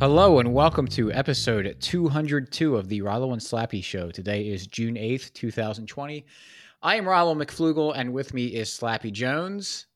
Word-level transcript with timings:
Hello 0.00 0.38
and 0.38 0.52
welcome 0.52 0.86
to 0.88 1.10
episode 1.12 1.76
202 1.80 2.76
of 2.76 2.88
the 2.88 3.00
Rollo 3.00 3.32
and 3.32 3.40
Slappy 3.40 3.82
Show. 3.82 4.10
Today 4.10 4.48
is 4.48 4.66
June 4.66 4.96
8th, 4.96 5.32
2020. 5.32 6.26
I 6.82 6.96
am 6.96 7.08
Rollo 7.08 7.34
McFloogle, 7.34 7.94
and 7.96 8.12
with 8.12 8.34
me 8.34 8.48
is 8.48 8.68
Slappy 8.68 9.10
Jones. 9.10 9.86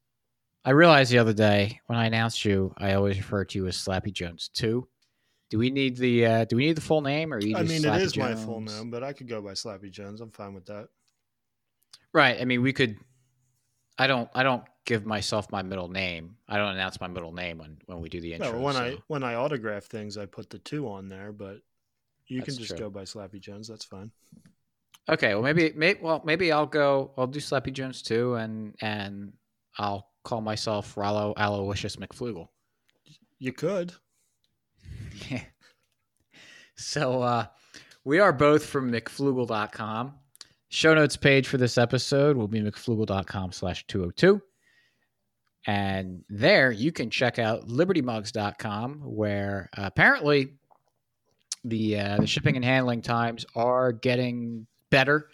I 0.65 0.71
realized 0.71 1.13
the 1.13 1.19
other 1.19 1.35
day 1.35 1.81
when 1.87 1.99
I 1.99 2.07
announced 2.07 2.45
you, 2.45 2.73
I 2.79 2.95
always 2.95 3.19
refer 3.19 3.45
to 3.45 3.59
you 3.59 3.67
as 3.67 3.77
Slappy 3.77 4.13
Jones 4.13 4.49
too. 4.49 4.89
Do 5.51 5.59
we 5.59 5.69
need 5.69 5.97
the 5.97 6.25
uh, 6.25 6.45
Do 6.45 6.57
we 6.57 6.67
need 6.67 6.77
the 6.77 6.83
full 6.83 7.03
name, 7.03 7.33
or 7.33 7.41
you 7.41 7.57
I 7.57 7.63
just 7.63 7.73
mean, 7.73 7.83
Slappy 7.83 7.97
it 7.97 8.03
is 8.03 8.17
my 8.17 8.35
full 8.35 8.61
name, 8.61 8.91
but 8.91 9.03
I 9.05 9.13
could 9.13 9.29
go 9.29 9.43
by 9.43 9.53
Slappy 9.53 9.91
Jones. 9.91 10.21
I'm 10.21 10.31
fine 10.31 10.55
with 10.55 10.67
that. 10.67 10.89
Right. 12.15 12.41
I 12.41 12.45
mean, 12.45 12.63
we 12.63 12.73
could. 12.73 12.97
I 13.99 14.07
don't. 14.07 14.29
I 14.35 14.43
don't 14.43 14.63
give 14.85 15.05
myself 15.05 15.51
my 15.51 15.63
middle 15.63 15.89
name. 15.89 16.37
I 16.49 16.57
don't 16.57 16.71
announce 16.71 17.01
my 17.01 17.09
middle 17.09 17.33
name 17.33 17.59
when 17.59 17.79
when 17.87 18.01
we 18.01 18.09
do 18.09 18.21
the 18.21 18.33
intro. 18.35 18.53
No, 18.53 18.61
when 18.61 18.77
I 18.77 18.97
when 19.09 19.23
I 19.23 19.35
autograph 19.35 19.85
things, 19.85 20.17
I 20.17 20.27
put 20.27 20.51
the 20.51 20.59
two 20.59 20.89
on 20.89 21.09
there, 21.09 21.33
but 21.33 21.61
you 22.27 22.41
That's 22.41 22.51
can 22.51 22.59
just 22.59 22.71
true. 22.71 22.79
go 22.79 22.91
by 22.91 23.03
Slappy 23.03 23.41
Jones. 23.41 23.69
That's 23.69 23.85
fine. 23.85 24.11
Okay, 25.09 25.35
well 25.35 25.43
maybe, 25.43 25.73
maybe 25.75 26.01
well 26.03 26.23
maybe 26.25 26.53
I'll 26.53 26.67
go. 26.67 27.13
I'll 27.19 27.27
do 27.27 27.41
Slappy 27.41 27.73
Jones 27.73 28.03
too, 28.03 28.35
and 28.35 28.75
and 28.81 29.33
I'll 29.79 30.11
call 30.25 30.41
myself 30.41 30.97
Rollo 30.97 31.35
Aloysius 31.37 31.97
McFloogle. 31.97 32.49
You 33.39 33.53
could. 33.53 33.95
Yeah. 35.29 35.43
So 36.81 37.23
uh, 37.23 37.47
we 38.05 38.21
are 38.21 38.33
both 38.33 38.65
from 38.65 38.93
McFloogle.com. 38.93 40.15
Show 40.71 40.95
notes 40.95 41.17
page 41.17 41.49
for 41.49 41.57
this 41.57 41.79
episode 41.79 42.37
will 42.37 42.49
be 42.49 42.61
McFloogle.com 42.61 43.53
slash 43.53 43.87
202. 43.87 44.41
And 45.67 46.25
there 46.29 46.71
you 46.71 46.93
can 46.93 47.09
check 47.11 47.39
out 47.39 47.69
LibertyMugs.com, 47.69 49.01
where 49.05 49.71
uh, 49.77 49.83
apparently 49.85 50.55
the 51.65 51.99
uh, 51.99 52.17
the 52.19 52.27
shipping 52.27 52.57
and 52.57 52.65
handling 52.65 53.03
times 53.03 53.47
are 53.55 53.93
getting 53.93 54.67
better. 54.91 55.29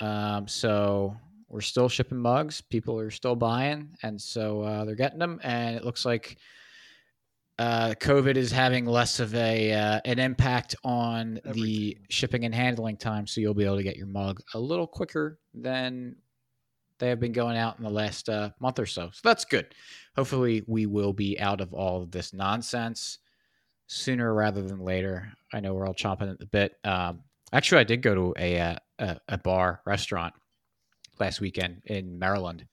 Um, 0.00 0.46
so 0.48 1.16
we're 1.48 1.60
still 1.60 1.88
shipping 1.88 2.18
mugs. 2.18 2.60
People 2.60 2.98
are 2.98 3.10
still 3.10 3.36
buying, 3.36 3.90
and 4.02 4.20
so 4.20 4.62
uh, 4.62 4.84
they're 4.84 4.94
getting 4.94 5.18
them. 5.18 5.40
And 5.42 5.76
it 5.76 5.84
looks 5.84 6.04
like 6.04 6.38
uh, 7.58 7.94
COVID 7.98 8.36
is 8.36 8.52
having 8.52 8.86
less 8.86 9.18
of 9.18 9.34
a 9.34 9.72
uh, 9.72 10.00
an 10.04 10.18
impact 10.18 10.76
on 10.84 11.40
the 11.44 11.98
shipping 12.08 12.44
and 12.44 12.54
handling 12.54 12.96
time. 12.96 13.26
So 13.26 13.40
you'll 13.40 13.54
be 13.54 13.64
able 13.64 13.78
to 13.78 13.82
get 13.82 13.96
your 13.96 14.06
mug 14.06 14.40
a 14.54 14.60
little 14.60 14.86
quicker 14.86 15.40
than 15.54 16.16
they 16.98 17.08
have 17.08 17.20
been 17.20 17.32
going 17.32 17.56
out 17.56 17.78
in 17.78 17.84
the 17.84 17.90
last 17.90 18.28
uh, 18.28 18.50
month 18.60 18.78
or 18.78 18.86
so. 18.86 19.10
So 19.12 19.20
that's 19.24 19.44
good. 19.44 19.74
Hopefully, 20.16 20.62
we 20.66 20.86
will 20.86 21.12
be 21.12 21.38
out 21.40 21.60
of 21.60 21.74
all 21.74 22.02
of 22.02 22.10
this 22.10 22.32
nonsense 22.32 23.18
sooner 23.88 24.32
rather 24.32 24.62
than 24.62 24.80
later. 24.80 25.32
I 25.52 25.60
know 25.60 25.74
we're 25.74 25.86
all 25.86 25.94
chomping 25.94 26.30
at 26.30 26.38
the 26.38 26.46
bit. 26.46 26.76
Um, 26.84 27.20
actually, 27.52 27.80
I 27.80 27.84
did 27.84 28.02
go 28.02 28.14
to 28.14 28.34
a, 28.38 28.60
uh, 28.60 28.76
a 29.00 29.20
a 29.28 29.38
bar 29.38 29.80
restaurant 29.84 30.34
last 31.18 31.40
weekend 31.40 31.82
in 31.86 32.18
Maryland. 32.20 32.66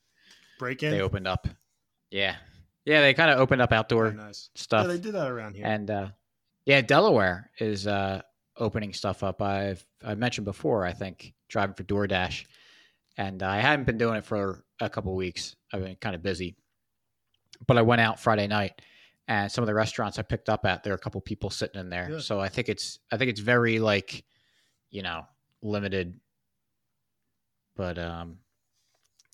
Break 0.60 0.84
in. 0.84 0.92
They 0.92 1.02
opened 1.02 1.28
up. 1.28 1.48
Yeah, 2.12 2.36
yeah. 2.86 3.02
They 3.02 3.14
kind 3.14 3.32
of 3.32 3.40
opened 3.40 3.62
up 3.62 3.72
outdoor 3.72 4.10
Very 4.10 4.16
nice. 4.24 4.50
stuff. 4.56 4.84
Yeah, 4.84 4.94
they 4.94 5.00
did 5.00 5.14
that 5.14 5.30
around 5.30 5.56
here. 5.56 5.66
And 5.66 5.90
uh, 5.90 6.08
yeah, 6.66 6.82
Delaware 6.82 7.52
is 7.60 7.88
uh, 7.88 8.22
opening 8.58 8.94
stuff 8.94 9.24
up. 9.24 9.42
I've 9.42 9.86
I 10.04 10.16
mentioned 10.16 10.46
before. 10.46 10.86
I 10.86 10.94
think 10.94 11.34
driving 11.50 11.76
for 11.76 11.84
DoorDash, 11.84 12.46
and 13.18 13.44
I 13.44 13.60
hadn't 13.60 13.86
been 13.86 13.98
doing 13.98 14.16
it 14.16 14.26
for 14.26 14.64
a 14.80 14.90
couple 14.90 15.16
weeks. 15.16 15.56
I've 15.74 15.84
been 15.84 15.96
kind 15.96 16.16
of 16.16 16.24
busy, 16.24 16.56
but 17.68 17.78
I 17.78 17.82
went 17.82 18.02
out 18.02 18.20
Friday 18.20 18.48
night, 18.48 18.82
and 19.28 19.52
some 19.52 19.64
of 19.64 19.68
the 19.68 19.74
restaurants 19.74 20.20
I 20.20 20.22
picked 20.24 20.50
up 20.50 20.66
at, 20.66 20.84
there 20.84 20.94
are 20.94 20.96
a 20.96 21.00
couple 21.00 21.22
people 21.22 21.50
sitting 21.50 21.80
in 21.80 21.90
there. 21.90 22.20
So 22.20 22.40
I 22.40 22.50
think 22.50 22.70
it's 22.70 23.00
I 23.12 23.18
think 23.18 23.30
it's 23.30 23.40
very 23.42 23.80
like, 23.80 24.24
you 24.92 25.02
know, 25.02 25.26
limited. 25.62 26.20
But 27.76 28.00
um, 28.00 28.38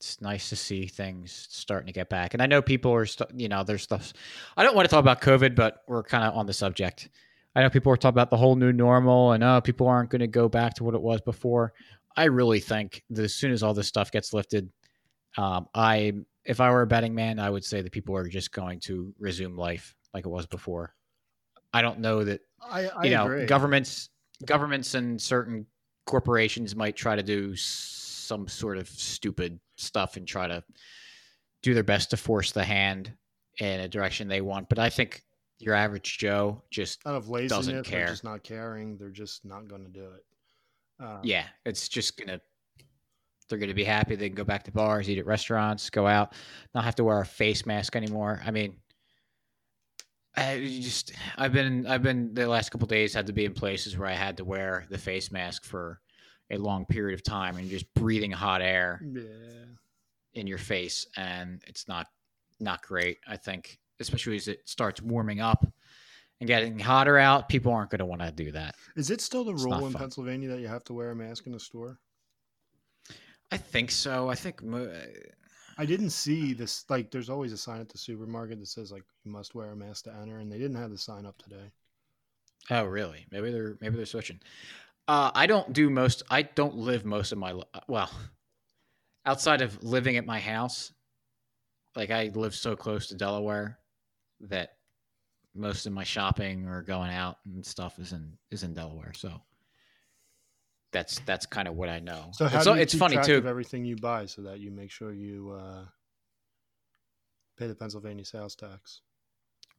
it's 0.02 0.20
nice 0.20 0.50
to 0.50 0.56
see 0.56 0.88
things 0.88 1.48
starting 1.52 1.86
to 1.86 1.94
get 1.94 2.10
back. 2.10 2.34
And 2.34 2.42
I 2.42 2.48
know 2.48 2.60
people 2.60 2.92
are, 2.92 3.06
st- 3.06 3.40
you 3.40 3.48
know, 3.48 3.64
there's 3.64 3.84
stuff. 3.84 4.14
I 4.58 4.64
don't 4.64 4.76
want 4.76 4.90
to 4.90 4.90
talk 4.90 5.00
about 5.00 5.22
COVID, 5.22 5.56
but 5.56 5.84
we're 5.88 6.02
kind 6.02 6.24
of 6.24 6.36
on 6.36 6.48
the 6.48 6.54
subject. 6.54 7.10
I 7.56 7.62
know 7.62 7.70
people 7.70 7.92
are 7.92 7.98
talking 7.98 8.16
about 8.16 8.32
the 8.32 8.38
whole 8.38 8.56
new 8.56 8.74
normal 8.74 9.34
and 9.34 9.44
oh, 9.44 9.62
people 9.62 9.88
aren't 9.88 10.10
going 10.10 10.22
to 10.22 10.28
go 10.28 10.50
back 10.50 10.74
to 10.76 10.84
what 10.84 10.96
it 10.96 11.02
was 11.02 11.22
before. 11.22 11.74
I 12.18 12.26
really 12.26 12.60
think 12.60 13.04
that 13.12 13.22
as 13.22 13.36
soon 13.36 13.52
as 13.52 13.62
all 13.62 13.76
this 13.76 13.88
stuff 13.88 14.12
gets 14.12 14.34
lifted, 14.34 14.72
um, 15.38 15.68
I, 15.76 16.14
if 16.46 16.60
I 16.60 16.72
were 16.72 16.82
a 16.82 16.88
betting 16.88 17.14
man, 17.14 17.38
I 17.38 17.52
would 17.52 17.64
say 17.64 17.84
that 17.84 17.92
people 17.92 18.16
are 18.16 18.28
just 18.28 18.52
going 18.52 18.80
to 18.82 19.14
resume 19.20 19.56
life 19.56 19.94
like 20.16 20.26
it 20.26 20.30
was 20.30 20.48
before. 20.48 20.96
I 21.74 21.84
don't 21.84 22.00
know 22.00 22.24
that 22.24 22.42
I, 22.60 22.88
I 22.88 23.04
you 23.06 23.12
know 23.12 23.26
agree. 23.26 23.46
governments 23.46 24.10
governments 24.46 24.96
and 24.96 25.22
certain 25.22 25.68
corporations 26.08 26.76
might 26.76 26.96
try 26.96 27.16
to 27.16 27.24
do 27.24 27.56
some 27.56 28.48
sort 28.48 28.78
of 28.78 28.90
stupid 28.90 29.60
stuff 29.82 30.18
and 30.18 30.28
try 30.28 30.48
to 30.48 30.64
do 31.64 31.74
their 31.74 31.84
best 31.84 32.10
to 32.12 32.18
force 32.18 32.52
the 32.52 32.64
hand 32.64 33.12
in 33.60 33.82
a 33.82 33.88
direction 33.88 34.28
they 34.28 34.42
want 34.42 34.70
but 34.70 34.80
i 34.80 34.90
think 34.90 35.22
your 35.60 35.76
average 35.76 36.18
joe 36.18 36.62
just 36.72 37.06
out 37.06 37.16
of 37.16 37.30
laziness, 37.30 37.68
doesn't 37.68 37.84
care. 37.84 38.08
just 38.08 38.24
not 38.24 38.44
caring, 38.44 38.98
they're 38.98 39.10
just 39.10 39.46
not 39.46 39.68
going 39.68 39.84
to 39.84 39.90
do 39.90 40.06
it. 40.06 40.26
Um, 41.04 41.20
yeah 41.24 41.46
it's 41.66 41.88
just 41.88 42.18
gonna 42.18 42.40
they're 43.50 43.60
gonna 43.60 43.74
be 43.74 43.84
happy 43.84 44.16
they 44.16 44.30
can 44.30 44.36
go 44.36 44.44
back 44.44 44.64
to 44.64 44.72
bars 44.72 45.10
eat 45.10 45.18
at 45.18 45.26
restaurants 45.26 45.90
go 45.90 46.08
out 46.08 46.34
not 46.74 46.84
have 46.84 46.96
to 46.96 47.04
wear 47.04 47.20
a 47.20 47.26
face 47.26 47.66
mask 47.66 47.96
anymore 47.96 48.42
i 48.46 48.52
mean 48.52 48.76
I 50.36 50.80
just 50.82 51.14
I've 51.38 51.52
been 51.52 51.86
I've 51.88 52.04
been 52.04 52.34
the 52.34 52.48
last 52.48 52.70
couple 52.70 52.88
days 52.88 53.14
had 53.14 53.28
to 53.28 53.34
be 53.34 53.46
in 53.46 53.54
places 53.54 53.98
where 53.98 54.08
I 54.08 54.14
had 54.14 54.38
to 54.38 54.46
wear 54.46 54.86
the 54.90 54.98
face 54.98 55.32
mask 55.32 55.66
for 55.66 56.00
a 56.52 56.58
long 56.58 56.86
period 56.86 57.14
of 57.18 57.24
time 57.24 57.56
and 57.58 57.70
just 57.70 57.92
breathing 57.94 58.32
hot 58.32 58.62
air 58.62 59.02
Yeah. 59.04 59.24
in 60.34 60.48
your 60.48 60.58
face 60.58 61.08
and 61.18 61.62
it's 61.68 61.88
not 61.88 62.08
not 62.60 62.82
great 62.84 63.18
I 63.28 63.38
think 63.38 63.80
especially 64.00 64.36
as 64.36 64.48
it 64.48 64.68
starts 64.68 65.02
warming 65.02 65.40
up 65.42 65.66
and 66.40 66.48
getting 66.48 66.78
hotter 66.80 67.18
out 67.18 67.50
people 67.50 67.72
aren't 67.72 67.90
going 67.92 68.00
to 68.00 68.06
want 68.06 68.22
to 68.22 68.32
do 68.32 68.52
that 68.52 68.76
Is 68.96 69.10
it 69.10 69.22
still 69.22 69.44
the 69.44 69.54
It's 69.54 69.64
rule 69.64 69.86
in 69.86 69.94
fun. 69.94 70.00
Pennsylvania 70.02 70.50
that 70.50 70.60
you 70.60 70.68
have 70.68 70.84
to 70.86 70.94
wear 70.94 71.12
a 71.12 71.16
mask 71.16 71.46
in 71.48 71.54
the 71.54 71.60
store? 71.60 72.00
I 73.52 73.58
think 73.58 73.92
so 73.92 74.30
I 74.30 74.36
think 74.36 74.64
mo- 74.64 74.86
uh, 74.86 75.06
I 75.78 75.86
didn't 75.86 76.10
see 76.12 76.54
this. 76.54 76.86
Like, 76.90 77.10
there's 77.12 77.30
always 77.30 77.54
a 77.54 77.58
sign 77.58 77.80
at 77.80 77.90
the 77.90 77.98
supermarket 77.98 78.60
that 78.60 78.68
says 78.68 78.92
like 78.92 79.04
you 79.24 79.32
must 79.32 79.56
wear 79.56 79.72
a 79.72 79.76
mask 79.76 80.04
to 80.04 80.14
enter, 80.14 80.38
and 80.40 80.52
they 80.52 80.58
didn't 80.60 80.76
have 80.76 80.92
the 80.92 80.98
sign 80.98 81.26
up 81.26 81.38
today. 81.42 81.72
Oh, 82.70 82.84
really? 82.84 83.26
Maybe 83.32 83.52
they're 83.52 83.78
maybe 83.82 83.96
they're 83.96 84.06
switching. 84.06 84.40
Uh, 85.12 85.30
I 85.36 85.46
don't 85.46 85.74
do 85.74 85.90
most. 85.90 86.24
I 86.30 86.44
don't 86.44 86.78
live 86.78 87.04
most 87.04 87.34
of 87.34 87.38
my 87.38 87.54
well, 87.90 88.10
outside 89.26 89.62
of 89.62 89.84
living 89.84 90.16
at 90.16 90.26
my 90.26 90.40
house. 90.40 90.94
Like 91.98 92.12
I 92.12 92.32
live 92.34 92.56
so 92.56 92.78
close 92.78 93.08
to 93.08 93.16
Delaware 93.16 93.78
that 94.40 94.78
most 95.54 95.86
of 95.86 95.92
my 95.92 96.06
shopping 96.06 96.66
or 96.66 96.82
going 96.82 97.12
out 97.12 97.40
and 97.44 97.66
stuff 97.66 98.00
is 98.00 98.14
in 98.14 98.38
is 98.52 98.64
in 98.64 98.74
Delaware. 98.74 99.12
So 99.14 99.34
that's 100.94 101.20
that's 101.26 101.46
kind 101.46 101.68
of 101.68 101.76
what 101.76 101.90
I 101.90 102.00
know. 102.00 102.30
So 102.32 102.48
how 102.48 102.60
it's, 102.60 102.66
do 102.66 102.72
you 102.72 102.78
it's 102.78 102.94
keep 102.94 103.00
funny 103.00 103.16
track 103.16 103.26
too. 103.26 103.36
of 103.36 103.48
everything 103.48 103.84
you 103.84 103.98
buy 103.98 104.28
so 104.28 104.44
that 104.44 104.62
you 104.62 104.72
make 104.72 104.92
sure 104.92 105.12
you 105.12 105.52
uh, 105.60 105.84
pay 107.58 107.68
the 107.68 107.76
Pennsylvania 107.76 108.24
sales 108.24 108.56
tax? 108.56 109.02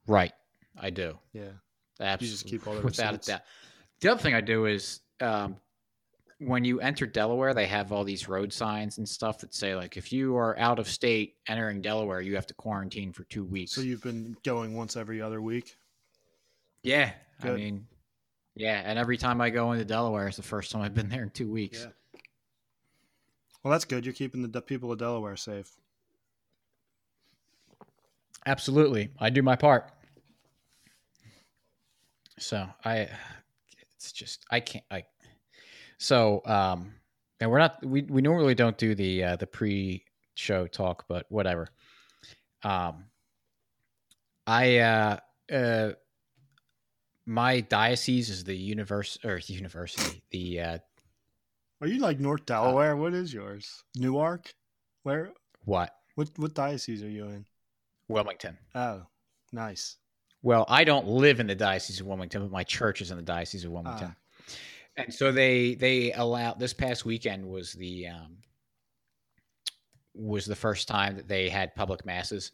Right, 0.07 0.35
I 0.79 0.91
do. 0.91 1.17
Yeah. 1.33 1.53
Absolutely. 1.99 2.35
just 2.35 2.47
keep 2.47 2.67
all 2.67 2.75
the 2.75 2.81
without 2.85 3.15
a 3.15 3.17
doubt. 3.17 3.41
The 4.03 4.11
other 4.11 4.21
thing 4.21 4.35
I 4.35 4.43
do 4.43 4.67
is 4.67 5.01
um, 5.23 5.57
when 6.47 6.65
you 6.65 6.81
enter 6.81 7.07
Delaware, 7.07 7.55
they 7.55 7.67
have 7.67 7.93
all 7.93 8.05
these 8.05 8.29
road 8.29 8.53
signs 8.53 8.99
and 8.99 9.09
stuff 9.09 9.39
that 9.39 9.55
say 9.55 9.75
like 9.75 9.97
if 9.97 10.13
you 10.13 10.37
are 10.37 10.59
out 10.59 10.79
of 10.79 10.89
state 10.89 11.37
entering 11.47 11.81
Delaware, 11.81 12.21
you 12.21 12.35
have 12.35 12.47
to 12.49 12.55
quarantine 12.55 13.13
for 13.13 13.25
two 13.25 13.45
weeks. 13.45 13.73
So 13.73 13.81
you've 13.81 14.03
been 14.03 14.37
going 14.45 14.75
once 14.75 14.97
every 14.97 15.23
other 15.23 15.41
week. 15.41 15.77
yeah, 16.83 17.13
I 17.43 17.51
mean, 17.51 17.87
yeah, 18.55 18.83
and 18.85 18.99
every 18.99 19.17
time 19.17 19.41
I 19.41 19.51
go 19.51 19.73
into 19.73 19.85
Delaware, 19.85 20.29
it's 20.29 20.37
the 20.37 20.43
first 20.43 20.71
time 20.71 20.83
I've 20.83 20.95
been 20.95 21.09
there 21.09 21.23
in 21.23 21.31
two 21.31 21.51
weeks. 21.51 21.81
Yeah. 21.81 22.21
Well, 23.63 23.71
that's 23.71 23.85
good. 23.85 24.05
You're 24.05 24.15
keeping 24.15 24.51
the 24.51 24.63
people 24.63 24.91
of 24.91 24.99
Delaware 24.99 25.37
safe. 25.37 25.71
Absolutely, 28.45 29.11
I 29.21 29.31
do 29.31 29.43
my 29.43 29.55
part. 29.55 29.89
So 32.39 32.67
I, 32.85 33.09
it's 33.97 34.11
just 34.11 34.45
I 34.51 34.59
can't 34.59 34.85
I. 34.91 35.05
So 36.03 36.43
um, 36.47 36.95
and 37.39 37.49
we're 37.49 37.61
not 37.61 37.85
we 37.87 38.03
we 38.03 38.23
normally 38.23 38.57
don't 38.57 38.77
do 38.77 38.97
the 38.97 39.23
uh, 39.23 39.37
the 39.37 39.47
pre 39.47 40.05
show 40.35 40.67
talk, 40.67 41.05
but 41.09 41.27
whatever. 41.29 41.69
Um, 42.65 43.05
I 44.47 44.79
uh 44.79 45.19
uh 45.53 45.93
my 47.25 47.61
diocese 47.61 48.31
is 48.31 48.43
the 48.43 48.57
universe 48.57 49.17
or 49.23 49.41
university 49.47 50.25
the 50.33 50.61
uh 50.61 50.79
Are 51.81 51.87
you 51.87 52.01
like 52.01 52.19
North 52.19 52.47
Delaware? 52.47 52.97
what 52.97 53.15
is 53.15 53.33
yours? 53.33 53.85
Newark? 53.97 54.53
Where? 55.05 55.31
What? 55.65 55.95
What 56.17 56.31
what 56.37 56.53
diocese 56.53 57.05
are 57.05 57.09
you 57.09 57.27
in? 57.27 57.47
Wilmington. 58.09 58.59
Oh, 58.75 59.03
nice. 59.53 59.99
Well, 60.43 60.65
I 60.69 60.83
don't 60.83 61.07
live 61.07 61.39
in 61.39 61.47
the 61.47 61.55
diocese 61.55 62.01
of 62.01 62.07
Wilmington, 62.07 62.43
but 62.43 62.51
my 62.51 62.65
church 62.65 63.01
is 63.01 63.13
in 63.13 63.17
the 63.17 63.23
diocese 63.23 63.65
of 63.65 63.71
Wilmington. 63.71 64.17
And 64.97 65.13
so 65.13 65.33
they 65.33 65.75
they 65.75 66.13
allow 66.13 66.55
this 66.55 66.75
past 66.75 67.05
weekend 67.05 67.49
was 67.49 67.73
the 67.73 68.09
um, 68.09 68.37
was 70.15 70.45
the 70.45 70.57
first 70.57 70.89
time 70.89 71.17
that 71.17 71.29
they 71.29 71.49
had 71.49 71.75
public 71.75 72.05
masses. 72.05 72.53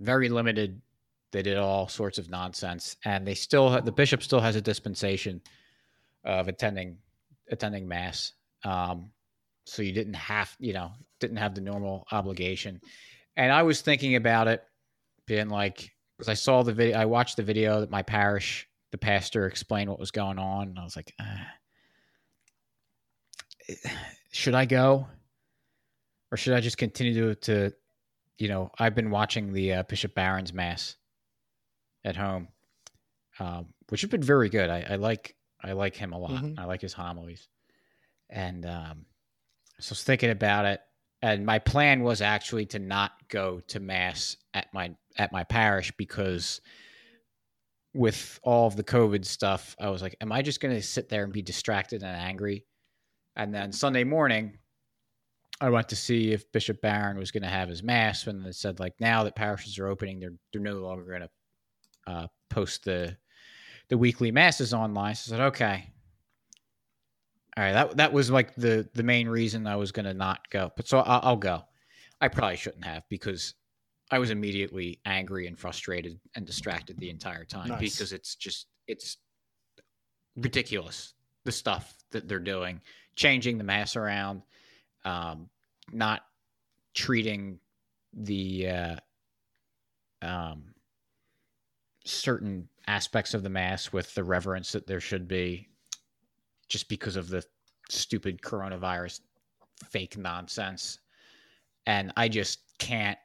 Very 0.00 0.28
limited. 0.28 0.82
They 1.30 1.42
did 1.42 1.56
all 1.56 1.88
sorts 1.88 2.18
of 2.18 2.28
nonsense, 2.28 2.96
and 3.04 3.26
they 3.26 3.34
still 3.34 3.80
the 3.80 3.92
bishop 3.92 4.22
still 4.22 4.40
has 4.40 4.56
a 4.56 4.60
dispensation 4.60 5.40
of 6.24 6.48
attending 6.48 6.98
attending 7.50 7.88
mass. 7.88 8.32
Um, 8.64 9.10
so 9.64 9.82
you 9.82 9.92
didn't 9.92 10.14
have 10.14 10.54
you 10.58 10.74
know 10.74 10.92
didn't 11.20 11.38
have 11.38 11.54
the 11.54 11.62
normal 11.62 12.06
obligation. 12.12 12.80
And 13.36 13.50
I 13.50 13.62
was 13.62 13.80
thinking 13.80 14.16
about 14.16 14.46
it, 14.48 14.62
being 15.26 15.48
like, 15.48 15.90
because 16.18 16.28
I 16.28 16.34
saw 16.34 16.62
the 16.62 16.74
video, 16.74 16.98
I 16.98 17.06
watched 17.06 17.36
the 17.38 17.42
video 17.42 17.80
that 17.80 17.90
my 17.90 18.02
parish, 18.02 18.68
the 18.90 18.98
pastor 18.98 19.46
explained 19.46 19.88
what 19.88 19.98
was 19.98 20.10
going 20.10 20.38
on, 20.38 20.68
and 20.68 20.78
I 20.78 20.84
was 20.84 20.96
like, 20.96 21.14
uh, 21.18 21.36
should 24.30 24.54
I 24.54 24.64
go, 24.64 25.06
or 26.30 26.36
should 26.36 26.54
I 26.54 26.60
just 26.60 26.78
continue 26.78 27.14
to, 27.14 27.34
to 27.34 27.74
you 28.38 28.48
know, 28.48 28.70
I've 28.78 28.94
been 28.94 29.10
watching 29.10 29.52
the 29.52 29.74
uh, 29.74 29.82
Bishop 29.84 30.14
Barron's 30.14 30.52
mass 30.52 30.96
at 32.04 32.16
home, 32.16 32.48
um, 33.38 33.66
which 33.88 34.00
has 34.00 34.10
been 34.10 34.22
very 34.22 34.48
good. 34.48 34.70
I, 34.70 34.86
I 34.90 34.96
like 34.96 35.36
I 35.62 35.72
like 35.72 35.94
him 35.94 36.12
a 36.12 36.18
lot. 36.18 36.42
Mhm. 36.42 36.58
I 36.58 36.64
like 36.64 36.80
his 36.80 36.92
homilies, 36.92 37.48
and 38.28 38.66
um, 38.66 39.06
so 39.78 39.90
I 39.90 39.92
was 39.92 40.02
thinking 40.02 40.30
about 40.30 40.64
it, 40.64 40.80
and 41.20 41.46
my 41.46 41.58
plan 41.60 42.02
was 42.02 42.20
actually 42.20 42.66
to 42.66 42.78
not 42.78 43.12
go 43.28 43.60
to 43.68 43.78
mass 43.80 44.36
at 44.54 44.72
my 44.74 44.94
at 45.18 45.32
my 45.32 45.44
parish 45.44 45.92
because 45.96 46.60
with 47.94 48.40
all 48.42 48.66
of 48.66 48.76
the 48.76 48.84
COVID 48.84 49.24
stuff, 49.24 49.76
I 49.78 49.90
was 49.90 50.00
like, 50.02 50.16
am 50.20 50.32
I 50.32 50.42
just 50.42 50.60
going 50.60 50.74
to 50.74 50.82
sit 50.82 51.08
there 51.10 51.24
and 51.24 51.32
be 51.32 51.42
distracted 51.42 52.02
and 52.02 52.16
angry? 52.16 52.64
And 53.36 53.54
then 53.54 53.72
Sunday 53.72 54.04
morning, 54.04 54.58
I 55.60 55.70
went 55.70 55.88
to 55.90 55.96
see 55.96 56.32
if 56.32 56.50
Bishop 56.52 56.80
Barron 56.80 57.18
was 57.18 57.30
going 57.30 57.44
to 57.44 57.48
have 57.48 57.68
his 57.68 57.82
mass, 57.82 58.26
and 58.26 58.44
they 58.44 58.52
said 58.52 58.80
like 58.80 58.94
now 59.00 59.24
that 59.24 59.36
parishes 59.36 59.78
are 59.78 59.86
opening, 59.86 60.20
they're 60.20 60.34
they're 60.52 60.60
no 60.60 60.74
longer 60.74 61.04
going 61.04 61.20
to 61.22 61.30
uh, 62.12 62.26
post 62.50 62.84
the 62.84 63.16
the 63.88 63.98
weekly 63.98 64.30
masses 64.30 64.74
online. 64.74 65.14
So 65.14 65.34
I 65.34 65.38
said, 65.38 65.44
okay, 65.46 65.92
all 67.56 67.64
right. 67.64 67.72
That 67.72 67.96
that 67.96 68.12
was 68.12 68.30
like 68.30 68.54
the 68.54 68.88
the 68.94 69.02
main 69.02 69.28
reason 69.28 69.66
I 69.66 69.76
was 69.76 69.92
going 69.92 70.06
to 70.06 70.14
not 70.14 70.48
go. 70.50 70.72
But 70.76 70.88
so 70.88 70.98
I'll, 70.98 71.20
I'll 71.22 71.36
go. 71.36 71.62
I 72.20 72.28
probably 72.28 72.56
shouldn't 72.56 72.84
have 72.84 73.02
because 73.08 73.54
I 74.10 74.18
was 74.18 74.30
immediately 74.30 75.00
angry 75.04 75.46
and 75.46 75.58
frustrated 75.58 76.20
and 76.34 76.46
distracted 76.46 76.98
the 76.98 77.10
entire 77.10 77.44
time 77.44 77.68
Nice. 77.68 77.80
because 77.80 78.12
it's 78.12 78.34
just 78.36 78.66
it's 78.86 79.16
ridiculous 80.36 81.14
the 81.44 81.52
stuff 81.52 81.96
that 82.10 82.28
they're 82.28 82.38
doing, 82.38 82.80
changing 83.14 83.58
the 83.58 83.64
mass 83.64 83.96
around, 83.96 84.42
um, 85.04 85.48
not 85.92 86.22
treating 86.94 87.58
the 88.12 88.68
uh, 88.68 88.96
um, 90.20 90.74
certain 92.04 92.68
aspects 92.86 93.34
of 93.34 93.42
the 93.42 93.50
mass 93.50 93.92
with 93.92 94.14
the 94.14 94.24
reverence 94.24 94.72
that 94.72 94.86
there 94.86 95.00
should 95.00 95.28
be, 95.28 95.68
just 96.68 96.88
because 96.88 97.16
of 97.16 97.28
the 97.28 97.44
stupid 97.88 98.40
coronavirus 98.40 99.20
fake 99.90 100.16
nonsense. 100.16 100.98
And 101.86 102.12
I 102.16 102.28
just 102.28 102.60
can't. 102.78 103.18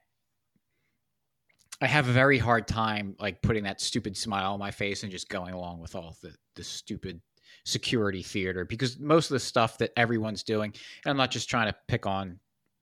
I 1.79 1.85
have 1.85 2.09
a 2.09 2.11
very 2.11 2.39
hard 2.39 2.67
time 2.67 3.15
like 3.19 3.43
putting 3.43 3.63
that 3.65 3.79
stupid 3.79 4.17
smile 4.17 4.53
on 4.53 4.59
my 4.59 4.71
face 4.71 5.03
and 5.03 5.11
just 5.11 5.29
going 5.29 5.53
along 5.53 5.79
with 5.79 5.95
all 5.95 6.15
the 6.23 6.33
the 6.55 6.63
stupid 6.63 7.21
security 7.67 8.23
theater 8.23 8.63
because 8.63 8.97
most 8.97 9.29
of 9.29 9.35
the 9.35 9.39
stuff 9.39 9.77
that 9.77 9.91
everyone's 9.97 10.41
doing, 10.41 10.73
and 11.03 11.11
I'm 11.11 11.17
not 11.17 11.31
just 11.31 11.49
trying 11.49 11.67
to 11.67 11.75
pick 11.89 12.05
on 12.05 12.39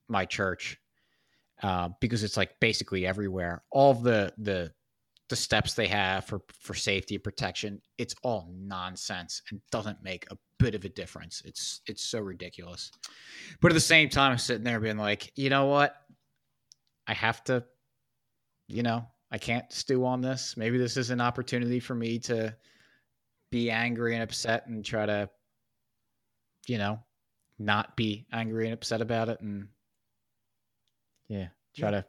my 0.08 0.24
church, 0.24 0.78
uh, 1.62 1.88
because 2.00 2.22
it's 2.22 2.36
like 2.36 2.58
basically 2.60 3.04
everywhere. 3.04 3.64
All 3.70 3.94
the 3.94 4.32
the 4.38 4.72
the 5.28 5.36
steps 5.36 5.74
they 5.74 5.88
have 5.88 6.24
for 6.24 6.42
for 6.60 6.74
safety 6.74 7.16
and 7.16 7.24
protection, 7.24 7.82
it's 7.98 8.14
all 8.22 8.48
nonsense 8.54 9.42
and 9.50 9.60
doesn't 9.72 10.02
make 10.04 10.30
a 10.30 10.38
bit 10.60 10.76
of 10.76 10.84
a 10.84 10.88
difference. 10.88 11.42
It's 11.44 11.80
it's 11.86 12.04
so 12.04 12.20
ridiculous. 12.20 12.92
But 13.60 13.72
at 13.72 13.74
the 13.74 13.80
same 13.80 14.08
time, 14.08 14.32
I'm 14.32 14.38
sitting 14.38 14.64
there 14.64 14.78
being 14.78 14.98
like, 14.98 15.32
you 15.34 15.50
know 15.50 15.66
what? 15.66 15.96
I 17.08 17.14
have 17.14 17.42
to, 17.44 17.64
you 18.68 18.84
know, 18.84 19.04
I 19.32 19.38
can't 19.38 19.70
stew 19.72 20.06
on 20.06 20.20
this. 20.20 20.56
Maybe 20.56 20.78
this 20.78 20.96
is 20.96 21.10
an 21.10 21.20
opportunity 21.20 21.80
for 21.80 21.96
me 21.96 22.20
to 22.20 22.54
be 23.50 23.70
angry 23.70 24.14
and 24.14 24.22
upset 24.22 24.66
and 24.66 24.84
try 24.84 25.06
to, 25.06 25.30
you 26.66 26.78
know, 26.78 27.00
not 27.58 27.96
be 27.96 28.26
angry 28.32 28.66
and 28.66 28.74
upset 28.74 29.00
about 29.00 29.28
it 29.28 29.40
and 29.40 29.68
yeah, 31.28 31.48
try 31.76 31.90
Yeah. 31.90 32.00
to 32.00 32.06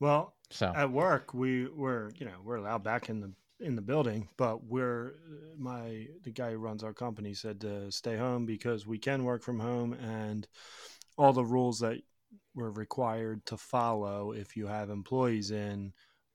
Well, 0.00 0.34
so 0.50 0.72
at 0.74 0.90
work 0.90 1.34
we 1.34 1.66
were 1.68 2.12
you 2.16 2.26
know 2.26 2.40
we're 2.42 2.56
allowed 2.56 2.82
back 2.82 3.08
in 3.08 3.20
the 3.20 3.32
in 3.60 3.76
the 3.76 3.82
building 3.82 4.28
but 4.36 4.64
we're 4.64 5.14
my 5.56 6.06
the 6.22 6.30
guy 6.30 6.50
who 6.50 6.58
runs 6.58 6.82
our 6.84 6.92
company 6.92 7.32
said 7.32 7.60
to 7.60 7.90
stay 7.90 8.16
home 8.16 8.44
because 8.44 8.86
we 8.86 8.98
can 8.98 9.24
work 9.24 9.42
from 9.42 9.58
home 9.58 9.94
and 9.94 10.46
all 11.16 11.32
the 11.32 11.44
rules 11.44 11.78
that 11.78 11.98
we're 12.54 12.70
required 12.70 13.44
to 13.46 13.56
follow 13.56 14.32
if 14.32 14.56
you 14.56 14.66
have 14.66 14.90
employees 14.90 15.50
in 15.50 15.92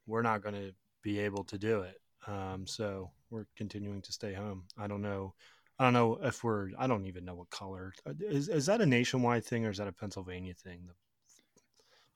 we're 0.07 0.21
not 0.21 0.41
going 0.41 0.55
to 0.55 0.73
be 1.03 1.19
able 1.19 1.43
to 1.43 1.57
do 1.57 1.81
it 1.81 2.01
um, 2.27 2.65
so 2.67 3.09
we're 3.29 3.45
continuing 3.55 4.01
to 4.01 4.11
stay 4.11 4.33
home 4.33 4.63
i 4.77 4.87
don't 4.87 5.01
know 5.01 5.33
i 5.79 5.83
don't 5.83 5.93
know 5.93 6.19
if 6.23 6.43
we're 6.43 6.69
i 6.77 6.85
don't 6.87 7.05
even 7.07 7.23
know 7.25 7.35
what 7.35 7.49
color 7.49 7.93
is, 8.19 8.49
is 8.49 8.65
that 8.65 8.81
a 8.81 8.85
nationwide 8.85 9.43
thing 9.45 9.65
or 9.65 9.69
is 9.69 9.77
that 9.77 9.87
a 9.87 9.91
pennsylvania 9.91 10.53
thing 10.53 10.81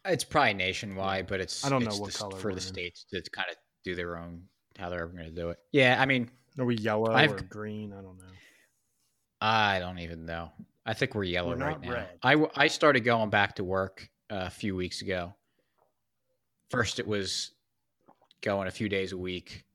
It's 0.05 0.25
probably 0.25 0.53
nationwide, 0.55 1.27
but 1.27 1.39
it's 1.39 1.63
I 1.63 1.69
don't 1.69 1.83
know 1.83 1.91
it's 1.91 2.00
what 2.00 2.11
the- 2.11 2.17
color 2.19 2.38
for 2.38 2.50
the 2.51 2.57
in. 2.57 2.61
states 2.61 3.05
to 3.11 3.21
kind 3.31 3.47
of 3.50 3.55
do 3.85 3.95
their 3.95 4.17
own 4.17 4.44
how 4.77 4.89
they're 4.89 5.03
ever 5.03 5.13
going 5.13 5.25
to 5.33 5.41
do 5.41 5.50
it. 5.50 5.57
Yeah, 5.71 5.95
I 6.00 6.05
mean, 6.05 6.29
are 6.59 6.65
we 6.65 6.75
yellow 6.75 7.13
I've- 7.13 7.33
or 7.33 7.38
green 7.41 7.94
i 7.94 8.01
don't 8.01 8.17
know 8.17 8.25
I 9.39 9.79
don't 9.79 10.00
even 10.00 10.25
know. 10.25 10.51
I 10.85 10.94
think 10.94 11.15
we're 11.15 11.23
yellow 11.25 11.50
We're 11.55 11.65
right 11.65 11.81
now. 11.81 11.91
red. 11.91 12.09
I 12.23 12.35
I 12.55 12.67
started 12.67 13.01
going 13.01 13.29
back 13.29 13.55
to 13.55 13.63
work 13.65 14.09
uh, 14.31 14.44
a 14.47 14.50
few 14.50 14.73
weeks 14.75 15.01
ago. 15.01 15.33
First, 16.69 17.00
it 17.00 17.05
was 17.07 17.51
going 18.41 18.67
a 18.67 18.72
few 18.72 18.88
days 18.89 19.12
a 19.12 19.17
week, 19.17 19.65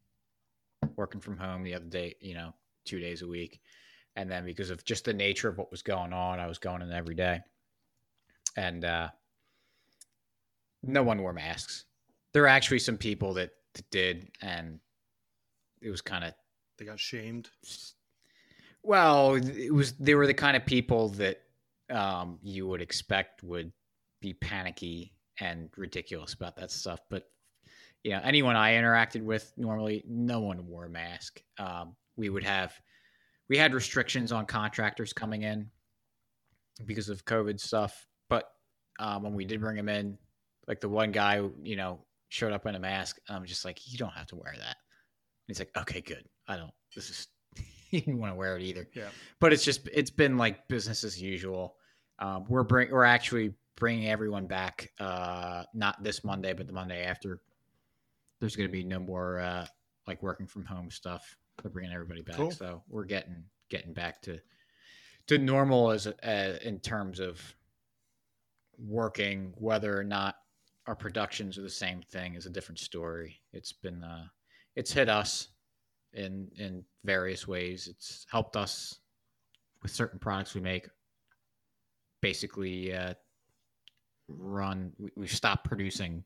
working 0.96 1.20
from 1.20 1.36
home. 1.36 1.62
The 1.62 1.74
other 1.74 1.86
day, 1.86 2.14
you 2.20 2.34
know, 2.34 2.54
two 2.84 3.00
days 3.00 3.22
a 3.22 3.28
week, 3.28 3.60
and 4.16 4.30
then 4.30 4.44
because 4.44 4.70
of 4.70 4.84
just 4.84 5.04
the 5.04 5.14
nature 5.14 5.48
of 5.48 5.58
what 5.58 5.70
was 5.70 5.82
going 5.82 6.12
on, 6.12 6.40
I 6.40 6.46
was 6.46 6.58
going 6.58 6.82
in 6.82 6.92
every 6.92 7.14
day, 7.14 7.40
and 8.56 8.84
uh, 8.84 9.08
no 10.82 11.02
one 11.02 11.20
wore 11.20 11.32
masks. 11.32 11.84
There 12.32 12.44
are 12.44 12.48
actually 12.48 12.80
some 12.80 12.98
people 12.98 13.34
that, 13.34 13.50
that 13.74 13.90
did, 13.90 14.30
and 14.42 14.80
it 15.80 15.90
was 15.90 16.00
kind 16.00 16.24
of 16.24 16.34
they 16.78 16.84
got 16.84 17.00
shamed 17.00 17.48
well, 18.82 19.34
it 19.34 19.72
was 19.72 19.92
they 19.94 20.14
were 20.14 20.26
the 20.26 20.34
kind 20.34 20.56
of 20.56 20.64
people 20.64 21.10
that 21.10 21.42
um, 21.90 22.38
you 22.42 22.66
would 22.66 22.80
expect 22.80 23.42
would 23.42 23.72
be 24.20 24.32
panicky 24.32 25.12
and 25.40 25.68
ridiculous 25.76 26.32
about 26.32 26.56
that 26.56 26.70
stuff. 26.70 27.00
But 27.10 27.24
you 28.04 28.12
know, 28.12 28.20
anyone 28.22 28.56
I 28.56 28.74
interacted 28.74 29.22
with 29.22 29.52
normally, 29.56 30.04
no 30.08 30.40
one 30.40 30.66
wore 30.66 30.86
a 30.86 30.90
mask. 30.90 31.42
Um, 31.58 31.96
we 32.16 32.30
would 32.30 32.44
have 32.44 32.72
we 33.48 33.56
had 33.56 33.74
restrictions 33.74 34.32
on 34.32 34.46
contractors 34.46 35.12
coming 35.12 35.42
in 35.42 35.70
because 36.84 37.08
of 37.08 37.24
COVID 37.24 37.58
stuff. 37.58 38.06
But 38.28 38.44
um, 38.98 39.22
when 39.22 39.34
we 39.34 39.44
did 39.44 39.60
bring 39.60 39.76
them 39.76 39.88
in, 39.88 40.18
like 40.66 40.80
the 40.80 40.88
one 40.88 41.12
guy, 41.12 41.42
you 41.62 41.76
know, 41.76 42.04
showed 42.28 42.52
up 42.52 42.66
in 42.66 42.74
a 42.74 42.80
mask, 42.80 43.18
I'm 43.28 43.46
just 43.46 43.64
like, 43.64 43.80
you 43.90 43.98
don't 43.98 44.12
have 44.12 44.26
to 44.28 44.36
wear 44.36 44.52
that. 44.52 44.76
And 44.76 45.48
he's 45.48 45.58
like, 45.58 45.70
okay, 45.76 46.00
good. 46.00 46.24
I 46.46 46.56
don't. 46.56 46.72
This 46.94 47.10
is 47.10 47.26
he 47.90 48.00
didn't 48.00 48.18
want 48.18 48.32
to 48.32 48.36
wear 48.36 48.56
it 48.56 48.62
either. 48.62 48.88
Yeah. 48.94 49.08
But 49.40 49.52
it's 49.52 49.64
just 49.64 49.88
it's 49.92 50.10
been 50.10 50.36
like 50.36 50.68
business 50.68 51.04
as 51.04 51.20
usual. 51.20 51.76
Um, 52.18 52.44
we're 52.48 52.64
bring 52.64 52.90
we're 52.90 53.04
actually 53.04 53.54
bringing 53.76 54.08
everyone 54.08 54.46
back. 54.46 54.90
Uh, 54.98 55.64
not 55.74 56.02
this 56.02 56.24
Monday, 56.24 56.52
but 56.52 56.66
the 56.66 56.72
Monday 56.72 57.04
after. 57.04 57.40
There's 58.40 58.56
going 58.56 58.68
to 58.68 58.72
be 58.72 58.84
no 58.84 59.00
more 59.00 59.40
uh, 59.40 59.66
like 60.06 60.22
working 60.22 60.46
from 60.46 60.64
home 60.64 60.90
stuff. 60.90 61.36
We're 61.62 61.70
bringing 61.70 61.92
everybody 61.92 62.22
back, 62.22 62.36
Cool. 62.36 62.52
so 62.52 62.82
we're 62.88 63.04
getting 63.04 63.44
getting 63.68 63.92
back 63.92 64.22
to 64.22 64.38
to 65.26 65.38
normal 65.38 65.90
as 65.90 66.06
uh, 66.06 66.58
in 66.62 66.78
terms 66.80 67.20
of 67.20 67.40
working. 68.78 69.52
Whether 69.56 69.98
or 69.98 70.04
not 70.04 70.36
our 70.86 70.94
productions 70.94 71.58
are 71.58 71.62
the 71.62 71.70
same 71.70 72.02
thing 72.02 72.34
is 72.34 72.46
a 72.46 72.50
different 72.50 72.78
story. 72.78 73.40
It's 73.52 73.72
been 73.72 74.02
uh, 74.04 74.26
it's 74.76 74.92
hit 74.92 75.08
us 75.08 75.48
in 76.12 76.48
in 76.56 76.84
various 77.04 77.48
ways. 77.48 77.88
It's 77.88 78.24
helped 78.30 78.56
us 78.56 79.00
with 79.82 79.90
certain 79.90 80.18
products 80.18 80.54
we 80.54 80.60
make. 80.60 80.88
Basically, 82.22 82.94
uh, 82.94 83.14
run. 84.28 84.92
We, 84.98 85.10
we've 85.16 85.30
stopped 85.32 85.64
producing 85.64 86.22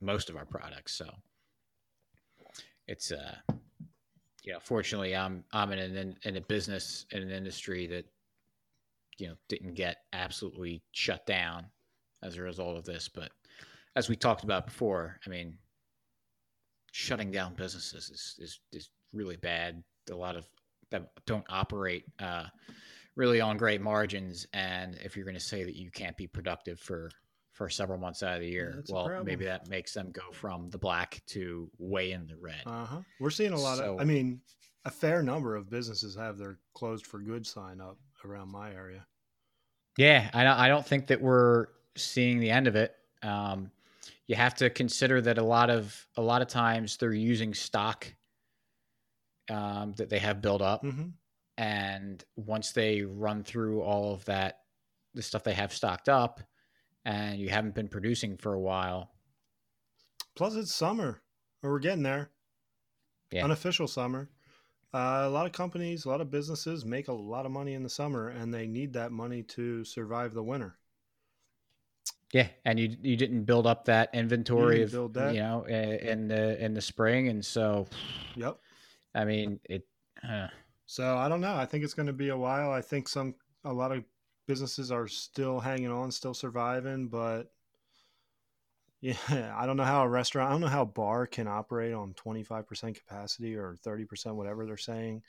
most 0.00 0.30
of 0.30 0.36
our 0.36 0.46
products, 0.46 0.94
so 0.94 1.10
it's 2.86 3.12
uh, 3.12 3.36
you 4.44 4.52
know, 4.52 4.58
fortunately, 4.60 5.16
I'm 5.16 5.42
I'm 5.52 5.72
in 5.72 5.78
an 5.78 6.16
in 6.22 6.36
a 6.36 6.40
business 6.40 7.06
in 7.10 7.22
an 7.22 7.30
industry 7.30 7.86
that 7.88 8.04
you 9.18 9.28
know 9.28 9.34
didn't 9.48 9.74
get 9.74 9.96
absolutely 10.12 10.82
shut 10.92 11.26
down 11.26 11.66
as 12.22 12.36
a 12.36 12.42
result 12.42 12.76
of 12.76 12.84
this, 12.84 13.08
but 13.08 13.30
as 13.96 14.08
we 14.08 14.16
talked 14.16 14.44
about 14.44 14.66
before, 14.66 15.18
I 15.26 15.30
mean, 15.30 15.56
shutting 16.92 17.30
down 17.30 17.54
businesses 17.54 18.10
is 18.10 18.36
is, 18.38 18.60
is 18.72 18.90
really 19.12 19.36
bad. 19.36 19.82
A 20.10 20.14
lot 20.14 20.36
of 20.36 20.46
them 20.90 21.06
don't 21.26 21.46
operate 21.48 22.04
uh, 22.18 22.44
really 23.16 23.40
on 23.40 23.56
great 23.56 23.80
margins, 23.80 24.46
and 24.52 24.96
if 25.02 25.16
you're 25.16 25.24
going 25.24 25.34
to 25.34 25.40
say 25.40 25.64
that 25.64 25.76
you 25.76 25.90
can't 25.90 26.16
be 26.18 26.26
productive 26.26 26.78
for 26.78 27.10
for 27.54 27.70
several 27.70 27.98
months 27.98 28.22
out 28.22 28.34
of 28.34 28.40
the 28.40 28.48
year, 28.48 28.82
yeah, 28.86 28.94
well, 28.94 29.24
maybe 29.24 29.44
that 29.44 29.68
makes 29.68 29.94
them 29.94 30.10
go 30.12 30.32
from 30.32 30.68
the 30.70 30.78
black 30.78 31.22
to 31.28 31.70
way 31.78 32.10
in 32.10 32.26
the 32.26 32.36
red. 32.36 32.62
Uh 32.66 32.84
huh. 32.84 33.00
We're 33.20 33.30
seeing 33.30 33.52
a 33.52 33.58
lot 33.58 33.78
so, 33.78 33.94
of. 33.94 34.00
I 34.00 34.04
mean, 34.04 34.40
a 34.84 34.90
fair 34.90 35.22
number 35.22 35.54
of 35.54 35.70
businesses 35.70 36.16
have 36.16 36.36
their 36.36 36.58
closed 36.74 37.06
for 37.06 37.20
good 37.20 37.46
sign 37.46 37.80
up 37.80 37.96
around 38.24 38.50
my 38.50 38.72
area. 38.72 39.06
Yeah, 39.96 40.28
I 40.34 40.66
I 40.66 40.68
don't 40.68 40.84
think 40.84 41.06
that 41.06 41.20
we're 41.20 41.68
seeing 41.96 42.40
the 42.40 42.50
end 42.50 42.66
of 42.66 42.74
it. 42.74 42.94
Um, 43.22 43.70
you 44.26 44.34
have 44.34 44.54
to 44.56 44.68
consider 44.68 45.20
that 45.20 45.38
a 45.38 45.42
lot 45.42 45.70
of 45.70 46.06
a 46.16 46.22
lot 46.22 46.42
of 46.42 46.48
times 46.48 46.96
they're 46.96 47.12
using 47.12 47.54
stock 47.54 48.12
um, 49.48 49.92
that 49.96 50.10
they 50.10 50.18
have 50.18 50.42
built 50.42 50.60
up, 50.60 50.82
mm-hmm. 50.82 51.08
and 51.56 52.24
once 52.36 52.72
they 52.72 53.02
run 53.02 53.44
through 53.44 53.80
all 53.82 54.12
of 54.12 54.24
that, 54.24 54.60
the 55.14 55.22
stuff 55.22 55.44
they 55.44 55.54
have 55.54 55.72
stocked 55.72 56.08
up, 56.08 56.40
and 57.04 57.38
you 57.38 57.48
haven't 57.48 57.74
been 57.74 57.88
producing 57.88 58.36
for 58.36 58.54
a 58.54 58.60
while. 58.60 59.10
Plus, 60.34 60.54
it's 60.54 60.74
summer, 60.74 61.22
or 61.62 61.70
we're 61.70 61.78
getting 61.78 62.02
there. 62.02 62.30
Yeah. 63.30 63.44
Unofficial 63.44 63.88
summer. 63.88 64.30
Uh, 64.92 65.24
a 65.24 65.28
lot 65.28 65.46
of 65.46 65.52
companies, 65.52 66.04
a 66.04 66.08
lot 66.08 66.20
of 66.20 66.30
businesses 66.30 66.84
make 66.84 67.08
a 67.08 67.12
lot 67.12 67.46
of 67.46 67.52
money 67.52 67.74
in 67.74 67.82
the 67.82 67.88
summer, 67.88 68.28
and 68.28 68.54
they 68.54 68.66
need 68.66 68.92
that 68.92 69.10
money 69.10 69.42
to 69.42 69.84
survive 69.84 70.34
the 70.34 70.42
winter. 70.42 70.76
Yeah, 72.32 72.48
and 72.64 72.80
you 72.80 72.96
you 73.00 73.16
didn't 73.16 73.44
build 73.44 73.66
up 73.66 73.84
that 73.84 74.10
inventory 74.12 74.82
of 74.82 74.90
build 74.90 75.14
that. 75.14 75.34
you 75.34 75.40
know 75.40 75.62
in 75.64 76.26
the 76.26 76.62
in 76.62 76.74
the 76.74 76.80
spring, 76.80 77.28
and 77.28 77.44
so. 77.44 77.86
Yep. 78.36 78.58
I 79.14 79.24
mean 79.24 79.60
it. 79.64 79.86
Uh, 80.28 80.48
so 80.86 81.16
I 81.16 81.28
don't 81.28 81.40
know. 81.40 81.54
I 81.54 81.66
think 81.66 81.84
it's 81.84 81.94
going 81.94 82.06
to 82.06 82.12
be 82.12 82.30
a 82.30 82.36
while. 82.36 82.72
I 82.72 82.80
think 82.80 83.08
some 83.08 83.36
a 83.64 83.72
lot 83.72 83.92
of 83.92 84.04
businesses 84.46 84.90
are 84.90 85.08
still 85.08 85.60
hanging 85.60 85.90
on, 85.90 86.10
still 86.10 86.34
surviving, 86.34 87.08
but 87.08 87.50
yeah, 89.00 89.16
I 89.56 89.66
don't 89.66 89.76
know 89.76 89.84
how 89.84 90.02
a 90.02 90.08
restaurant, 90.08 90.48
I 90.48 90.52
don't 90.52 90.60
know 90.60 90.66
how 90.68 90.82
a 90.82 90.86
bar 90.86 91.26
can 91.26 91.46
operate 91.46 91.92
on 91.92 92.14
25% 92.14 92.94
capacity 92.94 93.54
or 93.54 93.76
30%, 93.84 94.34
whatever 94.34 94.66
they're 94.66 94.76
saying. 94.76 95.22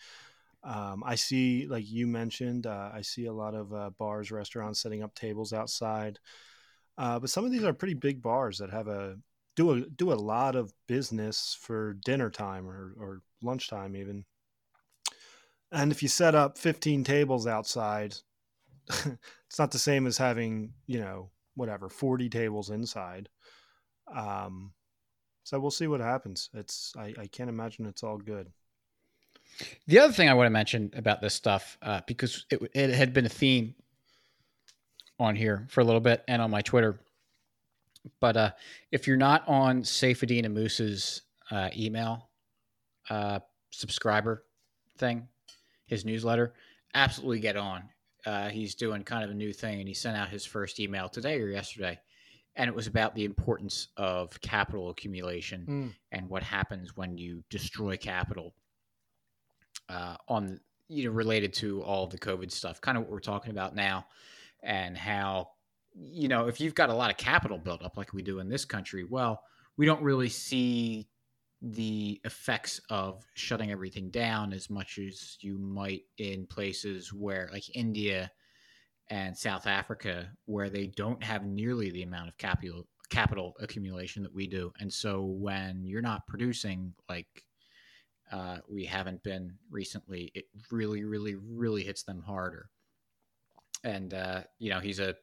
Um, 0.63 1.03
I 1.05 1.15
see, 1.15 1.67
like 1.67 1.87
you 1.87 2.07
mentioned, 2.07 2.65
uh, 2.65 2.89
I 2.93 3.01
see 3.01 3.25
a 3.25 3.33
lot 3.33 3.53
of 3.53 3.73
uh, 3.73 3.91
bars, 3.99 4.31
restaurants 4.31 4.81
setting 4.81 5.03
up 5.03 5.13
tables 5.13 5.53
outside. 5.53 6.19
Uh, 6.97 7.19
but 7.19 7.29
some 7.29 7.45
of 7.45 7.51
these 7.51 7.63
are 7.63 7.73
pretty 7.73 7.93
big 7.93 8.21
bars 8.21 8.57
that 8.57 8.71
have 8.71 8.87
a 8.87 9.17
do 9.55 9.71
a 9.71 9.81
do 9.81 10.11
a 10.11 10.15
lot 10.15 10.55
of 10.55 10.73
business 10.87 11.57
for 11.59 11.93
dinner 12.05 12.29
time 12.29 12.67
or, 12.67 12.93
or 12.97 13.21
lunchtime 13.41 13.95
even. 13.95 14.25
And 15.71 15.91
if 15.91 16.01
you 16.01 16.09
set 16.09 16.35
up 16.35 16.57
15 16.57 17.03
tables 17.03 17.45
outside, 17.47 18.15
it's 19.47 19.59
not 19.59 19.71
the 19.71 19.79
same 19.79 20.07
as 20.07 20.17
having 20.17 20.73
you 20.87 20.99
know 20.99 21.29
whatever 21.55 21.89
40 21.89 22.29
tables 22.29 22.69
inside. 22.69 23.29
Um, 24.13 24.73
so 25.43 25.59
we'll 25.59 25.71
see 25.71 25.87
what 25.87 26.01
happens. 26.01 26.49
It's 26.53 26.93
I, 26.97 27.13
I 27.19 27.27
can't 27.27 27.49
imagine 27.49 27.85
it's 27.85 28.03
all 28.03 28.17
good. 28.17 28.51
The 29.87 29.99
other 29.99 30.13
thing 30.13 30.27
I 30.27 30.33
want 30.33 30.47
to 30.47 30.51
mention 30.51 30.91
about 30.95 31.21
this 31.21 31.33
stuff, 31.33 31.77
uh, 31.81 32.01
because 32.07 32.45
it, 32.49 32.59
it 32.73 32.89
had 32.89 33.13
been 33.13 33.25
a 33.25 33.29
theme 33.29 33.75
on 35.19 35.35
here 35.35 35.65
for 35.69 35.81
a 35.81 35.83
little 35.83 36.01
bit 36.01 36.23
and 36.27 36.41
on 36.41 36.51
my 36.51 36.61
Twitter. 36.61 36.99
But 38.19 38.37
uh, 38.37 38.51
if 38.91 39.07
you're 39.07 39.17
not 39.17 39.47
on 39.47 39.83
Saifedean 39.83 40.45
Ammous's 40.45 41.21
uh, 41.51 41.69
email 41.75 42.29
uh, 43.09 43.39
subscriber 43.71 44.43
thing, 44.97 45.27
his 45.85 46.05
newsletter, 46.05 46.53
absolutely 46.93 47.39
get 47.39 47.55
on. 47.55 47.83
Uh, 48.25 48.49
he's 48.49 48.75
doing 48.75 49.03
kind 49.03 49.23
of 49.23 49.29
a 49.29 49.33
new 49.33 49.53
thing, 49.53 49.79
and 49.79 49.87
he 49.87 49.93
sent 49.93 50.17
out 50.17 50.29
his 50.29 50.45
first 50.45 50.79
email 50.79 51.09
today 51.09 51.39
or 51.41 51.47
yesterday, 51.47 51.99
and 52.55 52.67
it 52.67 52.75
was 52.75 52.87
about 52.87 53.15
the 53.15 53.25
importance 53.25 53.89
of 53.97 54.39
capital 54.41 54.89
accumulation 54.89 55.65
mm. 55.67 55.93
and 56.11 56.29
what 56.29 56.43
happens 56.43 56.95
when 56.95 57.17
you 57.17 57.43
destroy 57.49 57.97
capital. 57.97 58.53
Uh, 59.87 60.15
on 60.27 60.59
you 60.87 61.05
know 61.05 61.11
related 61.11 61.53
to 61.53 61.83
all 61.83 62.07
the 62.07 62.17
COVID 62.17 62.51
stuff, 62.51 62.81
kind 62.81 62.97
of 62.97 63.03
what 63.03 63.11
we're 63.11 63.19
talking 63.19 63.51
about 63.51 63.75
now 63.75 64.05
and 64.65 64.97
how 64.97 65.49
you 65.93 66.27
know 66.27 66.47
if 66.47 66.59
you've 66.59 66.75
got 66.75 66.89
a 66.89 66.93
lot 66.93 67.09
of 67.09 67.17
capital 67.17 67.57
built 67.57 67.83
up 67.83 67.95
like 67.95 68.13
we 68.13 68.21
do 68.21 68.39
in 68.39 68.49
this 68.49 68.65
country 68.65 69.05
well 69.05 69.41
we 69.77 69.85
don't 69.85 70.01
really 70.01 70.27
see 70.27 71.07
the 71.71 72.21
effects 72.23 72.79
of 72.91 73.25
shutting 73.33 73.71
everything 73.71 74.11
down 74.11 74.53
as 74.53 74.69
much 74.69 74.99
as 74.99 75.35
you 75.41 75.57
might 75.57 76.03
in 76.19 76.45
places 76.45 77.11
where 77.11 77.49
like 77.51 77.75
India 77.75 78.31
and 79.09 79.35
South 79.35 79.65
Africa 79.65 80.29
where 80.45 80.69
they 80.69 80.85
don't 80.85 81.23
have 81.23 81.43
nearly 81.43 81.89
the 81.89 82.03
amount 82.03 82.27
of 82.27 82.37
capital 82.37 82.87
capital 83.09 83.55
accumulation 83.59 84.21
that 84.21 84.33
we 84.33 84.45
do. 84.45 84.71
And 84.79 84.93
so 84.93 85.23
when 85.23 85.83
you're 85.85 86.03
not 86.03 86.27
producing 86.27 86.93
like 87.09 87.27
uh, 88.31 88.57
we 88.69 88.85
haven't 88.85 89.23
been 89.23 89.55
recently 89.71 90.31
it 90.35 90.45
really 90.71 91.03
really 91.03 91.33
really 91.33 91.83
hits 91.83 92.03
them 92.03 92.21
harder. 92.21 92.69
And 93.83 94.13
uh, 94.13 94.41
you 94.59 94.69
know 94.69 94.79
he's 94.79 94.99
a 94.99 95.15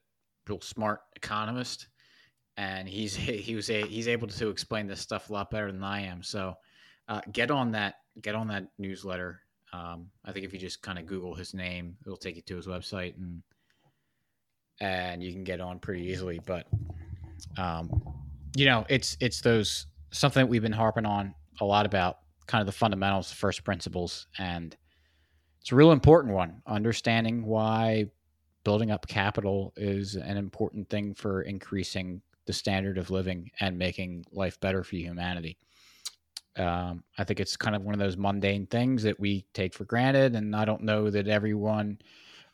real 0.48 0.60
smart 0.60 1.02
economist, 1.14 1.86
and 2.56 2.88
he's 2.88 3.14
he 3.16 3.54
was 3.54 3.70
a, 3.70 3.82
he's 3.86 4.08
able 4.08 4.28
to 4.28 4.48
explain 4.48 4.86
this 4.86 5.00
stuff 5.00 5.30
a 5.30 5.32
lot 5.32 5.50
better 5.50 5.70
than 5.72 5.82
I 5.82 6.02
am. 6.02 6.22
So 6.22 6.54
uh, 7.08 7.20
get 7.32 7.50
on 7.50 7.72
that 7.72 7.96
get 8.20 8.34
on 8.34 8.48
that 8.48 8.68
newsletter. 8.78 9.40
Um, 9.72 10.08
I 10.24 10.32
think 10.32 10.44
if 10.44 10.52
you 10.52 10.58
just 10.58 10.82
kind 10.82 10.98
of 10.98 11.06
Google 11.06 11.34
his 11.34 11.54
name, 11.54 11.96
it'll 12.04 12.18
take 12.18 12.36
you 12.36 12.42
to 12.42 12.56
his 12.56 12.66
website, 12.66 13.16
and 13.16 13.42
and 14.80 15.22
you 15.22 15.32
can 15.32 15.44
get 15.44 15.60
on 15.60 15.78
pretty 15.78 16.04
easily. 16.04 16.40
But 16.44 16.66
um, 17.56 18.02
you 18.56 18.66
know, 18.66 18.84
it's 18.88 19.16
it's 19.20 19.40
those 19.40 19.86
something 20.10 20.42
that 20.42 20.48
we've 20.48 20.62
been 20.62 20.72
harping 20.72 21.06
on 21.06 21.34
a 21.60 21.64
lot 21.64 21.86
about, 21.86 22.18
kind 22.46 22.60
of 22.60 22.66
the 22.66 22.72
fundamentals, 22.72 23.30
the 23.30 23.36
first 23.36 23.64
principles, 23.64 24.26
and 24.38 24.76
it's 25.60 25.72
a 25.72 25.74
real 25.74 25.92
important 25.92 26.34
one. 26.34 26.60
Understanding 26.66 27.46
why 27.46 28.10
building 28.64 28.90
up 28.90 29.06
capital 29.06 29.72
is 29.76 30.14
an 30.16 30.36
important 30.36 30.88
thing 30.88 31.14
for 31.14 31.42
increasing 31.42 32.20
the 32.46 32.52
standard 32.52 32.98
of 32.98 33.10
living 33.10 33.50
and 33.60 33.78
making 33.78 34.24
life 34.32 34.58
better 34.60 34.82
for 34.82 34.96
humanity. 34.96 35.56
Um, 36.56 37.02
I 37.16 37.24
think 37.24 37.40
it's 37.40 37.56
kind 37.56 37.74
of 37.74 37.82
one 37.82 37.94
of 37.94 38.00
those 38.00 38.16
mundane 38.16 38.66
things 38.66 39.02
that 39.04 39.18
we 39.18 39.46
take 39.54 39.72
for 39.74 39.84
granted, 39.84 40.34
and 40.34 40.54
I 40.54 40.64
don't 40.64 40.82
know 40.82 41.08
that 41.10 41.28
everyone 41.28 41.98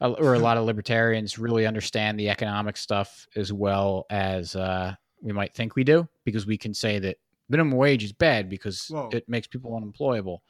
or 0.01 0.35
a 0.35 0.39
lot 0.49 0.57
of 0.57 0.65
libertarians 0.65 1.39
really 1.39 1.67
understand 1.67 2.19
the 2.19 2.31
economic 2.31 2.77
stuff 2.77 3.27
as 3.35 3.53
well 3.53 4.07
as 4.11 4.55
uh, 4.55 4.95
we 5.21 5.33
might 5.33 5.55
think 5.55 5.75
we 5.75 5.83
do, 5.83 6.09
because 6.25 6.47
we 6.47 6.57
can 6.57 6.73
say 6.73 6.99
that 7.01 7.17
minimum 7.49 7.77
wage 7.77 8.05
is 8.05 8.13
bad 8.13 8.49
because 8.49 8.89
well, 8.93 9.09
it 9.13 9.29
makes 9.29 9.47
people 9.47 9.75
unemployable. 9.75 10.43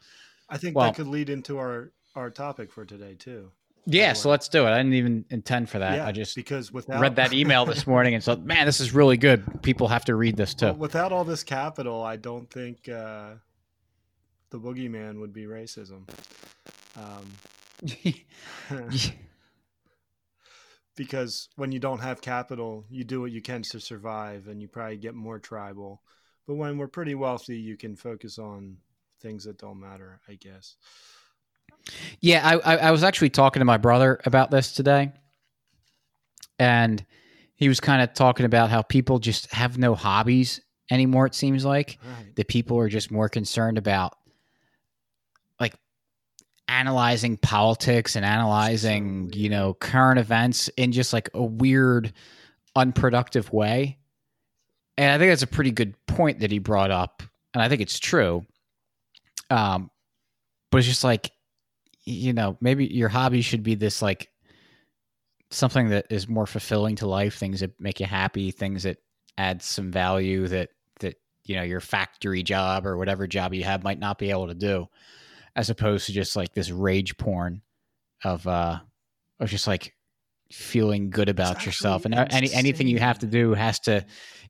I 0.49 0.57
think 0.57 0.75
well, 0.75 0.87
that 0.87 0.95
could 0.95 1.07
lead 1.07 1.29
into 1.29 1.57
our 1.57 1.91
our 2.15 2.29
topic 2.29 2.71
for 2.71 2.85
today 2.85 3.15
too. 3.15 3.51
Yeah, 3.85 4.13
so 4.13 4.29
let's 4.29 4.47
do 4.47 4.65
it. 4.65 4.69
I 4.69 4.77
didn't 4.77 4.93
even 4.93 5.25
intend 5.29 5.69
for 5.69 5.79
that. 5.79 5.95
Yeah, 5.95 6.07
I 6.07 6.11
just 6.11 6.35
because 6.35 6.71
without 6.71 7.01
read 7.01 7.15
that 7.15 7.33
email 7.33 7.65
this 7.65 7.87
morning 7.93 8.13
and 8.13 8.23
said, 8.23 8.45
"Man, 8.45 8.65
this 8.65 8.79
is 8.79 8.93
really 8.93 9.17
good. 9.17 9.61
People 9.63 9.87
have 9.87 10.05
to 10.05 10.15
read 10.15 10.37
this 10.37 10.53
too." 10.53 10.67
Well, 10.67 10.75
without 10.75 11.11
all 11.11 11.23
this 11.23 11.43
capital, 11.43 12.03
I 12.03 12.15
don't 12.15 12.49
think 12.49 12.87
uh, 12.87 13.31
the 14.51 14.59
boogeyman 14.59 15.19
would 15.19 15.33
be 15.33 15.45
racism. 15.45 16.07
Um, 16.97 17.25
because 20.95 21.49
when 21.55 21.71
you 21.71 21.79
don't 21.79 21.99
have 21.99 22.21
capital, 22.21 22.85
you 22.89 23.03
do 23.03 23.21
what 23.21 23.31
you 23.31 23.41
can 23.41 23.63
to 23.71 23.79
survive, 23.79 24.47
and 24.47 24.61
you 24.61 24.67
probably 24.67 24.97
get 24.97 25.15
more 25.15 25.39
tribal. 25.39 26.01
But 26.45 26.55
when 26.55 26.77
we're 26.77 26.87
pretty 26.87 27.15
wealthy, 27.15 27.57
you 27.57 27.77
can 27.77 27.95
focus 27.95 28.37
on 28.37 28.77
things 29.21 29.43
that 29.45 29.57
don't 29.57 29.79
matter, 29.79 30.19
I 30.27 30.33
guess. 30.35 30.75
Yeah, 32.21 32.59
I, 32.63 32.77
I 32.77 32.91
was 32.91 33.03
actually 33.03 33.29
talking 33.31 33.61
to 33.61 33.65
my 33.65 33.77
brother 33.77 34.19
about 34.25 34.51
this 34.51 34.73
today, 34.73 35.11
and 36.59 37.03
he 37.55 37.67
was 37.67 37.79
kind 37.79 38.01
of 38.01 38.13
talking 38.13 38.45
about 38.45 38.69
how 38.69 38.81
people 38.81 39.19
just 39.19 39.51
have 39.53 39.77
no 39.77 39.95
hobbies 39.95 40.61
anymore. 40.91 41.25
It 41.25 41.35
seems 41.35 41.65
like 41.65 41.97
right. 42.05 42.35
that 42.35 42.47
people 42.47 42.77
are 42.79 42.89
just 42.89 43.11
more 43.11 43.27
concerned 43.27 43.77
about 43.77 44.15
like 45.59 45.73
analyzing 46.67 47.37
politics 47.37 48.15
and 48.15 48.25
analyzing, 48.25 49.31
you 49.33 49.49
know, 49.49 49.73
current 49.73 50.19
events 50.19 50.69
in 50.77 50.91
just 50.91 51.11
like 51.11 51.29
a 51.33 51.43
weird, 51.43 52.13
unproductive 52.75 53.51
way. 53.51 53.97
And 54.97 55.11
I 55.11 55.17
think 55.17 55.31
that's 55.31 55.43
a 55.43 55.47
pretty 55.47 55.71
good 55.71 55.95
point 56.07 56.39
that 56.39 56.51
he 56.51 56.59
brought 56.59 56.91
up, 56.91 57.23
and 57.53 57.63
I 57.63 57.69
think 57.69 57.81
it's 57.81 57.99
true. 57.99 58.45
Um, 59.49 59.89
but 60.71 60.79
it's 60.79 60.87
just 60.87 61.03
like, 61.03 61.31
you 62.09 62.33
know, 62.33 62.57
maybe 62.61 62.85
your 62.85 63.09
hobby 63.09 63.41
should 63.41 63.63
be 63.63 63.75
this 63.75 64.01
like 64.01 64.29
something 65.51 65.89
that 65.89 66.07
is 66.09 66.27
more 66.27 66.45
fulfilling 66.45 66.95
to 66.97 67.07
life, 67.07 67.35
things 67.35 67.61
that 67.61 67.79
make 67.79 67.99
you 67.99 68.05
happy, 68.05 68.51
things 68.51 68.83
that 68.83 68.97
add 69.37 69.61
some 69.61 69.91
value 69.91 70.47
that 70.47 70.69
that 70.99 71.15
you 71.45 71.55
know 71.55 71.63
your 71.63 71.79
factory 71.79 72.43
job 72.43 72.85
or 72.85 72.97
whatever 72.97 73.27
job 73.27 73.53
you 73.53 73.63
have 73.63 73.83
might 73.83 73.99
not 73.99 74.17
be 74.17 74.31
able 74.31 74.47
to 74.47 74.55
do, 74.55 74.87
as 75.55 75.69
opposed 75.69 76.07
to 76.07 76.11
just 76.11 76.35
like 76.35 76.53
this 76.53 76.71
rage 76.71 77.17
porn 77.17 77.61
of 78.23 78.45
uh 78.47 78.79
of 79.39 79.49
just 79.49 79.67
like 79.67 79.95
feeling 80.51 81.09
good 81.09 81.29
about 81.29 81.65
yourself. 81.65 82.05
And 82.05 82.15
any 82.15 82.51
anything 82.51 82.87
you 82.87 82.99
have 82.99 83.19
to 83.19 83.27
do 83.27 83.53
has 83.53 83.79
to 83.81 84.05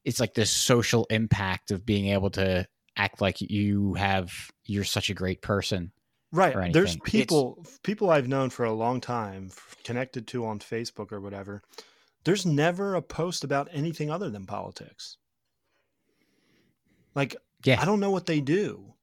it's 0.05 0.19
like 0.19 0.33
this 0.33 0.49
social 0.49 1.05
impact 1.09 1.71
of 1.71 1.85
being 1.85 2.07
able 2.07 2.29
to 2.31 2.65
act 2.95 3.21
like 3.21 3.41
you 3.41 3.93
have 3.93 4.31
you're 4.65 4.83
such 4.83 5.09
a 5.09 5.13
great 5.13 5.41
person 5.41 5.91
right 6.31 6.73
there's 6.73 6.97
people 6.97 7.57
it's, 7.61 7.79
people 7.79 8.09
i've 8.09 8.27
known 8.27 8.49
for 8.49 8.65
a 8.65 8.73
long 8.73 9.01
time 9.01 9.49
connected 9.83 10.27
to 10.27 10.45
on 10.45 10.59
facebook 10.59 11.11
or 11.11 11.19
whatever 11.19 11.61
there's 12.23 12.45
never 12.45 12.95
a 12.95 13.01
post 13.01 13.43
about 13.43 13.69
anything 13.71 14.11
other 14.11 14.29
than 14.29 14.45
politics. 14.45 15.17
Like 17.15 17.35
yeah. 17.63 17.81
I 17.81 17.85
don't 17.85 17.99
know 17.99 18.11
what 18.11 18.25
they 18.25 18.41
do. 18.41 18.93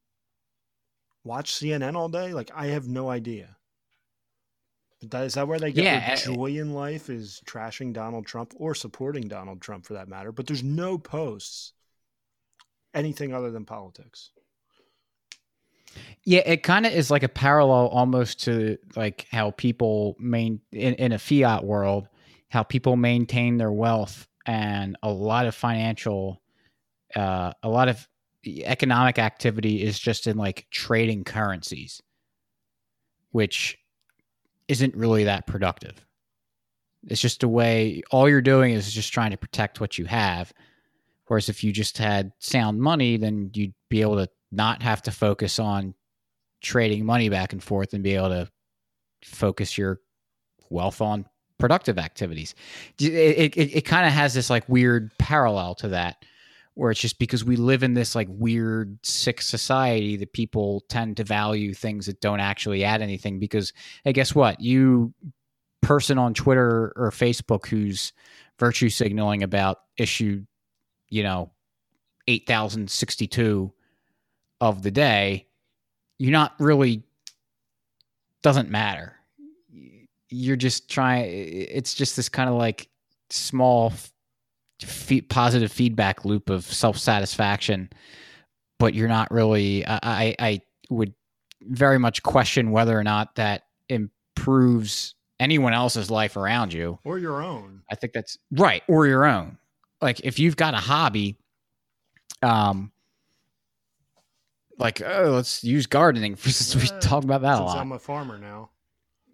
Watch 1.24 1.52
cnn 1.52 1.96
all 1.96 2.08
day? 2.08 2.32
Like 2.32 2.50
i 2.54 2.66
have 2.66 2.88
no 2.88 3.10
idea. 3.10 3.56
But 5.00 5.10
that, 5.10 5.24
is 5.24 5.34
that 5.34 5.46
where 5.48 5.58
they 5.58 5.72
get 5.72 5.84
yeah, 5.84 6.14
their 6.14 6.34
joy 6.34 6.56
in 6.56 6.72
life 6.72 7.10
is 7.10 7.42
trashing 7.44 7.92
Donald 7.92 8.26
Trump 8.26 8.54
or 8.56 8.74
supporting 8.74 9.28
Donald 9.28 9.60
Trump 9.60 9.84
for 9.84 9.92
that 9.94 10.08
matter? 10.08 10.32
But 10.32 10.46
there's 10.46 10.62
no 10.62 10.96
posts 10.96 11.74
anything 12.94 13.34
other 13.34 13.50
than 13.50 13.66
politics. 13.66 14.30
Yeah, 16.24 16.42
it 16.44 16.62
kind 16.62 16.86
of 16.86 16.92
is 16.92 17.10
like 17.10 17.22
a 17.22 17.28
parallel 17.28 17.86
almost 17.88 18.42
to 18.44 18.78
like 18.96 19.26
how 19.30 19.52
people 19.52 20.16
main 20.18 20.60
in, 20.72 20.94
in 20.94 21.12
a 21.12 21.18
fiat 21.18 21.64
world, 21.64 22.08
how 22.48 22.62
people 22.62 22.96
maintain 22.96 23.58
their 23.58 23.72
wealth 23.72 24.26
and 24.44 24.96
a 25.02 25.10
lot 25.10 25.46
of 25.46 25.54
financial, 25.54 26.42
uh, 27.14 27.52
a 27.62 27.68
lot 27.68 27.88
of 27.88 28.08
economic 28.44 29.18
activity 29.18 29.82
is 29.82 29.98
just 29.98 30.26
in 30.26 30.36
like 30.36 30.66
trading 30.70 31.24
currencies, 31.24 32.02
which 33.32 33.78
isn't 34.68 34.94
really 34.94 35.24
that 35.24 35.46
productive. 35.46 36.04
It's 37.08 37.20
just 37.20 37.42
a 37.42 37.48
way, 37.48 38.02
all 38.10 38.28
you're 38.28 38.40
doing 38.40 38.74
is 38.74 38.92
just 38.92 39.12
trying 39.12 39.30
to 39.30 39.36
protect 39.36 39.80
what 39.80 39.96
you 39.98 40.06
have. 40.06 40.52
Whereas 41.26 41.48
if 41.48 41.64
you 41.64 41.72
just 41.72 41.98
had 41.98 42.32
sound 42.38 42.80
money, 42.80 43.16
then 43.16 43.50
you'd 43.54 43.74
be 43.88 44.02
able 44.02 44.16
to 44.16 44.28
not 44.52 44.82
have 44.82 45.02
to 45.02 45.10
focus 45.10 45.58
on 45.58 45.94
trading 46.62 47.04
money 47.04 47.28
back 47.28 47.52
and 47.52 47.62
forth 47.62 47.92
and 47.92 48.02
be 48.02 48.14
able 48.14 48.28
to 48.28 48.50
focus 49.24 49.76
your 49.76 50.00
wealth 50.70 51.00
on 51.00 51.26
productive 51.58 51.98
activities. 51.98 52.54
It, 53.00 53.56
it, 53.56 53.76
it 53.76 53.84
kind 53.84 54.06
of 54.06 54.12
has 54.12 54.34
this 54.34 54.50
like 54.50 54.68
weird 54.68 55.10
parallel 55.18 55.74
to 55.76 55.88
that 55.88 56.24
where 56.76 56.90
it's 56.90 57.00
just 57.00 57.18
because 57.18 57.42
we 57.42 57.56
live 57.56 57.82
in 57.82 57.94
this 57.94 58.14
like 58.14 58.28
weird 58.30 58.98
sick 59.02 59.40
society 59.40 60.16
that 60.18 60.34
people 60.34 60.84
tend 60.88 61.16
to 61.16 61.24
value 61.24 61.72
things 61.72 62.04
that 62.06 62.20
don't 62.20 62.40
actually 62.40 62.84
add 62.84 63.02
anything 63.02 63.38
because 63.38 63.72
hey 64.04 64.12
guess 64.12 64.34
what 64.34 64.60
you 64.60 65.12
person 65.80 66.18
on 66.18 66.34
twitter 66.34 66.92
or 66.96 67.10
facebook 67.10 67.66
who's 67.66 68.12
virtue 68.58 68.90
signaling 68.90 69.42
about 69.42 69.78
issue 69.96 70.44
you 71.08 71.22
know 71.22 71.50
8062 72.28 73.72
of 74.60 74.82
the 74.82 74.90
day 74.90 75.46
you're 76.18 76.32
not 76.32 76.54
really 76.58 77.02
doesn't 78.42 78.70
matter 78.70 79.16
you're 80.28 80.56
just 80.56 80.90
trying 80.90 81.24
it's 81.28 81.94
just 81.94 82.16
this 82.16 82.28
kind 82.28 82.48
of 82.48 82.56
like 82.56 82.88
small 83.30 83.92
positive 85.28 85.72
feedback 85.72 86.24
loop 86.24 86.50
of 86.50 86.64
self 86.64 86.98
satisfaction, 86.98 87.90
but 88.78 88.94
you're 88.94 89.08
not 89.08 89.30
really. 89.30 89.86
I, 89.86 90.34
I 90.38 90.60
would 90.90 91.14
very 91.62 91.98
much 91.98 92.22
question 92.22 92.70
whether 92.70 92.98
or 92.98 93.04
not 93.04 93.34
that 93.36 93.62
improves 93.88 95.14
anyone 95.40 95.72
else's 95.72 96.10
life 96.10 96.36
around 96.36 96.72
you 96.72 96.98
or 97.04 97.18
your 97.18 97.42
own. 97.42 97.82
I 97.90 97.94
think 97.94 98.12
that's 98.12 98.36
right, 98.52 98.82
or 98.88 99.06
your 99.06 99.24
own. 99.24 99.58
Like 100.00 100.20
if 100.20 100.38
you've 100.38 100.56
got 100.56 100.74
a 100.74 100.78
hobby, 100.78 101.36
um, 102.42 102.92
like 104.78 105.00
oh, 105.02 105.30
let's 105.34 105.64
use 105.64 105.86
gardening. 105.86 106.36
Since 106.36 106.74
yeah, 106.74 106.94
we 106.94 107.00
talk 107.00 107.24
about 107.24 107.42
that 107.42 107.60
a 107.60 107.64
lot. 107.64 107.78
I'm 107.78 107.92
a 107.92 107.98
farmer 107.98 108.38
now 108.38 108.70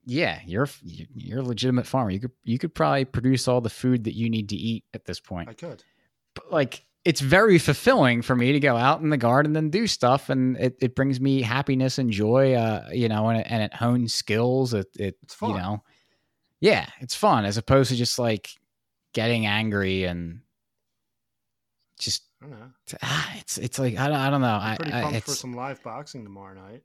yeah, 0.04 0.40
you're 0.44 0.68
you're 0.82 1.40
a 1.40 1.44
legitimate 1.44 1.86
farmer. 1.86 2.10
You 2.10 2.20
could 2.20 2.32
you 2.44 2.58
could 2.58 2.74
probably 2.74 3.04
produce 3.04 3.46
all 3.46 3.60
the 3.60 3.70
food 3.70 4.04
that 4.04 4.14
you 4.14 4.28
need 4.28 4.48
to 4.48 4.56
eat 4.56 4.84
at 4.94 5.04
this 5.04 5.20
point. 5.20 5.48
I 5.48 5.54
could. 5.54 5.84
But 6.34 6.52
like 6.52 6.84
it's 7.04 7.20
very 7.20 7.58
fulfilling 7.58 8.22
for 8.22 8.34
me 8.34 8.52
to 8.52 8.60
go 8.60 8.76
out 8.76 9.00
in 9.00 9.10
the 9.10 9.16
garden 9.16 9.56
and 9.56 9.70
do 9.70 9.86
stuff 9.86 10.28
and 10.30 10.56
it, 10.56 10.76
it 10.80 10.94
brings 10.94 11.20
me 11.20 11.42
happiness 11.42 11.98
and 11.98 12.12
joy 12.12 12.54
uh 12.54 12.88
you 12.92 13.08
know 13.08 13.28
and 13.28 13.40
it, 13.40 13.46
and 13.50 13.60
it 13.60 13.74
hones 13.74 14.14
skills 14.14 14.72
it, 14.72 14.86
it 14.96 15.16
it's 15.20 15.34
fun. 15.34 15.50
you 15.50 15.56
know 15.56 15.82
yeah 16.60 16.86
it's 17.00 17.16
fun 17.16 17.44
as 17.44 17.56
opposed 17.56 17.90
to 17.90 17.96
just 17.96 18.20
like 18.20 18.50
getting 19.14 19.46
angry 19.46 20.04
and 20.04 20.42
just 22.04 22.24
I 22.42 22.46
don't 22.46 22.58
know. 22.58 22.70
ah, 23.02 23.34
it's 23.38 23.58
it's 23.58 23.78
like 23.78 23.96
I 23.98 24.08
don't, 24.08 24.16
I 24.16 24.30
don't 24.30 24.40
know 24.40 24.58
I'm 24.60 24.76
pretty 24.76 24.92
I, 24.92 25.02
pumped 25.02 25.16
I, 25.16 25.20
for 25.20 25.30
some 25.32 25.54
live 25.54 25.82
boxing 25.82 26.24
tomorrow 26.24 26.54
night 26.54 26.82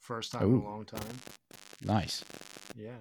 first 0.00 0.32
time 0.32 0.44
Ooh. 0.44 0.56
in 0.56 0.62
a 0.62 0.64
long 0.64 0.84
time 0.84 1.00
Nice. 1.84 2.24
Yeah. 2.76 2.98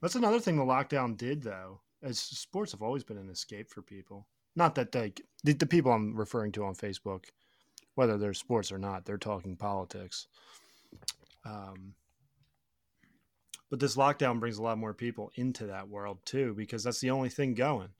That's 0.00 0.14
another 0.14 0.40
thing 0.40 0.56
the 0.56 0.64
lockdown 0.64 1.16
did, 1.16 1.42
though. 1.42 1.80
As 2.02 2.18
sports 2.18 2.72
have 2.72 2.82
always 2.82 3.04
been 3.04 3.18
an 3.18 3.30
escape 3.30 3.70
for 3.70 3.82
people. 3.82 4.26
Not 4.56 4.74
that 4.74 4.92
they, 4.92 5.12
the, 5.44 5.52
the 5.52 5.66
people 5.66 5.92
I'm 5.92 6.16
referring 6.16 6.52
to 6.52 6.64
on 6.64 6.74
Facebook, 6.74 7.24
whether 7.94 8.18
they're 8.18 8.34
sports 8.34 8.72
or 8.72 8.78
not, 8.78 9.04
they're 9.04 9.18
talking 9.18 9.56
politics. 9.56 10.26
Um, 11.44 11.94
but 13.70 13.80
this 13.80 13.96
lockdown 13.96 14.40
brings 14.40 14.58
a 14.58 14.62
lot 14.62 14.78
more 14.78 14.94
people 14.94 15.30
into 15.36 15.66
that 15.66 15.88
world 15.88 16.18
too, 16.24 16.54
because 16.56 16.82
that's 16.84 17.00
the 17.00 17.10
only 17.10 17.28
thing 17.28 17.54
going. 17.54 17.90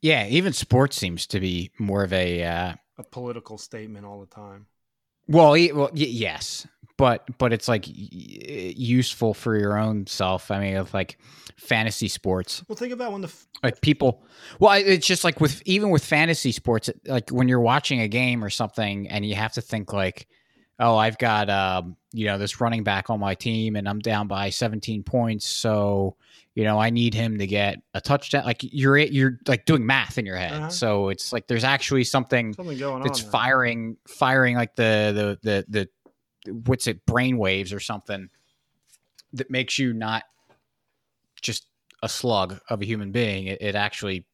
Yeah, 0.00 0.26
even 0.26 0.52
sports 0.52 0.96
seems 0.96 1.26
to 1.28 1.40
be 1.40 1.70
more 1.78 2.04
of 2.04 2.12
a 2.12 2.44
uh, 2.44 2.74
a 2.98 3.04
political 3.04 3.58
statement 3.58 4.06
all 4.06 4.20
the 4.20 4.26
time. 4.26 4.66
Well, 5.28 5.50
well, 5.74 5.90
yes, 5.92 6.66
but 6.96 7.26
but 7.38 7.52
it's 7.52 7.68
like 7.68 7.84
useful 7.86 9.34
for 9.34 9.58
your 9.58 9.78
own 9.78 10.06
self. 10.06 10.50
I 10.50 10.58
mean, 10.58 10.76
of 10.76 10.92
like 10.94 11.18
fantasy 11.56 12.08
sports. 12.08 12.64
Well, 12.68 12.76
think 12.76 12.92
about 12.92 13.12
when 13.12 13.20
the 13.20 13.28
f- 13.28 13.46
like 13.62 13.80
people. 13.80 14.24
Well, 14.58 14.72
it's 14.72 15.06
just 15.06 15.24
like 15.24 15.40
with 15.40 15.62
even 15.66 15.90
with 15.90 16.04
fantasy 16.04 16.52
sports, 16.52 16.90
like 17.06 17.30
when 17.30 17.46
you're 17.48 17.60
watching 17.60 18.00
a 18.00 18.08
game 18.08 18.42
or 18.42 18.50
something, 18.50 19.08
and 19.08 19.24
you 19.24 19.34
have 19.34 19.52
to 19.54 19.60
think 19.60 19.92
like, 19.92 20.28
oh, 20.78 20.96
I've 20.96 21.18
got 21.18 21.50
um, 21.50 21.96
you 22.12 22.26
know 22.26 22.38
this 22.38 22.60
running 22.60 22.84
back 22.84 23.10
on 23.10 23.20
my 23.20 23.34
team, 23.34 23.76
and 23.76 23.88
I'm 23.88 23.98
down 23.98 24.28
by 24.28 24.50
17 24.50 25.02
points, 25.02 25.46
so 25.46 26.16
you 26.58 26.64
know, 26.64 26.76
I 26.80 26.90
need 26.90 27.14
him 27.14 27.38
to 27.38 27.46
get 27.46 27.76
a 27.94 28.00
touchdown. 28.00 28.44
Like 28.44 28.58
you're 28.62 28.98
you're 28.98 29.38
like 29.46 29.64
doing 29.64 29.86
math 29.86 30.18
in 30.18 30.26
your 30.26 30.36
head. 30.36 30.54
Uh-huh. 30.54 30.68
So 30.70 31.08
it's 31.08 31.32
like 31.32 31.46
there's 31.46 31.62
actually 31.62 32.02
something, 32.02 32.52
something 32.52 32.76
going 32.76 33.04
that's 33.04 33.22
on 33.22 33.30
firing 33.30 33.96
firing 34.08 34.56
like 34.56 34.74
the 34.74 35.38
the 35.44 35.66
the 35.68 35.88
the 36.46 36.52
what's 36.66 36.88
it 36.88 37.06
brain 37.06 37.38
waves 37.38 37.72
or 37.72 37.78
something 37.78 38.28
that 39.34 39.50
makes 39.52 39.78
you 39.78 39.92
not 39.92 40.24
just 41.40 41.68
a 42.02 42.08
slug 42.08 42.58
of 42.68 42.82
a 42.82 42.84
human 42.84 43.12
being. 43.12 43.46
It, 43.46 43.62
it 43.62 43.74
actually 43.76 44.26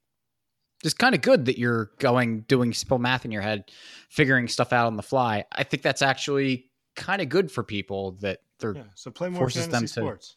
is 0.84 0.94
kind 0.94 1.14
of 1.14 1.20
good 1.20 1.46
that 1.46 1.58
you're 1.58 1.90
going 1.98 2.42
doing 2.42 2.72
simple 2.72 2.98
math 2.98 3.24
in 3.24 3.30
your 3.30 3.42
head, 3.42 3.70
figuring 4.08 4.48
stuff 4.48 4.72
out 4.72 4.86
on 4.86 4.96
the 4.96 5.02
fly. 5.02 5.44
I 5.52 5.62
think 5.64 5.82
that's 5.82 6.02
actually 6.02 6.70
kind 6.96 7.22
of 7.22 7.28
good 7.28 7.50
for 7.50 7.62
people 7.62 8.12
that 8.20 8.40
they're 8.58 8.74
yeah, 8.74 8.82
so 8.94 9.10
play 9.10 9.28
more 9.28 9.40
forces 9.40 9.68
them 9.68 9.82
to, 9.82 9.88
sports. 9.88 10.36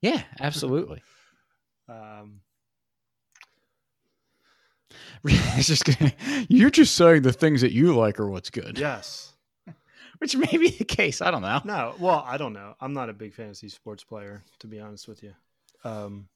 Yeah, 0.00 0.22
absolutely. 0.40 1.02
um, 1.88 2.40
it's 5.24 5.68
just 5.68 5.84
gonna, 5.84 6.12
you're 6.48 6.70
just 6.70 6.94
saying 6.94 7.22
the 7.22 7.32
things 7.32 7.60
that 7.60 7.72
you 7.72 7.94
like 7.94 8.18
are 8.18 8.28
what's 8.28 8.50
good. 8.50 8.78
Yes. 8.78 9.32
Which 10.18 10.36
may 10.36 10.56
be 10.56 10.70
the 10.70 10.84
case. 10.84 11.20
I 11.20 11.30
don't 11.30 11.42
know. 11.42 11.60
No, 11.64 11.94
well, 11.98 12.24
I 12.26 12.36
don't 12.36 12.52
know. 12.52 12.74
I'm 12.80 12.92
not 12.92 13.08
a 13.08 13.12
big 13.12 13.34
fantasy 13.34 13.68
sports 13.68 14.04
player, 14.04 14.42
to 14.60 14.66
be 14.66 14.80
honest 14.80 15.08
with 15.08 15.22
you. 15.22 15.32
Um, 15.84 16.28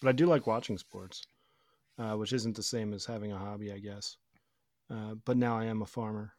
but 0.00 0.08
I 0.08 0.12
do 0.12 0.26
like 0.26 0.46
watching 0.46 0.78
sports, 0.78 1.26
uh, 1.98 2.14
which 2.16 2.32
isn't 2.32 2.56
the 2.56 2.62
same 2.62 2.92
as 2.92 3.04
having 3.04 3.32
a 3.32 3.38
hobby, 3.38 3.72
I 3.72 3.78
guess. 3.78 4.16
Uh, 4.90 5.14
but 5.24 5.36
now 5.36 5.58
I 5.58 5.66
am 5.66 5.82
a 5.82 5.86
farmer. 5.86 6.32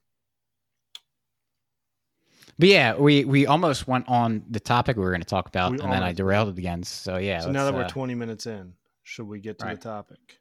But 2.57 2.69
yeah, 2.69 2.95
we 2.95 3.25
we 3.25 3.45
almost 3.45 3.87
went 3.87 4.07
on 4.09 4.43
the 4.49 4.59
topic 4.59 4.97
we 4.97 5.03
were 5.03 5.11
going 5.11 5.21
to 5.21 5.27
talk 5.27 5.47
about, 5.47 5.71
We 5.71 5.79
and 5.79 5.91
then 5.91 6.03
I 6.03 6.11
derailed 6.13 6.49
it 6.49 6.57
again. 6.57 6.83
So 6.83 7.17
yeah. 7.17 7.41
so 7.41 7.51
now 7.51 7.65
that 7.65 7.73
we're 7.73 7.83
uh, 7.83 7.87
20 7.89 8.15
minutes 8.15 8.47
in, 8.47 8.73
should 9.03 9.27
we 9.27 9.39
get 9.39 9.59
to 9.59 9.65
Right. 9.65 9.79
the 9.79 9.83
topic? 9.83 10.39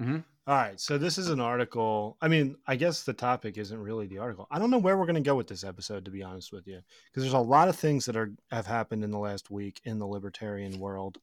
Mhm. 0.00 0.24
All 0.46 0.54
right. 0.54 0.78
So 0.78 0.98
this 0.98 1.18
is 1.18 1.28
an 1.30 1.40
article. 1.40 2.16
I 2.20 2.28
mean, 2.28 2.56
I 2.66 2.76
guess 2.76 3.02
the 3.02 3.12
topic 3.14 3.56
isn't 3.58 3.78
really 3.78 4.06
the 4.06 4.18
article. 4.18 4.46
I 4.50 4.58
don't 4.58 4.70
know 4.70 4.78
where 4.78 4.96
we're 4.98 5.06
going 5.06 5.14
to 5.16 5.20
go 5.22 5.34
with 5.36 5.46
this 5.46 5.64
episode, 5.64 6.04
to 6.04 6.10
be 6.10 6.22
honest 6.22 6.52
with 6.52 6.66
you, 6.66 6.80
because 7.10 7.22
there's 7.22 7.32
a 7.34 7.38
lot 7.38 7.68
of 7.68 7.76
things 7.76 8.04
that 8.06 8.16
are 8.16 8.32
have 8.50 8.66
happened 8.66 9.04
in 9.04 9.10
the 9.10 9.18
last 9.18 9.50
week 9.50 9.80
in 9.84 9.98
the 9.98 10.06
libertarian 10.06 10.78
world 10.78 11.18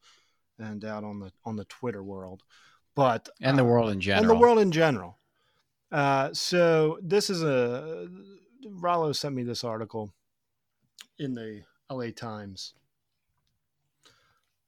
and 0.60 0.84
out 0.86 1.04
on 1.04 1.20
the 1.20 1.32
on 1.46 1.56
the 1.56 1.66
Twitter 1.66 2.04
world, 2.04 2.44
but 2.96 3.30
and 3.42 3.58
the 3.58 3.64
uh, 3.64 3.66
world 3.66 3.90
in 3.92 4.00
general. 4.02 4.22
and 4.22 4.30
the 4.30 4.40
world 4.42 4.60
in 4.60 4.72
general. 4.72 5.18
Uh, 5.92 6.30
so 6.34 6.98
this 7.02 7.30
is 7.30 7.44
a 7.44 8.08
Rollo 8.70 9.12
sent 9.12 9.36
me 9.36 9.44
this 9.44 9.64
article 9.64 10.14
in 11.20 11.34
the 11.34 11.64
LA 11.90 12.08
Times 12.16 12.74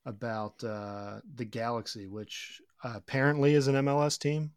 about 0.06 0.62
uh, 0.62 1.20
the 1.34 1.44
Galaxy, 1.46 2.06
which 2.06 2.60
uh, 2.82 2.92
apparently 2.96 3.54
is 3.54 3.68
an 3.68 3.74
MLS 3.76 4.18
team. 4.18 4.52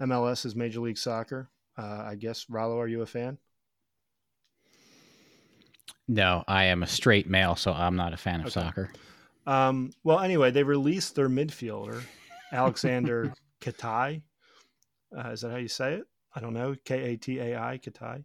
MLS 0.00 0.46
is 0.46 0.54
Major 0.54 0.80
League 0.80 0.98
Soccer. 0.98 1.50
Uh, 1.76 2.04
I 2.06 2.14
guess 2.14 2.46
Rollo, 2.48 2.78
are 2.78 2.86
you 2.86 3.02
a 3.02 3.06
fan? 3.06 3.38
No, 6.06 6.44
I 6.48 6.64
am 6.64 6.82
a 6.82 6.86
straight 6.86 7.28
male, 7.28 7.56
so 7.56 7.72
I'm 7.72 7.96
not 7.96 8.12
a 8.12 8.16
fan 8.16 8.40
of 8.40 8.46
Okay. 8.46 8.60
soccer. 8.60 8.90
Um, 9.46 9.90
well, 10.04 10.20
anyway, 10.20 10.50
they 10.50 10.62
released 10.62 11.14
their 11.14 11.28
midfielder, 11.28 12.02
Aleksandar 12.52 13.32
Katai. 13.60 14.22
Uh, 15.16 15.28
is 15.30 15.40
that 15.40 15.50
how 15.50 15.56
you 15.56 15.68
say 15.68 15.94
it? 15.94 16.04
I 16.34 16.40
don't 16.40 16.54
know. 16.54 16.74
K 16.84 17.12
A 17.12 17.16
T 17.16 17.38
A 17.38 17.58
I, 17.60 17.78
Katai. 17.78 18.24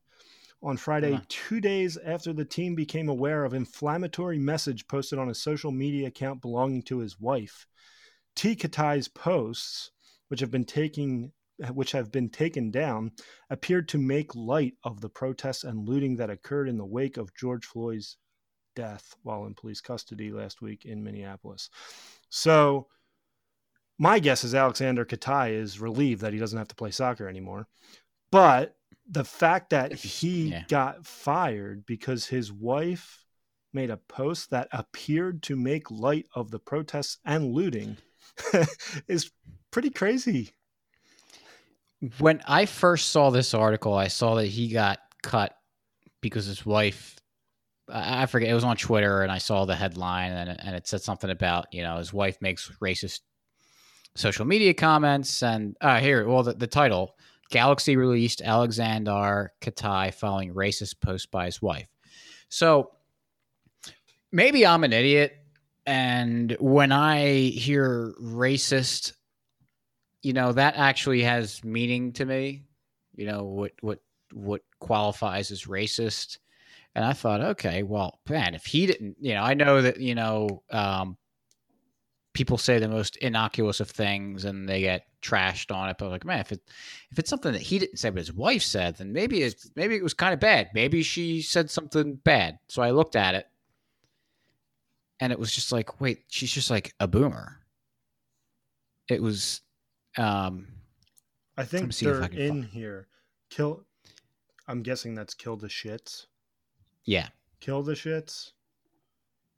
On 0.62 0.78
Friday, 0.78 1.14
Huh. 1.14 1.22
two 1.28 1.60
days 1.60 1.98
after 1.98 2.32
the 2.32 2.46
team 2.46 2.74
became 2.76 3.10
aware 3.10 3.44
of 3.44 3.54
inflammatory 3.54 4.40
message 4.40 4.88
posted 4.88 5.20
on 5.20 5.30
a 5.30 5.36
social 5.36 5.72
media 5.72 6.08
account 6.08 6.42
belonging 6.42 6.84
to 6.84 7.00
his 7.00 7.20
wife. 7.20 7.68
Tea 8.36 8.56
Katai's 8.56 9.08
posts, 9.08 9.92
which 10.30 10.40
have 10.40 10.52
been 10.52 10.66
taking 10.66 11.32
which 11.72 11.92
have 11.92 12.12
been 12.12 12.30
taken 12.30 12.72
down, 12.72 13.12
appeared 13.50 13.88
to 13.88 13.98
make 14.00 14.36
light 14.36 14.74
of 14.84 15.02
the 15.02 15.10
protests 15.10 15.64
and 15.64 15.88
looting 15.88 16.16
that 16.18 16.32
occurred 16.32 16.68
in 16.68 16.78
the 16.78 16.86
wake 16.86 17.16
of 17.16 17.34
George 17.36 17.66
Floyd's 17.66 18.18
death 18.76 19.16
while 19.22 19.46
in 19.46 19.54
police 19.54 19.80
custody 19.80 20.32
last 20.32 20.62
week 20.62 20.84
in 20.84 21.04
Minneapolis. 21.04 21.70
So, 22.30 22.88
my 23.97 24.19
guess 24.19 24.43
is 24.43 24.53
Aleksandar 24.53 25.06
Katai 25.06 25.53
is 25.53 25.79
relieved 25.79 26.21
that 26.21 26.34
he 26.34 26.39
doesn't 26.39 26.58
have 26.58 26.67
to 26.69 26.75
play 26.75 26.91
soccer 26.91 27.27
anymore. 27.27 27.67
But 28.32 28.75
the 29.08 29.23
fact 29.23 29.69
that 29.71 29.93
he 29.93 30.49
Yeah. 30.49 30.63
got 30.67 31.06
fired 31.06 31.86
because 31.86 32.27
his 32.27 32.51
wife 32.51 33.25
made 33.73 33.89
a 33.89 33.97
post 33.97 34.49
that 34.51 34.67
appeared 34.71 35.43
to 35.43 35.56
make 35.56 35.89
light 35.91 36.27
of 36.36 36.51
the 36.51 36.60
protests 36.60 37.17
and 37.25 37.53
looting 37.53 37.97
is 39.08 39.32
pretty 39.71 39.89
crazy. 39.89 40.51
When 42.19 42.41
I 42.45 42.65
first 42.65 43.10
saw 43.10 43.29
this 43.29 43.53
article, 43.53 43.93
I 43.93 44.08
saw 44.10 44.36
that 44.36 44.47
he 44.47 44.67
got 44.69 44.99
cut 45.21 45.56
because 46.21 46.45
his 46.45 46.65
wife. 46.65 47.15
I 47.89 48.25
forget. 48.27 48.49
It 48.49 48.53
was 48.53 48.63
on 48.63 48.77
Twitter, 48.77 49.23
and 49.23 49.32
I 49.32 49.38
saw 49.39 49.65
the 49.65 49.75
headline, 49.75 50.32
and 50.32 50.49
and 50.60 50.75
it 50.75 50.88
said 50.88 51.01
something 51.01 51.29
about 51.29 51.67
you 51.73 51.84
know 51.84 51.97
his 51.97 52.13
wife 52.13 52.41
makes 52.41 52.71
racist 52.82 53.19
social 54.15 54.45
media 54.45 54.73
comments, 54.73 55.41
and 55.43 55.76
uh, 55.82 55.99
here, 55.99 56.28
well, 56.28 56.43
the, 56.43 56.54
the 56.54 56.67
title: 56.67 57.15
Galaxy 57.49 57.95
released 57.95 58.41
Aleksandar 58.41 59.49
Katai 59.62 60.13
following 60.13 60.54
racist 60.54 60.99
post 61.02 61.32
by 61.32 61.45
his 61.45 61.62
wife. 61.62 61.88
So 62.49 62.91
maybe 64.32 64.65
I'm 64.65 64.84
an 64.84 64.93
idiot, 64.93 65.36
and 65.86 66.56
when 66.60 66.91
I 66.91 67.49
hear 67.49 68.13
racist, 68.21 69.13
you 70.21 70.34
know 70.34 70.52
that 70.54 70.76
actually 70.78 71.23
has 71.23 71.63
meaning 71.63 72.13
to 72.13 72.26
me. 72.26 72.63
You 73.15 73.28
know 73.28 73.43
what 73.43 73.71
what 73.82 73.99
what 74.32 74.62
qualifies 74.80 75.52
as 75.52 75.65
racist, 75.65 76.38
and 76.95 77.04
I 77.04 77.13
thought, 77.13 77.41
okay, 77.41 77.84
well, 77.84 78.19
man, 78.30 78.56
if 78.56 78.65
he 78.65 78.86
didn't, 78.86 79.17
you 79.19 79.34
know, 79.34 79.43
I 79.43 79.54
know 79.54 79.82
that 79.82 79.99
you 79.99 80.15
know 80.15 80.63
um, 80.71 81.17
people 82.34 82.58
say 82.58 82.80
the 82.80 82.88
most 82.88 83.15
innocuous 83.17 83.80
of 83.80 83.89
things 83.89 84.43
and 84.46 84.67
they 84.67 84.82
get 84.82 85.06
trashed 85.22 85.74
on 85.74 85.88
it, 85.89 85.98
but 86.00 86.10
like, 86.10 86.26
man, 86.26 86.39
if 86.39 86.52
it 86.52 86.62
if 87.12 87.19
it's 87.19 87.30
something 87.30 87.52
that 87.54 87.62
he 87.62 87.78
didn't 87.80 87.98
say 87.98 88.10
but 88.10 88.17
his 88.19 88.34
wife 88.34 88.63
said, 88.63 88.98
then 88.98 89.13
maybe 89.13 89.43
it 89.43 89.63
maybe 89.76 89.96
it 89.96 90.04
was 90.04 90.13
kind 90.13 90.34
of 90.34 90.39
bad. 90.39 90.69
Maybe 90.74 91.04
she 91.04 91.41
said 91.41 91.69
something 91.69 92.15
bad. 92.15 92.58
So 92.67 92.82
I 92.82 92.91
looked 92.91 93.15
at 93.15 93.36
it, 93.36 93.48
and 95.19 95.32
it 95.32 95.39
was 95.39 95.52
just 95.54 95.72
like, 95.72 96.02
wait, 96.02 96.24
she's 96.28 96.52
just 96.52 96.69
like 96.72 96.93
a 97.00 97.08
boomer. 97.08 97.60
It 99.10 99.22
was, 99.22 99.62
um, 100.17 100.67
I 101.58 101.63
think 101.65 101.93
they're 101.96 102.24
I 102.24 102.28
in 102.28 102.50
find- 102.50 102.65
here. 102.65 103.08
Kill. 103.50 103.86
I'm 104.67 104.82
guessing 104.82 105.13
that's 105.13 105.34
kill 105.34 105.58
the 105.58 105.67
shits. 105.67 106.26
yeah, 107.06 107.28
Kill 107.60 107.84
the 107.84 107.93
shits. 107.93 108.52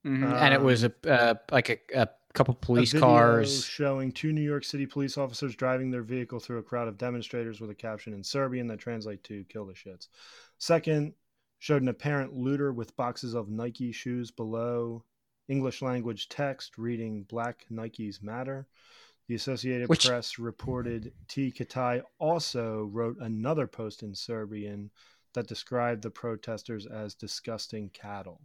and 0.03 0.53
it 0.53 0.61
was 0.61 0.83
a 0.83 0.91
uh, 1.07 1.35
like 1.51 1.69
a, 1.69 1.77
a 2.01 2.07
couple 2.35 2.53
police 2.55 2.93
cars. 2.93 3.65
showing 3.65 4.11
two 4.11 4.31
New 4.33 4.41
York 4.41 4.63
City 4.63 4.85
police 4.85 5.17
officers 5.17 5.55
driving 5.55 5.89
their 5.89 6.03
vehicle 6.03 6.39
through 6.39 6.59
a 6.59 6.63
crowd 6.63 6.87
of 6.87 6.97
demonstrators 6.97 7.59
with 7.59 7.69
a 7.69 7.75
caption 7.75 8.13
in 8.13 8.23
Serbian 8.23 8.67
that 8.67 8.79
translate 8.79 9.23
to 9.23 9.43
"kill 9.45 9.65
the 9.65 9.73
shits." 9.73 10.07
Second, 10.57 11.13
showed 11.59 11.81
an 11.81 11.87
apparent 11.87 12.33
looter 12.33 12.71
with 12.71 12.95
boxes 12.95 13.33
of 13.33 13.49
Nike 13.49 13.91
shoes 13.91 14.29
below 14.31 15.03
English 15.47 15.81
language 15.81 16.27
text 16.29 16.77
reading 16.77 17.23
"Black 17.23 17.65
Nikes 17.71 18.21
Matter." 18.21 18.67
The 19.27 19.35
Associated 19.35 19.89
Which- 19.89 20.05
Press 20.05 20.37
reported 20.37 21.13
Tea 21.27 21.51
Katai 21.51 22.03
also 22.19 22.83
wrote 22.85 23.17
another 23.19 23.65
post 23.65 24.03
in 24.03 24.13
Serbian 24.13 24.91
that 25.33 25.47
described 25.47 26.03
the 26.03 26.11
protesters 26.11 26.85
as 26.85 27.15
disgusting 27.15 27.89
cattle. 27.89 28.41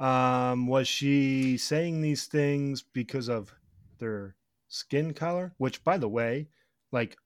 Um, 0.00 0.66
was 0.66 0.88
she 0.88 1.58
saying 1.58 2.00
these 2.00 2.26
things 2.26 2.82
because 2.82 3.28
of 3.28 3.52
their 3.98 4.34
skin 4.68 5.12
color? 5.14 5.52
Which, 5.58 5.84
by 5.84 5.98
the 5.98 6.08
way, 6.08 6.48
like 6.90 7.16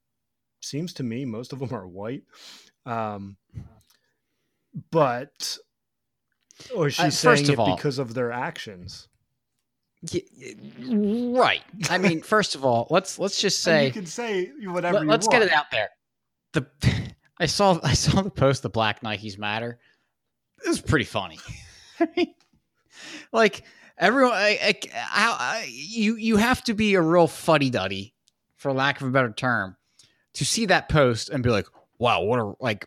seems 0.61 0.93
to 0.95 1.03
me 1.03 1.25
most 1.25 1.53
of 1.53 1.61
them 1.61 1.73
are 1.73 1.87
white. 1.87 2.25
Um, 2.85 3.37
but 4.91 5.57
or 6.75 6.89
is 6.89 6.95
she 6.95 7.03
Uh, 7.05 7.11
saying 7.11 7.49
it 7.51 7.59
all- 7.59 7.77
because 7.77 7.99
of 7.99 8.15
their 8.15 8.33
actions? 8.33 9.09
Y- 10.13 10.21
y- 10.37 11.35
right. 11.39 11.63
I 11.89 11.97
mean, 11.99 12.23
first 12.23 12.55
of 12.55 12.65
all, 12.65 12.87
let's 12.91 13.19
let's 13.19 13.41
just 13.41 13.59
And 13.67 13.73
say 13.75 13.87
you 13.87 13.93
can 13.93 14.07
say 14.07 14.51
whatever. 14.65 15.05
let, 15.05 15.21
us 15.21 15.29
get 15.29 15.43
it 15.43 15.51
out 15.53 15.71
there. 15.71 15.89
The 16.53 16.67
I 17.39 17.47
saw 17.47 17.79
I 17.83 17.95
saw 17.95 18.21
the 18.23 18.31
post. 18.31 18.63
The 18.63 18.69
Black 18.69 19.01
Nikes 19.01 19.39
matter. 19.39 19.79
It 20.65 20.69
was 20.69 20.81
pretty 20.81 21.05
funny. 21.07 21.39
I 22.01 22.09
mean, 22.17 22.35
like 23.33 23.65
everyone, 23.99 24.33
I, 24.35 24.59
I, 24.63 24.75
how 24.93 25.33
I, 25.33 25.69
you 25.71 26.17
you 26.17 26.37
have 26.37 26.63
to 26.65 26.75
be 26.75 26.95
a 26.95 27.01
real 27.01 27.27
fuddy 27.27 27.71
duddy, 27.71 28.15
for 28.57 28.73
lack 28.73 29.01
of 29.01 29.09
a 29.09 29.11
better 29.11 29.33
term, 29.33 29.77
to 30.35 30.45
see 30.45 30.67
that 30.67 30.89
post 30.89 31.29
and 31.31 31.43
be 31.43 31.51
like, 31.51 31.67
"Wow, 31.99 32.23
what 32.23 32.39
a 32.39 32.55
like." 32.61 32.87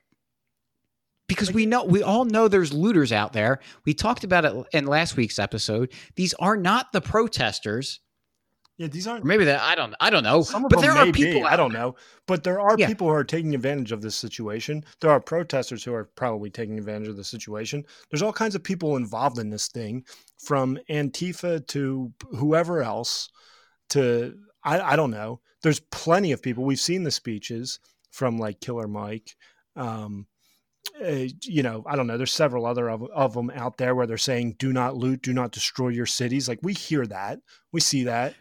Because 1.27 1.51
we 1.51 1.65
know, 1.65 1.83
we 1.83 2.03
all 2.03 2.23
know 2.23 2.47
there's 2.47 2.71
looters 2.71 3.11
out 3.11 3.33
there. 3.33 3.59
We 3.85 3.93
talked 3.93 4.23
about 4.23 4.45
it 4.45 4.53
in 4.71 4.85
last 4.85 5.17
week's 5.17 5.39
episode. 5.39 5.91
These 6.15 6.33
are 6.35 6.55
not 6.55 6.93
the 6.93 7.01
protesters. 7.01 7.99
Yeah, 8.77 8.87
these 8.87 9.07
aren't 9.07 9.23
Or 9.23 9.27
maybe 9.27 9.45
that 9.45 9.59
I 9.61 9.73
don't 9.73 9.95
I 9.99 10.09
don't 10.11 10.23
know. 10.23 10.43
Some 10.43 10.63
of 10.65 10.69
but 10.69 10.81
them 10.81 10.93
there 10.93 11.03
may 11.03 11.09
are 11.09 11.13
people. 11.13 11.41
be. 11.41 11.47
I 11.47 11.55
don't 11.55 11.73
know, 11.73 11.95
but 12.27 12.43
there 12.43 12.59
are 12.61 12.75
Yeah. 12.77 12.85
people 12.87 13.07
who 13.07 13.13
are 13.13 13.23
taking 13.23 13.55
advantage 13.55 13.91
of 13.91 14.01
this 14.03 14.15
situation. 14.15 14.83
There 15.01 15.09
are 15.09 15.19
protesters 15.19 15.83
who 15.83 15.93
are 15.93 16.05
probably 16.15 16.51
taking 16.51 16.77
advantage 16.77 17.07
of 17.07 17.17
the 17.17 17.23
situation. 17.23 17.83
There's 18.11 18.21
all 18.21 18.33
kinds 18.33 18.53
of 18.53 18.63
people 18.63 18.95
involved 18.95 19.39
in 19.39 19.49
this 19.49 19.67
thing, 19.67 20.05
from 20.37 20.77
Antifa 20.89 21.65
to 21.67 22.13
whoever 22.35 22.83
else. 22.83 23.29
To 23.89 24.37
I, 24.63 24.79
I 24.93 24.95
don't 24.95 25.11
know. 25.11 25.41
There's 25.63 25.79
plenty 25.79 26.31
of 26.31 26.41
people. 26.43 26.63
We've 26.63 26.79
seen 26.79 27.03
the 27.03 27.11
speeches 27.11 27.79
from 28.11 28.37
like 28.37 28.59
Killer 28.61 28.87
Mike. 28.87 29.35
Um, 29.75 30.27
uh, 31.03 31.27
you 31.43 31.63
know, 31.63 31.83
I 31.87 31.95
don't 31.95 32.07
know. 32.07 32.17
There's 32.17 32.31
several 32.33 32.65
other 32.65 32.89
of, 32.89 33.03
of 33.13 33.33
them 33.33 33.49
out 33.55 33.77
there 33.77 33.95
where 33.95 34.05
they're 34.07 34.17
saying, 34.17 34.55
"Do 34.59 34.71
not 34.71 34.95
loot, 34.95 35.21
do 35.23 35.33
not 35.33 35.51
destroy 35.51 35.89
your 35.89 36.05
cities." 36.05 36.47
Like 36.47 36.59
we 36.61 36.73
hear 36.73 37.05
that, 37.07 37.39
we 37.71 37.81
see 37.81 38.03
that, 38.03 38.35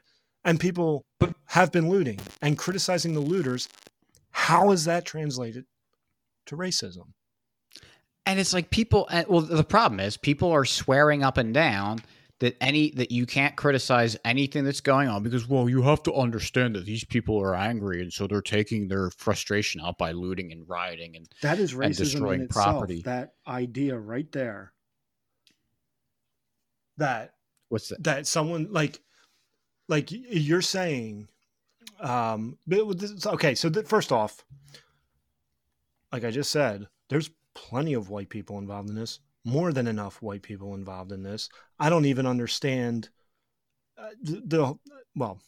and 0.46 0.58
people 0.58 1.04
But- 1.20 1.34
have 1.48 1.70
been 1.72 1.90
looting 1.90 2.18
and 2.40 2.56
criticizing 2.56 3.12
the 3.12 3.20
looters. 3.20 3.68
How 4.30 4.70
is 4.70 4.84
that 4.86 5.04
translated 5.04 5.66
to 6.46 6.56
racism? 6.56 7.12
And 8.24 8.40
it's 8.40 8.52
like 8.52 8.70
people. 8.70 9.06
Eh, 9.10 9.24
well, 9.28 9.40
the 9.42 9.62
problem 9.64 10.00
is 10.00 10.16
people 10.16 10.50
are 10.50 10.64
swearing 10.64 11.22
up 11.22 11.36
and 11.36 11.52
down 11.54 12.00
that 12.40 12.56
any 12.60 12.90
that 12.92 13.10
you 13.10 13.24
can't 13.24 13.56
criticize 13.56 14.16
anything 14.24 14.64
that's 14.64 14.80
going 14.82 15.08
on 15.08 15.22
because 15.22 15.48
well 15.48 15.68
you 15.70 15.80
have 15.82 16.02
to 16.02 16.12
understand 16.12 16.74
that 16.74 16.84
these 16.84 17.02
people 17.04 17.38
are 17.40 17.54
angry 17.54 18.02
and 18.02 18.12
so 18.12 18.26
they're 18.26 18.42
taking 18.42 18.88
their 18.88 19.10
frustration 19.10 19.80
out 19.80 19.96
by 19.96 20.12
looting 20.12 20.52
and 20.52 20.68
rioting 20.68 21.16
and 21.16 21.26
That 21.40 21.58
is 21.58 21.72
and 21.72 21.80
racism 21.82 21.96
destroying 21.98 22.40
in 22.40 22.46
itself. 22.46 22.66
property. 22.66 23.02
That 23.06 23.32
idea 23.46 23.96
right 23.98 24.30
there. 24.32 24.74
That 26.98 27.32
what's 27.68 27.88
that 27.88 28.02
that 28.04 28.26
someone 28.26 28.68
like 28.72 28.98
like 29.88 30.08
you're 30.10 30.62
saying 30.62 31.28
um 32.00 32.58
but 32.66 32.86
with 32.86 33.00
this- 33.00 33.26
okay 33.26 33.54
so 33.54 33.70
th- 33.70 33.86
first 33.86 34.12
off 34.12 34.44
like 36.12 36.24
i 36.24 36.30
just 36.30 36.50
said 36.50 36.86
there's 37.08 37.30
plenty 37.54 37.94
of 37.94 38.10
white 38.10 38.28
people 38.28 38.58
involved 38.58 38.88
in 38.88 38.94
this 38.94 39.20
more 39.46 39.72
than 39.72 39.86
enough 39.86 40.20
white 40.20 40.42
people 40.42 40.74
involved 40.74 41.12
in 41.12 41.22
this. 41.22 41.48
I 41.78 41.88
don't 41.88 42.04
even 42.04 42.26
understand 42.26 43.08
uh, 43.96 44.10
the, 44.20 44.42
the 44.44 44.78
well 45.14 45.38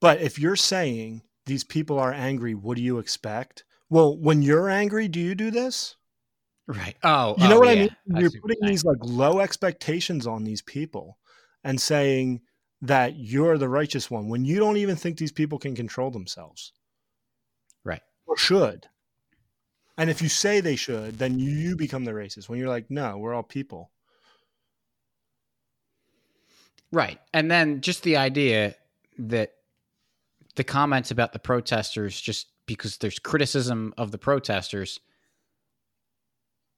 but 0.00 0.22
if 0.22 0.38
you're 0.38 0.56
saying 0.56 1.22
these 1.44 1.64
people 1.64 1.98
are 1.98 2.12
angry 2.12 2.54
what 2.54 2.76
do 2.76 2.82
you 2.82 2.98
expect? 2.98 3.64
Well 3.90 4.16
when 4.16 4.40
you're 4.40 4.70
angry 4.70 5.08
do 5.08 5.20
you 5.20 5.34
do 5.34 5.50
this? 5.50 5.96
Right. 6.68 6.94
Oh 7.02 7.34
you 7.36 7.48
know 7.48 7.56
oh, 7.56 7.60
what 7.60 7.68
I 7.68 7.74
mean? 7.74 7.96
You're 8.06 8.30
putting 8.30 8.64
these 8.64 8.84
like 8.84 8.98
low 9.00 9.40
expectations 9.40 10.26
on 10.26 10.44
these 10.44 10.62
people 10.62 11.18
and 11.64 11.80
saying 11.80 12.40
that 12.80 13.16
you're 13.16 13.58
the 13.58 13.68
righteous 13.68 14.10
one 14.10 14.28
when 14.28 14.44
you 14.44 14.58
don't 14.58 14.76
even 14.76 14.96
think 14.96 15.16
these 15.16 15.32
people 15.32 15.58
can 15.58 15.74
control 15.74 16.10
themselves. 16.10 16.72
Right. 17.84 18.02
Or 18.26 18.36
should. 18.36 18.86
And 19.96 20.10
if 20.10 20.20
you 20.22 20.28
say 20.28 20.60
they 20.60 20.76
should, 20.76 21.18
then 21.18 21.38
you 21.38 21.76
become 21.76 22.04
the 22.04 22.12
racist. 22.12 22.48
When 22.48 22.58
you're 22.58 22.68
like, 22.68 22.90
no, 22.90 23.18
we're 23.18 23.34
all 23.34 23.42
people. 23.42 23.90
Right. 26.90 27.18
And 27.32 27.50
then 27.50 27.80
just 27.80 28.02
the 28.02 28.16
idea 28.16 28.74
that 29.18 29.52
the 30.56 30.64
comments 30.64 31.10
about 31.10 31.32
the 31.32 31.38
protesters, 31.38 32.20
just 32.20 32.48
because 32.66 32.98
there's 32.98 33.18
criticism 33.18 33.94
of 33.96 34.10
the 34.10 34.18
protesters, 34.18 35.00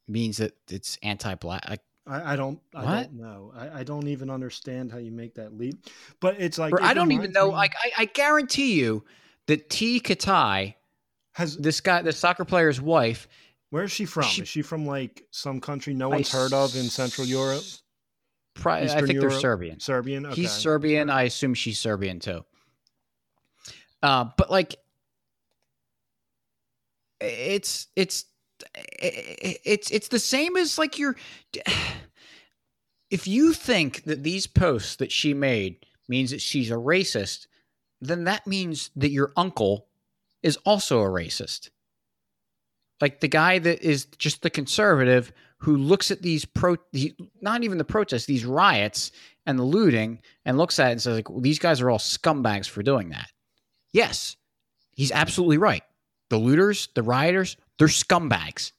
means 0.07 0.37
that 0.37 0.53
it's 0.71 0.99
anti 1.03 1.35
black. 1.35 1.81
I, 2.07 2.35
I 2.35 2.37
don't 2.37 2.61
I 2.75 2.85
What? 2.85 3.03
don't 3.05 3.15
know. 3.15 3.53
I, 3.57 3.81
I 3.81 3.83
don't 3.85 4.09
even 4.09 4.29
understand 4.31 4.93
how 4.93 4.99
you 4.99 5.11
make 5.11 5.35
that 5.37 5.57
leap. 5.57 5.87
But 6.21 6.37
it's 6.39 6.59
like 6.59 6.73
it 6.75 6.81
I 6.83 6.93
don't 6.95 7.13
even 7.13 7.33
know. 7.33 7.49
me- 7.49 7.55
Like, 7.55 7.75
I, 7.83 8.03
I 8.03 8.05
guarantee 8.07 8.75
you 8.75 9.05
that 9.47 9.71
Tea 9.71 10.01
Katai, 10.01 10.75
has 11.33 11.57
this 11.57 11.81
guy, 11.81 12.03
the 12.03 12.13
soccer 12.13 12.45
player's 12.45 12.81
wife, 12.81 13.27
where's 13.71 13.91
she 13.91 14.05
from? 14.05 14.25
she- 14.25 14.43
Is 14.43 14.49
she 14.49 14.63
from 14.63 14.87
like 14.87 15.25
some 15.31 15.61
country 15.61 15.95
no 15.95 16.07
I 16.13 16.17
one's 16.17 16.31
heard 16.31 16.53
of 16.53 16.77
in 16.77 16.85
Central 16.85 17.27
Europe? 17.27 17.63
Pri- 18.55 18.83
I 18.83 18.87
think 19.03 19.19
they're 19.21 19.31
Serbian. 19.31 19.81
Serbian? 19.81 20.27
Okay. 20.27 20.43
He's 20.43 20.53
Serbian. 20.53 21.11
I 21.11 21.23
assume 21.23 21.55
she's 21.55 21.79
Serbian 21.79 22.21
too. 22.21 22.45
Uh, 24.03 24.27
but 24.37 24.51
like, 24.51 24.77
it's 27.21 27.89
it's 27.97 28.27
Eh, 28.75 28.81
eh, 29.03 29.35
eh, 29.43 29.55
it's 29.65 29.91
it's 29.91 30.09
the 30.09 30.19
same 30.19 30.57
as 30.57 30.79
like 30.79 30.99
your. 30.99 31.17
If 33.11 33.29
you 33.29 33.53
think 33.53 34.05
that 34.05 34.25
these 34.25 34.49
posts 34.49 34.97
that 34.97 35.13
she 35.13 35.35
made 35.35 35.87
means 36.09 36.33
that 36.33 36.41
she's 36.41 36.71
a 36.71 36.75
racist, 36.75 37.47
then 38.01 38.25
that 38.25 38.45
means 38.45 38.91
that 38.97 39.11
your 39.11 39.33
uncle 39.37 39.87
is 40.43 40.57
also 40.65 41.01
a 41.01 41.09
racist. 41.09 41.71
Like 43.01 43.21
the 43.21 43.29
guy 43.29 43.61
that 43.61 43.83
is 43.83 44.07
just 44.19 44.43
the 44.43 44.51
conservative 44.51 45.33
who 45.59 45.77
looks 45.77 46.11
at 46.11 46.23
these 46.23 46.45
pro, 46.45 46.77
the, 46.93 47.15
not 47.41 47.65
even 47.65 47.79
the 47.79 47.85
protests, 47.85 48.27
these 48.27 48.45
riots 48.45 49.13
and 49.47 49.59
the 49.59 49.65
looting, 49.65 50.21
and 50.45 50.59
looks 50.59 50.79
at 50.79 50.89
it 50.89 50.93
and 50.93 51.03
says, 51.03 51.15
like, 51.17 51.31
well, 51.31 51.41
these 51.41 51.59
guys 51.59 51.81
are 51.81 51.91
all 51.91 51.99
scumbags 51.99 52.69
for 52.69 52.83
doing 52.83 53.11
that. 53.11 53.29
Yes, 53.93 54.37
he's 54.93 55.13
absolutely 55.13 55.59
right. 55.59 55.83
The 56.31 56.37
looters, 56.37 56.89
the 56.95 57.03
rioters, 57.03 57.57
they're 57.79 57.89
scumbags. 57.89 58.73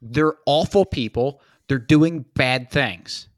They're 0.00 0.34
awful 0.46 0.84
people. 0.84 1.40
They're 1.68 1.78
doing 1.78 2.24
bad 2.34 2.70
things. 2.70 3.28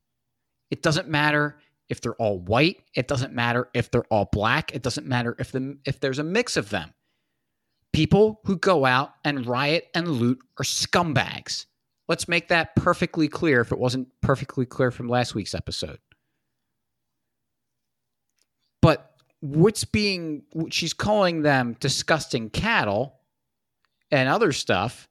It 0.70 0.82
doesn't 0.82 1.09
matter 1.09 1.59
if 1.88 2.00
they're 2.00 2.14
all 2.14 2.40
white. 2.40 2.82
It 2.94 3.09
doesn't 3.09 3.32
matter 3.32 3.68
if 3.74 3.90
they're 3.90 4.04
all 4.04 4.28
black. 4.32 4.74
It 4.74 4.82
doesn't 4.82 5.06
matter 5.06 5.37
if 5.38 5.52
the 5.52 5.78
if 5.85 6.00
there's 6.00 6.18
a 6.18 6.24
mix 6.24 6.56
of 6.56 6.70
them. 6.70 6.92
People 7.92 8.40
who 8.44 8.59
go 8.59 8.85
out 8.85 9.12
and 9.24 9.46
riot 9.46 9.88
and 9.94 10.09
loot 10.09 10.38
are 10.59 10.64
scumbags. 10.64 11.66
Let's 12.09 12.28
make 12.28 12.48
that 12.48 12.76
perfectly 12.76 13.28
clear 13.28 13.61
if 13.61 13.72
it 13.72 13.78
wasn't 13.78 14.09
perfectly 14.20 14.66
clear 14.66 14.90
from 14.90 15.09
last 15.09 15.35
week's 15.35 15.54
episode. 15.54 15.98
But 18.82 19.12
what's 19.40 19.85
being 19.85 20.42
she's 20.70 20.92
calling 20.92 21.42
them 21.42 21.76
disgusting 21.80 22.50
cattle 22.50 23.20
and 24.10 24.28
other 24.28 24.52
stuff, 24.52 25.08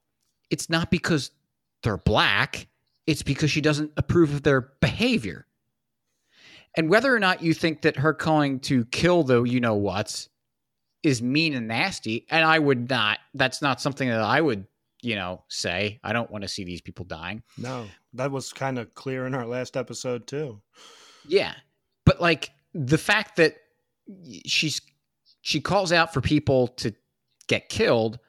it's 0.49 0.69
not 0.69 0.91
because 0.91 1.31
they're 1.83 1.97
black, 1.97 2.67
it's 3.07 3.23
because 3.23 3.51
she 3.51 3.61
doesn't 3.61 3.91
approve 3.97 4.33
of 4.33 4.43
their 4.43 4.73
behavior. 4.81 5.47
And 6.77 6.89
whether 6.89 7.13
or 7.15 7.19
not 7.19 7.41
you 7.41 7.53
think 7.53 7.83
that 7.83 7.97
her 7.97 8.13
calling 8.13 8.59
to 8.61 8.85
kill 8.85 9.23
the 9.23 9.43
you 9.43 9.59
know 9.59 9.75
what's 9.75 10.29
is 11.03 11.21
mean 11.21 11.53
and 11.53 11.67
nasty, 11.67 12.25
and 12.29 12.43
I 12.43 12.59
would 12.59 12.89
not, 12.89 13.19
that's 13.33 13.61
not 13.61 13.79
something 13.79 14.09
that 14.09 14.21
I 14.21 14.41
would, 14.41 14.65
you 15.01 15.15
know, 15.15 15.43
say. 15.47 15.99
I 16.03 16.13
don't 16.13 16.31
want 16.31 16.41
to 16.41 16.47
see 16.47 16.63
these 16.63 16.81
people 16.81 17.05
dying. 17.05 17.43
No, 17.57 17.85
that 18.13 18.31
was 18.31 18.51
kind 18.51 18.79
of 18.79 18.93
clear 18.95 19.25
in 19.25 19.35
our 19.35 19.45
last 19.45 19.77
episode 19.77 20.27
too. 20.27 20.61
Yeah. 21.27 21.53
But 22.05 22.19
like 22.19 22.51
the 22.73 22.97
fact 22.97 23.37
that 23.37 23.55
she's 24.45 24.81
she 25.41 25.61
calls 25.61 25.91
out 25.91 26.13
for 26.13 26.21
people 26.21 26.67
to 26.69 26.93
get 27.47 27.69
killed 27.69 28.19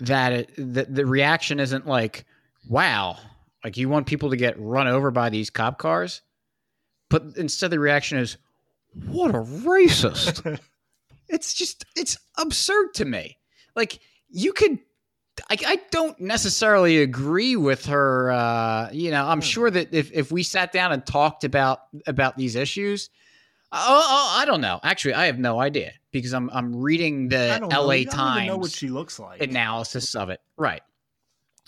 that 0.00 0.32
it, 0.32 0.50
that 0.56 0.94
the 0.94 1.04
reaction 1.06 1.60
isn't 1.60 1.86
like 1.86 2.24
wow 2.68 3.16
like 3.64 3.76
you 3.76 3.88
want 3.88 4.06
people 4.06 4.30
to 4.30 4.36
get 4.36 4.54
run 4.58 4.86
over 4.86 5.10
by 5.10 5.28
these 5.28 5.50
cop 5.50 5.78
cars 5.78 6.22
but 7.10 7.22
instead 7.36 7.70
the 7.70 7.80
reaction 7.80 8.18
is 8.18 8.36
what 9.06 9.34
a 9.34 9.38
racist 9.38 10.58
it's 11.28 11.54
just 11.54 11.84
it's 11.96 12.16
absurd 12.38 12.94
to 12.94 13.04
me 13.04 13.38
like 13.74 13.98
you 14.30 14.52
could 14.52 14.78
I, 15.50 15.56
I 15.66 15.80
don't 15.90 16.18
necessarily 16.20 17.00
agree 17.00 17.54
with 17.56 17.86
her 17.86 18.30
uh 18.30 18.90
you 18.92 19.10
know 19.10 19.24
i'm 19.26 19.38
Hmm. 19.38 19.42
sure 19.42 19.70
that 19.70 19.92
if, 19.94 20.10
if 20.12 20.30
we 20.32 20.42
sat 20.42 20.72
down 20.72 20.92
and 20.92 21.04
talked 21.04 21.44
about 21.44 21.80
about 22.06 22.36
these 22.36 22.54
issues 22.56 23.10
oh, 23.72 24.06
oh 24.08 24.38
i 24.40 24.44
don't 24.44 24.60
know. 24.60 24.80
Actually 24.82 25.14
i 25.14 25.26
have 25.26 25.38
no 25.38 25.60
idea 25.60 25.92
because 26.12 26.32
i'm 26.32 26.50
i'm 26.52 26.74
reading 26.74 27.28
the 27.28 27.48
la 27.48 27.54
I 27.54 27.58
don't 27.58 27.68
know. 27.70 27.86
What 27.86 28.10
times 28.10 28.74
she 28.74 28.88
looks 28.88 29.18
like. 29.18 29.42
analysis 29.42 30.14
of 30.14 30.30
it. 30.30 30.40
Right. 30.56 30.82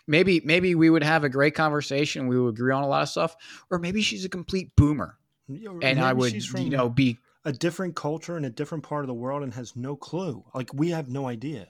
Maybe 0.07 0.41
maybe 0.45 0.75
we 0.75 0.91
would 0.91 1.05
have 1.05 1.25
a 1.25 1.29
great 1.29 1.55
conversation. 1.55 2.27
We 2.27 2.41
would 2.41 2.55
agree 2.55 2.73
on 2.73 2.83
a 2.83 2.89
lot 2.89 3.03
of 3.03 3.09
stuff. 3.09 3.37
Or 3.71 3.79
maybe 3.79 4.03
she's 4.03 4.25
a 4.25 4.29
complete 4.29 4.75
boomer. 4.77 5.17
Know, 5.49 5.81
and 5.83 6.01
i 6.01 6.13
would 6.13 6.33
you 6.33 6.71
know 6.71 6.89
be 6.89 7.19
a 7.45 7.53
different 7.53 7.97
culture 7.97 8.37
in 8.37 8.45
a 8.45 8.51
different 8.51 8.85
part 8.85 9.03
of 9.03 9.09
the 9.09 9.15
world 9.15 9.43
and 9.43 9.53
has 9.55 9.75
no 9.77 9.97
clue. 9.97 10.45
Like 10.55 10.73
we 10.75 10.91
have 10.91 11.09
no 11.09 11.27
idea. 11.27 11.67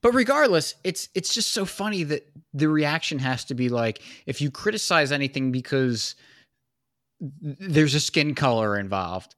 But 0.00 0.14
regardless, 0.14 0.74
it's 0.84 1.08
it's 1.14 1.34
just 1.34 1.52
so 1.52 1.64
funny 1.64 2.04
that 2.04 2.30
the 2.54 2.68
reaction 2.68 3.18
has 3.18 3.44
to 3.46 3.54
be 3.54 3.68
like 3.68 4.02
if 4.26 4.40
you 4.40 4.50
criticize 4.50 5.10
anything 5.12 5.50
because 5.52 6.14
there's 7.20 7.94
a 7.94 8.00
skin 8.00 8.34
color 8.34 8.78
involved, 8.78 9.34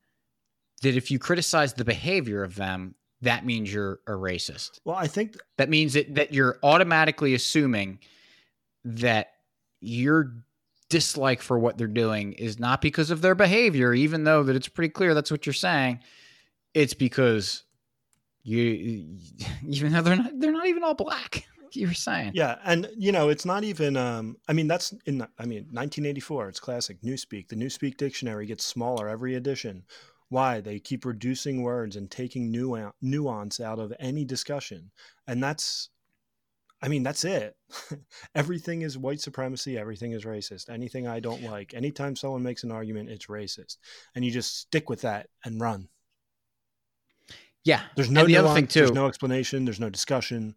that 0.83 0.97
if 0.97 1.11
you 1.11 1.19
criticize 1.19 1.75
the 1.75 1.85
behavior 1.85 2.43
of 2.43 2.55
them, 2.55 2.95
that 3.23 3.45
means 3.45 3.73
you're 3.73 4.01
a 4.07 4.13
racist. 4.13 4.81
Well, 4.85 4.97
I 4.97 5.07
think 5.07 5.37
That 5.59 5.69
means 5.69 5.93
that 5.93 6.15
that 6.15 6.33
you're 6.33 6.59
automatically 6.63 7.35
assuming 7.35 7.99
that 8.85 9.33
your 9.81 10.33
dislike 10.89 11.41
for 11.41 11.59
what 11.59 11.79
they're 11.79 11.87
doing 11.87 12.33
is 12.35 12.59
not 12.59 12.81
because 12.83 13.11
of 13.11 13.23
their 13.23 13.35
behavior, 13.35 13.95
even 13.95 14.25
though 14.25 14.43
that 14.43 14.57
it's 14.57 14.69
pretty 14.69 14.91
clear 14.91 15.15
that's 15.15 15.31
what 15.31 15.47
you're 15.47 15.53
saying. 15.53 16.01
It's 16.75 16.95
because 16.95 17.63
you, 18.43 19.19
even 19.67 19.93
though 19.93 20.03
they're 20.03 20.17
not, 20.17 20.33
they're 20.39 20.53
not 20.53 20.67
even 20.67 20.83
all 20.83 20.95
black. 20.95 21.47
You 21.73 21.89
were 21.89 21.95
saying, 21.95 22.33
yeah, 22.35 22.57
and 22.65 22.89
you 22.97 23.13
know, 23.13 23.29
it's 23.29 23.45
not 23.45 23.65
even. 23.65 23.97
Um, 23.97 24.37
I 24.49 24.53
mean, 24.53 24.69
that's 24.69 24.93
in. 25.07 25.23
I 25.39 25.47
mean, 25.47 25.65
1984. 25.71 26.49
It's 26.49 26.61
classic 26.61 27.01
Newspeak. 27.03 27.49
The 27.49 27.57
Newspeak 27.57 27.97
dictionary 27.97 28.47
gets 28.47 28.65
smaller 28.65 29.09
every 29.09 29.35
edition. 29.35 29.85
Why 30.29 30.61
they 30.61 30.79
keep 30.79 31.05
reducing 31.05 31.63
words 31.63 31.97
and 31.97 32.11
taking 32.11 32.51
nuance 32.51 32.95
nuance 33.03 33.61
out 33.61 33.79
of 33.79 33.93
any 33.99 34.25
discussion, 34.25 34.91
and 35.27 35.43
that's. 35.43 35.91
I 36.83 36.89
mean, 36.89 37.03
that's 37.03 37.25
it. 37.25 37.57
everything 38.35 38.81
is 38.83 38.97
white 38.97 39.21
supremacy. 39.21 39.77
Everything 39.77 40.13
is 40.13 40.25
racist. 40.25 40.71
Anything 40.71 41.07
I 41.07 41.21
don't 41.21 41.43
like. 41.43 41.75
Anytime 41.75 42.17
someone 42.17 42.43
makes 42.43 42.65
an 42.65 42.73
argument, 42.73 43.11
it's 43.11 43.27
racist, 43.27 43.77
and 44.15 44.25
you 44.25 44.31
just 44.31 44.59
stick 44.61 44.89
with 44.89 45.03
that 45.03 45.29
and 45.45 45.61
run. 45.61 45.89
yeah. 47.65 47.83
There's 47.97 48.11
no 48.11 48.25
the 48.25 48.37
other 48.37 48.49
nuance, 48.49 48.73
thing, 48.73 48.83
There's 48.83 48.93
no 48.95 49.07
explanation. 49.07 49.65
There's 49.65 49.81
no 49.81 49.91
discussion. 49.91 50.55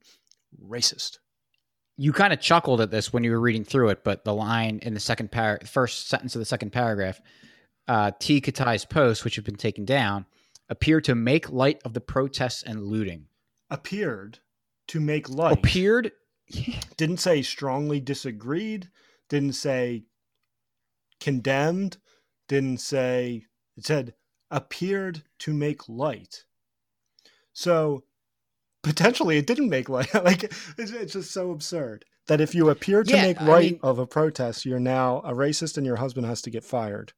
Racist. 0.62 1.18
you 1.98 2.12
kind 2.14 2.34
of 2.34 2.40
chuckled 2.40 2.82
at 2.82 2.92
this 2.92 3.14
when 3.14 3.24
you 3.24 3.32
were 3.32 3.40
reading 3.40 3.64
through 3.64 3.90
it, 3.90 4.04
but 4.04 4.24
the 4.24 4.34
line 4.34 4.80
in 4.82 4.94
the 4.94 5.00
second 5.00 5.32
par- 5.32 5.60
first 5.66 6.08
sentence 6.08 6.36
of 6.36 6.40
the 6.40 6.46
second 6.46 6.72
paragraph, 6.72 7.22
uh, 7.88 8.12
Tea 8.20 8.42
Katai's 8.42 8.86
posts, 8.86 9.24
which 9.24 9.36
have 9.36 9.46
been 9.46 9.56
taken 9.56 9.86
down, 9.86 10.26
appear 10.70 11.02
to 11.02 11.16
make 11.16 11.52
light 11.52 11.82
of 11.86 11.94
the 11.94 12.02
protests 12.02 12.64
and 12.64 12.84
looting. 12.88 13.28
Appeared 13.70 14.40
to 14.88 15.00
make 15.00 15.30
light. 15.30 15.54
Appeared? 15.58 16.12
Didn't 16.98 17.18
say 17.18 17.42
strongly 17.42 18.00
disagreed. 18.00 18.90
Didn't 19.30 19.54
say 19.54 20.06
condemned. 21.20 21.98
Didn't 22.48 22.80
say, 22.80 23.46
it 23.78 23.86
said 23.86 24.14
appeared 24.52 25.24
to 25.40 25.54
make 25.54 25.90
light. 25.90 26.44
So 27.54 28.04
potentially 28.84 29.38
it 29.38 29.48
didn't 29.48 29.70
make 29.70 29.90
light. 29.90 30.14
like 30.24 30.44
it's, 30.44 30.92
it's, 30.92 31.14
just 31.14 31.32
so 31.32 31.52
absurd 31.52 32.06
that 32.28 32.40
if 32.42 32.54
you 32.54 32.70
appear 32.70 33.04
to 33.04 33.12
Yeah, 33.12 33.22
make 33.24 33.42
I 33.42 33.46
light 33.46 33.72
mean- 33.72 33.80
of 33.82 33.98
a 34.00 34.06
protest, 34.06 34.66
you're 34.66 34.80
now 34.80 35.20
a 35.26 35.34
racist 35.34 35.78
and 35.78 35.86
your 35.86 35.96
husband 35.96 36.28
has 36.28 36.42
to 36.44 36.50
get 36.52 36.64
fired. 36.64 37.14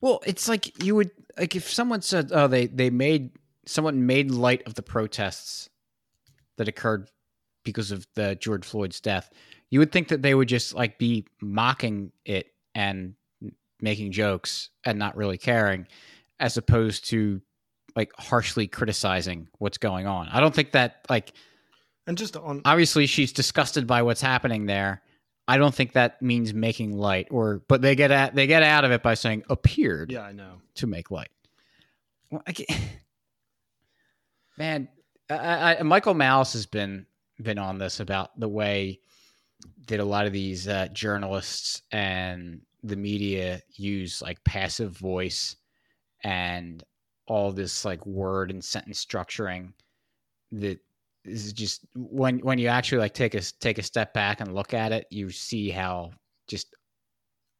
Well, 0.00 0.20
it's 0.26 0.48
like 0.48 0.82
you 0.82 0.94
would 0.96 1.10
like 1.38 1.56
if 1.56 1.70
someone 1.70 2.02
said, 2.02 2.30
"Oh, 2.32 2.46
they 2.46 2.66
they 2.66 2.90
made 2.90 3.30
someone 3.66 4.06
made 4.06 4.30
light 4.30 4.62
of 4.66 4.74
the 4.74 4.82
protests 4.82 5.70
that 6.58 6.68
occurred 6.68 7.10
because 7.64 7.90
of 7.90 8.06
the 8.14 8.34
George 8.34 8.66
Floyd's 8.66 9.00
death." 9.00 9.30
You 9.70 9.78
would 9.78 9.92
think 9.92 10.08
that 10.08 10.20
they 10.20 10.34
would 10.34 10.48
just 10.48 10.74
like 10.74 10.98
be 10.98 11.26
mocking 11.40 12.12
it 12.26 12.48
and 12.74 13.14
making 13.80 14.12
jokes 14.12 14.68
and 14.84 14.98
not 14.98 15.16
really 15.16 15.38
caring, 15.38 15.86
as 16.38 16.58
opposed 16.58 17.08
to 17.08 17.40
like 17.96 18.12
harshly 18.18 18.66
criticizing 18.66 19.48
what's 19.58 19.78
going 19.78 20.06
on. 20.06 20.28
I 20.28 20.40
don't 20.40 20.54
think 20.54 20.72
that 20.72 21.04
like 21.08 21.32
And 22.06 22.18
just 22.18 22.36
on 22.36 22.62
obviously 22.64 23.06
she's 23.06 23.32
disgusted 23.32 23.86
by 23.86 24.02
what's 24.02 24.20
happening 24.20 24.66
there. 24.66 25.02
I 25.46 25.58
don't 25.58 25.74
think 25.74 25.92
that 25.92 26.22
means 26.22 26.54
making 26.54 26.96
light 26.96 27.28
or 27.30 27.62
but 27.68 27.82
they 27.82 27.94
get 27.94 28.10
at 28.10 28.34
they 28.34 28.46
get 28.46 28.62
out 28.62 28.84
of 28.84 28.92
it 28.92 29.02
by 29.02 29.14
saying 29.14 29.44
appeared 29.50 30.10
yeah, 30.10 30.22
I 30.22 30.32
know. 30.32 30.60
to 30.76 30.86
make 30.86 31.10
light. 31.10 31.30
Well, 32.30 32.42
I 32.46 32.52
can't, 32.52 32.70
man, 34.58 34.88
I, 35.30 35.76
I, 35.76 35.82
Michael 35.82 36.14
Malice 36.14 36.54
has 36.54 36.66
been 36.66 37.06
been 37.42 37.58
on 37.58 37.78
this 37.78 38.00
about 38.00 38.38
the 38.38 38.48
way 38.48 39.00
that 39.86 40.00
a 40.00 40.04
lot 40.04 40.26
of 40.26 40.32
these 40.32 40.66
uh, 40.68 40.88
journalists 40.92 41.82
and 41.92 42.60
the 42.82 42.96
media 42.96 43.62
use 43.76 44.22
like 44.22 44.42
passive 44.44 44.96
voice 44.96 45.56
and 46.22 46.82
all 47.26 47.52
this 47.52 47.84
like 47.84 48.04
word 48.06 48.50
and 48.50 48.62
sentence 48.62 49.04
structuring 49.04 49.72
that 50.52 50.78
is 51.24 51.52
just 51.52 51.86
when 51.94 52.38
when 52.40 52.58
you 52.58 52.68
actually 52.68 52.98
like 52.98 53.14
take 53.14 53.34
a 53.34 53.40
take 53.60 53.78
a 53.78 53.82
step 53.82 54.12
back 54.12 54.40
and 54.40 54.54
look 54.54 54.74
at 54.74 54.92
it 54.92 55.06
you 55.10 55.30
see 55.30 55.70
how 55.70 56.10
just 56.46 56.74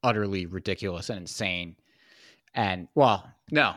utterly 0.02 0.44
ridiculous 0.44 1.08
and 1.08 1.20
insane 1.20 1.74
and 2.54 2.88
well 2.94 3.26
no 3.50 3.74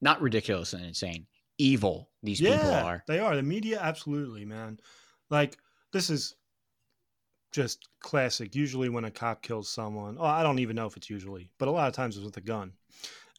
not 0.00 0.20
ridiculous 0.20 0.72
and 0.72 0.84
insane 0.84 1.26
evil 1.58 2.08
these 2.24 2.40
people 2.40 2.72
are 2.72 3.04
they 3.06 3.18
are. 3.18 3.36
The 3.36 3.42
media, 3.42 3.78
absolutely, 3.80 4.46
man. 4.46 4.80
Like 5.28 5.58
this 5.92 6.08
is 6.08 6.36
just 7.52 7.86
classic. 8.00 8.54
Usually, 8.54 8.88
when 8.88 9.04
a 9.04 9.10
cop 9.10 9.42
kills 9.42 9.68
someone, 9.68 10.16
oh, 10.18 10.24
I 10.24 10.42
don't 10.42 10.58
even 10.58 10.74
know 10.74 10.86
if 10.86 10.96
it's 10.96 11.10
usually, 11.10 11.50
but 11.58 11.68
a 11.68 11.70
lot 11.70 11.86
of 11.86 11.94
times 11.94 12.16
it's 12.16 12.24
with 12.24 12.38
a 12.38 12.40
gun. 12.40 12.72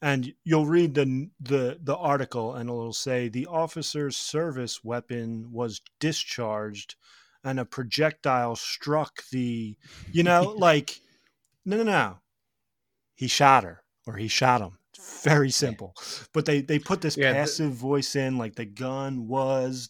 And 0.01 0.34
you'll 0.43 0.67
read 0.67 0.93
the 0.95 1.29
the 1.39 1.79
the 1.81 1.95
article, 1.95 2.53
and 2.53 2.69
it'll 2.69 2.93
say 2.93 3.29
the 3.29 3.47
officer's 3.47 4.17
service 4.17 4.84
weapon 4.84 5.51
was 5.51 5.81
discharged, 5.99 6.95
and 7.43 7.60
a 7.60 7.65
projectile 7.65 8.55
struck 8.55 9.23
the, 9.31 9.77
you 10.12 10.23
know, 10.23 10.43
like, 10.58 10.99
no, 11.65 11.77
no, 11.77 11.84
no, 11.84 12.19
he 13.15 13.27
shot 13.27 13.63
her 13.63 13.84
or 14.05 14.17
he 14.17 14.27
shot 14.27 14.62
him. 14.62 14.77
It's 14.93 15.23
very 15.23 15.49
simple, 15.49 15.93
but 16.34 16.45
they 16.45 16.62
they 16.62 16.79
put 16.79 17.01
this 17.01 17.17
Yeah, 17.17 17.34
the- 17.34 17.39
passive 17.39 17.73
voice 17.73 18.15
in, 18.15 18.38
like 18.38 18.55
the 18.55 18.65
gun 18.65 19.27
was, 19.27 19.89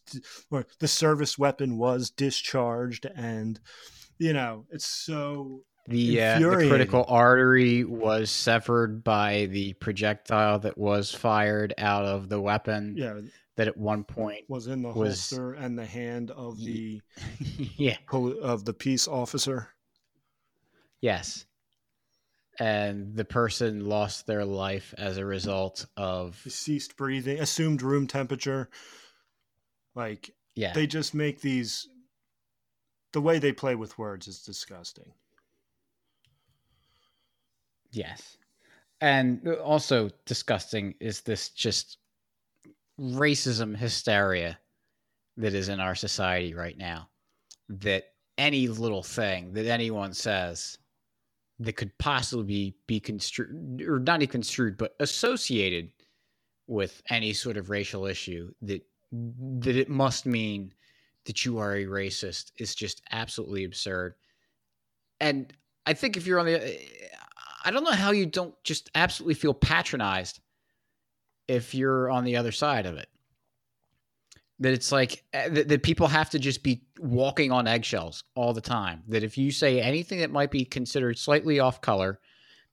or 0.49 0.65
the 0.79 0.87
service 0.87 1.37
weapon 1.37 1.77
was 1.77 2.09
discharged, 2.09 3.05
and 3.15 3.59
you 4.19 4.33
know, 4.33 4.65
it's 4.71 4.87
so 4.87 5.63
the, 5.87 6.21
uh, 6.21 6.39
the 6.39 6.67
critical 6.67 7.05
artery 7.07 7.83
was 7.83 8.31
severed 8.31 9.03
by 9.03 9.45
the 9.51 9.73
projectile 9.73 10.59
that 10.59 10.77
was 10.77 11.11
fired 11.13 11.73
out 11.77 12.05
of 12.05 12.29
the 12.29 12.41
weapon 12.41 12.95
yeah 12.97 13.19
that 13.55 13.67
at 13.67 13.77
one 13.77 14.03
point 14.03 14.43
was 14.49 14.67
in 14.67 14.81
the 14.81 14.89
Was- 14.89 15.29
holster 15.29 15.53
and 15.53 15.77
the 15.77 15.85
hand 15.85 16.31
of 16.31 16.57
the 16.57 17.01
yeah 17.77 17.97
of 18.11 18.65
the 18.65 18.73
peace 18.73 19.07
officer. 19.07 19.69
yes 21.01 21.45
and 22.59 23.15
the 23.15 23.25
person 23.25 23.85
lost 23.85 24.27
their 24.27 24.45
life 24.45 24.93
as 24.97 25.17
a 25.17 25.25
result 25.25 25.85
of 25.97 26.41
ceased 26.47 26.95
breathing, 26.95 27.39
assumed 27.39 27.81
room 27.81 28.07
temperature. 28.07 28.69
Like 29.93 30.33
yeah 30.55 30.73
they 30.73 30.87
just 30.87 31.13
make 31.13 31.41
these. 31.41 31.87
The 33.11 33.21
way 33.21 33.39
they 33.39 33.51
play 33.53 33.75
with 33.75 33.97
words 33.97 34.27
is 34.27 34.41
disgusting. 34.41 35.13
Yes. 37.95 38.38
And 39.01 39.47
also 39.47 40.10
disgusting 40.25 40.95
is 40.99 41.21
this 41.21 41.49
just 41.49 41.97
racism 42.99 43.75
hysteria 43.75 44.58
that 45.38 45.53
is 45.53 45.69
in 45.69 45.79
our 45.79 45.95
society 45.95 46.53
right 46.53 46.77
now. 46.77 47.10
That 47.69 48.05
any 48.38 48.67
little 48.67 49.03
thing 49.03 49.53
that 49.53 49.65
anyone 49.65 50.13
says 50.13 50.77
that 51.60 51.73
could 51.73 51.97
possibly 51.97 52.75
be, 52.86 52.99
construed, 52.99 53.81
or 53.88 53.99
not 53.99 54.21
even 54.21 54.31
construed, 54.31 54.77
but 54.77 54.95
associated 54.99 55.89
with 56.67 57.01
any 57.10 57.31
sort 57.31 57.58
of 57.58 57.69
racial 57.69 58.05
issue, 58.05 58.53
that 58.62 58.86
that 59.12 59.75
it 59.77 59.88
must 59.88 60.25
mean 60.25 60.73
that 61.25 61.45
you 61.45 61.58
are 61.60 61.75
a 61.75 61.86
racist 61.86 62.51
is 62.58 62.75
just 62.75 63.01
absolutely 63.12 63.63
absurd. 63.63 64.15
And 65.21 65.53
I 65.86 65.93
think 65.93 66.17
if 66.17 66.27
you're 66.27 66.39
on 66.39 66.47
the, 66.47 66.79
I 67.65 67.71
don't 67.71 67.84
know 67.84 67.91
how 67.91 68.12
you 68.12 68.25
don't 68.28 68.54
just 68.63 68.89
absolutely 68.93 69.34
feel 69.34 69.54
patronized 69.54 70.39
if 71.47 71.73
you're 71.73 72.10
on 72.12 72.23
the 72.23 72.38
other 72.38 72.51
side 72.51 72.86
of 72.86 72.95
it. 72.97 73.10
That 74.60 74.71
it's 74.71 74.91
like 74.91 75.23
eh, 75.34 75.49
that, 75.49 75.67
that 75.67 75.84
people 75.84 76.08
have 76.08 76.30
to 76.30 76.39
just 76.39 76.63
be 76.63 76.84
walking 76.99 77.51
on 77.51 77.67
eggshells 77.67 78.23
all 78.36 78.54
the 78.54 78.62
time. 78.62 79.04
That 79.10 79.23
if 79.23 79.38
you 79.38 79.51
say 79.51 79.82
anything 79.82 80.19
that 80.19 80.32
might 80.32 80.51
be 80.51 80.63
considered 80.63 81.17
slightly 81.17 81.60
off 81.60 81.82
color, 81.82 82.19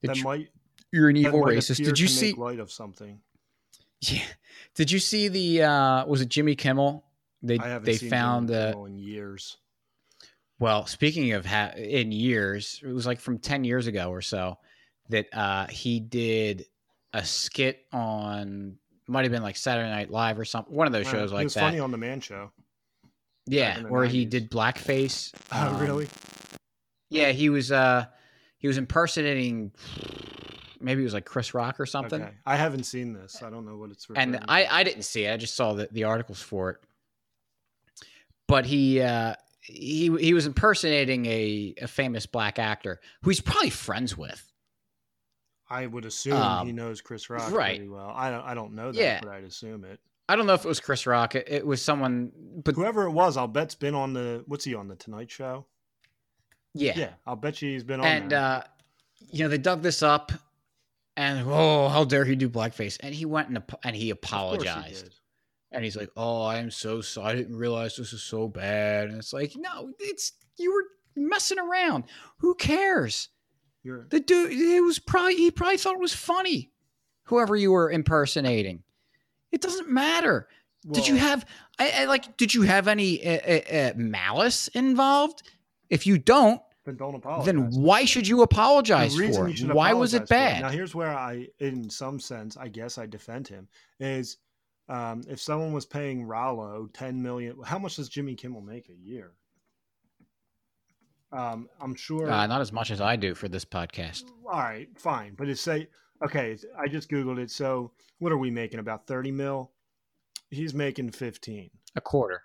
that, 0.02 0.08
That 0.08 0.16
you- 0.18 0.24
might 0.24 0.48
you're 0.92 1.08
an 1.08 1.16
evil 1.16 1.40
racist. 1.40 1.82
Did 1.82 1.98
you 1.98 2.06
see? 2.06 2.34
light 2.34 2.60
of 2.60 2.70
something? 2.70 3.18
Yeah. 4.02 4.20
Did 4.74 4.90
you 4.90 4.98
see 4.98 5.28
the? 5.28 5.62
uh 5.62 6.06
Was 6.06 6.20
it 6.20 6.28
Jimmy 6.28 6.54
Kimmel? 6.54 7.02
They 7.42 7.58
I 7.58 7.66
haven't 7.68 7.86
they 7.86 7.96
seen 7.96 8.10
found 8.10 8.48
Jimmy. 8.48 8.66
Kimmel 8.72 8.86
in 8.86 8.98
years. 8.98 9.56
Well, 10.58 10.86
speaking 10.86 11.32
of 11.32 11.44
ha- 11.46 11.72
in 11.76 12.12
years, 12.12 12.80
it 12.84 12.92
was 12.92 13.06
like 13.06 13.18
from 13.18 13.38
10 13.38 13.64
years 13.64 13.88
ago 13.88 14.10
or 14.10 14.20
so 14.22 14.58
that 15.12 15.26
uh, 15.32 15.66
he 15.68 16.00
did 16.00 16.66
a 17.14 17.24
skit 17.24 17.86
on, 17.92 18.76
might 19.06 19.22
have 19.22 19.32
been 19.32 19.42
like 19.42 19.56
Saturday 19.56 19.88
Night 19.88 20.10
Live 20.10 20.38
or 20.38 20.44
something, 20.44 20.74
one 20.74 20.86
of 20.86 20.92
those 20.92 21.06
Wow, 21.06 21.12
shows 21.12 21.32
like 21.32 21.44
was 21.44 21.54
that. 21.54 21.60
funny 21.60 21.78
on 21.78 21.90
the 21.90 21.98
Man 21.98 22.20
Show. 22.20 22.50
yeah, 23.46 23.80
where 23.88 24.04
he 24.04 24.24
did 24.24 24.50
blackface. 24.50 25.32
Oh, 25.50 25.68
Um, 25.74 25.80
really? 25.80 26.08
Yeah, 27.08 27.30
he 27.32 27.48
was 27.50 27.70
uh 27.72 28.06
he 28.58 28.66
was 28.68 28.78
impersonating 28.78 29.72
maybe 30.80 31.00
it 31.02 31.04
was 31.04 31.14
like 31.14 31.24
Chris 31.24 31.54
Rock 31.54 31.78
or 31.78 31.86
something. 31.86 32.22
Okay, 32.22 32.32
I 32.46 32.56
haven't 32.56 32.84
seen 32.84 33.12
this. 33.12 33.42
I 33.42 33.50
don't 33.50 33.64
know 33.66 33.76
what 33.76 33.90
it's. 33.90 34.04
For. 34.04 34.16
And 34.18 34.44
I. 34.48 34.66
I 34.66 34.82
didn't 34.82 35.02
see 35.02 35.24
it. 35.24 35.32
I 35.32 35.36
just 35.36 35.54
saw 35.54 35.74
the, 35.74 35.88
the 35.92 36.04
articles 36.04 36.40
for 36.40 36.70
it. 36.70 36.76
But 38.48 38.66
he 38.66 39.00
uh, 39.00 39.34
he 39.60 40.14
he 40.18 40.34
was 40.34 40.46
impersonating 40.46 41.26
a, 41.26 41.74
a 41.82 41.86
famous 41.86 42.26
black 42.26 42.58
actor 42.58 43.00
who 43.22 43.30
he's 43.30 43.40
probably 43.40 43.70
friends 43.70 44.16
with. 44.16 44.51
I 45.72 45.86
would 45.86 46.04
assume 46.04 46.34
Um, 46.34 46.66
he 46.66 46.72
knows 46.72 47.00
Chris 47.00 47.30
Rock 47.30 47.50
right. 47.52 47.76
pretty 47.76 47.88
well. 47.88 48.12
I 48.14 48.30
don't. 48.30 48.44
I 48.44 48.54
don't 48.54 48.74
know 48.74 48.92
that, 48.92 49.00
Yeah. 49.00 49.20
but 49.22 49.30
I'd 49.30 49.44
assume 49.44 49.84
it. 49.84 49.98
I 50.28 50.36
don't 50.36 50.46
know 50.46 50.54
if 50.54 50.64
it 50.64 50.68
was 50.68 50.80
Chris 50.80 51.06
Rock. 51.06 51.34
It, 51.34 51.46
it 51.48 51.66
was 51.66 51.82
someone, 51.82 52.30
but 52.64 52.74
Whoever 52.74 53.04
it 53.04 53.10
was, 53.10 53.36
I'll 53.36 53.48
bet's 53.48 53.74
been 53.74 53.94
on 53.94 54.12
the. 54.12 54.44
What's 54.46 54.64
he 54.64 54.74
on 54.74 54.88
the 54.88 54.96
Tonight 54.96 55.30
Show? 55.30 55.66
yeah. 56.74 56.92
Yeah, 56.96 57.10
I'll 57.26 57.36
bet 57.36 57.60
you 57.62 57.70
he's 57.72 57.84
been 57.84 58.00
on. 58.00 58.06
And 58.06 58.32
uh, 58.32 58.62
you 59.30 59.42
know 59.44 59.48
they 59.48 59.58
dug 59.58 59.82
this 59.82 60.02
up, 60.02 60.32
and 61.16 61.44
oh, 61.48 61.88
how 61.88 62.04
dare 62.04 62.24
he 62.24 62.36
do 62.36 62.48
blackface? 62.48 62.96
And 63.00 63.14
he 63.14 63.24
went 63.26 63.48
and 63.48 63.62
and 63.84 63.96
he 63.96 64.10
apologized. 64.10 65.10
And 65.70 65.82
he's 65.84 65.96
like, 65.96 66.10
"Oh, 66.16 66.42
I 66.42 66.58
am 66.58 66.70
so 66.70 67.00
sorry. 67.00 67.32
I 67.32 67.34
didn't 67.36 67.56
realize 67.56 67.96
this 67.96 68.12
is 68.12 68.22
so 68.22 68.46
bad." 68.48 69.08
And 69.08 69.16
it's 69.18 69.32
like, 69.32 69.54
no, 69.56 69.90
it's 69.98 70.32
you 70.58 70.72
were 70.72 70.84
messing 71.16 71.58
around. 71.58 72.04
Who 72.38 72.54
cares? 72.54 73.28
You're 73.82 74.06
The 74.08 74.20
dude, 74.20 74.52
it 74.52 74.82
was 74.82 74.98
probably 74.98 75.36
he 75.36 75.50
probably 75.50 75.76
thought 75.76 75.94
it 75.94 76.00
was 76.00 76.14
funny. 76.14 76.70
Whoever 77.24 77.56
you 77.56 77.72
were 77.72 77.90
impersonating, 77.90 78.82
it 79.50 79.60
doesn't 79.60 79.88
matter. 79.88 80.48
did 80.90 81.06
you 81.06 81.16
have? 81.16 81.46
I, 81.78 81.92
I 81.98 82.04
like. 82.06 82.36
Did 82.36 82.52
you 82.54 82.62
have 82.62 82.88
any 82.88 83.24
uh, 83.24 83.38
uh, 83.46 83.76
uh, 83.76 83.92
malice 83.96 84.68
involved 84.68 85.42
If 85.88 86.06
you 86.06 86.18
don't, 86.18 86.60
then 86.84 86.96
don't 86.96 87.14
apologize. 87.14 87.46
then 87.46 87.70
why 87.70 88.04
should 88.04 88.26
you 88.26 88.42
apologize 88.42 89.14
for 89.14 89.48
you 89.48 89.68
it? 89.68 89.74
Why 89.74 89.92
was 89.92 90.14
it 90.14 90.28
bad? 90.28 90.62
Now, 90.62 90.70
here's 90.70 90.94
where 90.94 91.14
I, 91.16 91.48
in 91.58 91.88
some 91.88 92.18
sense, 92.18 92.56
I 92.56 92.68
guess 92.68 92.98
I 92.98 93.06
defend 93.06 93.46
him. 93.46 93.68
Is 94.00 94.38
um, 94.88 95.22
if 95.28 95.40
someone 95.40 95.72
was 95.72 95.86
paying 95.86 96.24
Rollo 96.24 96.88
ten 96.92 97.22
million, 97.22 97.56
how 97.64 97.78
much 97.78 97.96
does 97.96 98.08
Jimmy 98.08 98.34
Kimmel 98.34 98.62
make 98.62 98.88
a 98.88 98.94
year? 98.94 99.32
Um, 101.32 101.68
I'm 101.80 101.94
sure. 101.94 102.30
Uh, 102.30 102.46
not 102.46 102.60
as 102.60 102.72
much 102.72 102.90
as 102.90 103.00
I 103.00 103.16
do 103.16 103.34
for 103.34 103.48
this 103.48 103.64
podcast. 103.64 104.24
all 104.46 104.60
right, 104.60 104.88
fine, 104.98 105.34
but 105.34 105.48
it's 105.48 105.60
say 105.60 105.88
okay. 106.24 106.56
I 106.78 106.88
just 106.88 107.10
googled 107.10 107.38
it. 107.38 107.50
So 107.50 107.92
what 108.18 108.32
are 108.32 108.38
we 108.38 108.50
making? 108.50 108.80
About 108.80 109.06
thirty 109.06 109.30
mil. 109.30 109.70
He's 110.50 110.74
making 110.74 111.10
fifteen. 111.12 111.70
A 111.96 112.00
quarter. 112.00 112.42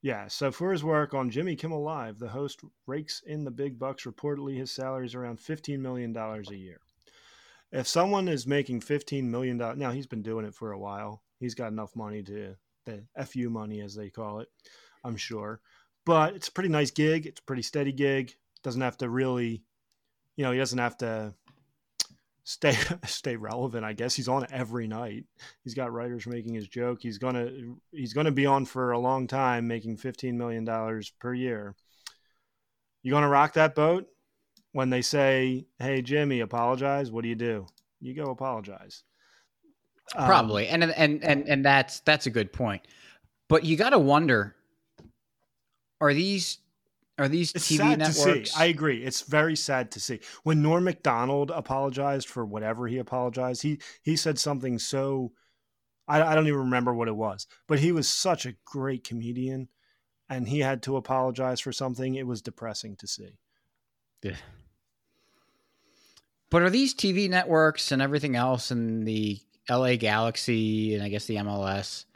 Yeah, 0.00 0.28
so 0.28 0.52
for 0.52 0.70
his 0.70 0.84
work 0.84 1.12
on 1.12 1.28
Jimmy 1.30 1.56
Kimmel 1.56 1.82
Live, 1.82 2.20
the 2.20 2.28
host 2.28 2.60
rakes 2.86 3.20
in 3.26 3.42
the 3.42 3.50
big 3.50 3.80
bucks. 3.80 4.04
Reportedly, 4.04 4.56
his 4.56 4.70
salary 4.70 5.06
is 5.06 5.14
around 5.16 5.40
$15 5.40 5.80
million 5.80 6.16
a 6.16 6.54
year. 6.54 6.78
If 7.72 7.88
someone 7.88 8.28
is 8.28 8.46
making 8.46 8.82
$15 8.82 9.24
million, 9.24 9.56
now 9.56 9.90
he's 9.90 10.06
been 10.06 10.22
doing 10.22 10.44
it 10.46 10.54
for 10.54 10.70
a 10.70 10.78
while. 10.78 11.22
He's 11.40 11.56
got 11.56 11.72
enough 11.72 11.96
money 11.96 12.22
to, 12.22 12.54
the 12.86 13.02
FU 13.26 13.50
money, 13.50 13.80
as 13.80 13.96
they 13.96 14.08
call 14.08 14.38
it, 14.38 14.48
I'm 15.04 15.16
sure. 15.16 15.60
But 16.08 16.34
it's 16.34 16.48
a 16.48 16.52
pretty 16.52 16.70
nice 16.70 16.90
gig. 16.90 17.26
It's 17.26 17.40
a 17.40 17.44
pretty 17.44 17.60
steady 17.60 17.92
gig. 17.92 18.34
Doesn't 18.62 18.80
have 18.80 18.96
to 18.98 19.10
really, 19.10 19.62
you 20.36 20.44
know, 20.44 20.52
he 20.52 20.58
doesn't 20.58 20.78
have 20.78 20.96
to 20.98 21.34
stay 22.44 22.74
stay 23.04 23.36
relevant 23.36 23.84
i 23.84 23.92
guess 23.92 24.14
he's 24.14 24.26
on 24.26 24.46
every 24.50 24.88
night 24.88 25.26
he's 25.64 25.74
got 25.74 25.92
writers 25.92 26.26
making 26.26 26.54
his 26.54 26.66
joke 26.66 26.98
he's 27.02 27.18
gonna 27.18 27.50
he's 27.92 28.14
gonna 28.14 28.30
be 28.30 28.46
on 28.46 28.64
for 28.64 28.92
a 28.92 28.98
long 28.98 29.26
time 29.26 29.68
making 29.68 29.98
15 29.98 30.38
million 30.38 30.64
dollars 30.64 31.12
per 31.20 31.34
year 31.34 31.76
you 33.02 33.12
gonna 33.12 33.28
rock 33.28 33.52
that 33.52 33.74
boat 33.74 34.06
when 34.72 34.88
they 34.88 35.02
say 35.02 35.66
hey 35.78 36.00
jimmy 36.00 36.40
apologize 36.40 37.12
what 37.12 37.20
do 37.22 37.28
you 37.28 37.34
do 37.34 37.66
you 38.00 38.14
go 38.14 38.30
apologize 38.30 39.02
Um, 40.16 40.24
Probably. 40.26 40.68
and 40.68 40.82
and 40.82 41.22
and 41.22 41.46
and 41.46 41.62
that's 41.62 42.00
that's 42.00 42.24
a 42.24 42.30
good 42.30 42.50
point. 42.50 42.80
But 43.50 43.64
you 43.64 43.76
got 43.76 43.90
to 43.90 43.98
wonder 43.98 44.56
are 46.00 46.14
these 46.14 46.58
are 47.18 47.28
these 47.28 47.52
It's 47.52 47.68
TV 47.68 47.76
sad 47.78 47.98
networks 47.98 48.22
to 48.22 48.46
see. 48.46 48.52
I 48.56 48.66
agree. 48.66 49.04
It's 49.04 49.22
very 49.22 49.56
sad 49.56 49.90
to 49.92 50.00
see. 50.00 50.20
When 50.44 50.62
Norm 50.62 50.84
Macdonald 50.84 51.50
apologized 51.50 52.28
for 52.28 52.44
whatever 52.44 52.86
he 52.86 52.98
apologized, 52.98 53.62
he 53.62 53.80
he 54.02 54.16
said 54.16 54.38
something 54.38 54.78
so 54.78 55.32
I, 56.06 56.22
I 56.22 56.34
don't 56.34 56.46
even 56.46 56.60
remember 56.60 56.94
what 56.94 57.08
it 57.08 57.16
was, 57.16 57.46
but 57.66 57.80
he 57.80 57.92
was 57.92 58.08
such 58.08 58.46
a 58.46 58.54
great 58.64 59.04
comedian, 59.04 59.68
and 60.28 60.48
he 60.48 60.60
had 60.60 60.82
to 60.84 60.96
apologize 60.96 61.60
for 61.60 61.72
something. 61.72 62.14
It 62.14 62.26
was 62.26 62.40
depressing 62.40 62.96
to 62.96 63.06
see. 63.06 63.38
Yeah. 64.22 64.36
But 66.50 66.62
are 66.62 66.70
these 66.70 66.94
TV 66.94 67.28
networks 67.28 67.92
and 67.92 68.00
everything 68.00 68.36
else 68.36 68.70
in 68.70 69.04
the 69.04 69.38
LA 69.68 69.96
Galaxy 69.96 70.94
and 70.94 71.04
I 71.04 71.10
guess 71.10 71.26
the 71.26 71.36
MLS 71.36 72.06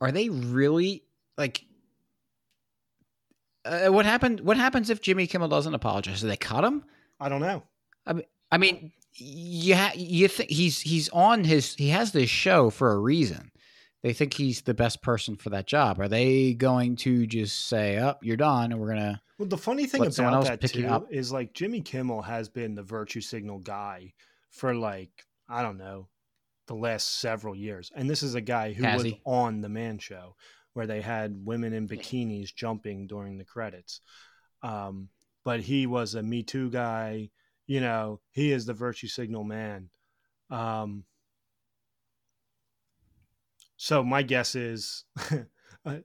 are 0.00 0.12
they 0.12 0.28
really 0.28 1.02
like 1.36 1.64
uh, 3.64 3.88
what 3.88 4.06
happened 4.06 4.40
what 4.40 4.56
happens 4.56 4.90
if 4.90 5.00
Jimmy 5.00 5.26
Kimmel 5.26 5.48
doesn't 5.48 5.74
apologize? 5.74 6.20
Do 6.20 6.28
they 6.28 6.36
cut 6.36 6.64
him? 6.64 6.84
I 7.20 7.28
don't 7.28 7.40
know. 7.40 7.62
I 8.06 8.12
mean, 8.14 8.24
I 8.50 8.92
you 9.14 9.76
ha- 9.76 9.92
you 9.94 10.28
think 10.28 10.50
he's 10.50 10.80
he's 10.80 11.08
on 11.10 11.44
his 11.44 11.74
he 11.74 11.88
has 11.88 12.12
this 12.12 12.30
show 12.30 12.70
for 12.70 12.92
a 12.92 12.98
reason. 12.98 13.50
They 14.02 14.12
think 14.12 14.34
he's 14.34 14.62
the 14.62 14.74
best 14.74 15.00
person 15.00 15.36
for 15.36 15.50
that 15.50 15.66
job. 15.66 16.00
Are 16.00 16.08
they 16.08 16.54
going 16.54 16.96
to 16.96 17.26
just 17.26 17.68
say, 17.68 17.98
"Up, 17.98 18.18
oh, 18.20 18.24
you're 18.26 18.36
done," 18.36 18.72
and 18.72 18.80
we're 18.80 18.88
gonna? 18.88 19.22
Well, 19.38 19.48
the 19.48 19.56
funny 19.56 19.86
thing 19.86 20.06
about 20.06 20.44
that 20.44 20.60
too 20.60 21.06
is 21.10 21.32
like 21.32 21.52
Jimmy 21.52 21.80
Kimmel 21.80 22.22
has 22.22 22.48
been 22.48 22.74
the 22.74 22.82
virtue 22.82 23.20
signal 23.20 23.58
guy 23.60 24.12
for 24.50 24.74
like 24.74 25.26
I 25.48 25.62
don't 25.62 25.78
know 25.78 26.08
the 26.66 26.74
last 26.74 27.20
several 27.20 27.54
years, 27.54 27.92
and 27.94 28.10
this 28.10 28.22
is 28.22 28.34
a 28.34 28.40
guy 28.40 28.72
who 28.72 28.82
Has 28.82 29.02
was 29.02 29.12
he? 29.12 29.20
on 29.24 29.60
the 29.60 29.68
Man 29.68 29.98
Show 29.98 30.34
where 30.74 30.86
they 30.86 31.00
had 31.00 31.44
women 31.44 31.72
in 31.72 31.88
bikinis 31.88 32.54
jumping 32.54 33.06
during 33.06 33.38
the 33.38 33.44
credits. 33.44 34.00
Um, 34.62 35.08
but 35.44 35.60
he 35.60 35.86
was 35.86 36.14
a 36.14 36.22
Me 36.22 36.42
Too 36.42 36.70
guy. 36.70 37.30
You 37.66 37.80
know, 37.80 38.20
he 38.30 38.52
is 38.52 38.66
the 38.66 38.74
virtue 38.74 39.08
signal 39.08 39.44
man. 39.44 39.90
Um, 40.50 41.04
so 43.76 44.04
my 44.04 44.22
guess 44.22 44.54
is, 44.54 45.04
I, 45.84 46.02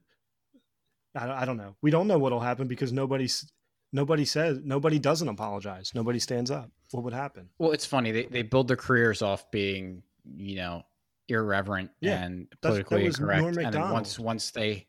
I 1.13 1.45
don't 1.45 1.57
know. 1.57 1.75
We 1.81 1.91
don't 1.91 2.07
know 2.07 2.17
what'll 2.17 2.39
happen 2.39 2.67
because 2.67 2.91
nobody's 2.91 3.51
nobody 3.93 4.25
says 4.25 4.59
nobody 4.63 4.99
doesn't 4.99 5.27
apologize. 5.27 5.91
Nobody 5.93 6.19
stands 6.19 6.51
up. 6.51 6.69
What 6.91 7.03
would 7.03 7.13
happen? 7.13 7.49
Well, 7.57 7.71
it's 7.71 7.85
funny 7.85 8.11
they 8.11 8.25
they 8.25 8.41
build 8.41 8.67
their 8.67 8.77
careers 8.77 9.21
off 9.21 9.49
being 9.51 10.03
you 10.35 10.57
know 10.57 10.83
irreverent 11.29 11.91
Yeah, 12.01 12.23
and 12.23 12.47
politically 12.61 13.03
was 13.03 13.19
incorrect, 13.19 13.57
and 13.57 13.73
then 13.73 13.89
once 13.89 14.19
once 14.19 14.51
they 14.51 14.87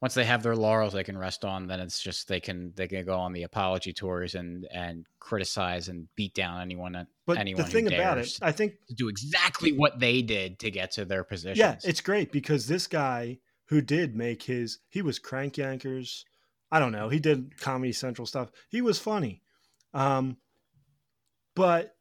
once 0.00 0.14
they 0.14 0.24
have 0.24 0.42
their 0.42 0.56
laurels 0.56 0.94
they 0.94 1.04
can 1.04 1.18
rest 1.18 1.44
on, 1.44 1.66
then 1.66 1.78
it's 1.80 2.00
just 2.00 2.26
they 2.26 2.40
can 2.40 2.72
they 2.74 2.88
can 2.88 3.04
go 3.04 3.18
on 3.18 3.32
the 3.32 3.42
apology 3.42 3.92
tours 3.92 4.34
and 4.34 4.66
and 4.72 5.06
criticize 5.18 5.88
and 5.88 6.08
beat 6.16 6.34
down 6.34 6.60
anyone 6.60 6.92
that 6.92 7.06
But 7.26 7.36
anyone 7.36 7.64
the 7.64 7.70
thing 7.70 7.92
about 7.92 8.18
it, 8.18 8.38
I 8.40 8.52
think 8.52 8.74
to 8.88 8.94
do 8.94 9.08
exactly 9.08 9.72
what 9.72 9.98
they 10.00 10.22
did 10.22 10.58
to 10.60 10.70
get 10.70 10.92
to 10.92 11.04
their 11.04 11.24
position. 11.24 11.60
Yeah, 11.60 11.76
it's 11.84 12.00
great 12.00 12.32
because 12.32 12.66
this 12.66 12.86
guy 12.86 13.38
who 13.66 13.80
did 13.80 14.16
make 14.16 14.42
his 14.42 14.78
he 14.88 15.02
was 15.02 15.18
crank 15.18 15.54
yankers. 15.54 16.24
I 16.72 16.78
don't 16.78 16.92
know. 16.92 17.08
He 17.08 17.18
did 17.18 17.58
Comedy 17.58 17.92
Central 17.92 18.26
stuff. 18.26 18.50
He 18.68 18.80
was 18.80 18.98
funny. 18.98 19.42
Um 19.92 20.38
but 21.54 21.94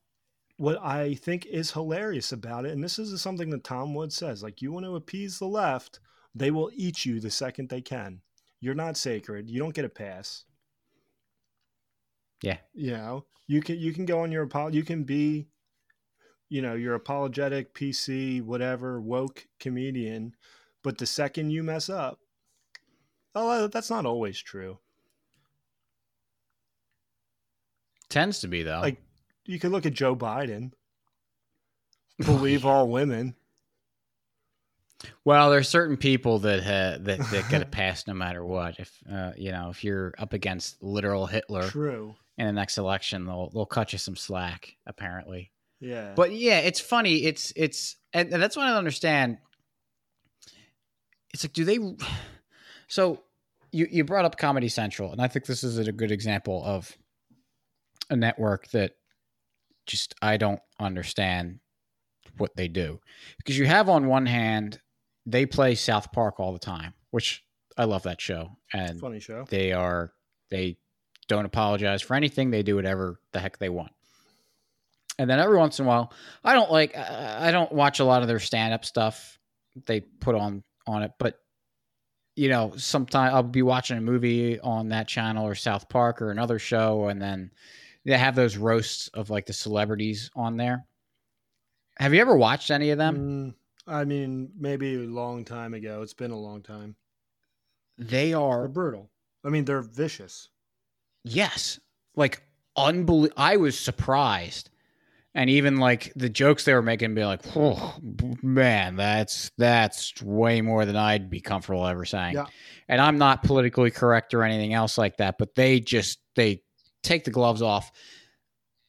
what 0.59 0.77
I 0.83 1.13
think 1.15 1.45
is 1.45 1.71
hilarious 1.71 2.33
about 2.33 2.65
it, 2.65 2.71
and 2.71 2.83
this 2.83 2.99
is 2.99 3.21
something 3.21 3.49
that 3.51 3.63
Tom 3.63 3.93
Woods 3.93 4.15
says, 4.15 4.43
like 4.43 4.61
you 4.61 4.73
want 4.73 4.85
to 4.85 4.97
appease 4.97 5.39
the 5.39 5.47
left, 5.47 6.01
they 6.35 6.51
will 6.51 6.69
eat 6.73 7.05
you 7.05 7.19
the 7.19 7.31
second 7.31 7.69
they 7.69 7.81
can. 7.81 8.19
You're 8.59 8.75
not 8.75 8.97
sacred. 8.97 9.49
You 9.49 9.59
don't 9.59 9.73
get 9.73 9.85
a 9.85 9.89
pass. 9.89 10.43
Yeah. 12.43 12.57
You 12.73 12.91
know, 12.91 13.25
you 13.47 13.61
can 13.61 13.79
you 13.79 13.93
can 13.93 14.05
go 14.05 14.19
on 14.19 14.31
your 14.31 14.43
apol 14.43 14.73
you 14.73 14.83
can 14.83 15.03
be 15.03 15.47
you 16.49 16.61
know, 16.61 16.73
your 16.73 16.95
apologetic 16.95 17.73
PC 17.73 18.41
whatever 18.43 18.99
woke 18.99 19.45
comedian, 19.59 20.35
but 20.83 20.97
the 20.97 21.05
second 21.05 21.51
you 21.51 21.63
mess 21.63 21.89
up, 21.89 22.19
oh, 23.33 23.67
that's 23.67 23.89
not 23.89 24.05
always 24.05 24.41
true. 24.41 24.79
tends 28.09 28.39
to 28.39 28.47
be 28.47 28.63
though. 28.63 28.81
Like 28.81 29.01
you 29.49 29.59
could 29.59 29.71
look 29.71 29.85
at 29.85 29.93
Joe 29.93 30.15
Biden. 30.15 30.71
Believe 32.19 32.65
all 32.65 32.87
women. 32.89 33.35
Well, 35.23 35.49
there's 35.49 35.69
certain 35.69 35.95
people 35.97 36.39
that 36.39 36.61
ha- 36.61 36.97
that 37.01 37.19
that 37.31 37.49
get 37.49 37.61
a 37.61 37.65
pass 37.79 38.05
no 38.05 38.13
matter 38.13 38.43
what. 38.45 38.79
If 38.79 38.91
uh, 39.11 39.31
you 39.37 39.51
know, 39.51 39.69
if 39.69 39.83
you're 39.83 40.13
up 40.19 40.33
against 40.33 40.83
literal 40.83 41.25
Hitler 41.25 41.63
True. 41.69 42.15
in 42.37 42.45
the 42.47 42.51
next 42.51 42.77
election, 42.77 43.25
they'll 43.25 43.49
they'll 43.49 43.65
cut 43.65 43.93
you 43.93 43.99
some 43.99 44.15
slack. 44.17 44.75
Apparently, 44.85 45.51
Yeah. 45.79 46.13
but 46.15 46.33
yeah, 46.33 46.59
it's 46.59 46.81
funny. 46.81 47.23
It's 47.23 47.53
it's 47.55 47.95
and, 48.13 48.29
that's 48.31 48.57
what 48.57 48.65
I 48.65 48.69
don't 48.69 48.77
understand. 48.77 49.37
It's 51.33 51.43
like, 51.43 51.53
do 51.53 51.63
they? 51.65 51.79
So 52.91 53.21
you 53.71 53.87
you 53.91 54.03
brought 54.03 54.25
up 54.25 54.35
Comedy 54.39 54.67
Central, 54.67 55.11
and 55.11 55.21
I 55.21 55.27
think 55.27 55.45
this 55.45 55.63
is 55.63 55.77
a 55.77 55.91
good 55.91 56.11
example 56.11 56.63
of 56.65 56.97
a 58.09 58.15
network 58.15 58.67
that 58.69 58.93
just 59.89 60.15
I 60.21 60.37
don't 60.37 60.61
understand 60.79 61.59
what 62.37 62.55
they 62.55 62.67
do 62.67 63.01
because 63.37 63.57
you 63.57 63.65
have 63.65 63.89
on 63.89 64.07
one 64.07 64.25
hand 64.27 64.79
they 65.25 65.45
play 65.45 65.75
South 65.75 66.11
Park 66.11 66.39
all 66.39 66.53
the 66.53 66.59
time, 66.59 66.93
which 67.11 67.43
I 67.77 67.83
love 67.85 68.03
that 68.03 68.21
show, 68.21 68.57
and 68.73 68.99
funny 68.99 69.19
show. 69.19 69.45
they 69.49 69.73
are 69.73 70.13
they 70.49 70.77
don't 71.27 71.45
apologize 71.45 72.01
for 72.01 72.15
anything. 72.15 72.51
They 72.51 72.63
do 72.63 72.75
whatever 72.75 73.19
the 73.33 73.39
heck 73.39 73.57
they 73.57 73.69
want. 73.69 73.91
And 75.17 75.29
then 75.29 75.39
every 75.39 75.57
once 75.57 75.79
in 75.79 75.85
a 75.85 75.87
while, 75.87 76.13
I 76.43 76.53
don't 76.53 76.71
like 76.71 76.95
I 76.95 77.51
don't 77.51 77.71
watch 77.71 77.99
a 77.99 78.05
lot 78.05 78.21
of 78.21 78.27
their 78.27 78.39
stand 78.39 78.73
up 78.73 78.85
stuff 78.85 79.37
they 79.87 80.01
put 80.01 80.35
on 80.35 80.63
on 80.87 81.03
it, 81.03 81.11
but 81.19 81.39
you 82.35 82.47
know, 82.47 82.73
sometimes 82.77 83.33
I'll 83.33 83.43
be 83.43 83.63
watching 83.63 83.97
a 83.97 84.01
movie 84.01 84.59
on 84.61 84.89
that 84.89 85.09
channel 85.09 85.45
or 85.45 85.55
South 85.55 85.89
Park 85.89 86.21
or 86.21 86.31
another 86.31 86.57
show, 86.57 87.09
and 87.09 87.21
then 87.21 87.51
they 88.09 88.17
have 88.17 88.35
those 88.35 88.57
roasts 88.57 89.07
of 89.09 89.29
like 89.29 89.45
the 89.45 89.53
celebrities 89.53 90.31
on 90.35 90.57
there. 90.57 90.85
Have 91.97 92.13
you 92.13 92.21
ever 92.21 92.35
watched 92.35 92.71
any 92.71 92.89
of 92.89 92.97
them? 92.97 93.53
Mm, 93.87 93.93
I 93.93 94.05
mean, 94.05 94.51
maybe 94.57 94.95
a 94.95 94.99
long 94.99 95.45
time 95.45 95.73
ago. 95.73 96.01
It's 96.01 96.13
been 96.13 96.31
a 96.31 96.39
long 96.39 96.61
time. 96.61 96.95
They 97.97 98.31
They're 98.31 98.39
are 98.39 98.67
brutal. 98.67 99.11
I 99.45 99.49
mean, 99.49 99.65
they're 99.65 99.81
vicious. 99.81 100.49
Yes. 101.23 101.79
Like 102.15 102.41
unbelievable. 102.75 103.41
I 103.41 103.57
was 103.57 103.77
surprised. 103.77 104.69
And 105.35 105.49
even 105.49 105.77
like 105.77 106.11
the 106.15 106.29
jokes 106.29 106.63
they 106.63 106.73
were 106.73 106.81
making 106.81 107.13
be 107.13 107.23
like, 107.23 107.41
oh, 107.55 107.95
man, 108.41 108.95
that's 108.95 109.51
that's 109.57 110.19
way 110.23 110.61
more 110.61 110.85
than 110.85 110.95
I'd 110.95 111.29
be 111.29 111.39
comfortable 111.39 111.85
ever 111.85 112.05
saying. 112.05 112.33
Yeah. 112.33 112.47
And 112.87 112.99
I'm 112.99 113.19
not 113.19 113.43
politically 113.43 113.91
correct 113.91 114.33
or 114.33 114.43
anything 114.43 114.73
else 114.73 114.97
like 114.97 115.17
that, 115.17 115.37
but 115.37 115.53
they 115.53 115.79
just 115.79 116.17
they 116.35 116.63
take 117.03 117.23
the 117.23 117.31
gloves 117.31 117.61
off 117.61 117.91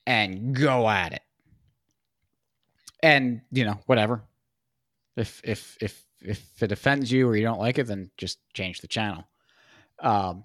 and 0.06 0.54
go 0.54 0.88
at 0.88 1.12
it. 1.12 1.22
And, 3.02 3.42
you 3.50 3.64
know, 3.64 3.78
whatever. 3.86 4.22
If 5.16 5.40
if 5.44 5.76
if 5.80 6.04
if 6.20 6.62
it 6.62 6.72
offends 6.72 7.11
you 7.11 7.28
or 7.28 7.36
you 7.36 7.42
don't 7.42 7.58
like 7.58 7.78
it, 7.78 7.86
then 7.86 8.11
just 8.16 8.38
change 8.52 8.80
the 8.80 8.86
channel. 8.86 9.26
Um, 10.00 10.44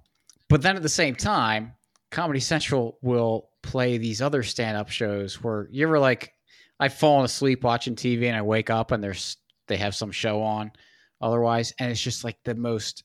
but 0.49 0.61
then 0.61 0.76
at 0.76 0.82
the 0.82 0.89
same 0.89 1.16
time, 1.16 1.74
Comedy 2.11 2.39
Central 2.39 2.97
will 3.01 3.49
play 3.61 3.97
these 3.97 4.22
other 4.22 4.43
stand-up 4.43 4.89
shows 4.89 5.41
where 5.41 5.68
you 5.72 5.86
ever 5.88 5.99
like 5.99 6.34
I've 6.80 6.93
fallen 6.93 7.26
asleep 7.26 7.63
watching 7.63 7.95
TV 7.95 8.28
and 8.28 8.36
I 8.36 8.41
wake 8.41 8.70
up 8.70 8.91
and 8.91 9.03
there's 9.03 9.38
they 9.68 9.78
have 9.78 9.95
some 9.95 10.11
show 10.11 10.41
on 10.41 10.72
otherwise 11.20 11.74
and 11.80 11.89
it's 11.89 12.01
just 12.01 12.24
like 12.24 12.38
the 12.43 12.53
most 12.53 13.03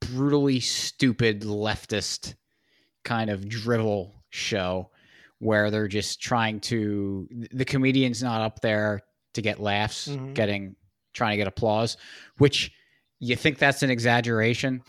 brutally 0.00 0.60
stupid 0.60 1.42
leftist 1.42 2.34
kind 3.04 3.30
of 3.30 3.48
drivel 3.48 4.22
show 4.30 4.90
where 5.38 5.70
they're 5.70 5.88
just 5.88 6.20
trying 6.20 6.58
to 6.60 7.28
the 7.52 7.64
comedian's 7.64 8.22
not 8.22 8.40
up 8.40 8.60
there 8.60 9.02
to 9.34 9.42
get 9.42 9.60
laughs, 9.60 10.08
Mhm. 10.08 10.34
getting 10.34 10.76
trying 11.12 11.32
to 11.32 11.36
get 11.36 11.46
applause, 11.46 11.96
which 12.38 12.72
you 13.20 13.36
think 13.36 13.58
that's 13.58 13.82
an 13.82 13.90
exaggeration. 13.90 14.82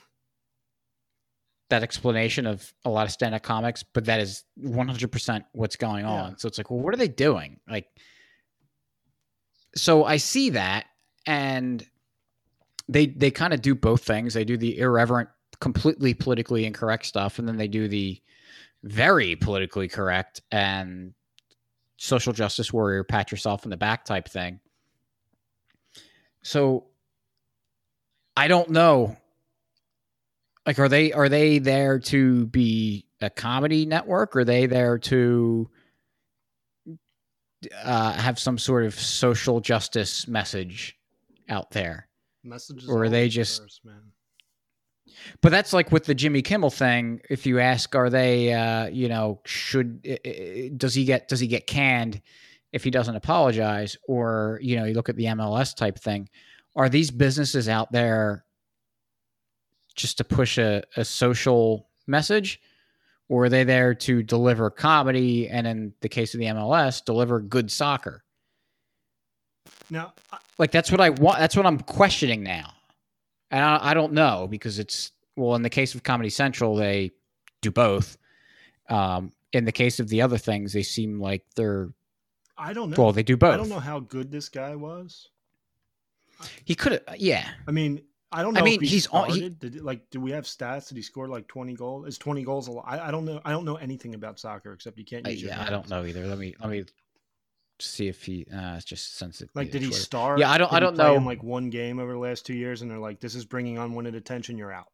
That 1.70 1.84
explanation 1.84 2.46
of 2.46 2.74
a 2.84 2.90
lot 2.90 3.06
of 3.06 3.12
stand-up 3.12 3.42
comics, 3.44 3.84
but 3.84 4.06
that 4.06 4.20
is 4.20 4.44
100% 4.58 5.46
what's 5.54 5.76
going 5.76 6.06
on. 6.06 6.32
Yeah. 6.32 6.36
So 6.38 6.48
it's 6.48 6.58
like, 6.58 6.70
well, 6.70 6.80
what 6.80 6.94
are 6.94 6.98
they 6.98 7.08
doing? 7.08 7.60
Like, 7.68 7.88
so 9.76 10.04
I 10.06 10.18
see 10.18 10.52
that, 10.52 10.86
and 11.26 11.86
they 12.88 13.08
they 13.08 13.32
kind 13.32 13.54
of 13.54 13.62
do 13.62 13.74
both 13.76 14.04
things. 14.04 14.34
They 14.36 14.46
do 14.46 14.58
the 14.58 14.78
irreverent, 14.78 15.30
completely 15.60 16.14
politically 16.14 16.66
incorrect 16.66 17.06
stuff, 17.06 17.40
and 17.40 17.48
then 17.48 17.58
they 17.58 17.68
do 17.68 17.88
the 17.88 18.22
very 18.84 19.36
politically 19.36 19.88
correct 19.88 20.42
and 20.52 21.14
social 21.98 22.34
justice 22.34 22.72
warrior, 22.72 23.04
pat 23.04 23.32
yourself 23.32 23.64
in 23.64 23.72
the 23.72 23.78
back 23.78 24.06
type 24.06 24.28
thing. 24.28 24.60
So 26.44 26.86
I 28.38 28.48
don't 28.48 28.70
know. 28.70 29.18
Like, 30.66 30.80
are 30.80 30.90
they 30.90 31.14
are 31.14 31.30
they 31.30 31.60
there 31.60 32.00
to 32.00 32.48
be 32.48 33.06
a 33.22 33.30
comedy 33.30 33.86
network? 33.86 34.36
Or 34.36 34.40
are 34.40 34.46
they 34.46 34.66
there 34.66 34.98
to 35.00 35.70
uh, 37.84 38.14
have 38.14 38.40
some 38.40 38.58
sort 38.58 38.86
of 38.86 39.00
social 39.00 39.62
justice 39.62 40.28
message 40.28 40.98
out 41.50 41.72
there? 41.72 42.08
Messages 42.44 42.90
Or 42.90 43.04
are 43.04 43.10
they 43.10 43.30
just-. 43.30 43.82
But 45.42 45.52
that's 45.52 45.74
like 45.74 45.92
with 45.92 46.06
the 46.06 46.16
Jimmy 46.16 46.42
Kimmel 46.42 46.70
thing. 46.70 47.22
If 47.30 47.46
you 47.46 47.60
ask, 47.60 47.96
are 47.96 48.10
they, 48.10 48.54
uh, 48.54 48.88
you 48.88 49.08
know, 49.10 49.42
should 49.46 50.02
does 50.78 50.94
he 50.94 51.06
get 51.06 51.28
does 51.28 51.40
he 51.40 51.48
get 51.48 51.68
canned 51.68 52.22
if 52.72 52.84
he 52.84 52.92
doesn't 52.92 53.16
apologize, 53.16 53.98
or 54.08 54.60
you 54.62 54.76
know, 54.76 54.86
you 54.86 54.94
look 54.94 55.10
at 55.10 55.16
the 55.16 55.26
MLS 55.26 55.76
type 55.76 55.98
thing. 55.98 56.30
Are 56.76 56.90
these 56.90 57.10
businesses 57.12 57.70
out 57.70 57.92
there 57.92 58.44
just 59.96 60.18
to 60.18 60.24
push 60.26 60.58
a, 60.58 60.84
a 60.98 61.06
social 61.06 61.88
message, 62.06 62.60
or 63.30 63.46
are 63.46 63.50
they 63.50 63.64
there 63.64 63.94
to 63.96 64.22
deliver 64.24 64.70
comedy 64.70 65.48
and, 65.48 65.66
in 65.66 65.94
the 66.02 66.10
case 66.10 66.34
of 66.34 66.40
the 66.42 66.48
MLS, 66.48 67.04
deliver 67.04 67.40
good 67.40 67.72
soccer? 67.72 68.24
Now, 69.90 70.14
I- 70.34 70.38
like 70.58 70.72
that's 70.72 70.92
what 70.92 71.00
I 71.02 71.10
want. 71.12 71.40
That's 71.40 71.56
what 71.56 71.66
I'm 71.66 71.80
questioning 71.80 72.44
now, 72.44 72.72
and 73.56 73.64
I, 73.64 73.80
I 73.92 73.94
don't 73.94 74.12
know 74.14 74.48
because 74.50 74.80
it's 74.80 75.12
well. 75.36 75.56
In 75.56 75.62
the 75.62 75.70
case 75.70 75.96
of 75.96 76.04
Comedy 76.04 76.30
Central, 76.30 76.76
they 76.76 77.12
do 77.62 77.72
both. 77.72 78.18
Um, 78.90 79.32
in 79.54 79.64
the 79.66 79.72
case 79.72 80.00
of 80.00 80.10
the 80.10 80.22
other 80.22 80.38
things, 80.38 80.74
they 80.74 80.84
seem 80.84 81.20
like 81.20 81.44
they're 81.56 81.90
I 82.58 82.74
don't 82.74 82.90
know. 82.90 82.96
well. 83.02 83.12
They 83.14 83.24
do 83.24 83.38
both. 83.38 83.54
I 83.54 83.58
don't 83.58 83.70
know 83.70 83.80
how 83.80 84.00
good 84.02 84.32
this 84.32 84.50
guy 84.50 84.76
was. 84.76 85.30
He 86.66 86.76
could 86.76 86.92
have. 86.92 87.04
Yeah, 87.18 87.48
I 87.68 87.72
mean, 87.72 88.02
I 88.32 88.42
don't 88.44 88.54
know. 88.54 88.60
I 88.60 88.64
mean, 88.64 88.76
if 88.76 88.82
he 88.82 88.88
he's 88.88 89.08
on- 89.08 89.30
he- 89.30 89.50
Did 89.50 89.82
like, 89.82 90.10
do 90.10 90.20
we 90.20 90.32
have 90.32 90.44
stats? 90.44 90.90
Did 90.90 90.98
he 90.98 91.02
score 91.02 91.28
like 91.30 91.48
twenty 91.48 91.74
goals? 91.74 92.08
Is 92.08 92.18
twenty 92.18 92.44
goals 92.44 92.68
a 92.68 92.74
lot? 92.74 92.84
I, 92.88 93.08
I 93.08 93.12
don't 93.12 93.24
know. 93.24 93.40
I 93.46 93.52
don't 93.52 93.64
know 93.64 93.76
anything 93.78 94.16
about 94.16 94.38
soccer 94.40 94.74
except 94.74 94.98
you 94.98 95.06
can't 95.06 95.26
Uh, 95.26 95.30
use 95.30 95.42
your 95.42 95.52
yeah. 95.52 95.64
I 95.66 95.70
don't 95.70 95.90
know 95.90 96.04
either. 96.06 96.28
Let 96.28 96.38
me 96.38 96.54
let 96.60 96.70
me 96.70 96.84
see 97.80 98.08
if 98.08 98.24
he. 98.24 98.46
Uh, 98.54 98.76
it's 98.76 98.86
just 98.86 99.18
sensitive. 99.18 99.50
Like, 99.56 99.72
did 99.72 99.82
he 99.82 99.92
start? 99.92 100.40
Yeah, 100.40 100.50
I 100.52 100.58
don't- 100.58 100.70
Did 100.70 100.76
I 100.76 100.80
don't 100.80 100.98
know. 100.98 101.16
In 101.16 101.26
like 101.26 101.44
one 101.44 101.70
game 101.70 102.00
over 102.00 102.14
the 102.14 102.20
last 102.20 102.46
two 102.46 102.54
years, 102.54 102.82
and 102.82 102.90
they're 102.92 103.00
like, 103.00 103.20
"This 103.20 103.36
is 103.36 103.46
bringing 103.46 103.78
unwanted 103.78 104.16
attention. 104.16 104.58
You're 104.58 104.72
out." 104.74 104.88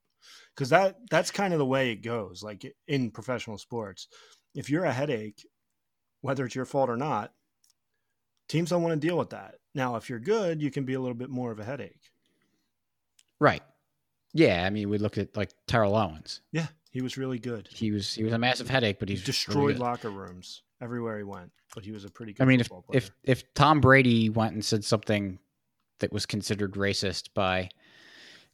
Because 0.56 0.70
that 0.70 0.98
that's 1.10 1.32
kind 1.32 1.54
of 1.54 1.60
the 1.60 1.66
way 1.66 1.92
it 1.92 1.98
goes. 2.04 2.44
Like 2.44 2.66
in 2.88 3.12
professional 3.12 3.58
sports, 3.58 4.08
if 4.54 4.70
you're 4.70 4.86
a 4.86 4.92
headache, 4.94 5.46
whether 6.22 6.46
it's 6.46 6.56
your 6.56 6.66
fault 6.66 6.90
or 6.90 6.98
not, 6.98 7.34
teams 8.50 8.70
don't 8.70 8.84
want 8.84 9.00
to 9.00 9.08
deal 9.08 9.18
with 9.18 9.30
that. 9.32 9.56
Now, 9.74 9.96
if 9.96 10.10
you're 10.10 10.20
good, 10.20 10.62
you 10.62 10.70
can 10.72 10.84
be 10.84 10.94
a 10.94 11.00
little 11.00 11.16
bit 11.16 11.30
more 11.30 11.52
of 11.52 11.60
a 11.60 11.64
headache. 11.64 12.12
Right. 13.40 13.64
Yeah, 14.34 14.66
I 14.66 14.70
mean, 14.70 14.90
we 14.90 14.98
look 14.98 15.18
at 15.18 15.36
like 15.36 15.52
Terrell 15.68 15.96
Owens. 15.96 16.42
Yeah, 16.52 16.68
he 16.92 17.02
was 17.02 17.18
really 17.18 17.40
good. 17.40 17.68
He 17.72 17.92
was 17.92 18.14
he 18.14 18.24
was 18.24 18.34
a 18.34 18.38
massive 18.38 18.70
headache, 18.70 19.00
but 19.00 19.10
He 19.10 19.16
he's 19.16 19.24
destroyed 19.26 19.56
really 19.58 19.74
locker 19.76 20.10
rooms 20.10 20.64
everywhere 20.82 21.18
he 21.18 21.24
went, 21.24 21.52
but 21.76 21.86
he 21.86 21.92
was 21.92 22.04
a 22.06 22.10
pretty 22.10 22.34
good 22.34 22.44
I 22.44 22.46
mean, 22.48 22.60
if 22.60 22.70
player. 22.70 22.82
if 22.94 23.12
if 23.24 23.54
Tom 23.54 23.80
Brady 23.82 24.30
went 24.30 24.54
and 24.54 24.64
said 24.66 24.84
something 24.84 25.40
that 26.00 26.12
was 26.12 26.26
considered 26.26 26.74
racist 26.74 27.30
by 27.34 27.70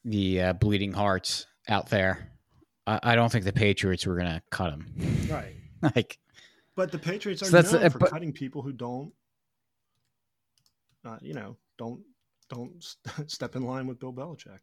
the 0.06 0.42
uh, 0.42 0.54
bleeding 0.54 0.92
hearts 0.94 1.48
out 1.70 1.90
there, 1.90 2.32
I, 2.86 3.00
I 3.04 3.16
don't 3.16 3.32
think 3.32 3.46
the 3.46 3.54
Patriots 3.54 4.06
were 4.06 4.16
going 4.16 4.28
to 4.28 4.42
cut 4.52 4.72
him. 4.74 5.28
right. 5.30 5.56
like, 5.96 6.18
But 6.76 6.92
the 6.92 7.00
Patriots 7.00 7.42
are 7.44 7.46
So 7.64 7.78
known 7.78 7.86
uh, 7.86 7.90
for 7.90 8.00
but- 8.00 8.10
cutting 8.12 8.34
people 8.34 8.62
who 8.62 8.72
don't, 8.74 9.12
uh, 11.06 11.18
you 11.22 11.34
know, 11.34 11.56
don't 11.78 12.02
don't 12.50 12.84
st- 12.84 13.30
step 13.32 13.56
in 13.56 13.64
line 13.64 13.88
with 13.88 14.00
Bill 14.00 14.14
Belichick. 14.14 14.60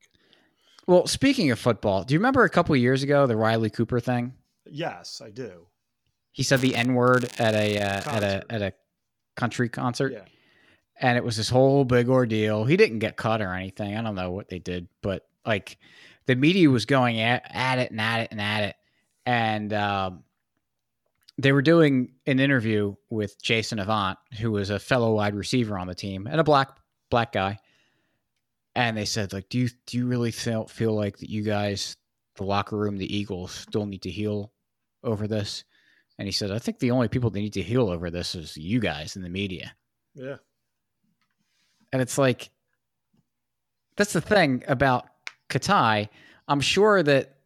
well, 0.87 1.07
speaking 1.07 1.51
of 1.51 1.59
football, 1.59 2.05
do 2.05 2.15
you 2.15 2.19
remember 2.21 2.45
a 2.45 2.51
couple 2.51 2.75
of 2.75 2.81
years 2.81 3.03
ago 3.03 3.27
the 3.27 3.37
Riley 3.37 3.71
Cooper 3.71 4.01
thing? 4.01 4.33
Yes, 4.67 5.21
I 5.25 5.31
do. 5.31 5.67
He 6.35 6.43
said 6.43 6.61
the 6.61 6.75
N 6.77 6.95
word 6.95 7.31
at 7.39 7.55
a 7.55 7.79
uh, 7.79 8.17
at 8.17 8.23
a 8.23 8.45
at 8.51 8.63
a 8.63 8.73
country 9.37 9.71
concert. 9.71 10.13
Yeah. 10.13 10.25
and 11.01 11.17
it 11.17 11.25
was 11.25 11.37
this 11.37 11.49
whole 11.49 11.85
big 11.85 12.09
ordeal. 12.09 12.65
He 12.65 12.77
didn't 12.77 12.99
get 12.99 13.17
cut 13.17 13.41
or 13.41 13.53
anything. 13.55 13.97
I 13.97 14.03
don't 14.03 14.15
know 14.15 14.31
what 14.31 14.49
they 14.49 14.59
did, 14.59 14.89
but 15.03 15.27
like 15.47 15.79
the 16.27 16.37
media 16.37 16.71
was 16.71 16.87
going 16.87 17.21
at, 17.21 17.43
at 17.51 17.79
it 17.79 17.91
and 17.91 18.01
at 18.01 18.21
it 18.21 18.29
and 18.33 18.41
at 18.41 18.65
it, 18.65 18.77
and 19.27 19.73
um, 19.73 20.25
they 21.39 21.53
were 21.53 21.63
doing 21.63 22.13
an 22.27 22.39
interview 22.41 22.95
with 23.11 23.41
Jason 23.43 23.79
Avant, 23.79 24.19
who 24.41 24.51
was 24.53 24.71
a 24.71 24.79
fellow 24.79 25.15
wide 25.15 25.35
receiver 25.35 25.79
on 25.79 25.87
the 25.87 25.95
team 25.95 26.27
and 26.27 26.41
a 26.41 26.45
black 26.45 26.69
black 27.11 27.33
guy. 27.33 27.59
And 28.77 28.97
they 28.97 29.05
said, 29.05 29.33
like, 29.33 29.49
do 29.49 29.59
you 29.59 29.69
do 29.87 29.99
you 29.99 30.07
really 30.07 30.33
feel 30.33 30.67
feel 30.67 30.95
like 30.95 31.19
that 31.19 31.31
you 31.31 31.43
guys, 31.43 31.97
the 32.37 32.45
locker 32.45 32.77
room, 32.77 32.97
the 32.97 33.17
Eagles, 33.17 33.53
still 33.53 33.87
need 33.87 34.03
to 34.03 34.11
heal 34.11 34.53
over 35.05 35.29
this? 35.29 35.65
And 36.19 36.27
he 36.27 36.33
said, 36.33 36.51
I 36.51 36.59
think 36.59 36.79
the 36.79 36.93
only 36.93 37.09
people 37.09 37.31
that 37.31 37.39
need 37.39 37.55
to 37.55 37.63
heal 37.63 37.89
over 37.91 38.11
this 38.11 38.35
is 38.35 38.57
you 38.57 38.79
guys 38.81 39.17
in 39.17 39.23
the 39.23 39.29
media. 39.29 39.75
Yeah. 40.15 40.37
And 41.93 42.01
it's 42.01 42.19
like, 42.19 42.51
that's 43.97 44.13
the 44.13 44.21
thing 44.21 44.65
about 44.69 45.07
Katai. 45.49 46.09
I'm 46.49 46.61
sure 46.61 47.03
that 47.03 47.37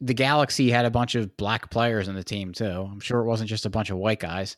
the 0.00 0.14
Galaxy 0.14 0.70
had 0.70 0.84
a 0.84 0.90
bunch 0.90 1.14
of 1.14 1.36
black 1.36 1.70
players 1.70 2.08
on 2.08 2.14
the 2.14 2.24
team 2.24 2.52
too. 2.52 2.88
I'm 2.90 3.00
sure 3.00 3.20
it 3.20 3.26
wasn't 3.26 3.50
just 3.50 3.66
a 3.66 3.70
bunch 3.70 3.90
of 3.90 3.96
white 3.96 4.20
guys. 4.20 4.56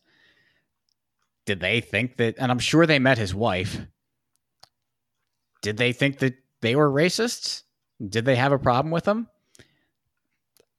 Did 1.47 1.61
they 1.61 1.81
think 1.81 2.17
that? 2.19 2.37
And 2.39 2.51
I'm 2.51 2.59
sure 2.59 2.87
they 2.87 2.99
met 2.99 3.19
his 3.19 3.35
wife. 3.35 3.79
Did 5.63 5.77
they 5.77 5.93
think 5.93 6.19
that 6.19 6.35
they 6.61 6.77
were 6.77 6.91
racists? 6.91 7.63
Did 8.07 8.25
they 8.25 8.37
have 8.37 8.53
a 8.53 8.59
problem 8.59 8.93
with 8.93 9.05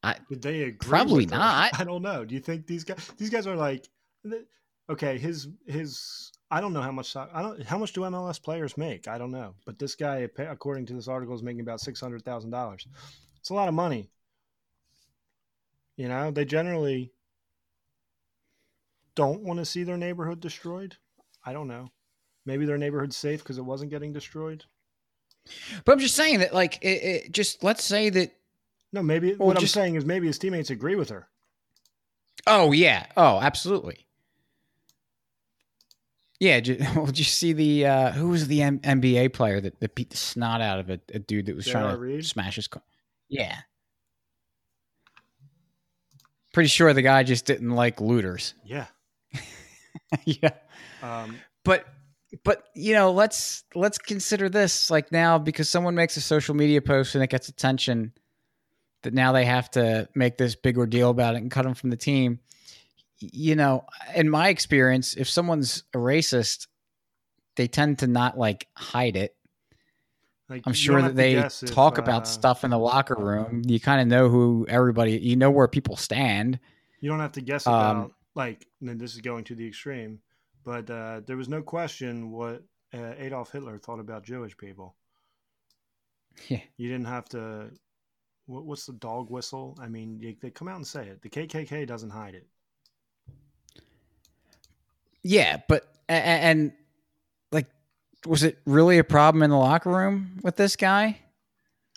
them? 0.04 0.16
Did 0.30 0.42
they 0.42 0.62
agree? 0.64 0.90
Probably 0.90 1.26
not. 1.26 1.72
I 1.80 1.84
don't 1.84 2.02
know. 2.02 2.26
Do 2.26 2.36
you 2.36 2.42
think 2.42 2.68
these 2.68 2.84
guys? 2.84 3.12
These 3.18 3.30
guys 3.30 3.48
are 3.48 3.56
like, 3.56 3.90
okay, 4.90 5.18
his 5.18 5.48
his. 5.66 6.32
I 6.50 6.60
don't 6.60 6.74
know 6.74 6.82
how 6.82 6.92
much. 6.92 7.16
I 7.16 7.42
don't. 7.42 7.64
How 7.64 7.78
much 7.78 7.94
do 7.94 8.02
MLS 8.02 8.42
players 8.42 8.78
make? 8.78 9.08
I 9.08 9.18
don't 9.18 9.32
know. 9.32 9.56
But 9.66 9.80
this 9.80 9.96
guy, 9.96 10.28
according 10.38 10.86
to 10.88 10.94
this 10.94 11.08
article, 11.08 11.36
is 11.36 11.44
making 11.44 11.62
about 11.62 11.80
six 11.80 12.00
hundred 12.00 12.24
thousand 12.24 12.52
dollars. 12.52 12.88
It's 13.40 13.50
a 13.50 13.54
lot 13.54 13.68
of 13.68 13.74
money. 13.74 14.10
You 15.98 16.08
know, 16.08 16.32
they 16.32 16.46
generally 16.46 17.12
don't 19.16 19.42
want 19.42 19.60
to 19.60 19.66
see 19.66 19.84
their 19.84 19.98
neighborhood 19.98 20.40
destroyed. 20.40 20.98
I 21.46 21.54
don't 21.54 21.68
know. 21.68 21.90
Maybe 22.46 22.66
their 22.66 22.78
neighborhood's 22.78 23.18
safe 23.18 23.40
because 23.40 23.58
it 23.58 23.66
wasn't 23.66 23.92
getting 23.92 24.14
destroyed. 24.14 24.64
But 25.86 25.94
I'm 25.94 26.00
just 26.00 26.16
saying 26.16 26.40
that, 26.40 26.54
like, 26.54 26.80
it, 26.82 27.04
it 27.04 27.32
just 27.32 27.64
let's 27.64 27.84
say 27.84 28.10
that. 28.10 28.36
No, 28.94 29.02
maybe 29.02 29.36
Well, 29.36 29.48
what 29.48 29.60
just- 29.60 29.76
I'm 29.78 29.82
saying 29.84 29.96
is 29.96 30.06
maybe 30.06 30.28
his 30.28 30.38
teammates 30.38 30.70
agree 30.70 30.96
with 30.96 31.10
her. 31.10 31.28
Oh 32.48 32.72
yeah. 32.72 33.06
Oh, 33.16 33.40
absolutely. 33.40 34.08
Yeah. 36.40 36.60
Well, 36.96 37.06
did 37.06 37.20
you 37.20 37.26
see 37.26 37.54
the 37.54 37.86
uh, 37.86 38.12
who 38.12 38.30
was 38.30 38.48
the 38.48 38.64
M- 38.64 38.80
NBA 38.80 39.34
player 39.34 39.62
that, 39.62 39.80
that 39.80 39.94
beat 39.96 40.10
the 40.10 40.18
snot 40.18 40.60
out 40.62 40.80
of 40.80 40.90
a, 40.90 41.00
a 41.14 41.20
dude 41.20 41.46
that 41.46 41.56
was 41.56 41.68
trying 41.68 41.94
to 41.94 41.98
Reed? 42.02 42.26
smash 42.26 42.56
his 42.56 42.68
car? 42.68 42.82
Yeah. 43.30 43.58
Pretty 46.54 46.68
sure 46.68 46.92
the 46.94 47.02
guy 47.02 47.24
just 47.24 47.46
didn't 47.46 47.72
like 47.72 48.02
looters. 48.02 48.54
Yeah. 48.66 48.88
yeah. 50.26 50.52
Um, 51.04 51.38
But 51.64 51.86
but 52.44 52.64
you 52.76 52.94
know, 52.94 53.12
let's 53.12 53.64
let's 53.76 53.98
consider 53.98 54.50
this 54.50 54.90
like 54.90 55.12
now 55.12 55.38
because 55.38 55.70
someone 55.70 55.96
makes 55.96 56.18
a 56.18 56.22
social 56.22 56.56
media 56.56 56.82
post 56.82 57.14
and 57.16 57.24
it 57.24 57.30
gets 57.30 57.48
attention 57.50 58.14
that 59.04 59.14
now 59.14 59.32
they 59.32 59.46
have 59.46 59.70
to 59.72 60.08
make 60.16 60.38
this 60.38 60.56
big 60.56 60.78
ordeal 60.78 61.10
about 61.10 61.36
it 61.36 61.42
and 61.42 61.50
cut 61.52 61.64
them 61.64 61.74
from 61.74 61.90
the 61.90 61.98
team. 61.98 62.40
You 63.20 63.56
know, 63.56 63.86
in 64.16 64.30
my 64.30 64.50
experience, 64.50 65.16
if 65.16 65.30
someone's 65.30 65.84
a 65.94 65.98
racist, 65.98 66.68
they 67.56 67.68
tend 67.68 68.00
to 68.00 68.08
not 68.08 68.38
like 68.38 68.68
hide 68.76 69.16
it. 69.16 69.36
like, 70.52 70.64
I'm 70.66 70.74
sure 70.74 71.02
that 71.02 71.16
they 71.16 71.36
guess 71.36 71.64
if, 71.64 71.72
talk 71.72 71.98
uh, 71.98 72.02
about 72.02 72.28
stuff 72.28 72.64
in 72.64 72.72
the 72.72 72.78
locker 72.78 73.16
room. 73.18 73.62
You 73.66 73.80
kind 73.80 74.02
of 74.02 74.08
know 74.08 74.28
who 74.30 74.66
everybody, 74.68 75.18
you 75.18 75.38
know 75.38 75.50
where 75.50 75.68
people 75.68 75.96
stand. 75.96 76.60
You 77.00 77.10
don't 77.10 77.20
have 77.20 77.32
to 77.34 77.42
guess 77.42 77.66
Um, 77.66 77.74
about 77.74 78.12
like. 78.36 78.68
And 78.82 79.00
this 79.00 79.14
is 79.14 79.22
going 79.22 79.46
to 79.46 79.56
the 79.56 79.68
extreme, 79.68 80.20
but 80.64 80.90
uh, 80.90 81.22
there 81.26 81.38
was 81.38 81.48
no 81.48 81.62
question 81.62 82.32
what 82.32 82.64
uh, 82.94 83.14
Adolf 83.18 83.52
Hitler 83.52 83.78
thought 83.78 84.00
about 84.00 84.24
Jewish 84.24 84.58
people. 84.58 84.96
Yeah. 86.50 86.62
You 86.78 86.90
didn't 86.90 87.08
have 87.08 87.30
to. 87.30 87.72
What, 88.46 88.66
what's 88.66 88.86
the 88.86 88.94
dog 88.94 89.30
whistle? 89.30 89.78
I 89.82 89.88
mean, 89.88 90.20
they, 90.20 90.36
they 90.42 90.50
come 90.50 90.68
out 90.68 90.76
and 90.78 90.86
say 90.88 91.08
it. 91.08 91.22
The 91.22 91.30
KKK 91.30 91.86
doesn't 91.88 92.10
hide 92.10 92.36
it. 92.36 92.48
Yeah, 95.24 95.58
but 95.68 95.84
a- 96.10 96.14
a- 96.14 96.16
and 96.18 96.74
like, 97.52 97.68
was 98.26 98.44
it 98.44 98.58
really 98.66 98.98
a 98.98 99.04
problem 99.04 99.44
in 99.44 99.50
the 99.52 99.58
locker 99.58 99.90
room 99.92 100.40
with 100.44 100.56
this 100.56 100.76
guy? 100.76 101.20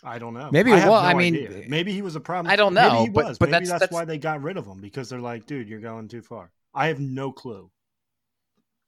I 0.03 0.19
don't 0.19 0.35
know. 0.35 0.49
Maybe 0.51 0.71
I 0.71 0.75
it 0.75 0.77
was- 0.77 0.85
no 0.85 0.93
I 1.09 1.13
mean, 1.15 1.35
idea. 1.35 1.65
maybe 1.67 1.91
he 1.91 2.03
was 2.03 2.15
a 2.15 2.19
problem. 2.19 2.51
I 2.51 2.55
don't 2.55 2.75
know. 2.75 2.91
Maybe 2.91 3.03
he 3.05 3.09
but- 3.09 3.25
was. 3.25 3.37
but 3.39 3.49
maybe 3.49 3.65
that's- 3.65 3.69
that's, 3.69 3.79
that's- 3.91 3.93
why 3.93 4.05
they 4.05 4.19
got 4.19 4.43
rid 4.43 4.57
of 4.57 4.65
him 4.67 4.79
because 4.79 5.09
they're 5.09 5.19
like, 5.19 5.47
dude, 5.47 5.67
you're 5.67 5.79
going 5.79 6.07
too 6.07 6.21
far. 6.21 6.51
I 6.73 6.87
have 6.87 6.99
no 6.99 7.31
clue. 7.31 7.71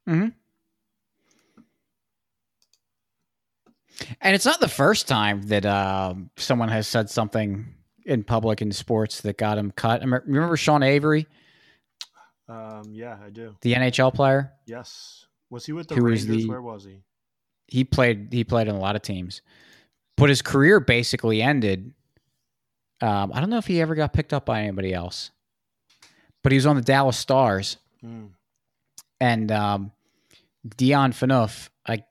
Mm-hmm. 0.07 0.27
And 4.21 4.35
it's 4.35 4.45
not 4.45 4.59
the 4.59 4.67
first 4.67 5.07
time 5.07 5.41
that 5.43 5.65
um, 5.65 6.29
someone 6.37 6.69
has 6.69 6.87
said 6.87 7.09
something 7.09 7.73
in 8.05 8.23
public 8.23 8.61
in 8.61 8.71
sports 8.71 9.21
that 9.21 9.37
got 9.37 9.57
him 9.57 9.71
cut. 9.71 10.01
Remember 10.01 10.55
Sean 10.57 10.83
Avery, 10.83 11.25
Um, 12.47 12.83
yeah, 12.91 13.17
I 13.25 13.29
do. 13.29 13.55
the 13.61 13.73
NHL 13.73 14.13
player? 14.13 14.53
Yes. 14.65 15.25
Was 15.49 15.65
he 15.65 15.73
with 15.73 15.87
the 15.87 15.95
Who 15.95 16.03
Rangers? 16.05 16.25
the- 16.27 16.45
Where 16.47 16.61
was 16.61 16.83
he? 16.85 17.01
He 17.67 17.83
played. 17.83 18.29
He 18.31 18.43
played 18.45 18.67
in 18.69 18.75
a 18.75 18.79
lot 18.79 18.95
of 18.95 19.01
teams, 19.01 19.41
but 20.15 20.29
his 20.29 20.41
career 20.41 20.79
basically 20.79 21.41
ended. 21.41 21.93
Um, 23.01 23.31
I 23.33 23.41
don't 23.41 23.49
know 23.49 23.57
if 23.57 23.67
he 23.67 23.81
ever 23.81 23.93
got 23.93 24.13
picked 24.13 24.31
up 24.33 24.45
by 24.45 24.61
anybody 24.61 24.93
else, 24.93 25.31
but 26.43 26.51
he 26.53 26.55
was 26.57 26.65
on 26.65 26.75
the 26.77 26.81
Dallas 26.81 27.17
Stars. 27.17 27.77
Hmm. 28.01 28.27
and 29.19 29.51
um, 29.51 29.91
Dion 30.77 31.11
Phaneuf. 31.11 31.69
I 31.85 32.03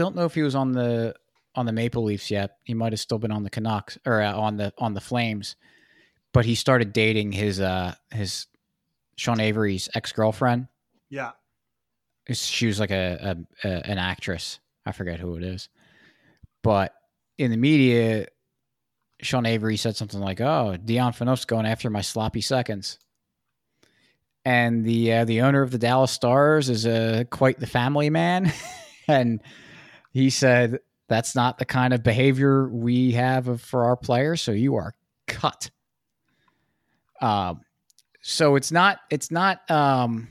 don't 0.00 0.16
know 0.16 0.24
if 0.24 0.34
he 0.34 0.40
was 0.40 0.54
on 0.54 0.72
the 0.72 1.14
on 1.54 1.66
the 1.66 1.72
Maple 1.72 2.04
Leafs 2.04 2.30
yet. 2.30 2.56
He 2.64 2.72
might 2.72 2.94
have 2.94 3.00
still 3.00 3.18
been 3.18 3.30
on 3.30 3.42
the 3.44 3.50
Canucks 3.50 3.98
or 4.06 4.22
uh, 4.22 4.34
on 4.34 4.56
the 4.56 4.72
on 4.78 4.94
the 4.94 5.00
Flames, 5.00 5.56
but 6.32 6.46
he 6.46 6.54
started 6.54 6.94
dating 6.94 7.32
his 7.32 7.60
uh 7.60 7.94
his 8.10 8.46
Sean 9.16 9.40
Avery's 9.40 9.90
ex 9.94 10.12
girlfriend. 10.12 10.68
Yeah. 11.10 11.32
She 12.32 12.66
was 12.66 12.80
like 12.80 12.90
a, 12.90 13.36
a, 13.62 13.68
a 13.68 13.90
an 13.90 13.98
actress. 13.98 14.58
I 14.86 14.92
forget 14.92 15.20
who 15.20 15.36
it 15.36 15.42
is, 15.42 15.68
but 16.62 16.94
in 17.36 17.50
the 17.50 17.58
media, 17.58 18.26
Sean 19.20 19.44
Avery 19.44 19.76
said 19.76 19.96
something 19.96 20.20
like, 20.20 20.40
"Oh, 20.40 20.78
Dion 20.82 21.12
Phaneuf's 21.12 21.44
going 21.44 21.66
after 21.66 21.90
my 21.90 22.00
sloppy 22.00 22.40
seconds." 22.40 22.98
and 24.46 24.82
the 24.82 25.12
uh, 25.12 25.24
the 25.26 25.42
owner 25.42 25.60
of 25.60 25.70
the 25.70 25.78
Dallas 25.78 26.10
Stars 26.10 26.70
is 26.70 26.86
uh, 26.86 27.24
quite 27.28 27.60
the 27.60 27.66
family 27.66 28.08
man, 28.08 28.50
and 29.08 29.42
he 30.10 30.30
said 30.30 30.80
that's 31.08 31.34
not 31.34 31.58
the 31.58 31.64
kind 31.64 31.92
of 31.92 32.02
behavior 32.02 32.68
we 32.68 33.12
have 33.12 33.60
for 33.60 33.84
our 33.84 33.96
players. 33.96 34.40
So 34.40 34.52
you 34.52 34.76
are 34.76 34.94
cut. 35.26 35.70
Um, 37.20 37.62
so 38.22 38.56
it's 38.56 38.70
not 38.70 38.98
it's 39.10 39.30
not 39.30 39.68
um, 39.70 40.28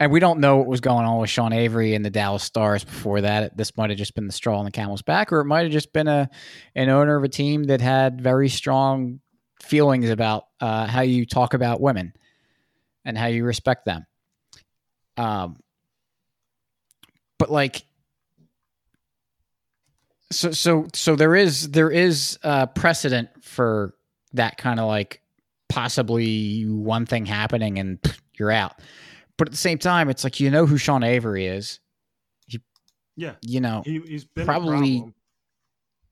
and 0.00 0.10
we 0.10 0.20
don't 0.20 0.40
know 0.40 0.56
what 0.56 0.66
was 0.66 0.80
going 0.80 1.06
on 1.06 1.20
with 1.20 1.30
Sean 1.30 1.52
Avery 1.52 1.94
and 1.94 2.04
the 2.04 2.10
Dallas 2.10 2.42
Stars 2.42 2.84
before 2.84 3.20
that. 3.22 3.56
This 3.56 3.76
might 3.76 3.90
have 3.90 3.98
just 3.98 4.14
been 4.14 4.26
the 4.26 4.32
straw 4.32 4.58
on 4.58 4.64
the 4.64 4.70
camel's 4.70 5.02
back, 5.02 5.32
or 5.32 5.40
it 5.40 5.46
might 5.46 5.62
have 5.62 5.72
just 5.72 5.92
been 5.92 6.08
a 6.08 6.28
an 6.74 6.88
owner 6.88 7.16
of 7.16 7.24
a 7.24 7.28
team 7.28 7.64
that 7.64 7.80
had 7.80 8.20
very 8.20 8.48
strong 8.48 9.20
feelings 9.62 10.10
about 10.10 10.44
uh, 10.60 10.86
how 10.86 11.00
you 11.00 11.24
talk 11.24 11.54
about 11.54 11.80
women 11.80 12.12
and 13.04 13.16
how 13.16 13.26
you 13.26 13.44
respect 13.44 13.84
them. 13.84 14.04
Um, 15.16 15.58
but 17.38 17.50
like, 17.50 17.82
so 20.34 20.50
so 20.52 20.86
so 20.92 21.16
there 21.16 21.34
is 21.34 21.70
there 21.70 21.90
is 21.90 22.38
uh, 22.42 22.66
precedent 22.66 23.28
for 23.42 23.94
that 24.32 24.56
kind 24.58 24.80
of 24.80 24.86
like 24.86 25.20
possibly 25.68 26.64
one 26.64 27.06
thing 27.06 27.26
happening 27.26 27.78
and 27.78 28.00
pff, 28.02 28.18
you're 28.38 28.50
out. 28.50 28.80
But 29.36 29.48
at 29.48 29.52
the 29.52 29.58
same 29.58 29.78
time, 29.78 30.08
it's 30.08 30.22
like 30.24 30.38
you 30.40 30.50
know 30.50 30.66
who 30.66 30.76
Sean 30.76 31.02
Avery 31.02 31.46
is. 31.46 31.80
he, 32.46 32.60
Yeah. 33.16 33.34
You 33.42 33.60
know, 33.60 33.82
He, 33.84 34.00
he's 34.06 34.24
been 34.24 34.46
Probably- 34.46 34.98
a 34.98 35.12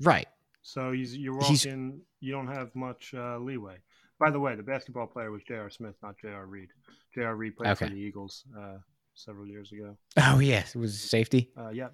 right? 0.01 0.27
So 0.63 0.93
he's 0.93 1.17
you're 1.17 1.43
He's- 1.45 1.65
You 1.65 2.33
don't 2.33 2.47
have 2.49 2.75
much 2.75 3.15
uh, 3.17 3.39
leeway. 3.39 3.77
By 4.19 4.31
the 4.31 4.39
way, 4.39 4.55
the 4.55 4.63
basketball 4.63 5.09
player 5.09 5.31
was 5.33 5.43
J.R. 5.49 5.69
Smith, 5.71 5.95
not 6.03 6.15
J.R. 6.23 6.47
Reed. 6.47 6.69
J.R. 7.15 7.35
Reed 7.35 7.57
played 7.57 7.77
for 7.77 7.87
the 7.89 7.95
Eagles 7.97 8.45
uh, 8.57 8.79
several 9.15 9.47
years 9.47 9.73
ago. 9.73 9.97
Oh 10.17 10.39
yes, 10.39 10.75
it 10.75 10.79
was 10.79 10.99
safety. 11.01 11.51
Uh, 11.57 11.71
yeah. 11.71 11.89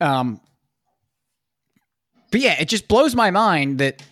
Um, 0.00 0.40
but 2.30 2.40
yeah, 2.40 2.60
it 2.60 2.68
just 2.68 2.88
blows 2.88 3.14
my 3.14 3.30
mind 3.30 3.78
that, 3.78 4.02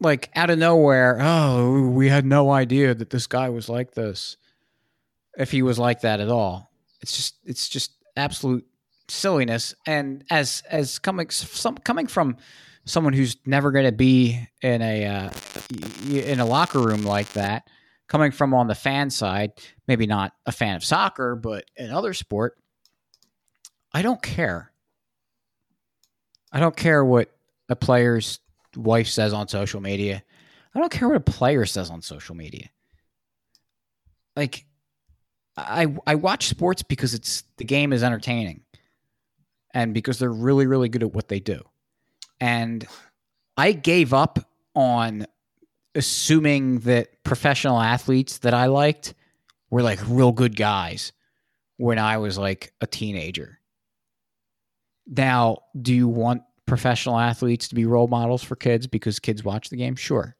like, 0.00 0.30
out 0.34 0.50
of 0.50 0.58
nowhere, 0.58 1.18
oh, 1.20 1.88
we 1.88 2.08
had 2.08 2.24
no 2.24 2.50
idea 2.50 2.94
that 2.94 3.10
this 3.10 3.26
guy 3.26 3.48
was 3.50 3.68
like 3.68 3.92
this. 3.92 4.36
If 5.38 5.50
he 5.50 5.62
was 5.62 5.78
like 5.78 6.00
that 6.00 6.20
at 6.20 6.28
all, 6.28 6.70
it's 7.00 7.14
just, 7.14 7.36
it's 7.44 7.68
just 7.68 7.92
absolute 8.16 8.66
silliness. 9.08 9.74
And 9.86 10.24
as 10.30 10.62
as 10.70 10.98
coming 10.98 11.30
some 11.30 11.76
coming 11.76 12.06
from 12.06 12.36
someone 12.84 13.12
who's 13.12 13.36
never 13.44 13.70
going 13.70 13.84
to 13.84 13.92
be 13.92 14.48
in 14.62 14.80
a 14.80 15.04
uh, 15.04 15.30
in 16.08 16.40
a 16.40 16.46
locker 16.46 16.80
room 16.80 17.04
like 17.04 17.32
that, 17.34 17.68
coming 18.08 18.32
from 18.32 18.54
on 18.54 18.66
the 18.66 18.74
fan 18.74 19.10
side, 19.10 19.52
maybe 19.86 20.06
not 20.06 20.32
a 20.46 20.52
fan 20.52 20.76
of 20.76 20.84
soccer, 20.84 21.36
but 21.36 21.64
in 21.76 21.90
other 21.90 22.14
sport, 22.14 22.56
I 23.92 24.02
don't 24.02 24.22
care. 24.22 24.72
I 26.56 26.58
don't 26.58 26.74
care 26.74 27.04
what 27.04 27.30
a 27.68 27.76
player's 27.76 28.40
wife 28.74 29.08
says 29.08 29.34
on 29.34 29.46
social 29.46 29.82
media. 29.82 30.22
I 30.74 30.78
don't 30.78 30.90
care 30.90 31.06
what 31.06 31.18
a 31.18 31.20
player 31.20 31.66
says 31.66 31.90
on 31.90 32.00
social 32.00 32.34
media. 32.34 32.70
Like 34.34 34.64
I 35.54 35.94
I 36.06 36.14
watch 36.14 36.48
sports 36.48 36.82
because 36.82 37.12
it's 37.12 37.44
the 37.58 37.64
game 37.64 37.92
is 37.92 38.02
entertaining 38.02 38.62
and 39.74 39.92
because 39.92 40.18
they're 40.18 40.32
really 40.32 40.66
really 40.66 40.88
good 40.88 41.02
at 41.02 41.12
what 41.12 41.28
they 41.28 41.40
do. 41.40 41.60
And 42.40 42.86
I 43.58 43.72
gave 43.72 44.14
up 44.14 44.38
on 44.74 45.26
assuming 45.94 46.78
that 46.80 47.22
professional 47.22 47.78
athletes 47.78 48.38
that 48.38 48.54
I 48.54 48.64
liked 48.64 49.12
were 49.68 49.82
like 49.82 50.00
real 50.08 50.32
good 50.32 50.56
guys 50.56 51.12
when 51.76 51.98
I 51.98 52.16
was 52.16 52.38
like 52.38 52.72
a 52.80 52.86
teenager. 52.86 53.60
Now, 55.06 55.58
do 55.80 55.94
you 55.94 56.08
want 56.08 56.42
professional 56.66 57.18
athletes 57.18 57.68
to 57.68 57.74
be 57.74 57.84
role 57.84 58.08
models 58.08 58.42
for 58.42 58.56
kids 58.56 58.86
because 58.86 59.18
kids 59.18 59.44
watch 59.44 59.70
the 59.70 59.76
game? 59.76 59.94
Sure. 59.94 60.36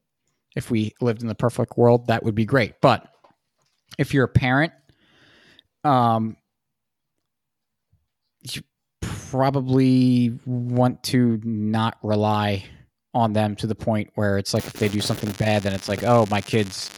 If 0.57 0.71
we 0.71 0.95
lived 1.01 1.23
in 1.23 1.29
the 1.29 1.35
perfect 1.35 1.77
world, 1.77 2.07
that 2.09 2.25
would 2.25 2.35
be 2.35 2.45
great. 2.45 2.75
But 2.81 3.07
if 3.99 4.13
you're 4.13 4.25
a 4.25 4.29
parent, 4.29 4.73
um, 5.85 6.37
you 8.43 8.63
probably 9.01 10.39
want 10.47 11.03
to 11.05 11.41
not 11.45 11.99
rely 12.03 12.65
on 13.15 13.33
them 13.33 13.57
to 13.57 13.67
the 13.67 13.75
point 13.75 14.11
where 14.15 14.39
it's 14.39 14.53
like 14.53 14.67
if 14.67 14.75
they 14.75 14.89
do 14.89 15.01
something 15.01 15.31
bad, 15.33 15.63
then 15.63 15.73
it's 15.73 15.89
like, 15.89 16.03
oh, 16.03 16.27
my 16.31 16.41
kid's, 16.41 16.91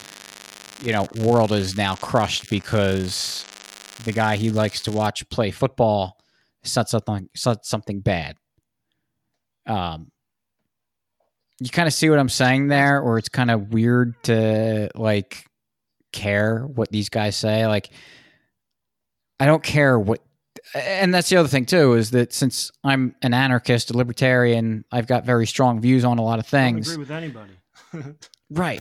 you 0.82 0.92
know, 0.92 1.06
world 1.16 1.52
is 1.52 1.76
now 1.76 1.96
crushed 1.96 2.48
because 2.50 3.44
the 4.04 4.12
guy 4.12 4.36
he 4.36 4.50
likes 4.50 4.80
to 4.82 4.90
watch 4.90 5.28
play 5.30 5.50
football 5.50 6.17
said 6.68 6.88
something 6.88 7.28
said 7.34 7.64
something 7.64 8.00
bad. 8.00 8.36
Um, 9.66 10.10
you 11.60 11.68
kind 11.70 11.88
of 11.88 11.92
see 11.92 12.08
what 12.08 12.18
I'm 12.18 12.28
saying 12.28 12.68
there, 12.68 13.00
or 13.00 13.18
it's 13.18 13.28
kind 13.28 13.50
of 13.50 13.72
weird 13.72 14.14
to 14.24 14.90
like 14.94 15.44
care 16.12 16.64
what 16.66 16.90
these 16.90 17.08
guys 17.08 17.36
say. 17.36 17.66
Like, 17.66 17.90
I 19.40 19.46
don't 19.46 19.62
care 19.62 19.98
what 19.98 20.20
and 20.74 21.14
that's 21.14 21.28
the 21.28 21.36
other 21.36 21.48
thing 21.48 21.64
too 21.64 21.94
is 21.94 22.10
that 22.10 22.32
since 22.32 22.70
I'm 22.84 23.14
an 23.22 23.32
anarchist, 23.34 23.90
a 23.90 23.96
libertarian, 23.96 24.84
I've 24.92 25.06
got 25.06 25.24
very 25.24 25.46
strong 25.46 25.80
views 25.80 26.04
on 26.04 26.18
a 26.18 26.22
lot 26.22 26.38
of 26.38 26.52
I 26.52 26.58
don't 26.64 26.74
things. 26.74 26.88
agree 26.92 27.00
with 27.00 27.10
anybody. 27.10 27.52
Right. 28.50 28.80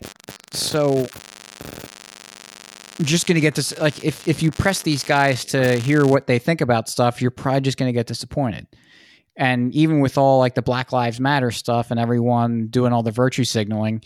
So 0.52 1.06
just 3.02 3.26
going 3.26 3.36
to 3.36 3.40
get 3.40 3.54
this 3.54 3.78
like 3.78 4.04
if 4.04 4.26
if 4.26 4.42
you 4.42 4.50
press 4.50 4.82
these 4.82 5.04
guys 5.04 5.44
to 5.46 5.78
hear 5.78 6.04
what 6.04 6.26
they 6.26 6.38
think 6.38 6.60
about 6.60 6.88
stuff, 6.88 7.22
you're 7.22 7.30
probably 7.30 7.60
just 7.60 7.78
going 7.78 7.88
to 7.88 7.92
get 7.92 8.06
disappointed. 8.06 8.66
And 9.36 9.72
even 9.72 10.00
with 10.00 10.18
all 10.18 10.40
like 10.40 10.54
the 10.54 10.62
Black 10.62 10.90
Lives 10.90 11.20
Matter 11.20 11.52
stuff 11.52 11.92
and 11.92 12.00
everyone 12.00 12.66
doing 12.66 12.92
all 12.92 13.04
the 13.04 13.12
virtue 13.12 13.44
signaling, 13.44 14.02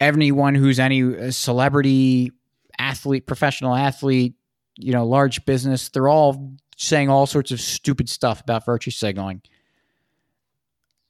everyone 0.00 0.54
who's 0.54 0.78
any 0.78 1.02
uh, 1.02 1.30
celebrity, 1.30 2.32
athlete, 2.78 3.26
professional 3.26 3.74
athlete, 3.74 4.34
you 4.78 4.92
know, 4.92 5.06
large 5.06 5.44
business, 5.44 5.90
they're 5.90 6.08
all 6.08 6.56
saying 6.78 7.10
all 7.10 7.26
sorts 7.26 7.50
of 7.50 7.60
stupid 7.60 8.08
stuff 8.08 8.40
about 8.40 8.64
virtue 8.64 8.90
signaling. 8.90 9.42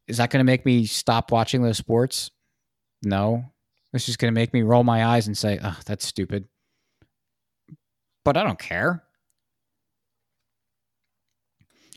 Is 0.09 0.19
that 0.19 0.31
going 0.31 0.41
to 0.41 0.45
make 0.45 0.67
me 0.67 0.87
stop 0.87 1.31
watching 1.31 1.63
those 1.63 1.79
sports? 1.79 2.31
No. 3.03 3.45
It's 3.93 4.07
just 4.07 4.19
going 4.19 4.33
to 4.33 4.39
make 4.39 4.53
me 4.53 4.63
roll 4.63 4.85
my 4.85 5.05
eyes 5.05 5.27
and 5.27 5.39
say, 5.39 5.59
oh, 5.63 5.79
that's 5.87 6.07
stupid. 6.07 6.49
But 8.27 8.37
I 8.37 8.43
don't 8.43 8.59
care. 8.59 9.05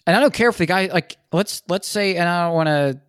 And 0.05 0.15
I 0.15 0.19
don't 0.19 0.31
care 0.31 0.49
if 0.49 0.59
the 0.59 0.67
guy 0.67 0.85
like 0.85 1.17
let's 1.31 1.63
let's 1.67 1.87
say 1.87 2.17
and 2.17 2.29
I 2.29 2.45
don't 2.45 2.53
want 2.53 2.67
to 2.67 3.01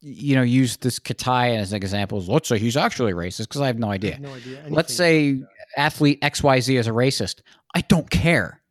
you 0.00 0.36
know 0.36 0.42
use 0.42 0.76
this 0.76 1.00
Katai 1.00 1.56
as 1.56 1.72
an 1.72 1.76
example. 1.78 2.20
Let's 2.20 2.48
say 2.48 2.60
he's 2.60 2.76
actually 2.76 3.14
racist 3.14 3.48
because 3.48 3.62
I 3.62 3.66
have 3.66 3.80
no 3.80 3.90
I 3.90 3.94
idea. 3.94 4.12
have 4.12 4.20
no 4.20 4.32
idea. 4.32 4.62
Let's 4.68 4.94
say 4.94 5.42
athlete 5.76 6.20
XYZ 6.20 6.78
is 6.78 6.86
a 6.86 6.92
racist. 6.92 7.40
I 7.74 7.80
don't 7.80 8.08
care. 8.08 8.62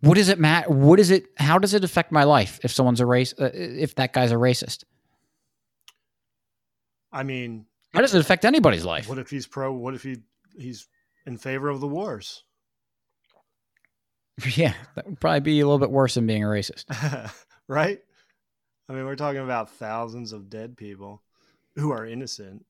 What 0.00 0.16
does 0.16 0.28
it 0.28 0.38
matter? 0.38 0.70
What 0.70 1.00
is 1.00 1.10
it? 1.10 1.24
How 1.38 1.58
does 1.58 1.72
it 1.72 1.82
affect 1.82 2.12
my 2.12 2.24
life 2.24 2.60
if 2.62 2.70
someone's 2.72 3.00
a 3.00 3.06
race? 3.06 3.32
Uh, 3.40 3.48
if 3.54 3.94
that 3.94 4.12
guy's 4.12 4.32
a 4.32 4.36
racist, 4.36 4.84
I 7.10 7.22
mean, 7.22 7.64
how 7.94 8.00
does 8.00 8.14
it 8.14 8.20
affect 8.20 8.44
anybody's 8.44 8.84
life? 8.84 9.08
what 9.08 9.18
if 9.18 9.30
he's 9.30 9.46
pro? 9.46 9.72
What 9.72 9.94
if 9.94 10.02
he 10.02 10.18
he's 10.56 10.88
in 11.26 11.38
favor 11.38 11.68
of 11.68 11.80
the 11.80 11.88
wars? 11.88 12.44
Yeah, 14.56 14.74
that 14.96 15.06
would 15.06 15.20
probably 15.20 15.40
be 15.40 15.60
a 15.60 15.64
little 15.64 15.78
bit 15.78 15.92
worse 15.92 16.14
than 16.14 16.26
being 16.26 16.42
a 16.42 16.48
racist. 16.48 16.86
right? 17.68 18.00
I 18.88 18.92
mean, 18.92 19.04
we're 19.04 19.14
talking 19.14 19.40
about 19.40 19.70
thousands 19.70 20.32
of 20.32 20.50
dead 20.50 20.76
people 20.76 21.22
who 21.76 21.92
are 21.92 22.04
innocent. 22.04 22.64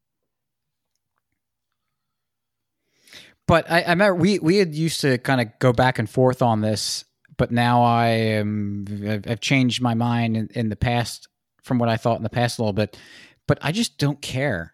But 3.46 3.70
I, 3.70 3.82
I 3.82 3.90
remember 3.90 4.14
we 4.14 4.38
we 4.38 4.56
had 4.56 4.74
used 4.74 5.00
to 5.02 5.18
kind 5.18 5.40
of 5.40 5.58
go 5.58 5.72
back 5.72 5.98
and 5.98 6.08
forth 6.08 6.40
on 6.40 6.60
this, 6.60 7.04
but 7.36 7.50
now 7.50 7.82
I 7.82 8.08
am 8.08 9.22
I've, 9.26 9.40
changed 9.40 9.82
my 9.82 9.94
mind 9.94 10.36
in, 10.36 10.48
in 10.54 10.68
the 10.68 10.76
past 10.76 11.28
from 11.62 11.78
what 11.78 11.88
I 11.88 11.96
thought 11.96 12.16
in 12.16 12.22
the 12.22 12.30
past 12.30 12.58
a 12.58 12.62
little 12.62 12.72
bit. 12.72 12.98
But 13.46 13.58
I 13.60 13.72
just 13.72 13.98
don't 13.98 14.20
care 14.22 14.73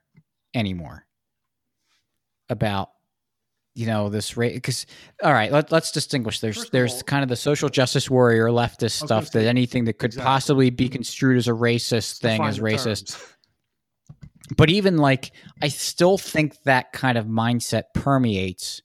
anymore 0.54 1.06
about 2.48 2.90
you 3.74 3.86
know 3.86 4.08
this 4.08 4.36
rate 4.36 4.54
because 4.54 4.84
all 5.22 5.32
right 5.32 5.52
let, 5.52 5.70
let's 5.70 5.92
distinguish 5.92 6.40
there's 6.40 6.56
First 6.56 6.66
of 6.68 6.72
there's 6.72 6.94
all- 6.94 7.02
kind 7.02 7.22
of 7.22 7.28
the 7.28 7.36
social 7.36 7.68
justice 7.68 8.10
warrior 8.10 8.48
leftist 8.48 9.02
stuff 9.04 9.30
that 9.30 9.46
anything 9.46 9.84
that 9.84 9.94
could 9.94 10.10
exactly. 10.10 10.26
possibly 10.26 10.70
be 10.70 10.88
construed 10.88 11.36
as 11.36 11.48
a 11.48 11.52
racist 11.52 12.18
thing 12.18 12.42
is 12.44 12.58
racist 12.58 13.12
terms. 13.12 13.36
but 14.56 14.70
even 14.70 14.96
like 14.98 15.30
i 15.62 15.68
still 15.68 16.18
think 16.18 16.60
that 16.64 16.92
kind 16.92 17.16
of 17.16 17.26
mindset 17.26 17.84
permeates 17.94 18.82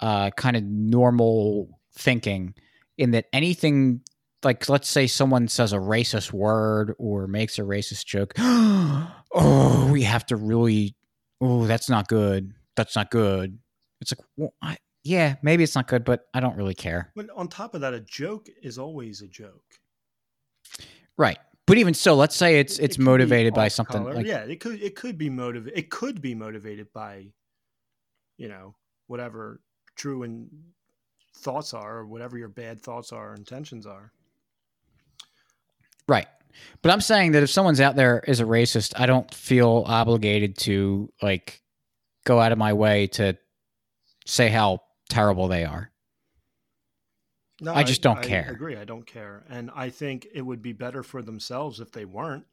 uh 0.00 0.30
kind 0.30 0.56
of 0.56 0.62
normal 0.62 1.68
thinking 1.94 2.54
in 2.96 3.10
that 3.10 3.26
anything 3.32 4.00
like 4.44 4.68
let's 4.68 4.88
say 4.88 5.08
someone 5.08 5.48
says 5.48 5.72
a 5.72 5.78
racist 5.78 6.32
word 6.32 6.94
or 6.98 7.26
makes 7.26 7.58
a 7.58 7.62
racist 7.62 8.04
joke 8.04 8.34
oh 9.32 9.90
we 9.92 10.02
have 10.02 10.24
to 10.26 10.36
really 10.36 10.94
oh 11.40 11.66
that's 11.66 11.88
not 11.88 12.08
good 12.08 12.52
that's 12.76 12.96
not 12.96 13.10
good 13.10 13.58
it's 14.00 14.12
like 14.12 14.24
well, 14.36 14.54
I, 14.62 14.76
yeah 15.04 15.36
maybe 15.42 15.62
it's 15.62 15.74
not 15.74 15.86
good 15.88 16.04
but 16.04 16.26
i 16.34 16.40
don't 16.40 16.56
really 16.56 16.74
care 16.74 17.12
But 17.14 17.26
on 17.34 17.48
top 17.48 17.74
of 17.74 17.80
that, 17.82 17.94
a 17.94 18.00
joke 18.00 18.48
is 18.62 18.78
always 18.78 19.22
a 19.22 19.26
joke. 19.28 19.64
right 21.16 21.38
but 21.66 21.76
even 21.78 21.92
so 21.94 22.14
let's 22.14 22.34
say 22.36 22.58
it's 22.60 22.78
It- 22.78 22.82
it 22.82 22.84
it's 22.86 22.96
could 22.96 23.04
motivated 23.04 23.54
by 23.54 23.68
something 23.68 24.02
like 24.04 24.26
yeah, 24.26 24.38
it 24.44 24.58
could 24.60 24.80
it 24.82 24.94
could 24.96 25.18
be 25.18 25.28
motivated. 25.28 25.78
It 25.78 25.90
could 25.90 26.22
be 26.22 26.34
motivated 26.34 26.90
by, 26.94 27.26
you 28.38 28.48
know, 28.48 28.74
whatever 29.06 29.60
true 29.94 30.22
and 30.22 30.48
thoughts 31.36 31.74
are, 31.74 31.98
or 31.98 32.06
whatever 32.06 32.38
your 32.38 32.48
bad 32.48 32.80
thoughts 32.80 33.12
are, 33.12 33.32
or 33.32 33.34
intentions 33.34 33.84
are. 33.84 34.12
Right. 36.08 36.26
But 36.82 36.92
I'm 36.92 37.00
saying 37.00 37.32
that 37.32 37.42
if 37.42 37.50
someone's 37.50 37.80
out 37.80 37.96
there 37.96 38.22
is 38.26 38.40
a 38.40 38.44
racist, 38.44 38.92
I 38.96 39.06
don't 39.06 39.32
feel 39.34 39.84
obligated 39.86 40.56
to 40.58 41.12
like 41.22 41.62
go 42.24 42.40
out 42.40 42.52
of 42.52 42.58
my 42.58 42.72
way 42.72 43.06
to 43.08 43.36
say 44.26 44.48
how 44.48 44.82
terrible 45.08 45.48
they 45.48 45.64
are. 45.64 45.90
No, 47.60 47.74
I 47.74 47.82
just 47.82 48.02
don't 48.02 48.18
I 48.18 48.22
care. 48.22 48.46
I 48.48 48.52
agree. 48.52 48.76
I 48.76 48.84
don't 48.84 49.06
care, 49.06 49.44
and 49.48 49.70
I 49.74 49.90
think 49.90 50.28
it 50.32 50.42
would 50.42 50.62
be 50.62 50.72
better 50.72 51.02
for 51.02 51.22
themselves 51.22 51.80
if 51.80 51.90
they 51.90 52.04
weren't. 52.04 52.44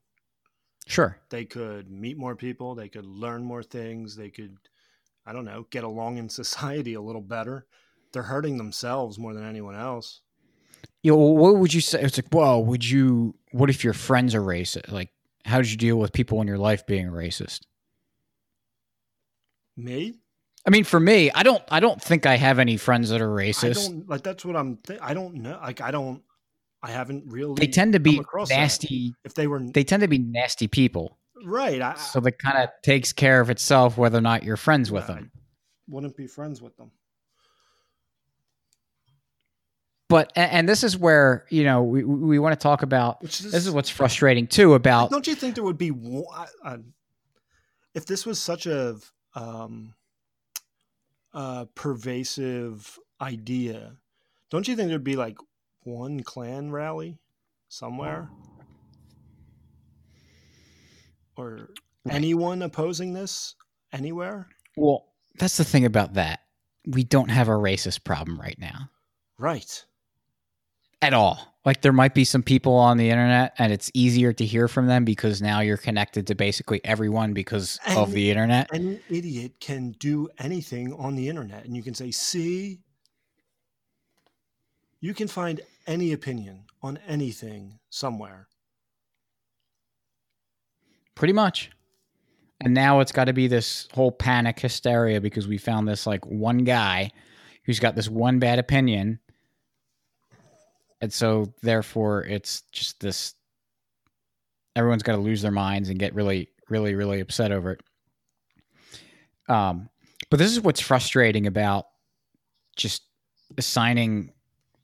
Sure. 0.87 1.17
They 1.29 1.45
could 1.45 1.91
meet 1.91 2.17
more 2.17 2.35
people. 2.35 2.75
They 2.75 2.89
could 2.89 3.05
learn 3.05 3.43
more 3.43 3.63
things. 3.63 4.15
They 4.15 4.29
could, 4.29 4.57
I 5.25 5.33
don't 5.33 5.45
know, 5.45 5.67
get 5.69 5.83
along 5.83 6.17
in 6.17 6.29
society 6.41 6.93
a 6.93 7.01
little 7.01 7.21
better. 7.21 7.67
They're 8.13 8.23
hurting 8.23 8.57
themselves 8.57 9.19
more 9.19 9.33
than 9.33 9.45
anyone 9.45 9.75
else. 9.75 10.21
You 11.03 11.11
know, 11.11 11.17
what 11.17 11.57
would 11.57 11.73
you 11.73 11.81
say? 11.81 12.01
It's 12.01 12.17
like, 12.17 12.27
well, 12.31 12.63
would 12.63 12.83
you, 12.87 13.35
what 13.51 13.69
if 13.69 13.83
your 13.83 13.93
friends 13.93 14.33
are 14.33 14.41
racist? 14.41 14.91
Like, 14.91 15.09
how 15.45 15.57
did 15.61 15.69
you 15.71 15.77
deal 15.77 15.97
with 15.97 16.11
people 16.13 16.41
in 16.41 16.47
your 16.47 16.57
life 16.57 16.85
being 16.87 17.07
racist? 17.07 17.61
Me? 19.77 20.15
I 20.67 20.71
mean, 20.71 20.83
for 20.83 20.99
me, 20.99 21.29
I 21.31 21.43
don't, 21.43 21.61
I 21.69 21.79
don't 21.79 22.01
think 22.01 22.25
I 22.25 22.35
have 22.37 22.57
any 22.59 22.77
friends 22.77 23.09
that 23.09 23.21
are 23.21 23.39
I 23.39 23.43
racist. 23.49 23.87
don't 23.87 24.09
like. 24.09 24.23
That's 24.23 24.43
what 24.43 24.55
I'm. 24.55 24.77
Th- 24.77 24.99
I 25.01 25.13
don't 25.13 25.35
know. 25.35 25.59
Like 25.61 25.79
I 25.81 25.91
don't. 25.91 26.23
I 26.81 26.89
haven't 26.91 27.25
really. 27.27 27.53
They 27.59 27.67
tend 27.67 27.93
to 27.93 27.99
be 27.99 28.17
across 28.17 28.49
that. 28.49 28.55
nasty. 28.57 29.13
If 29.23 29.35
they 29.35 29.45
were 29.47 29.59
They 29.59 29.83
tend 29.83 30.01
to 30.01 30.07
be 30.07 30.17
nasty 30.17 30.67
people. 30.67 31.19
right, 31.43 31.81
I, 31.81 31.95
So 31.97 32.19
that 32.21 32.39
kind 32.39 32.57
of 32.63 32.69
takes 32.83 33.13
care 33.13 33.41
of 33.41 33.49
itself 33.51 33.97
whether 33.97 34.17
or 34.17 34.21
not 34.21 34.43
you're 34.43 34.57
friends 34.57 34.91
with 34.91 35.03
I 35.03 35.15
them. 35.15 35.31
wouldn't 35.87 36.17
be 36.17 36.25
friends 36.25 36.61
with 36.63 36.75
them. 36.77 36.89
But 40.15 40.31
and, 40.37 40.69
this 40.69 40.85
is 40.85 40.97
where 40.97 41.45
you 41.49 41.65
know 41.65 41.83
we 41.83 42.05
we 42.05 42.39
want 42.39 42.57
to 42.57 42.63
talk 42.63 42.83
about. 42.83 43.21
Which 43.21 43.41
is, 43.41 43.51
This 43.51 43.67
is 43.67 43.71
what's 43.71 43.89
frustrating 43.89 44.47
too 44.47 44.73
about 44.73 45.11
Don't 45.11 45.27
you 45.27 45.35
think 45.35 45.55
there 45.55 45.63
would 45.65 45.77
be 45.77 45.91
I, 46.63 46.77
if 47.93 48.05
this 48.05 48.25
was 48.25 48.39
such 48.39 48.65
a 48.65 48.95
um, 49.33 49.93
uh, 51.33 51.65
pervasive 51.75 52.97
idea? 53.19 53.97
Don't 54.49 54.69
you 54.69 54.77
think 54.77 54.87
there'd 54.87 55.03
be 55.03 55.17
like 55.17 55.37
one 55.83 56.23
Klan 56.23 56.71
rally 56.71 57.17
somewhere, 57.67 58.29
or 61.35 61.71
anyone 62.09 62.61
opposing 62.61 63.11
this 63.11 63.55
anywhere? 63.91 64.47
well. 64.77 65.07
That's 65.37 65.57
the 65.57 65.65
thing 65.65 65.83
about 65.83 66.13
that. 66.13 66.39
We 66.87 67.03
don't 67.03 67.27
have 67.27 67.49
a 67.49 67.51
racist 67.51 68.05
problem 68.05 68.39
right 68.39 68.57
now 68.57 68.89
Right. 69.37 69.85
At 71.05 71.13
all. 71.13 71.55
Like 71.65 71.81
there 71.81 71.93
might 71.93 72.13
be 72.13 72.25
some 72.25 72.43
people 72.43 72.75
on 72.75 72.97
the 72.97 73.09
internet, 73.09 73.53
and 73.57 73.73
it's 73.73 73.89
easier 73.93 74.33
to 74.33 74.45
hear 74.45 74.67
from 74.67 74.85
them 74.85 75.03
because 75.03 75.41
now 75.41 75.61
you're 75.61 75.77
connected 75.77 76.27
to 76.27 76.35
basically 76.35 76.79
everyone 76.83 77.33
because 77.33 77.79
of 77.95 78.11
the 78.11 78.29
internet. 78.29 78.71
An 78.71 78.99
idiot 79.09 79.59
can 79.59 79.91
do 79.93 80.29
anything 80.37 80.93
on 80.93 81.15
the 81.15 81.27
internet, 81.27 81.65
and 81.65 81.75
you 81.75 81.81
can 81.81 81.95
say, 81.95 82.11
"See." 82.11 82.81
You 85.01 85.13
can 85.13 85.27
find 85.27 85.61
any 85.85 86.13
opinion 86.13 86.63
on 86.81 86.97
anything 87.07 87.79
somewhere. 87.89 88.47
Pretty 91.13 91.33
much. 91.33 91.71
And 92.61 92.73
now 92.73 92.99
it's 92.99 93.11
got 93.11 93.25
to 93.25 93.33
be 93.33 93.47
this 93.47 93.87
whole 93.93 94.11
panic 94.11 94.59
hysteria 94.59 95.21
because 95.21 95.47
we 95.47 95.57
found 95.57 95.87
this 95.87 96.07
like 96.07 96.25
one 96.25 96.59
guy 96.59 97.11
who's 97.65 97.79
got 97.79 97.95
this 97.95 98.09
one 98.09 98.39
bad 98.39 98.59
opinion. 98.59 99.19
And 101.01 101.11
so 101.11 101.53
therefore 101.61 102.23
it's 102.23 102.61
just 102.71 102.99
this 102.99 103.33
everyone's 104.75 105.03
got 105.03 105.13
to 105.13 105.21
lose 105.21 105.41
their 105.41 105.51
minds 105.51 105.89
and 105.89 105.99
get 105.99 106.15
really 106.15 106.49
really 106.69 106.95
really 106.95 107.19
upset 107.19 107.51
over 107.51 107.71
it. 107.71 107.81
Um 109.47 109.89
but 110.29 110.39
this 110.39 110.51
is 110.51 110.61
what's 110.61 110.81
frustrating 110.81 111.47
about 111.47 111.85
just 112.75 113.03
assigning 113.57 114.31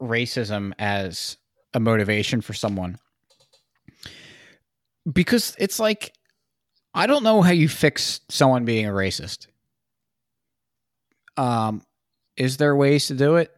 racism 0.02 0.74
as 0.80 1.38
a 1.74 1.80
motivation 1.80 2.42
for 2.42 2.54
someone. 2.54 2.98
Because 5.12 5.56
it's 5.58 5.80
like 5.80 6.14
I 6.94 7.08
don't 7.08 7.24
know 7.24 7.42
how 7.42 7.52
you 7.52 7.70
fix 7.70 8.22
someone 8.30 8.66
being 8.66 8.86
a 8.86 8.92
racist. 8.92 9.48
Um, 11.38 11.82
is 12.36 12.58
there 12.58 12.76
ways 12.76 13.08
to 13.08 13.14
do 13.14 13.38
it? 13.38 13.52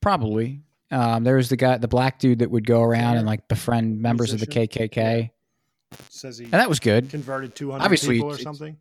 Probably. 0.00 0.62
Um, 0.90 1.24
there 1.24 1.36
was 1.36 1.48
the 1.48 1.56
guy, 1.56 1.78
the 1.78 1.88
black 1.88 2.18
dude 2.20 2.38
that 2.38 2.50
would 2.50 2.66
go 2.66 2.82
around 2.82 3.16
and 3.16 3.26
like 3.26 3.48
befriend 3.48 4.00
members 4.00 4.32
of 4.32 4.40
the? 4.40 4.46
KKK, 4.46 5.30
Says 6.10 6.38
he 6.38 6.44
and 6.44 6.52
that 6.54 6.68
was 6.68 6.80
good. 6.80 7.10
converted 7.10 7.54
200 7.54 7.82
Obviously, 7.84 8.16
people 8.16 8.30
or 8.32 8.38
something. 8.38 8.76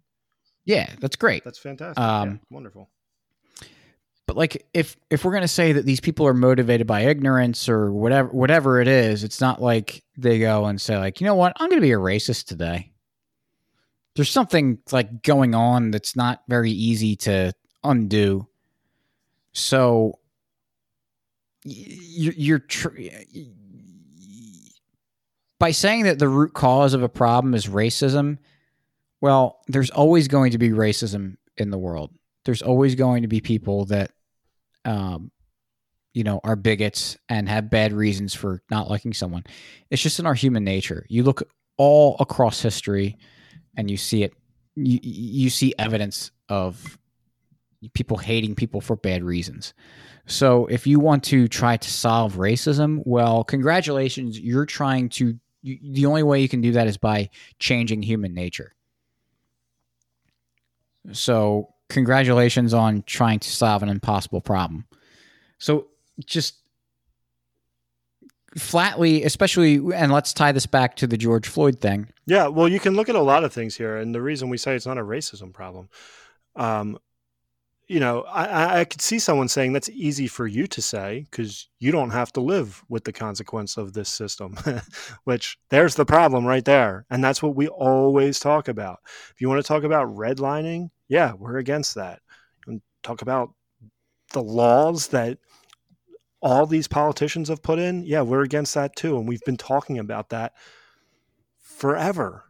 Yeah, 0.65 0.89
that's 0.99 1.15
great. 1.15 1.43
That's 1.43 1.59
fantastic. 1.59 2.03
Um, 2.03 2.29
yeah, 2.29 2.37
wonderful. 2.49 2.89
but 4.27 4.35
like 4.35 4.65
if 4.73 4.97
if 5.09 5.23
we're 5.23 5.33
gonna 5.33 5.47
say 5.47 5.71
that 5.73 5.85
these 5.85 5.99
people 5.99 6.25
are 6.27 6.33
motivated 6.33 6.87
by 6.87 7.01
ignorance 7.01 7.69
or 7.69 7.91
whatever 7.91 8.29
whatever 8.29 8.81
it 8.81 8.87
is 8.87 9.23
it's 9.23 9.39
not 9.39 9.61
like 9.61 10.03
they 10.17 10.39
go 10.39 10.65
and 10.65 10.81
say 10.81 10.97
like 10.97 11.21
you 11.21 11.25
know 11.27 11.35
what 11.35 11.53
i'm 11.57 11.69
gonna 11.69 11.79
be 11.81 11.91
a 11.91 11.97
racist 11.97 12.45
today 12.47 12.91
there's 14.15 14.31
something 14.31 14.79
like 14.91 15.21
going 15.21 15.53
on 15.53 15.91
that's 15.91 16.15
not 16.15 16.41
very 16.47 16.71
easy 16.71 17.15
to 17.15 17.53
undo 17.83 18.47
so 19.53 20.17
you're, 21.65 22.33
you're 22.37 22.65
by 25.59 25.71
saying 25.71 26.03
that 26.03 26.19
the 26.19 26.29
root 26.29 26.53
cause 26.53 26.93
of 26.93 27.01
a 27.01 27.09
problem 27.09 27.53
is 27.53 27.65
racism 27.65 28.37
well 29.21 29.61
there's 29.67 29.89
always 29.89 30.27
going 30.27 30.51
to 30.51 30.57
be 30.57 30.69
racism 30.69 31.37
in 31.57 31.69
the 31.69 31.77
world. 31.77 32.11
There's 32.43 32.61
always 32.61 32.95
going 32.95 33.23
to 33.23 33.27
be 33.27 33.41
people 33.41 33.85
that 33.85 34.11
um 34.83 35.31
you 36.13 36.23
know 36.23 36.39
are 36.43 36.55
bigots 36.55 37.17
and 37.27 37.49
have 37.49 37.69
bad 37.69 37.91
reasons 37.91 38.33
for 38.33 38.61
not 38.69 38.89
liking 38.89 39.13
someone. 39.13 39.43
It's 39.89 40.01
just 40.01 40.19
in 40.19 40.25
our 40.25 40.33
human 40.33 40.63
nature. 40.63 41.05
You 41.09 41.23
look 41.23 41.43
all 41.77 42.15
across 42.19 42.61
history 42.61 43.17
and 43.75 43.89
you 43.89 43.97
see 43.97 44.23
it 44.23 44.33
you 44.75 44.99
you 45.01 45.49
see 45.49 45.73
evidence 45.77 46.31
of 46.49 46.97
people 47.93 48.17
hating 48.17 48.55
people 48.55 48.81
for 48.81 48.95
bad 48.95 49.23
reasons 49.23 49.73
so 50.27 50.65
if 50.67 50.87
you 50.87 50.99
want 50.99 51.23
to 51.23 51.47
try 51.47 51.77
to 51.77 51.89
solve 51.89 52.35
racism 52.35 53.01
well 53.05 53.43
congratulations 53.43 54.39
you're 54.39 54.65
trying 54.65 55.09
to 55.09 55.37
you, 55.61 55.79
the 55.81 56.05
only 56.05 56.23
way 56.23 56.41
you 56.41 56.49
can 56.49 56.61
do 56.61 56.71
that 56.71 56.87
is 56.87 56.97
by 56.97 57.29
changing 57.59 58.01
human 58.01 58.33
nature 58.33 58.75
so, 61.13 61.73
congratulations 61.89 62.73
on 62.73 63.03
trying 63.05 63.39
to 63.39 63.49
solve 63.49 63.83
an 63.83 63.89
impossible 63.89 64.41
problem. 64.41 64.85
So, 65.57 65.87
just 66.25 66.55
flatly, 68.57 69.23
especially, 69.23 69.75
and 69.93 70.11
let's 70.11 70.33
tie 70.33 70.51
this 70.51 70.65
back 70.65 70.95
to 70.97 71.07
the 71.07 71.17
George 71.17 71.47
Floyd 71.47 71.81
thing. 71.81 72.09
Yeah, 72.25 72.47
well, 72.47 72.67
you 72.67 72.79
can 72.79 72.95
look 72.95 73.09
at 73.09 73.15
a 73.15 73.21
lot 73.21 73.43
of 73.43 73.53
things 73.53 73.75
here, 73.75 73.97
and 73.97 74.15
the 74.15 74.21
reason 74.21 74.49
we 74.49 74.57
say 74.57 74.75
it's 74.75 74.85
not 74.85 74.97
a 74.97 75.03
racism 75.03 75.53
problem, 75.53 75.89
um, 76.55 76.97
you 77.87 77.99
know, 77.99 78.21
I- 78.23 78.45
I, 78.45 78.79
I 78.79 78.85
could 78.85 79.01
see 79.01 79.19
someone 79.19 79.47
saying 79.47 79.73
that's 79.73 79.89
easy 79.89 80.27
for 80.27 80.47
you 80.47 80.67
to 80.67 80.81
say 80.81 81.25
because 81.29 81.69
you 81.79 81.91
don't 81.91 82.09
have 82.11 82.31
to 82.33 82.41
live 82.41 82.83
with 82.89 83.03
the 83.03 83.13
consequence 83.13 83.77
of 83.77 83.93
this 83.93 84.09
system, 84.09 84.57
which 85.23 85.57
there's 85.69 85.95
the 85.95 86.05
problem 86.05 86.45
right 86.45 86.65
there, 86.65 87.05
and 87.09 87.23
that's 87.23 87.43
what 87.43 87.55
we 87.55 87.67
always 87.67 88.39
talk 88.39 88.67
about. 88.67 88.99
If 89.33 89.39
you 89.39 89.49
want 89.49 89.61
to 89.63 89.67
talk 89.67 89.83
about 89.83 90.07
redlining, 90.15 90.89
yeah, 91.07 91.33
we're 91.33 91.57
against 91.57 91.95
that. 91.95 92.21
And 92.67 92.81
talk 93.03 93.21
about 93.21 93.53
the 94.33 94.41
laws 94.41 95.07
that 95.09 95.37
all 96.41 96.65
these 96.65 96.87
politicians 96.87 97.49
have 97.49 97.61
put 97.61 97.79
in, 97.79 98.03
yeah, 98.03 98.21
we're 98.21 98.43
against 98.43 98.73
that 98.73 98.95
too, 98.95 99.17
and 99.17 99.27
we've 99.27 99.43
been 99.45 99.57
talking 99.57 99.99
about 99.99 100.29
that 100.29 100.53
forever. 101.59 102.45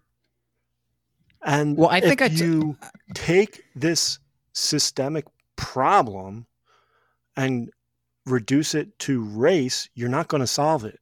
And 1.43 1.77
Well, 1.77 1.89
I 1.89 1.99
think 1.99 2.21
I 2.21 2.25
if 2.25 2.37
t- 2.37 2.45
you 2.45 2.77
take 3.13 3.63
this 3.75 4.19
systemic 4.55 5.25
problem 5.55 6.47
and 7.37 7.69
reduce 8.25 8.73
it 8.73 8.97
to 8.99 9.23
race, 9.23 9.89
you're 9.93 10.09
not 10.09 10.27
going 10.27 10.41
to 10.41 10.47
solve 10.47 10.83
it. 10.85 10.99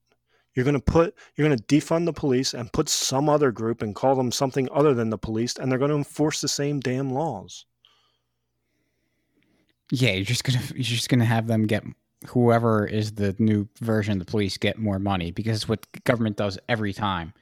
You're 0.54 0.66
going 0.66 0.76
to 0.76 0.80
put 0.80 1.16
you're 1.36 1.48
going 1.48 1.58
to 1.58 1.64
defund 1.64 2.06
the 2.06 2.14
police 2.14 2.54
and 2.54 2.72
put 2.72 2.88
some 2.88 3.28
other 3.28 3.52
group 3.52 3.82
and 3.82 3.96
call 3.96 4.16
them 4.16 4.32
something 4.32 4.70
other 4.72 4.94
than 4.94 5.10
the 5.10 5.18
police 5.18 5.58
and 5.58 5.72
they're 5.72 5.80
going 5.80 5.90
to 5.90 5.98
enforce 5.98 6.42
the 6.42 6.48
same 6.48 6.80
damn 6.80 7.12
laws. 7.12 7.66
Yeah, 9.92 10.12
you're 10.12 10.26
just 10.26 10.44
gonna 10.44 10.62
you're 10.74 10.84
just 10.84 11.10
gonna 11.10 11.26
have 11.26 11.48
them 11.48 11.66
get 11.68 11.84
whoever 12.28 12.86
is 12.86 13.14
the 13.14 13.36
new 13.40 13.68
version 13.82 14.14
of 14.14 14.20
the 14.20 14.30
police 14.30 14.58
get 14.58 14.78
more 14.78 14.98
money 14.98 15.32
because 15.32 15.68
what 15.68 15.86
government 16.04 16.38
does 16.38 16.58
every 16.70 16.94
time 16.94 17.34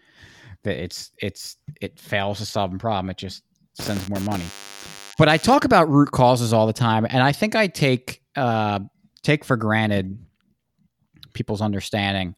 that 0.64 0.82
it's 0.82 1.12
it's 1.20 1.58
it 1.82 2.00
fails 2.00 2.40
to 2.40 2.46
solve 2.46 2.74
a 2.74 2.78
problem. 2.78 3.10
It 3.10 3.18
just 3.18 3.44
sends 3.74 4.10
more 4.10 4.20
money. 4.22 4.46
But 5.22 5.30
I 5.30 5.38
talk 5.38 5.66
about 5.66 5.88
root 5.88 6.10
causes 6.10 6.52
all 6.52 6.66
the 6.66 6.74
time, 6.74 7.06
and 7.08 7.22
I 7.22 7.32
think 7.32 7.56
I 7.56 7.68
take 7.68 8.24
uh, 8.36 8.80
take 9.22 9.46
for 9.46 9.56
granted 9.56 10.18
people's 11.34 11.62
understanding 11.62 12.34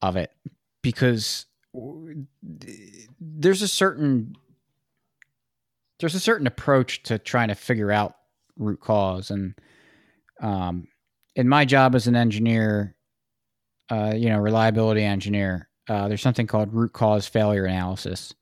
of 0.00 0.14
it 0.16 0.30
because 0.82 1.46
there's 3.20 3.62
a 3.62 3.66
certain 3.66 4.36
there's 5.98 6.14
a 6.14 6.20
certain 6.20 6.46
approach 6.46 7.02
to 7.02 7.18
trying 7.18 7.48
to 7.48 7.56
figure 7.56 7.90
out 7.90 8.14
root 8.56 8.78
cause. 8.78 9.32
And 9.32 9.56
um, 10.40 10.86
in 11.34 11.48
my 11.48 11.64
job 11.64 11.96
as 11.96 12.06
an 12.06 12.14
engineer 12.14 12.94
uh, 13.90 14.12
you 14.14 14.28
know 14.28 14.38
reliability 14.38 15.02
engineer 15.02 15.68
uh, 15.88 16.06
there's 16.06 16.22
something 16.22 16.46
called 16.46 16.72
root 16.72 16.92
cause 16.92 17.26
failure 17.26 17.64
analysis 17.64 18.32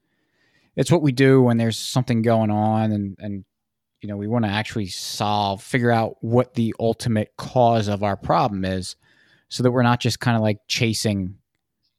it's 0.77 0.93
what 0.93 1.03
we 1.03 1.13
do 1.13 1.43
when 1.43 1.57
there's 1.57 1.79
something 1.79 2.23
going 2.23 2.51
on 2.51 2.93
and 2.93 3.17
and 3.19 3.45
you 4.03 4.09
know 4.09 4.17
we 4.17 4.29
want 4.29 4.45
to 4.45 4.51
actually 4.51 4.87
solve 4.87 5.63
figure 5.63 5.91
out 5.91 6.17
what 6.21 6.55
the 6.55 6.75
ultimate 6.79 7.33
cause 7.37 7.89
of 7.89 8.03
our 8.03 8.17
problem 8.17 8.65
is 8.65 8.97
so 9.49 9.63
that 9.63 9.71
we're 9.71 9.83
not 9.83 10.01
just 10.01 10.21
kind 10.21 10.37
of 10.37 10.43
like 10.43 10.59
chasing 10.69 11.37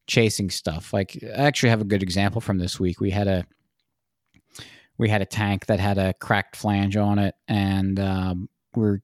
chasing 0.07 0.49
stuff. 0.49 0.93
Like 0.93 1.19
i 1.23 1.43
actually 1.43 1.69
have 1.69 1.81
a 1.81 1.85
good 1.85 2.01
example 2.01 2.41
from 2.41 2.57
this 2.57 2.79
week. 2.79 2.99
We 2.99 3.11
had 3.11 3.27
a 3.27 3.45
we 4.97 5.09
had 5.09 5.21
a 5.21 5.25
tank 5.25 5.67
that 5.67 5.79
had 5.79 5.97
a 5.97 6.13
cracked 6.13 6.55
flange 6.55 6.97
on 6.97 7.19
it 7.19 7.35
and 7.47 7.99
um, 7.99 8.49
we 8.75 8.97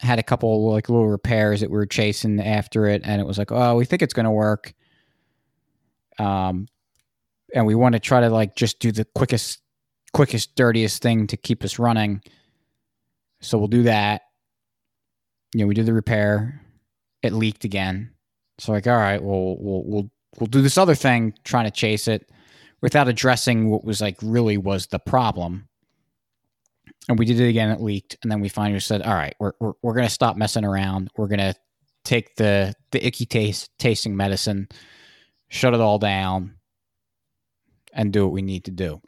had 0.00 0.18
a 0.18 0.22
couple 0.22 0.70
like 0.70 0.90
little 0.90 1.08
repairs 1.08 1.60
that 1.60 1.70
we 1.70 1.76
were 1.76 1.86
chasing 1.86 2.38
after 2.40 2.86
it 2.86 3.02
and 3.04 3.20
it 3.20 3.26
was 3.26 3.38
like 3.38 3.52
oh 3.52 3.76
we 3.76 3.84
think 3.84 4.02
it's 4.02 4.14
going 4.14 4.24
to 4.24 4.30
work. 4.30 4.74
Um 6.18 6.66
and 7.54 7.66
we 7.66 7.74
want 7.74 7.94
to 7.94 8.00
try 8.00 8.20
to 8.20 8.30
like 8.30 8.56
just 8.56 8.78
do 8.78 8.92
the 8.92 9.04
quickest 9.14 9.60
quickest 10.12 10.54
dirtiest 10.56 11.02
thing 11.02 11.26
to 11.26 11.36
keep 11.36 11.64
us 11.64 11.78
running. 11.78 12.20
So 13.40 13.58
we'll 13.58 13.68
do 13.68 13.84
that. 13.84 14.22
You 15.54 15.60
know 15.60 15.66
we 15.66 15.74
did 15.74 15.86
the 15.86 15.92
repair. 15.92 16.60
It 17.22 17.32
leaked 17.32 17.64
again. 17.64 18.12
So 18.58 18.72
like 18.72 18.86
all 18.86 18.96
right 18.96 19.22
well 19.22 19.56
we'll 19.58 19.84
we'll 19.84 20.10
we'll 20.38 20.46
do 20.46 20.62
this 20.62 20.78
other 20.78 20.94
thing 20.94 21.34
trying 21.44 21.64
to 21.64 21.70
chase 21.70 22.08
it 22.08 22.30
without 22.80 23.08
addressing 23.08 23.70
what 23.70 23.84
was 23.84 24.00
like 24.00 24.16
really 24.22 24.56
was 24.56 24.86
the 24.86 24.98
problem. 24.98 25.68
And 27.08 27.18
we 27.18 27.24
did 27.24 27.40
it 27.40 27.48
again 27.48 27.70
it 27.70 27.80
leaked 27.80 28.16
and 28.22 28.30
then 28.30 28.40
we 28.40 28.48
finally 28.48 28.80
said 28.80 29.02
all 29.02 29.14
right 29.14 29.34
we're, 29.38 29.52
we're, 29.60 29.72
we're 29.82 29.94
going 29.94 30.06
to 30.06 30.12
stop 30.12 30.36
messing 30.36 30.64
around. 30.64 31.10
We're 31.16 31.28
going 31.28 31.38
to 31.38 31.54
take 32.04 32.34
the 32.36 32.74
the 32.90 33.04
icky 33.06 33.26
taste 33.26 33.70
tasting 33.78 34.16
medicine 34.16 34.68
shut 35.48 35.72
it 35.74 35.80
all 35.80 35.98
down 35.98 36.54
and 37.92 38.12
do 38.12 38.24
what 38.24 38.32
we 38.32 38.42
need 38.42 38.64
to 38.64 38.70
do. 38.70 39.00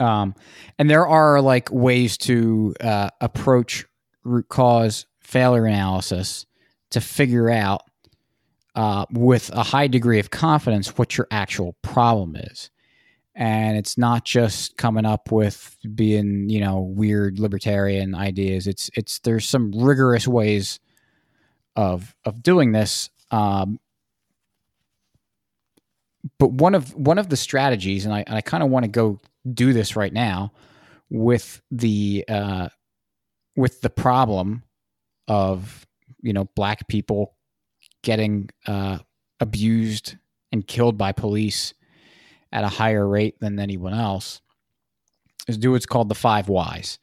Um, 0.00 0.34
and 0.78 0.90
there 0.90 1.06
are 1.06 1.40
like 1.40 1.70
ways 1.70 2.16
to 2.18 2.74
uh, 2.80 3.10
approach 3.20 3.86
root 4.24 4.48
cause 4.48 5.06
failure 5.20 5.66
analysis 5.66 6.46
to 6.90 7.00
figure 7.00 7.50
out 7.50 7.82
uh, 8.74 9.06
with 9.10 9.50
a 9.52 9.62
high 9.62 9.86
degree 9.86 10.18
of 10.18 10.30
confidence 10.30 10.98
what 10.98 11.16
your 11.16 11.26
actual 11.30 11.76
problem 11.82 12.36
is. 12.36 12.70
And 13.36 13.76
it's 13.76 13.98
not 13.98 14.24
just 14.24 14.76
coming 14.76 15.04
up 15.04 15.32
with 15.32 15.76
being 15.94 16.48
you 16.48 16.60
know 16.60 16.80
weird 16.80 17.38
libertarian 17.40 18.14
ideas. 18.14 18.66
It's 18.68 18.90
it's 18.94 19.18
there's 19.20 19.48
some 19.48 19.72
rigorous 19.72 20.28
ways 20.28 20.78
of 21.74 22.14
of 22.24 22.42
doing 22.42 22.72
this 22.72 23.10
um, 23.32 23.80
but 26.38 26.52
one 26.52 26.74
of 26.74 26.94
one 26.94 27.18
of 27.18 27.28
the 27.28 27.36
strategies 27.36 28.04
and 28.04 28.14
i, 28.14 28.24
and 28.26 28.36
I 28.36 28.40
kind 28.40 28.62
of 28.62 28.70
want 28.70 28.84
to 28.84 28.90
go 28.90 29.20
do 29.52 29.72
this 29.72 29.96
right 29.96 30.12
now 30.12 30.52
with 31.10 31.60
the 31.70 32.24
uh, 32.28 32.68
with 33.56 33.80
the 33.80 33.90
problem 33.90 34.62
of 35.28 35.86
you 36.22 36.32
know 36.32 36.46
black 36.56 36.88
people 36.88 37.34
getting 38.02 38.50
uh, 38.66 38.98
abused 39.40 40.16
and 40.52 40.66
killed 40.66 40.98
by 40.98 41.12
police 41.12 41.74
at 42.52 42.64
a 42.64 42.68
higher 42.68 43.06
rate 43.06 43.38
than 43.40 43.58
anyone 43.58 43.94
else 43.94 44.40
is 45.48 45.58
do 45.58 45.72
what's 45.72 45.86
called 45.86 46.08
the 46.08 46.14
five 46.14 46.48
whys. 46.48 46.98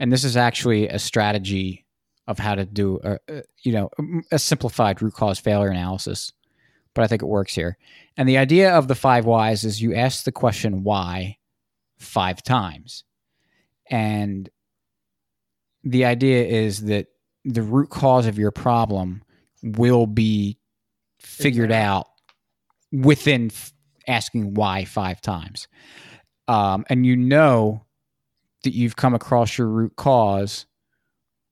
And 0.00 0.12
this 0.12 0.24
is 0.24 0.36
actually 0.36 0.88
a 0.88 0.98
strategy 0.98 1.84
of 2.26 2.38
how 2.38 2.54
to 2.54 2.64
do 2.64 2.98
a, 3.04 3.18
a, 3.28 3.42
you 3.62 3.72
know 3.72 3.90
a 4.32 4.38
simplified 4.38 5.00
root 5.00 5.14
cause 5.14 5.38
failure 5.38 5.70
analysis 5.70 6.32
but 6.96 7.04
i 7.04 7.06
think 7.06 7.22
it 7.22 7.26
works 7.26 7.54
here 7.54 7.78
and 8.16 8.28
the 8.28 8.38
idea 8.38 8.72
of 8.74 8.88
the 8.88 8.94
five 8.96 9.24
whys 9.24 9.62
is 9.62 9.80
you 9.80 9.94
ask 9.94 10.24
the 10.24 10.32
question 10.32 10.82
why 10.82 11.36
five 11.98 12.42
times 12.42 13.04
and 13.90 14.50
the 15.84 16.04
idea 16.04 16.44
is 16.44 16.82
that 16.84 17.06
the 17.44 17.62
root 17.62 17.90
cause 17.90 18.26
of 18.26 18.38
your 18.38 18.50
problem 18.50 19.22
will 19.62 20.06
be 20.06 20.58
figured 21.20 21.70
Exactly. 21.70 21.86
out 21.86 22.06
within 22.92 23.46
f- 23.46 23.72
asking 24.08 24.54
why 24.54 24.84
five 24.84 25.20
times. 25.20 25.68
Um, 26.48 26.84
and 26.88 27.06
you 27.06 27.16
know 27.16 27.84
that 28.64 28.74
you've 28.74 28.96
come 28.96 29.14
across 29.14 29.56
your 29.56 29.68
root 29.68 29.94
cause 29.96 30.66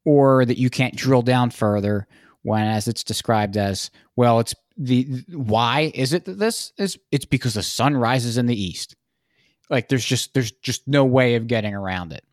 or 0.05 0.45
that 0.45 0.59
you 0.59 0.69
can't 0.69 0.97
drill 0.97 1.23
down 1.23 1.51
further 1.51 2.07
when 2.43 2.65
as 2.67 2.89
it's 2.89 3.05
described 3.05 3.57
as 3.57 3.91
well 4.17 4.41
it's 4.41 4.55
the 4.77 5.25
why 5.29 5.93
is 5.95 6.13
it 6.13 6.25
that 6.25 6.39
this 6.39 6.73
is 6.79 6.99
it's 7.13 7.25
because 7.25 7.55
the 7.55 7.63
sun 7.63 7.97
rises 7.97 8.39
in 8.39 8.47
the 8.47 8.61
east. 8.61 8.97
Like 9.71 9.89
there's 9.89 10.05
just 10.05 10.35
there's 10.35 10.51
just 10.51 10.87
no 10.87 11.05
way 11.05 11.37
of 11.37 11.47
getting 11.47 11.75
around 11.75 12.13
it. 12.13 12.25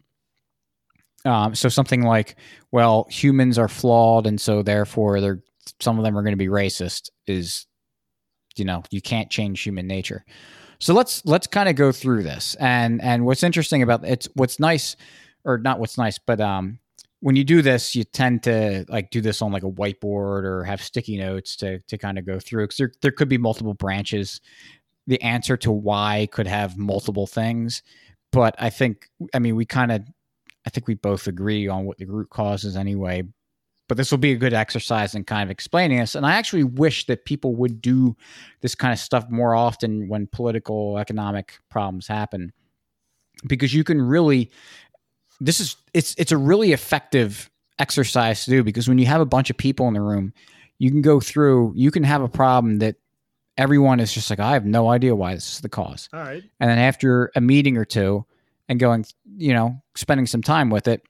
Um, 1.24 1.54
so 1.54 1.70
something 1.70 2.02
like 2.02 2.36
well 2.72 3.08
humans 3.10 3.60
are 3.60 3.68
flawed 3.68 4.26
and 4.26 4.42
so 4.42 4.64
therefore 4.64 5.22
they're 5.22 5.44
some 5.80 6.00
of 6.00 6.04
them 6.04 6.18
are 6.18 6.24
going 6.24 6.34
to 6.34 6.38
be 6.38 6.48
racist 6.48 7.12
is 7.28 7.68
you 8.56 8.66
know 8.66 8.82
you 8.90 9.02
can't 9.02 9.30
change 9.30 9.62
human 9.62 9.88
nature. 9.88 10.26
So 10.80 10.96
let's 10.96 11.24
let's 11.26 11.46
kind 11.46 11.70
of 11.70 11.76
go 11.76 11.92
through 11.92 12.24
this. 12.24 12.56
And 12.60 13.02
and 13.02 13.26
what's 13.26 13.44
interesting 13.44 13.84
about 13.84 14.04
it's 14.04 14.28
what's 14.34 14.60
nice 14.60 14.96
or 15.46 15.58
not 15.58 15.80
what's 15.80 15.98
nice 15.98 16.18
but 16.18 16.40
um 16.42 16.80
when 17.22 17.36
you 17.36 17.44
do 17.44 17.62
this 17.62 17.96
you 17.96 18.04
tend 18.04 18.44
to 18.44 18.86
like 18.90 19.10
do 19.10 19.22
this 19.22 19.42
on 19.42 19.52
like 19.52 19.64
a 19.64 19.72
whiteboard 19.72 20.44
or 20.44 20.64
have 20.64 20.82
sticky 20.82 21.18
notes 21.18 21.56
to 21.56 21.80
to 21.82 21.98
kind 21.98 22.18
of 22.18 22.26
go 22.26 22.40
through 22.40 22.66
because 22.66 22.78
there, 22.78 22.92
there 23.02 23.12
could 23.12 23.30
be 23.30 23.38
multiple 23.38 23.74
branches. 23.74 24.42
The 25.08 25.22
answer 25.22 25.58
to 25.58 25.72
why 25.72 26.28
could 26.32 26.48
have 26.48 26.78
multiple 26.78 27.28
things 27.28 27.82
but 28.32 28.56
i 28.58 28.70
think 28.70 29.10
i 29.34 29.40
mean 29.40 29.56
we 29.56 29.66
kind 29.66 29.92
of 29.92 30.02
i 30.66 30.70
think 30.70 30.88
we 30.88 30.96
both 30.96 31.28
agree 31.28 31.68
on 31.68 31.86
what 31.86 31.98
the 31.98 32.06
root 32.06 32.30
cause 32.30 32.64
is 32.64 32.76
anyway 32.76 33.24
but 33.88 33.98
this 33.98 34.10
will 34.10 34.18
be 34.18 34.32
a 34.32 34.38
good 34.38 34.54
exercise 34.54 35.16
in 35.16 35.24
kind 35.24 35.44
of 35.44 35.52
explaining 35.52 36.00
this 36.00 36.16
and 36.16 36.26
i 36.26 36.34
actually 36.34 36.64
wish 36.64 37.06
that 37.06 37.26
people 37.26 37.56
would 37.56 37.82
do 37.82 38.16
this 38.62 38.76
kind 38.76 38.94
of 38.94 39.00
stuff 39.00 39.26
more 39.30 39.56
often 39.56 40.08
when 40.08 40.28
political 40.28 40.98
economic 40.98 41.60
problems 41.70 42.08
happen 42.08 42.52
because 43.48 43.74
you 43.74 43.84
can 43.84 44.02
really 44.02 44.50
this 45.42 45.60
is 45.60 45.76
it's 45.94 46.16
it's 46.18 46.32
a 46.32 46.38
really 46.38 46.72
effective 46.72 47.50
exercise 47.80 48.46
to 48.46 48.52
do 48.52 48.64
because 48.64 48.88
when 48.88 48.98
you 49.00 49.08
have 49.08 49.20
a 49.20 49.26
bunch 49.26 49.50
of 49.50 49.58
people 49.58 49.88
in 49.88 49.94
the 49.94 50.02
room 50.02 50.32
you 50.78 50.90
can 50.92 51.02
go 51.02 51.20
through 51.20 51.74
you 51.76 51.90
can 51.92 52.04
have 52.04 52.22
a 52.22 52.30
problem 52.30 52.78
that 52.80 52.96
everyone 53.58 54.00
is 54.00 54.14
just 54.14 54.30
like 54.30 54.40
i 54.40 54.54
have 54.54 54.66
no 54.66 54.90
idea 54.90 55.16
why 55.16 55.34
this 55.34 55.54
is 55.54 55.62
the 55.62 55.70
cause 55.70 56.08
All 56.14 56.20
right. 56.22 56.44
and 56.60 56.70
then 56.70 56.78
after 56.78 57.32
a 57.36 57.42
meeting 57.42 57.76
or 57.78 57.86
two 57.86 58.26
and 58.70 58.80
going 58.80 59.04
you 59.36 59.54
know 59.54 59.82
spending 59.96 60.28
some 60.28 60.44
time 60.44 60.70
with 60.70 60.88
it 60.88 61.02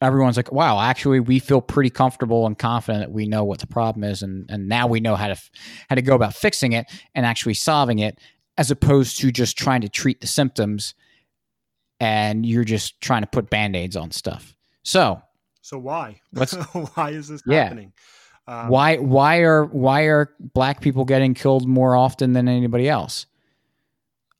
everyone's 0.00 0.36
like 0.38 0.50
wow 0.50 0.80
actually 0.80 1.20
we 1.20 1.38
feel 1.38 1.60
pretty 1.60 1.90
comfortable 1.90 2.46
and 2.46 2.58
confident 2.58 3.04
that 3.04 3.12
we 3.12 3.26
know 3.26 3.44
what 3.44 3.58
the 3.58 3.66
problem 3.66 4.02
is 4.02 4.22
and 4.22 4.46
and 4.50 4.66
now 4.66 4.86
we 4.86 4.98
know 4.98 5.14
how 5.14 5.26
to 5.26 5.32
f- 5.32 5.50
how 5.90 5.94
to 5.94 6.02
go 6.02 6.14
about 6.14 6.34
fixing 6.34 6.72
it 6.72 6.86
and 7.14 7.26
actually 7.26 7.54
solving 7.54 7.98
it 7.98 8.18
as 8.56 8.70
opposed 8.70 9.18
to 9.18 9.30
just 9.30 9.58
trying 9.58 9.82
to 9.82 9.88
treat 9.90 10.20
the 10.22 10.26
symptoms 10.26 10.94
and 12.00 12.44
you're 12.46 12.64
just 12.64 13.00
trying 13.00 13.20
to 13.22 13.26
put 13.28 13.50
band-aids 13.50 13.96
on 13.96 14.10
stuff 14.10 14.56
so 14.82 15.20
So 15.62 15.78
why? 15.78 16.20
Let's- 16.32 16.54
why 16.94 17.10
is 17.10 17.28
this 17.28 17.42
Yeah. 17.46 17.64
happening? 17.64 17.92
Um, 18.48 18.68
why 18.68 18.96
why 18.96 19.38
are 19.40 19.66
why 19.66 20.02
are 20.04 20.34
black 20.40 20.80
people 20.80 21.04
getting 21.04 21.34
killed 21.34 21.68
more 21.68 21.94
often 21.94 22.32
than 22.32 22.48
anybody 22.48 22.88
else 22.88 23.26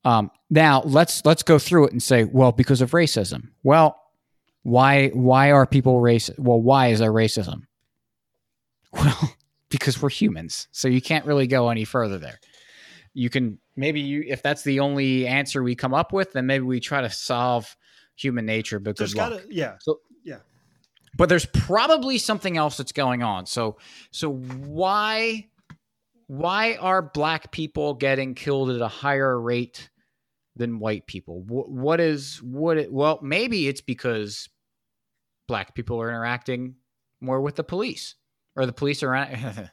um, 0.04 0.30
now 0.48 0.80
let's 0.82 1.24
let's 1.24 1.42
go 1.42 1.58
through 1.58 1.86
it 1.86 1.92
and 1.92 2.02
say 2.02 2.24
well 2.24 2.50
because 2.50 2.80
of 2.80 2.90
racism 2.92 3.48
well 3.62 4.00
why 4.62 5.08
why 5.11 5.52
are 5.52 5.66
people 5.66 6.00
race 6.00 6.30
well 6.38 6.61
why 6.61 6.88
is 6.88 6.98
there 6.98 7.12
racism 7.12 7.66
well 8.92 9.34
because 9.68 10.00
we're 10.02 10.08
humans 10.08 10.66
so 10.72 10.88
you 10.88 11.00
can't 11.02 11.24
really 11.26 11.46
go 11.46 11.68
any 11.68 11.84
further 11.84 12.18
there 12.18 12.40
you 13.14 13.30
can 13.30 13.58
maybe 13.76 14.00
you 14.00 14.24
if 14.26 14.42
that's 14.42 14.62
the 14.62 14.80
only 14.80 15.26
answer 15.26 15.62
we 15.62 15.74
come 15.74 15.94
up 15.94 16.12
with 16.12 16.32
then 16.32 16.46
maybe 16.46 16.64
we 16.64 16.80
try 16.80 17.00
to 17.00 17.11
solve 17.11 17.76
human 18.16 18.46
nature 18.46 18.78
but 18.78 18.96
There's 18.96 19.14
good 19.14 19.18
luck 19.18 19.30
gotta, 19.30 19.46
yeah. 19.50 19.76
but 21.16 21.28
there's 21.28 21.46
probably 21.46 22.18
something 22.18 22.56
else 22.56 22.76
that's 22.76 22.92
going 22.92 23.22
on. 23.22 23.46
So 23.46 23.78
so 24.11 24.32
why 24.32 25.48
why 26.26 26.76
are 26.76 27.02
black 27.02 27.50
people 27.50 27.94
getting 27.94 28.34
killed 28.34 28.70
at 28.70 28.80
a 28.80 28.88
higher 28.88 29.38
rate 29.40 29.90
than 30.56 30.78
white 30.78 31.06
people? 31.06 31.42
What, 31.42 31.70
what 31.70 32.00
is 32.00 32.40
what 32.42 32.78
it, 32.78 32.92
well 32.92 33.18
maybe 33.22 33.68
it's 33.68 33.80
because 33.80 34.48
black 35.48 35.74
people 35.74 36.00
are 36.00 36.08
interacting 36.08 36.76
more 37.20 37.40
with 37.40 37.56
the 37.56 37.64
police 37.64 38.14
or 38.56 38.66
the 38.66 38.72
police 38.72 39.02
are 39.02 39.14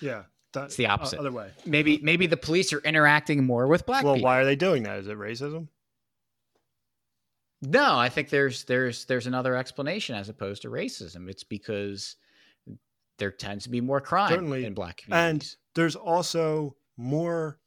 Yeah. 0.00 0.22
That, 0.52 0.64
It's 0.66 0.76
the 0.76 0.86
uh, 0.86 0.94
opposite. 0.94 1.18
other 1.18 1.32
way. 1.32 1.50
maybe 1.64 1.98
maybe 2.02 2.26
the 2.26 2.36
police 2.36 2.72
are 2.72 2.80
interacting 2.80 3.44
more 3.46 3.66
with 3.66 3.86
black 3.86 4.04
Well, 4.04 4.14
people. 4.14 4.24
why 4.26 4.38
are 4.38 4.44
they 4.44 4.56
doing 4.56 4.82
that? 4.84 4.98
Is 4.98 5.06
it 5.08 5.16
racism? 5.16 5.68
No, 7.62 7.96
I 7.96 8.08
think 8.08 8.28
there's 8.28 8.64
there's 8.64 9.04
there's 9.04 9.26
another 9.26 9.56
explanation 9.56 10.16
as 10.16 10.28
opposed 10.28 10.62
to 10.62 10.68
racism. 10.68 11.28
It's 11.30 11.44
because 11.44 12.16
there 13.18 13.30
tends 13.30 13.64
to 13.64 13.70
be 13.70 13.80
more 13.80 14.00
crime 14.00 14.30
Certainly. 14.30 14.64
in 14.64 14.74
black 14.74 14.96
communities. 14.98 15.30
And 15.30 15.56
there's 15.74 15.94
also 15.96 16.76
more 16.96 17.58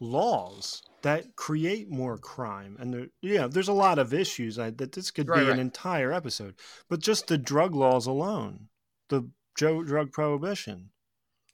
laws 0.00 0.82
that 1.02 1.36
create 1.36 1.88
more 1.90 2.18
crime 2.18 2.76
and 2.78 2.92
there 2.92 3.06
yeah 3.22 3.46
there's 3.46 3.68
a 3.68 3.72
lot 3.72 3.98
of 3.98 4.12
issues 4.12 4.58
I, 4.58 4.68
that 4.70 4.92
this 4.92 5.10
could 5.10 5.26
Right, 5.26 5.40
be 5.40 5.44
right. 5.46 5.52
an 5.54 5.58
entire 5.58 6.12
episode 6.12 6.54
but 6.90 7.00
just 7.00 7.28
the 7.28 7.38
drug 7.38 7.74
laws 7.74 8.06
alone 8.06 8.68
the 9.08 9.30
drug 9.54 10.12
prohibition 10.12 10.90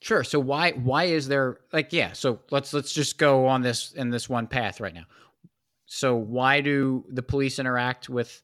Sure. 0.03 0.25
So 0.25 0.41
why 0.41 0.73
why 0.73 1.05
is 1.05 1.29
there 1.29 1.61
like 1.73 1.93
yeah? 1.93 2.13
So 2.13 2.41
let's 2.51 2.75
let's 2.75 2.93
just 2.93 3.19
go 3.19 3.47
on 3.47 3.63
this 3.63 3.93
in 3.93 4.11
this 4.11 4.29
one 4.29 4.49
path 4.49 4.81
right 4.81 4.93
now. 4.93 5.05
So 5.87 6.17
why 6.17 6.61
do 6.61 7.05
the 7.09 7.23
police 7.23 7.61
interact 7.61 8.09
with? 8.09 8.43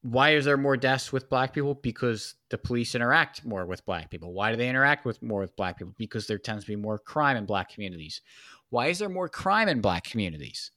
Why 0.00 0.30
is 0.30 0.46
there 0.46 0.56
more 0.56 0.78
deaths 0.78 1.12
with 1.12 1.28
black 1.28 1.52
people? 1.52 1.74
Because 1.74 2.36
the 2.48 2.56
police 2.56 2.94
interact 2.94 3.44
more 3.44 3.66
with 3.66 3.84
black 3.84 4.10
people. 4.10 4.32
Why 4.32 4.50
do 4.50 4.56
they 4.56 4.70
interact 4.70 5.04
with 5.04 5.22
more 5.22 5.40
with 5.40 5.54
black 5.56 5.76
people? 5.76 5.92
Because 5.98 6.26
there 6.26 6.38
tends 6.38 6.64
to 6.64 6.70
be 6.70 6.76
more 6.76 6.98
crime 6.98 7.36
in 7.36 7.44
black 7.44 7.68
communities. 7.68 8.22
Why 8.70 8.86
is 8.86 8.98
there 8.98 9.10
more 9.10 9.28
crime 9.28 9.68
in 9.68 9.82
black 9.82 10.04
communities? 10.04 10.70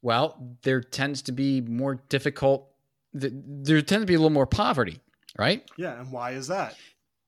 Well, 0.00 0.56
there 0.62 0.80
tends 0.80 1.20
to 1.22 1.32
be 1.32 1.60
more 1.60 1.96
difficult. 2.08 2.71
Th- 3.18 3.32
There 3.34 3.80
tends 3.82 4.02
to 4.02 4.06
be 4.06 4.14
a 4.14 4.18
little 4.18 4.30
more 4.30 4.46
poverty, 4.46 5.00
right? 5.38 5.68
yeah 5.76 6.00
and 6.00 6.10
why 6.12 6.32
is 6.32 6.48
that 6.48 6.76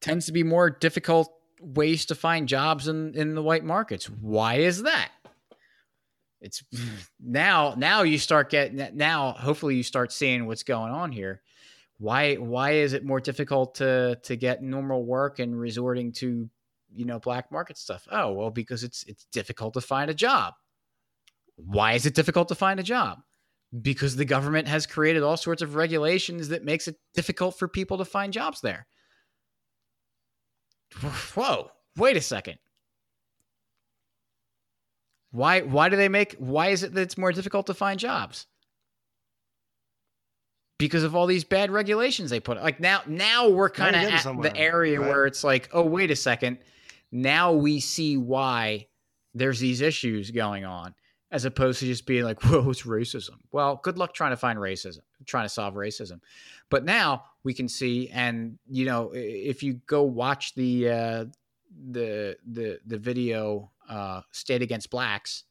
tends 0.00 0.26
to 0.26 0.32
be 0.32 0.42
more 0.42 0.68
difficult 0.70 1.32
ways 1.60 2.04
to 2.06 2.14
find 2.14 2.46
jobs 2.48 2.88
in 2.88 3.14
in 3.14 3.34
the 3.34 3.42
white 3.42 3.64
markets. 3.64 4.06
Why 4.10 4.56
is 4.56 4.82
that? 4.82 5.10
It's 6.40 6.62
now 7.20 7.74
now 7.76 8.02
you 8.02 8.18
start 8.18 8.50
getting 8.50 8.96
now 8.96 9.32
hopefully 9.32 9.76
you 9.76 9.82
start 9.82 10.12
seeing 10.12 10.46
what's 10.46 10.62
going 10.62 10.92
on 10.92 11.10
here. 11.12 11.40
Why 11.98 12.34
why 12.34 12.72
is 12.72 12.92
it 12.92 13.04
more 13.04 13.20
difficult 13.20 13.76
to 13.76 14.18
to 14.24 14.36
get 14.36 14.62
normal 14.62 15.04
work 15.04 15.38
and 15.38 15.58
resorting 15.58 16.12
to 16.14 16.50
you 16.94 17.04
know 17.06 17.18
black 17.18 17.50
market 17.50 17.78
stuff? 17.78 18.06
Oh, 18.10 18.32
well 18.32 18.50
because 18.50 18.84
it's 18.84 19.04
it's 19.04 19.24
difficult 19.32 19.74
to 19.74 19.80
find 19.80 20.10
a 20.10 20.14
job. 20.14 20.54
Why 21.56 21.92
is 21.94 22.04
it 22.04 22.14
difficult 22.14 22.48
to 22.48 22.54
find 22.54 22.78
a 22.78 22.82
job? 22.82 23.20
Because 23.82 24.14
the 24.16 24.24
government 24.24 24.68
has 24.68 24.86
created 24.86 25.22
all 25.22 25.36
sorts 25.36 25.62
of 25.62 25.74
regulations 25.74 26.48
that 26.48 26.64
makes 26.64 26.86
it 26.86 26.96
difficult 27.14 27.58
for 27.58 27.66
people 27.66 27.98
to 27.98 28.04
find 28.04 28.32
jobs 28.32 28.60
there. 28.60 28.86
Whoa, 31.34 31.70
wait 31.96 32.16
a 32.16 32.20
second. 32.20 32.58
Why 35.34 35.62
why 35.62 35.88
do 35.88 35.96
they 35.96 36.08
make 36.08 36.36
why 36.38 36.68
is 36.68 36.84
it 36.84 36.94
that 36.94 37.00
it's 37.00 37.18
more 37.18 37.32
difficult 37.32 37.66
to 37.66 37.74
find 37.74 37.98
jobs? 37.98 38.46
Because 40.78 41.02
of 41.02 41.16
all 41.16 41.26
these 41.26 41.42
bad 41.42 41.72
regulations 41.72 42.30
they 42.30 42.38
put. 42.38 42.62
Like 42.62 42.78
now 42.78 43.02
now 43.08 43.48
we're 43.48 43.70
kind 43.70 43.96
of 43.96 44.02
at 44.02 44.22
somewhere, 44.22 44.50
the 44.50 44.56
area 44.56 45.00
right? 45.00 45.08
where 45.08 45.26
it's 45.26 45.42
like, 45.42 45.68
"Oh, 45.72 45.82
wait 45.82 46.12
a 46.12 46.16
second. 46.16 46.58
Now 47.10 47.52
we 47.52 47.80
see 47.80 48.16
why 48.16 48.86
there's 49.34 49.58
these 49.58 49.80
issues 49.80 50.30
going 50.30 50.64
on." 50.64 50.94
As 51.34 51.44
opposed 51.44 51.80
to 51.80 51.86
just 51.86 52.06
being 52.06 52.22
like, 52.22 52.40
whoa, 52.44 52.70
it's 52.70 52.82
racism. 52.84 53.38
Well, 53.50 53.80
good 53.82 53.98
luck 53.98 54.14
trying 54.14 54.30
to 54.30 54.36
find 54.36 54.56
racism, 54.56 55.00
trying 55.26 55.44
to 55.46 55.48
solve 55.48 55.74
racism. 55.74 56.20
But 56.70 56.84
now 56.84 57.24
we 57.42 57.52
can 57.52 57.68
see, 57.68 58.08
and 58.10 58.56
you 58.70 58.84
know, 58.86 59.10
if 59.12 59.60
you 59.64 59.80
go 59.86 60.04
watch 60.04 60.54
the 60.54 60.88
uh, 60.88 61.24
the 61.90 62.36
the 62.46 62.78
the 62.86 62.98
video 62.98 63.72
uh, 63.88 64.20
"State 64.30 64.62
Against 64.62 64.90
Blacks," 64.90 65.42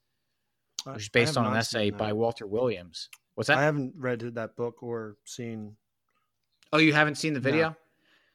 which 0.86 1.03
is 1.03 1.09
based 1.09 1.36
on 1.38 1.45
an 1.45 1.53
essay 1.53 1.89
by. 1.89 2.13
Walter 2.13 2.47
Williams. 2.47 3.09
What's 3.36 3.47
that? 3.47 3.57
i 3.57 3.63
haven't 3.63 3.93
read 3.97 4.21
that 4.36 4.55
book 4.55 4.84
or 4.84 5.17
seen 5.25 5.75
oh, 6.71 6.77
you 6.77 6.93
haven't 6.93 7.15
seen 7.15 7.34
the 7.34 7.41
No. 7.41 7.43
video? 7.43 7.75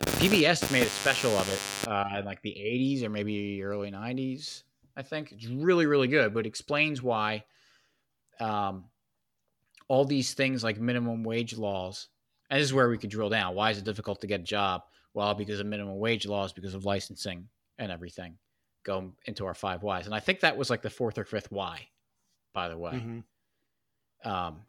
PBS 0.01 0.71
made 0.71 0.83
a 0.83 0.91
special 0.91 1.31
of 1.39 1.49
it 1.49 1.89
uh, 1.89 2.19
in 2.19 2.25
like 2.27 2.43
the 2.43 2.51
'80s 2.51 3.03
or 3.05 3.09
maybe 3.09 3.63
early 3.63 3.91
'90s. 3.91 4.65
I 4.99 5.03
think 5.03 5.33
it's 5.33 5.47
really 5.47 5.87
really 5.87 6.09
good, 6.09 6.35
but 6.35 6.45
explains 6.47 7.03
why. 7.03 7.45
um, 8.41 8.85
all 9.89 10.05
these 10.05 10.35
things 10.35 10.63
like 10.63 10.79
minimum 10.79 11.25
wage 11.25 11.57
laws, 11.57 12.09
and 12.51 12.61
this 12.61 12.67
is 12.67 12.75
where 12.75 12.89
we 12.91 12.99
could 12.99 13.11
drill 13.11 13.31
down. 13.31 13.55
Why 13.55 13.71
is 13.71 13.79
it 13.79 13.85
difficult 13.85 14.21
to 14.21 14.27
get 14.27 14.41
a 14.41 14.45
job? 14.45 14.83
Well, 15.15 15.35
because 15.35 15.61
of 15.61 15.67
minimum 15.67 15.99
wage 15.99 16.27
laws, 16.27 16.53
because 16.53 16.75
of 16.75 16.85
licensing 16.85 17.49
and 17.79 17.91
everything, 17.91 18.37
go 18.85 19.13
into 19.25 19.47
our 19.47 19.55
five 19.55 19.83
whys. 19.83 20.07
And 20.07 20.15
I 20.15 20.21
think 20.21 20.41
that 20.41 20.57
was 20.57 20.71
like 20.71 20.83
the 20.83 20.91
fourth 20.91 21.17
or 21.19 21.25
fifth 21.25 21.51
why, 21.51 21.89
by 22.53 22.69
the 22.69 22.77
way. 22.77 22.93
Mm-hmm. 22.93 24.31
Um, 24.31 24.61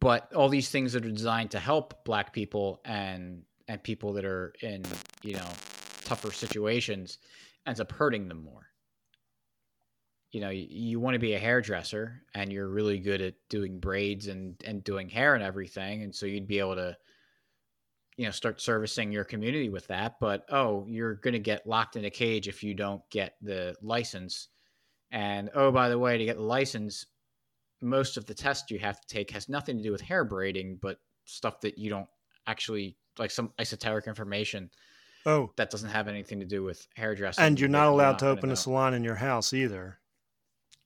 but 0.00 0.32
all 0.32 0.48
these 0.48 0.70
things 0.70 0.94
that 0.94 1.04
are 1.04 1.10
designed 1.10 1.50
to 1.52 1.58
help 1.58 2.04
black 2.04 2.32
people 2.32 2.80
and 2.84 3.42
and 3.68 3.82
people 3.82 4.14
that 4.14 4.24
are 4.24 4.54
in 4.62 4.82
you 5.22 5.34
know 5.34 5.48
tougher 6.04 6.32
situations 6.32 7.18
ends 7.66 7.80
up 7.80 7.92
hurting 7.92 8.28
them 8.28 8.42
more. 8.42 8.66
You 10.32 10.40
know 10.40 10.50
you, 10.50 10.66
you 10.68 11.00
want 11.00 11.14
to 11.14 11.20
be 11.20 11.34
a 11.34 11.38
hairdresser 11.38 12.22
and 12.34 12.52
you're 12.52 12.68
really 12.68 12.98
good 12.98 13.20
at 13.20 13.34
doing 13.48 13.78
braids 13.78 14.26
and 14.26 14.60
and 14.66 14.82
doing 14.82 15.08
hair 15.08 15.34
and 15.34 15.44
everything. 15.44 16.02
And 16.02 16.14
so 16.14 16.26
you'd 16.26 16.48
be 16.48 16.58
able 16.58 16.76
to 16.76 16.96
you 18.16 18.24
know 18.24 18.30
start 18.30 18.60
servicing 18.60 19.12
your 19.12 19.24
community 19.24 19.68
with 19.68 19.86
that. 19.88 20.16
But 20.20 20.44
oh 20.50 20.86
you're 20.88 21.14
going 21.16 21.34
to 21.34 21.38
get 21.38 21.66
locked 21.66 21.96
in 21.96 22.04
a 22.04 22.10
cage 22.10 22.48
if 22.48 22.62
you 22.62 22.74
don't 22.74 23.02
get 23.10 23.34
the 23.42 23.76
license. 23.80 24.48
And 25.12 25.50
oh 25.54 25.70
by 25.70 25.88
the 25.88 25.98
way 25.98 26.18
to 26.18 26.24
get 26.24 26.36
the 26.36 26.42
license 26.42 27.06
most 27.84 28.16
of 28.16 28.24
the 28.26 28.34
test 28.34 28.70
you 28.70 28.78
have 28.78 29.00
to 29.00 29.06
take 29.06 29.30
has 29.30 29.48
nothing 29.48 29.76
to 29.76 29.82
do 29.82 29.92
with 29.92 30.00
hair 30.00 30.24
braiding 30.24 30.78
but 30.80 30.98
stuff 31.26 31.60
that 31.60 31.78
you 31.78 31.90
don't 31.90 32.08
actually 32.46 32.96
like 33.18 33.30
some 33.30 33.52
esoteric 33.58 34.06
information 34.06 34.70
Oh, 35.26 35.50
that 35.56 35.70
doesn't 35.70 35.90
have 35.90 36.06
anything 36.08 36.40
to 36.40 36.46
do 36.46 36.62
with 36.62 36.86
hairdressing 36.96 37.42
and 37.44 37.58
you're 37.58 37.68
not 37.68 37.88
allowed 37.88 38.18
to 38.18 38.28
open 38.28 38.50
a 38.50 38.56
salon 38.56 38.92
in 38.94 39.02
your 39.04 39.14
house 39.14 39.52
either. 39.52 39.98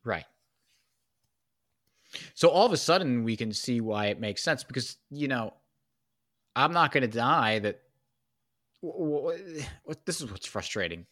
Right. 0.05 0.25
So 2.35 2.49
all 2.49 2.65
of 2.65 2.73
a 2.73 2.77
sudden, 2.77 3.25
we 3.25 3.37
can 3.37 3.53
see 3.53 3.81
why 3.81 4.07
it 4.07 4.21
makes 4.21 4.43
sense 4.43 4.65
because 4.65 4.97
you 5.11 5.29
know, 5.29 5.55
I'm 6.57 6.73
not 6.73 6.93
going 6.93 7.03
to 7.03 7.09
deny 7.09 7.59
that. 7.59 7.81
w- 8.83 9.17
w- 9.23 9.63
What 9.85 10.07
this 10.07 10.21
is 10.21 10.31
what's 10.31 10.47
frustrating 10.47 11.07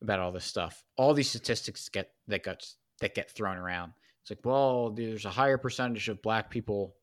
about 0.00 0.20
all 0.20 0.32
this 0.32 0.44
stuff. 0.44 0.84
All 0.96 1.12
these 1.14 1.28
statistics 1.28 1.88
get 1.88 2.12
that 2.28 2.42
got 2.44 2.64
that 3.00 3.14
get 3.14 3.30
thrown 3.30 3.56
around. 3.58 3.92
It's 4.22 4.30
like, 4.30 4.44
well, 4.44 4.90
there's 4.90 5.24
a 5.24 5.30
higher 5.30 5.58
percentage 5.58 6.08
of 6.08 6.22
black 6.22 6.48
people 6.50 6.94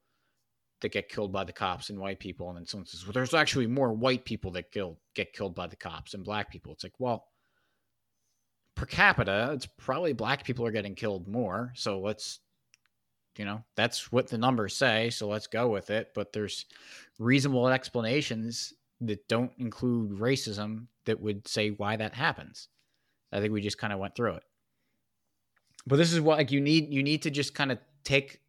that 0.86 0.91
get 0.91 1.09
killed 1.09 1.31
by 1.31 1.43
the 1.43 1.51
cops 1.51 1.89
and 1.89 1.99
white 1.99 2.19
people, 2.19 2.49
and 2.49 2.57
then 2.57 2.65
someone 2.65 2.86
says, 2.86 3.05
well, 3.05 3.13
there's 3.13 3.33
actually 3.33 3.67
more 3.67 3.91
white 3.91 4.23
people 4.23 4.51
that 4.51 4.71
kill 4.71 4.97
get 5.15 5.33
killed 5.33 5.55
by 5.55 5.67
the 5.67 5.75
cops 5.75 6.13
and 6.13 6.23
black 6.23 6.51
people. 6.51 6.71
It's 6.71 6.83
like, 6.83 6.99
well, 6.99 7.25
per 8.75 8.86
capita, 8.86 9.49
it's 9.53 9.65
probably 9.65 10.13
black 10.13 10.45
people 10.45 10.65
are 10.65 10.71
getting 10.71 10.93
killed 10.93 11.27
more. 11.27 11.71
So 11.75 11.99
let's, 11.99 12.39
you 13.36 13.45
know, 13.45 13.63
that's 13.75 14.11
what 14.11 14.27
the 14.27 14.38
numbers 14.38 14.75
say. 14.75 15.09
So 15.09 15.27
let's 15.27 15.47
go 15.47 15.69
with 15.69 15.89
it. 15.89 16.11
But 16.13 16.33
there's 16.33 16.65
reasonable 17.17 17.67
explanations 17.67 18.73
that 19.01 19.27
don't 19.27 19.51
include 19.57 20.19
racism 20.19 20.86
that 21.05 21.19
would 21.19 21.47
say 21.47 21.69
why 21.69 21.95
that 21.95 22.13
happens. 22.13 22.67
I 23.31 23.39
think 23.41 23.53
we 23.53 23.61
just 23.61 23.79
kind 23.79 23.91
of 23.91 23.99
went 23.99 24.15
through 24.15 24.36
it. 24.36 24.43
But 25.88 25.97
this 25.97 26.13
is 26.13 26.21
what 26.21 26.38
like 26.38 26.51
you 26.51 26.61
need 26.61 26.93
you 26.93 27.03
need 27.03 27.23
to 27.23 27.31
just 27.31 27.53
kind 27.53 27.71
of 27.71 27.79
take 28.03 28.39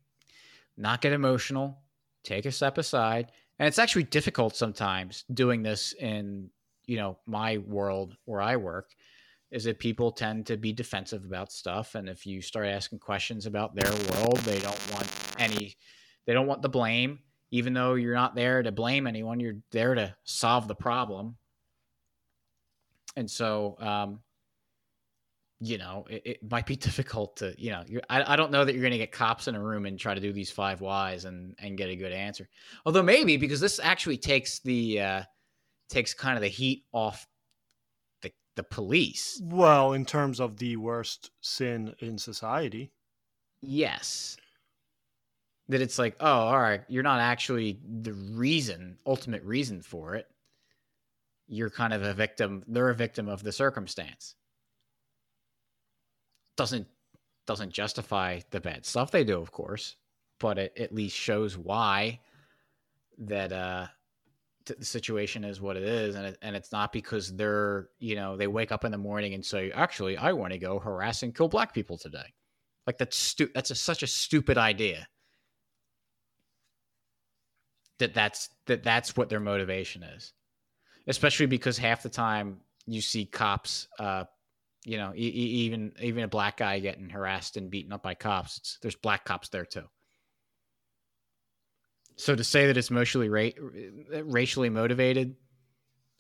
not 0.76 1.01
get 1.01 1.12
emotional, 1.12 1.78
take 2.27 2.45
a 2.45 2.53
step 2.53 2.79
aside. 2.79 3.31
And 3.59 3.66
it's 3.66 3.79
actually 3.79 4.03
difficult 4.05 4.57
sometimes 4.57 5.24
doing 5.33 5.62
this 5.62 5.95
in, 5.95 6.51
you 6.87 6.97
know, 6.97 7.18
my 7.27 7.59
world 7.59 8.16
where 8.24 8.43
I 8.43 8.57
work 8.57 8.91
is 9.51 9.64
that 9.64 9.79
people 9.79 10.11
tend 10.11 10.47
to 10.47 10.57
be 10.57 10.72
defensive 10.72 11.24
about 11.24 11.53
stuff. 11.53 11.95
And 11.95 12.09
if 12.09 12.27
you 12.27 12.43
start 12.43 12.66
asking 12.66 12.99
questions 12.99 13.47
about 13.47 13.74
their 13.74 13.91
world 13.91 14.39
they 14.39 14.59
don't 14.59 14.93
want 14.93 15.09
any 15.39 15.74
they 16.27 16.33
don't 16.33 16.49
want 16.49 16.62
the 16.62 16.68
blame. 16.68 17.20
Even 17.53 17.72
though 17.72 17.95
you're 17.95 18.14
not 18.14 18.35
there 18.35 18.62
to 18.62 18.72
blame 18.72 19.07
anyone 19.07 19.41
you're 19.41 19.59
there 19.70 19.95
to 19.95 20.14
solve 20.24 20.68
the 20.68 20.74
problem. 20.74 21.37
And 23.14 23.31
so 23.31 23.77
um 23.79 24.20
you 25.61 25.79
know 25.79 26.05
it, 26.11 26.23
it 26.25 26.51
might 26.51 26.67
be 26.67 26.77
difficult 26.89 27.37
to 27.37 27.55
you 27.59 27.71
know 27.71 27.83
you're, 27.87 28.03
I, 28.11 28.35
I 28.35 28.37
don't 28.37 28.51
know 28.51 28.65
that 28.65 28.73
you're 28.73 28.83
going 28.83 28.93
to 28.93 28.99
get 28.99 29.13
cops 29.13 29.49
in 29.49 29.55
a 29.55 29.63
room 29.63 29.87
and 29.87 29.99
try 29.99 30.15
to 30.15 30.21
do 30.21 30.33
these 30.33 30.51
five 30.51 30.81
whys 30.81 31.25
and 31.25 31.55
and 31.59 31.79
get 31.79 31.89
a 31.89 31.97
good 31.97 32.13
answer 32.13 32.49
although 32.85 33.03
maybe 33.03 33.37
because 33.37 33.61
this 33.61 33.81
actually 33.83 34.19
takes 34.19 34.59
the 34.61 35.01
uh 35.01 35.23
takes 35.89 36.15
kind 36.15 36.37
of 36.37 36.43
the 36.43 36.49
heat 36.49 36.85
off 36.93 37.27
the 38.23 38.31
the 38.57 38.63
police 38.63 39.41
Well, 39.43 39.93
in 39.93 40.05
terms 40.05 40.41
of 40.41 40.59
the 40.59 40.77
worst 40.77 41.31
sin 41.41 41.95
in 42.01 42.19
society, 42.19 42.93
Yes. 43.63 44.37
That 45.69 45.81
it's 45.81 45.99
like, 45.99 46.17
oh, 46.21 46.27
all 46.27 46.61
right, 46.61 46.83
you're 46.89 47.03
not 47.03 47.21
actually 47.21 47.81
the 48.03 48.13
reason, 48.13 48.99
ultimate 49.05 49.43
reason 49.43 49.83
for 49.83 50.15
it. 50.15 50.27
You're 51.49 51.71
kind 51.71 51.93
of 51.93 52.03
a 52.03 52.15
victim. 52.15 52.63
They're 52.69 52.91
a 52.91 52.95
victim 52.95 53.29
of 53.29 53.43
the 53.43 53.53
circumstance. 53.53 54.37
Doesn't 56.57 56.87
doesn't 57.47 57.73
justify 57.73 58.41
the 58.51 58.61
bad 58.61 58.85
stuff 58.85 59.11
they 59.11 59.25
do, 59.25 59.41
of 59.41 59.53
course, 59.53 59.97
but 60.41 60.59
it 60.59 60.73
at 60.79 60.95
least 60.95 61.17
shows 61.17 61.57
why 61.57 62.21
that 63.19 63.53
uh 63.53 63.87
t- 64.65 64.75
the 64.79 64.85
situation 64.85 65.45
is 65.45 65.61
what 65.61 65.77
it 65.77 65.85
is 65.85 66.15
and 66.15 66.27
it, 66.27 66.39
and 66.43 66.57
it's 66.57 66.73
not 66.73 66.93
because 66.93 67.35
they're, 67.35 67.89
you 67.99 68.17
know, 68.17 68.37
they 68.37 68.47
wake 68.47 68.73
up 68.73 68.85
in 68.85 68.93
the 68.93 68.99
morning 68.99 69.35
and 69.35 69.45
say, 69.45 69.71
"Actually, 69.73 70.17
I 70.17 70.33
want 70.33 70.53
to 70.53 70.59
go 70.59 70.79
harass 70.79 71.23
and 71.23 71.35
kill 71.35 71.49
black 71.49 71.73
people 71.73 71.97
today." 71.97 72.35
Like 72.87 72.99
that's 72.99 73.17
stu- 73.17 73.51
that's 73.55 73.71
a, 73.71 73.75
such 73.75 74.03
a 74.03 74.07
stupid 74.07 74.59
idea. 74.59 75.09
That 77.99 78.13
that's 78.13 78.51
that 78.67 78.83
that's 78.83 79.17
what 79.17 79.29
their 79.29 79.41
motivation 79.41 80.03
is, 80.03 80.33
especially 81.07 81.47
because 81.47 81.79
half 81.79 82.03
the 82.03 82.11
time 82.11 82.61
you 82.87 83.01
see 83.01 83.25
cops, 83.25 83.89
uh, 83.99 84.25
you 84.87 84.97
know, 84.97 85.12
e- 85.14 85.18
even 85.18 85.93
even 86.01 86.22
a 86.22 86.28
black 86.28 86.57
guy 86.59 86.78
getting 86.78 87.11
harassed 87.11 87.57
and 87.57 87.70
beaten 87.70 87.93
up 87.93 88.05
by 88.05 88.14
cops. 88.14 88.57
It's, 88.59 88.78
there's 88.80 88.95
black 88.95 89.24
cops 89.24 89.49
there 89.49 89.66
too. 89.66 89.82
So 92.14 92.37
to 92.37 92.45
say 92.45 92.68
that 92.68 92.76
it's 92.76 92.91
mostly 92.91 93.28
ra- 93.28 93.51
racially 94.22 94.70
motivated 94.70 95.34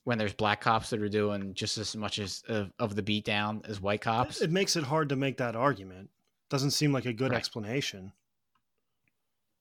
when 0.02 0.18
there's 0.18 0.34
black 0.34 0.60
cops 0.60 0.90
that 0.90 1.00
are 1.00 1.08
doing 1.08 1.54
just 1.54 1.78
as 1.78 1.94
much 1.96 2.18
as 2.18 2.42
of, 2.48 2.70
of 2.78 2.94
the 2.96 3.02
beatdown 3.02 3.66
as 3.68 3.80
white 3.80 4.00
cops, 4.00 4.40
it 4.42 4.50
makes 4.50 4.74
it 4.76 4.84
hard 4.84 5.08
to 5.10 5.16
make 5.16 5.38
that 5.38 5.56
argument. 5.56 6.10
Doesn't 6.50 6.72
seem 6.72 6.92
like 6.92 7.06
a 7.06 7.12
good 7.12 7.30
Right. 7.30 7.38
explanation. 7.38 8.12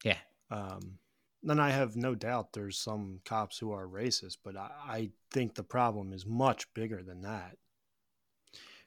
Yeah. 0.03 0.17
Um, 0.51 0.99
and 1.47 1.61
I 1.61 1.69
have 1.69 1.95
no 1.95 2.15
doubt 2.15 2.53
there's 2.53 2.77
some 2.77 3.21
cops 3.23 3.57
who 3.59 3.71
are 3.71 3.87
racist, 3.87 4.37
but 4.43 4.55
I, 4.57 4.71
I 4.87 5.09
think 5.31 5.53
the 5.55 5.63
problem 5.63 6.11
is 6.11 6.25
much 6.25 6.71
bigger 6.73 7.01
than 7.03 7.21
that. 7.21 7.57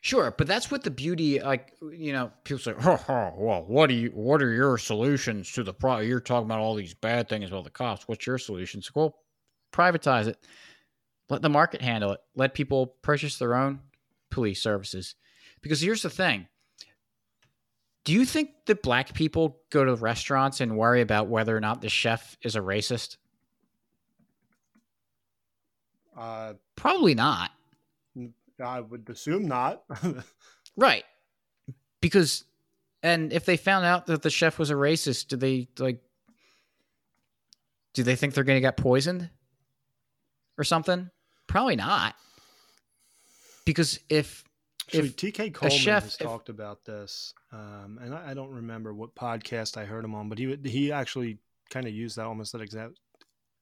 Sure, 0.00 0.32
but 0.36 0.46
that's 0.46 0.70
what 0.70 0.84
the 0.84 0.90
beauty, 0.90 1.40
like 1.40 1.72
you 1.92 2.12
know, 2.12 2.30
people 2.44 2.60
say, 2.60 2.72
"Ha 2.72 2.96
ha." 2.96 3.32
Well, 3.36 3.64
what 3.66 3.88
do 3.88 3.94
you? 3.94 4.10
What 4.10 4.40
are 4.42 4.52
your 4.52 4.78
solutions 4.78 5.50
to 5.52 5.64
the 5.64 5.74
problem? 5.74 6.06
You're 6.08 6.20
talking 6.20 6.46
about 6.46 6.60
all 6.60 6.76
these 6.76 6.94
bad 6.94 7.28
things 7.28 7.50
about 7.50 7.64
the 7.64 7.70
cops. 7.70 8.06
What's 8.06 8.26
your 8.26 8.38
solutions? 8.38 8.94
Well, 8.94 9.16
privatize 9.72 10.28
it. 10.28 10.38
Let 11.28 11.42
the 11.42 11.48
market 11.48 11.82
handle 11.82 12.12
it. 12.12 12.20
Let 12.36 12.54
people 12.54 12.94
purchase 13.02 13.38
their 13.38 13.54
own 13.56 13.80
police 14.30 14.62
services. 14.62 15.16
Because 15.62 15.80
here's 15.80 16.02
the 16.02 16.10
thing: 16.10 16.46
Do 18.04 18.12
you 18.12 18.24
think 18.24 18.50
that 18.66 18.84
black 18.84 19.14
people 19.14 19.62
go 19.70 19.84
to 19.84 19.96
restaurants 19.96 20.60
and 20.60 20.76
worry 20.78 21.00
about 21.00 21.26
whether 21.26 21.56
or 21.56 21.60
not 21.60 21.80
the 21.80 21.88
chef 21.88 22.36
is 22.42 22.54
a 22.54 22.60
racist? 22.60 23.16
Uh, 26.16 26.54
Probably 26.76 27.14
not. 27.16 27.50
I 28.62 28.80
would 28.80 29.08
assume 29.08 29.46
not. 29.46 29.82
Right. 30.76 31.04
Because 32.00 32.44
and 33.02 33.32
if 33.32 33.44
they 33.44 33.56
found 33.56 33.84
out 33.84 34.06
that 34.06 34.22
the 34.22 34.30
chef 34.30 34.58
was 34.60 34.70
a 34.70 34.74
racist, 34.74 35.26
do 35.26 35.36
they 35.36 35.66
like 35.78 36.00
do 37.94 38.02
they 38.04 38.14
think 38.14 38.34
they're 38.34 38.44
going 38.44 38.56
to 38.56 38.60
get 38.60 38.76
poisoned 38.76 39.28
or 40.56 40.62
something? 40.62 41.10
Probably 41.48 41.74
not. 41.74 42.14
Because 43.64 43.98
if 44.08 44.44
Actually, 44.86 45.08
If 45.08 45.16
TK 45.16 45.52
Coleman 45.54 45.78
chef- 45.78 46.04
has 46.04 46.14
if- 46.14 46.20
talked 46.20 46.48
about 46.48 46.82
this, 46.84 47.34
um, 47.52 47.98
and 48.00 48.14
I, 48.14 48.30
I 48.30 48.34
don't 48.34 48.50
remember 48.50 48.94
what 48.94 49.14
podcast 49.14 49.76
I 49.76 49.84
heard 49.84 50.02
him 50.02 50.14
on, 50.14 50.30
but 50.30 50.38
he 50.38 50.46
would- 50.46 50.64
he 50.64 50.92
actually 50.92 51.38
kind 51.70 51.86
of 51.86 51.92
used 51.92 52.16
that 52.16 52.24
almost 52.24 52.52
that 52.52 52.62
exact 52.62 52.94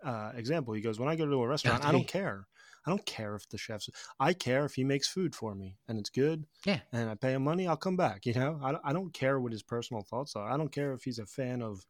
uh, 0.05 0.31
example. 0.36 0.73
He 0.74 0.81
goes, 0.82 1.01
"When 1.01 1.09
I 1.09 1.16
go 1.16 1.27
to 1.27 1.43
a 1.43 1.48
restaurant, 1.48 1.85
I 1.85 1.90
don't 1.90 2.06
care. 2.06 2.47
I 2.86 2.90
don't 2.90 3.04
care 3.04 3.34
if 3.34 3.48
the 3.48 3.58
chef's. 3.58 3.90
I 4.20 4.32
care 4.32 4.64
if 4.64 4.74
he 4.74 4.84
makes 4.84 5.08
food 5.08 5.34
for 5.34 5.54
me 5.54 5.76
and 5.88 5.98
it's 5.98 6.10
good. 6.10 6.44
Yeah. 6.64 6.78
and 6.92 7.10
I 7.10 7.14
pay 7.16 7.32
him 7.32 7.44
money. 7.44 7.66
I'll 7.66 7.76
come 7.76 7.96
back. 7.96 8.24
You 8.26 8.34
know, 8.34 8.60
I, 8.62 8.90
I 8.90 8.92
don't 8.92 9.12
care 9.12 9.40
what 9.40 9.52
his 9.52 9.62
personal 9.62 10.02
thoughts 10.02 10.36
are. 10.36 10.48
I 10.48 10.56
don't 10.56 10.72
care 10.72 10.92
if 10.92 11.02
he's 11.02 11.18
a 11.18 11.26
fan 11.26 11.62
of 11.62 11.84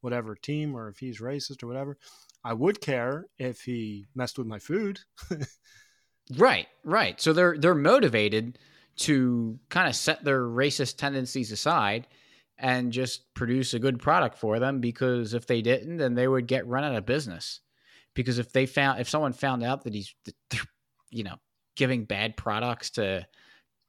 whatever 0.00 0.34
team 0.34 0.74
or 0.74 0.88
if 0.88 0.98
he's 0.98 1.20
racist 1.20 1.62
or 1.62 1.68
whatever. 1.68 1.98
I 2.44 2.54
would 2.54 2.80
care 2.80 3.26
if 3.38 3.60
he 3.60 4.08
messed 4.14 4.38
with 4.38 4.46
my 4.46 4.58
food. 4.58 5.00
right, 6.36 6.66
right. 6.84 7.20
So 7.20 7.32
they're 7.32 7.56
they're 7.56 7.74
motivated 7.74 8.58
to 8.96 9.58
kind 9.68 9.88
of 9.88 9.94
set 9.94 10.24
their 10.24 10.42
racist 10.42 10.96
tendencies 10.96 11.52
aside 11.52 12.06
and 12.58 12.92
just 12.92 13.32
produce 13.34 13.72
a 13.72 13.78
good 13.78 13.98
product 13.98 14.36
for 14.36 14.58
them 14.58 14.80
because 14.80 15.32
if 15.32 15.46
they 15.46 15.62
didn't, 15.62 15.96
then 15.96 16.14
they 16.14 16.28
would 16.28 16.46
get 16.46 16.66
run 16.66 16.84
out 16.84 16.94
of 16.94 17.06
business. 17.06 17.60
Because 18.20 18.38
if 18.38 18.52
they 18.52 18.66
found 18.66 19.00
if 19.00 19.08
someone 19.08 19.32
found 19.32 19.62
out 19.62 19.84
that 19.84 19.94
he's 19.94 20.14
you 21.10 21.24
know 21.24 21.36
giving 21.76 22.04
bad 22.04 22.36
products 22.36 22.90
to 22.90 23.26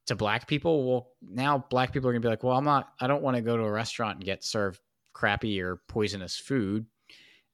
to 0.08 0.16
black 0.16 0.48
people, 0.48 0.88
well 0.88 1.08
now 1.22 1.66
black 1.70 1.94
people 1.94 2.10
are 2.10 2.14
gonna 2.14 2.22
be 2.22 2.28
like, 2.28 2.44
well, 2.44 2.58
I'm 2.58 2.66
not 2.66 2.90
I 3.00 3.08
don't 3.08 3.22
want 3.22 3.36
to 3.36 3.42
go 3.42 3.58
to 3.58 3.64
a 3.64 3.72
restaurant 3.72 4.18
and 4.18 4.26
get 4.26 4.44
served 4.44 4.80
crappy 5.14 5.62
or 5.62 5.82
poisonous 5.88 6.38
food. 6.38 6.86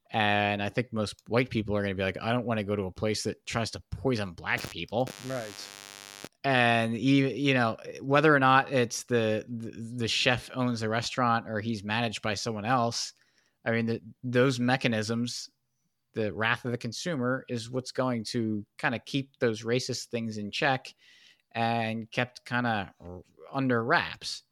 And 0.10 0.64
I 0.64 0.70
think 0.70 0.94
most 0.94 1.16
white 1.28 1.50
people 1.50 1.76
are 1.76 1.82
going 1.82 1.92
to 1.92 1.98
be 1.98 2.04
like, 2.04 2.18
I 2.22 2.32
don't 2.32 2.46
want 2.46 2.60
to 2.60 2.64
go 2.64 2.78
to 2.78 2.84
a 2.84 2.92
place 2.92 3.24
that 3.24 3.46
tries 3.46 3.72
to 3.72 3.82
poison 3.92 4.32
black 4.32 4.62
people. 4.70 5.10
Right 5.28 5.52
and 6.48 6.96
even 6.96 7.36
you 7.36 7.54
know 7.54 7.76
whether 8.02 8.34
or 8.34 8.40
not 8.40 8.72
it's 8.72 9.04
the, 9.04 9.46
the, 9.50 9.72
the 9.98 10.08
chef 10.08 10.50
owns 10.56 10.82
a 10.82 10.88
restaurant 10.88 11.46
or 11.50 11.60
he's 11.60 11.84
managed 11.84 12.22
by 12.22 12.36
someone 12.36 12.64
else 12.64 13.12
i 13.66 13.72
mean 13.72 13.86
the, 13.86 14.02
those 14.24 14.60
mechanisms 14.60 15.50
the 16.18 16.34
wrath 16.34 16.66
of 16.66 16.72
the 16.72 16.78
consumer 16.78 17.46
is 17.48 17.70
what's 17.70 17.92
going 17.92 18.24
to 18.24 18.66
kind 18.78 18.96
of 18.96 19.06
keep 19.06 19.30
those 19.40 19.64
racist 19.64 20.06
things 20.06 20.38
in 20.38 20.52
check 20.52 20.94
and 21.54 22.10
kept 22.12 22.44
kind 22.46 22.68
of 22.68 22.88
under 23.54 23.84
wraps 23.84 24.44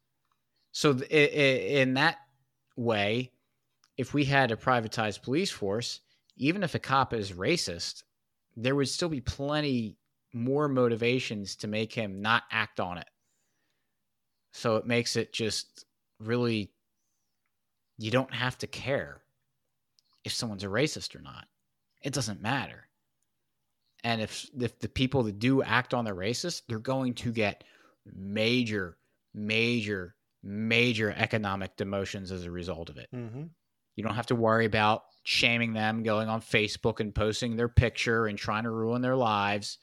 so 0.72 0.94
th- 0.94 1.10
in 1.10 1.94
that 1.94 2.16
way 2.76 3.30
if 3.96 4.14
we 4.14 4.24
had 4.24 4.50
a 4.50 4.56
privatized 4.56 5.22
police 5.22 5.50
force 5.50 6.00
even 6.36 6.62
if 6.62 6.74
a 6.74 6.78
cop 6.78 7.12
is 7.12 7.32
racist 7.32 8.02
there 8.56 8.74
would 8.74 8.88
still 8.88 9.08
be 9.08 9.20
plenty 9.20 9.96
more 10.32 10.68
motivations 10.68 11.56
to 11.56 11.66
make 11.66 11.92
him 11.92 12.20
not 12.20 12.44
act 12.50 12.80
on 12.80 12.98
it. 12.98 13.08
So 14.52 14.76
it 14.76 14.86
makes 14.86 15.16
it 15.16 15.32
just 15.32 15.84
really, 16.20 16.70
you 17.98 18.10
don't 18.10 18.32
have 18.34 18.56
to 18.58 18.66
care 18.66 19.22
if 20.24 20.32
someone's 20.32 20.64
a 20.64 20.68
racist 20.68 21.14
or 21.14 21.20
not. 21.20 21.46
It 22.06 22.14
doesn't 22.14 22.40
matter. 22.40 22.88
And 24.04 24.20
if 24.20 24.48
if 24.58 24.78
the 24.78 24.88
people 24.88 25.24
that 25.24 25.38
do 25.38 25.62
act 25.62 25.92
on 25.92 26.04
the 26.04 26.12
racist, 26.12 26.62
they're 26.68 26.78
going 26.78 27.14
to 27.14 27.32
get 27.32 27.64
major, 28.14 28.96
major, 29.34 30.14
major 30.42 31.10
economic 31.16 31.76
demotions 31.76 32.30
as 32.30 32.44
a 32.44 32.50
result 32.50 32.88
of 32.88 32.98
it. 32.98 33.08
Mm-hmm. 33.14 33.44
You 33.96 34.04
don't 34.04 34.14
have 34.14 34.26
to 34.26 34.36
worry 34.36 34.66
about 34.66 35.04
shaming 35.24 35.72
them, 35.72 36.02
going 36.02 36.28
on 36.28 36.40
Facebook 36.40 37.00
and 37.00 37.14
posting 37.14 37.56
their 37.56 37.68
picture 37.68 38.26
and 38.26 38.38
trying 38.38 38.64
to 38.64 38.70
ruin 38.70 39.02
their 39.02 39.16
lives 39.16 39.78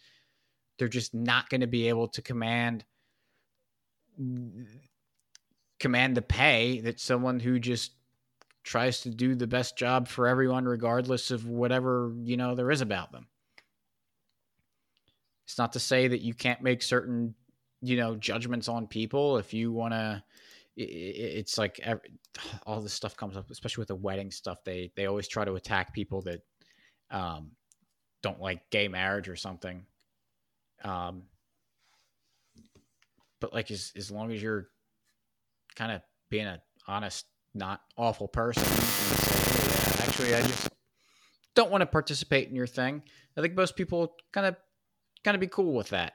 they're 0.78 0.88
just 0.88 1.14
not 1.14 1.50
going 1.50 1.62
to 1.62 1.68
be 1.68 1.90
able 1.90 2.08
to 2.10 2.22
command 2.22 2.86
command 5.80 6.16
the 6.16 6.22
pay 6.22 6.82
that 6.82 7.00
someone 7.00 7.40
who 7.40 7.60
just 7.60 7.94
tries 8.64 9.02
to 9.02 9.10
do 9.10 9.36
the 9.36 9.48
best 9.48 9.78
job 9.78 10.08
for 10.08 10.28
everyone 10.28 10.66
regardless 10.66 11.32
of 11.32 11.48
whatever 11.48 12.14
you 12.22 12.38
know 12.38 12.56
there 12.56 12.72
is 12.72 12.82
about 12.82 13.12
them. 13.12 13.28
It's 15.46 15.58
not 15.58 15.74
to 15.74 15.80
say 15.80 16.08
that 16.08 16.22
you 16.22 16.34
can't 16.34 16.62
make 16.62 16.82
certain 16.82 17.36
you 17.82 17.98
know 17.98 18.16
judgments 18.16 18.68
on 18.68 18.88
people. 18.88 19.38
If 19.38 19.54
you 19.54 19.72
want 19.72 19.94
to 19.94 20.24
it's 20.76 21.58
like 21.58 21.80
every, 21.84 22.10
all 22.66 22.82
this 22.82 22.94
stuff 22.94 23.16
comes 23.16 23.38
up 23.38 23.52
especially 23.52 23.82
with 23.82 23.90
the 23.90 23.96
wedding 23.96 24.32
stuff. 24.32 24.64
They 24.64 24.92
they 24.96 25.06
always 25.06 25.28
try 25.28 25.46
to 25.46 25.56
attack 25.56 25.94
people 25.94 26.22
that 26.24 26.42
um, 27.12 27.52
don't 28.22 28.42
like 28.42 28.70
gay 28.72 28.88
marriage 28.88 29.30
or 29.30 29.36
something. 29.36 29.86
Um, 30.84 31.24
but 33.40 33.54
like 33.54 33.70
as 33.72 33.92
as 33.96 34.10
long 34.10 34.32
as 34.32 34.42
you're 34.42 34.70
kind 35.76 35.92
of 35.92 36.02
being 36.30 36.48
an 36.48 36.60
honest, 36.88 37.26
not 37.54 37.82
awful 37.98 38.28
person, 38.28 38.64
say, 38.64 39.52
hey, 39.52 39.96
yeah, 39.98 40.08
actually, 40.08 40.36
I 40.36 40.42
just 40.42 40.70
don't 41.56 41.72
want 41.72 41.82
to 41.82 41.86
participate 41.86 42.50
in 42.50 42.56
your 42.56 42.68
thing. 42.68 43.02
I 43.38 43.42
think 43.42 43.56
most 43.56 43.76
people 43.76 44.16
kind 44.32 44.48
of 44.48 44.56
kind 45.24 45.36
of 45.36 45.42
be 45.42 45.48
cool 45.48 45.74
with 45.74 45.90
that. 45.90 46.14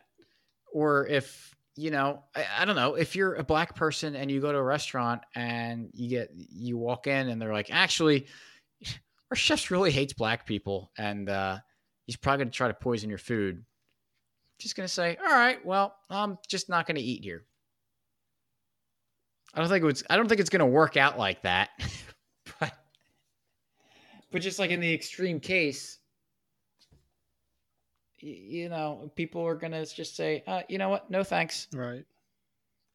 Or 0.72 1.06
if 1.06 1.54
you 1.76 1.90
know, 1.92 2.24
I, 2.34 2.44
I, 2.58 2.64
don't 2.64 2.74
know, 2.74 2.94
if 2.94 3.14
you're 3.14 3.34
a 3.34 3.44
black 3.44 3.76
person 3.76 4.16
and 4.16 4.28
you 4.28 4.40
go 4.40 4.50
to 4.50 4.58
a 4.58 4.62
restaurant 4.62 5.22
and 5.36 5.90
you 5.94 6.08
get 6.08 6.30
you 6.34 6.76
walk 6.76 7.06
in 7.06 7.28
and 7.28 7.40
they're 7.40 7.52
like, 7.52 7.70
actually, 7.70 8.26
our 9.30 9.36
chef 9.36 9.70
really 9.70 9.92
hates 9.92 10.12
black 10.12 10.44
people 10.44 10.90
and 10.98 11.28
uh, 11.28 11.58
he's 12.06 12.16
probably 12.16 12.38
going 12.38 12.50
to 12.50 12.56
try 12.56 12.66
to 12.66 12.74
poison 12.74 13.08
your 13.08 13.18
food 13.18 13.64
just 14.58 14.76
going 14.76 14.86
to 14.86 14.92
say, 14.92 15.16
all 15.24 15.32
right, 15.32 15.64
well, 15.64 15.94
I'm 16.10 16.38
just 16.48 16.68
not 16.68 16.86
going 16.86 16.96
to 16.96 17.02
eat 17.02 17.22
here. 17.22 17.44
I 19.54 19.60
don't 19.60 19.68
think 19.68 19.84
it's 19.84 20.02
I 20.08 20.16
don't 20.16 20.28
think 20.28 20.40
it's 20.40 20.50
going 20.50 20.60
to 20.60 20.66
work 20.66 20.96
out 20.96 21.18
like 21.18 21.42
that. 21.42 21.70
but 22.60 22.72
but 24.30 24.42
just 24.42 24.58
like 24.58 24.70
in 24.70 24.80
the 24.80 24.92
extreme 24.92 25.40
case, 25.40 25.98
you 28.18 28.68
know, 28.68 29.10
people 29.16 29.46
are 29.46 29.54
going 29.54 29.72
to 29.72 29.86
just 29.86 30.16
say, 30.16 30.42
uh, 30.46 30.62
you 30.68 30.78
know 30.78 30.90
what? 30.90 31.10
No 31.10 31.24
thanks. 31.24 31.68
Right. 31.72 32.04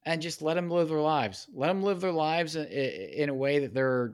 And 0.05 0.21
just 0.21 0.41
let 0.41 0.55
them 0.55 0.69
live 0.69 0.89
their 0.89 0.99
lives. 0.99 1.47
Let 1.53 1.67
them 1.67 1.81
live 1.81 2.01
their 2.01 2.11
lives 2.11 2.55
in, 2.55 2.65
in 2.65 3.29
a 3.29 3.33
way 3.33 3.59
that 3.59 3.73
they're 3.73 4.13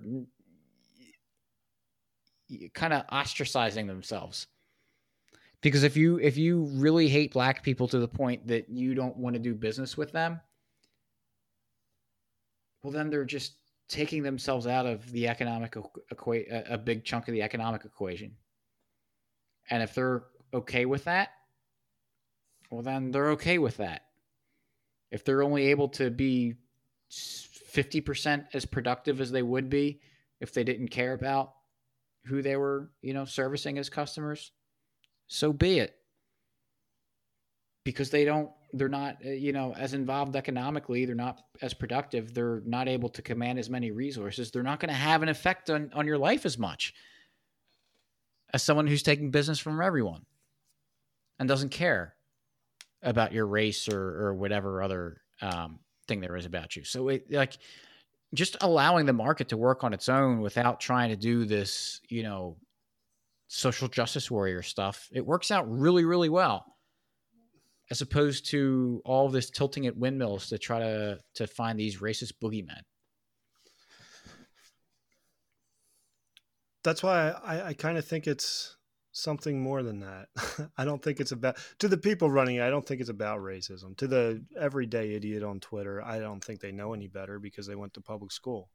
kind 2.74 2.94
of 2.94 3.06
ostracizing 3.08 3.88
themselves 3.88 4.48
because 5.62 5.84
if 5.84 5.98
you 5.98 6.20
if 6.20 6.38
you 6.38 6.64
really 6.74 7.08
hate 7.08 7.34
black 7.34 7.64
people 7.64 7.88
to 7.88 8.00
the 8.00 8.08
point 8.08 8.48
that 8.48 8.70
you 8.70 8.96
don't 8.96 9.16
want 9.18 9.34
to 9.34 9.40
do 9.40 9.54
business 9.54 9.98
with 9.98 10.12
them 10.12 10.40
well 12.84 12.92
then 12.92 13.10
they're 13.10 13.26
just 13.26 13.54
taking 13.88 14.22
themselves 14.24 14.68
out 14.68 14.86
of 14.86 15.12
the 15.12 15.28
economic 15.28 15.76
equate 16.12 16.48
a 16.52 16.78
big 16.78 17.04
chunk 17.04 17.28
of 17.28 17.34
the 17.34 17.42
economic 17.42 17.86
equation 17.86 18.36
and 19.70 19.82
if 19.82 19.94
they're 19.96 20.24
okay 20.54 20.86
with 20.86 21.06
that 21.06 21.30
well 22.70 22.82
then 22.82 23.12
they're 23.12 23.32
okay 23.32 23.58
with 23.58 23.78
that 23.78 24.04
if 25.12 25.26
they're 25.26 25.44
only 25.44 25.68
able 25.68 25.90
to 25.90 26.12
be 26.12 26.54
50% 27.12 28.46
as 28.54 28.66
productive 28.66 29.20
as 29.20 29.32
they 29.32 29.42
would 29.42 29.70
be 29.70 30.02
if 30.40 30.54
they 30.54 30.64
didn't 30.64 30.90
care 30.90 31.14
about 31.14 31.54
who 32.26 32.42
they 32.44 32.56
were 32.56 32.92
you 33.02 33.14
know 33.14 33.26
servicing 33.26 33.80
as 33.80 33.90
customers 33.90 34.52
so 35.30 35.54
be 35.54 35.80
it. 35.80 35.96
Because 37.86 38.10
they 38.10 38.26
don't, 38.26 38.50
they're 38.74 38.90
not, 38.90 39.18
uh, 39.26 39.30
you 39.30 39.52
know, 39.52 39.74
as 39.78 39.94
involved 39.94 40.36
economically, 40.36 41.06
they're 41.06 41.16
not 41.16 41.42
as 41.62 41.74
productive, 41.74 42.34
they're 42.34 42.62
not 42.66 42.88
able 42.88 43.10
to 43.10 43.22
command 43.22 43.60
as 43.60 43.70
many 43.70 43.92
resources, 43.92 44.52
they're 44.52 44.64
not 44.64 44.80
going 44.80 44.90
to 44.90 44.96
have 44.96 45.24
an 45.24 45.30
effect 45.30 45.70
on, 45.70 45.92
on 45.94 46.06
your 46.06 46.18
life 46.18 46.46
as 46.46 46.58
much 46.58 46.94
as 48.54 48.64
someone 48.64 48.88
who's 48.88 49.04
taking 49.04 49.32
business 49.32 49.60
from 49.60 49.82
everyone 49.82 50.26
and 51.40 51.48
doesn't 51.48 51.70
care 51.70 52.16
about 53.02 53.32
your 53.32 53.46
race 53.46 53.88
or, 53.88 54.28
or 54.28 54.34
whatever 54.34 54.82
other 54.82 55.22
um, 55.42 55.80
thing 56.08 56.20
there 56.20 56.36
is 56.36 56.46
about 56.46 56.76
you. 56.76 56.84
So, 56.84 57.10
it, 57.10 57.32
like, 57.32 57.58
just 58.34 58.58
allowing 58.62 59.06
the 59.06 59.14
market 59.14 59.50
to 59.50 59.58
work 59.58 59.84
on 59.84 59.94
its 59.94 60.10
own 60.10 60.42
without 60.42 60.80
trying 60.80 61.10
to 61.10 61.16
do 61.16 61.46
this, 61.46 62.02
you 62.10 62.24
know, 62.24 62.58
social 63.48 63.88
justice 63.88 64.30
warrior 64.30 64.62
stuff, 64.62 65.10
it 65.12 65.26
works 65.26 65.50
out 65.50 65.70
really, 65.70 66.06
really 66.06 66.30
well. 66.30 66.66
As 67.92 68.02
opposed 68.02 68.48
to 68.52 69.02
all 69.04 69.30
this 69.30 69.50
tilting 69.50 69.88
at 69.88 69.98
windmills 69.98 70.50
to 70.50 70.58
try 70.58 70.80
to 70.80 71.20
to 71.36 71.48
find 71.48 71.80
these 71.80 72.00
racist 72.00 72.34
boogeymen. 72.42 72.82
That's 76.84 77.04
why 77.04 77.30
I, 77.30 77.68
I 77.70 77.74
kind 77.74 77.98
of 77.98 78.06
think 78.06 78.28
it's 78.28 78.78
something 79.12 79.62
more 79.62 79.84
than 79.84 80.00
that. 80.00 80.28
I 80.78 80.86
don't 80.86 81.04
think 81.04 81.20
it's 81.20 81.32
about 81.32 81.58
to 81.80 81.88
the 81.88 81.98
people 81.98 82.30
running 82.30 82.62
I 82.62 82.70
don't 82.70 82.86
think 82.86 83.02
it's 83.02 83.10
about 83.10 83.40
racism. 83.40 83.98
To 83.98 84.08
the 84.08 84.44
everyday 84.58 85.14
idiot 85.14 85.44
on 85.44 85.60
Twitter, 85.60 86.02
I 86.02 86.20
don't 86.20 86.44
think 86.44 86.62
they 86.62 86.72
know 86.72 86.94
any 86.94 87.08
better 87.08 87.40
because 87.40 87.68
they 87.68 87.76
went 87.76 87.94
to 87.96 88.02
public 88.02 88.32
school. 88.32 88.70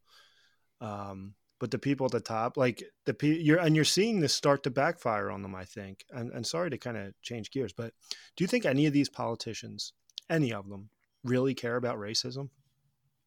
Um, 0.80 1.34
but 1.64 1.70
the 1.70 1.78
people 1.78 2.04
at 2.04 2.12
the 2.12 2.20
top, 2.20 2.58
like 2.58 2.82
the 3.06 3.16
you're 3.22 3.56
and 3.56 3.74
you're 3.74 3.86
seeing 3.86 4.20
this 4.20 4.34
start 4.34 4.62
to 4.64 4.70
backfire 4.70 5.30
on 5.30 5.40
them. 5.40 5.54
I 5.54 5.64
think, 5.64 6.04
and, 6.10 6.30
and 6.30 6.46
sorry 6.46 6.68
to 6.68 6.76
kind 6.76 6.98
of 6.98 7.14
change 7.22 7.50
gears, 7.50 7.72
but 7.72 7.94
do 8.36 8.44
you 8.44 8.48
think 8.48 8.66
any 8.66 8.84
of 8.84 8.92
these 8.92 9.08
politicians, 9.08 9.94
any 10.28 10.52
of 10.52 10.68
them, 10.68 10.90
really 11.22 11.54
care 11.54 11.76
about 11.76 11.96
racism? 11.96 12.50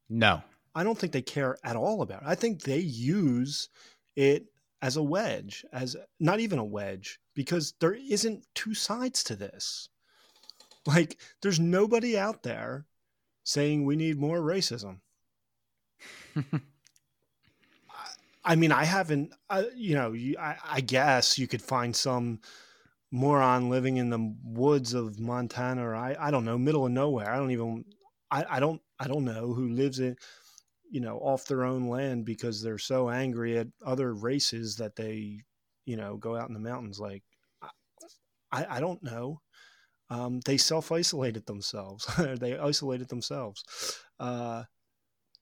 No, 0.07 0.43
I 0.76 0.84
don't 0.84 0.95
think 0.95 1.14
they 1.14 1.23
care 1.23 1.57
at 1.64 1.76
all 1.76 2.03
about 2.03 2.22
it. 2.22 2.27
I 2.27 2.35
think 2.35 2.61
they 2.61 2.77
use 2.77 3.69
it 4.15 4.45
as 4.84 4.97
a 4.97 5.01
wedge, 5.01 5.65
as 5.73 5.95
not 6.19 6.39
even 6.39 6.59
a 6.59 6.64
wedge, 6.64 7.19
because 7.34 7.73
there 7.80 7.95
isn't 7.95 8.45
two 8.53 8.76
sides 8.76 9.23
to 9.23 9.35
this. 9.35 9.89
Like, 10.85 11.18
there's 11.41 11.59
nobody 11.59 12.15
out 12.15 12.43
there 12.43 12.85
saying 13.43 13.84
we 13.84 13.95
need 13.95 14.19
more 14.19 14.41
racism. 14.41 14.99
I 18.48 18.56
mean, 18.56 18.72
I 18.72 18.86
haven't, 18.86 19.34
uh, 19.49 19.64
you 19.76 19.94
know, 19.95 20.15
I, 20.40 20.56
I, 20.64 20.82
guess 20.82 21.38
you 21.38 21.48
could 21.48 21.61
find 21.61 21.94
some 21.94 22.40
moron 23.11 23.69
living 23.69 23.98
in 23.98 24.10
the 24.10 24.34
woods 24.41 24.94
of 24.94 25.19
Montana 25.19 25.86
or 25.86 25.94
I, 25.94 26.15
I 26.18 26.32
don't 26.32 26.45
know, 26.45 26.57
middle 26.57 26.86
of 26.86 26.94
nowhere. 26.94 27.30
I 27.30 27.36
don't 27.36 27.52
even, 27.52 27.84
I, 28.32 28.45
I 28.49 28.60
don't, 28.61 28.82
I 28.99 29.07
don't 29.07 29.26
know 29.26 29.53
who 29.53 29.68
lives 29.68 29.99
in, 29.99 30.15
you 30.90 31.02
know, 31.02 31.18
off 31.18 31.45
their 31.45 31.65
own 31.65 31.90
land 31.90 32.24
because 32.24 32.64
they're 32.64 32.78
so 32.78 33.10
angry 33.10 33.57
at 33.57 33.68
other 33.86 34.14
races 34.14 34.78
that 34.78 34.95
they, 34.95 35.41
you 35.86 35.98
know, 35.98 36.15
go 36.15 36.38
out 36.38 36.48
in 36.48 36.53
the 36.53 36.61
mountains. 36.61 37.02
Like, 37.02 37.24
I, 38.52 38.78
I 38.78 38.80
don't 38.80 39.03
know. 39.03 39.41
Um, 40.10 40.40
they 40.45 40.56
self 40.56 40.90
isolated 40.91 41.45
themselves. 41.45 42.07
they 42.40 42.57
isolated 42.57 43.10
themselves. 43.10 43.99
Uh, 44.22 44.64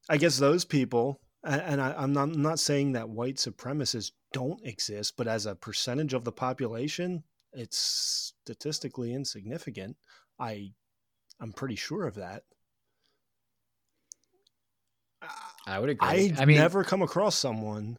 I 0.10 0.18
guess 0.18 0.38
those 0.38 0.66
people, 0.66 1.20
and, 1.46 1.82
I, 1.82 2.04
am 2.04 2.14
not, 2.14 2.24
I'm 2.24 2.42
not 2.42 2.60
saying 2.60 2.94
that 2.94 3.10
white 3.10 3.36
supremacists 3.36 4.12
don't 4.34 4.60
exist, 4.66 5.14
but 5.18 5.28
as 5.28 5.46
a 5.46 5.56
percentage 5.56 6.14
of 6.14 6.24
the 6.24 6.32
population, 6.32 7.24
it's 7.54 7.78
statistically 7.78 9.14
insignificant. 9.14 9.96
I, 10.40 10.72
I'm 11.40 11.54
pretty 11.54 11.76
sure 11.76 12.06
of 12.08 12.16
that. 12.16 12.44
I 15.68 15.80
would 15.80 15.90
agree. 15.90 16.08
I've 16.08 16.40
I 16.40 16.46
mean, 16.46 16.58
never 16.58 16.84
come 16.84 17.02
across 17.02 17.36
someone 17.36 17.98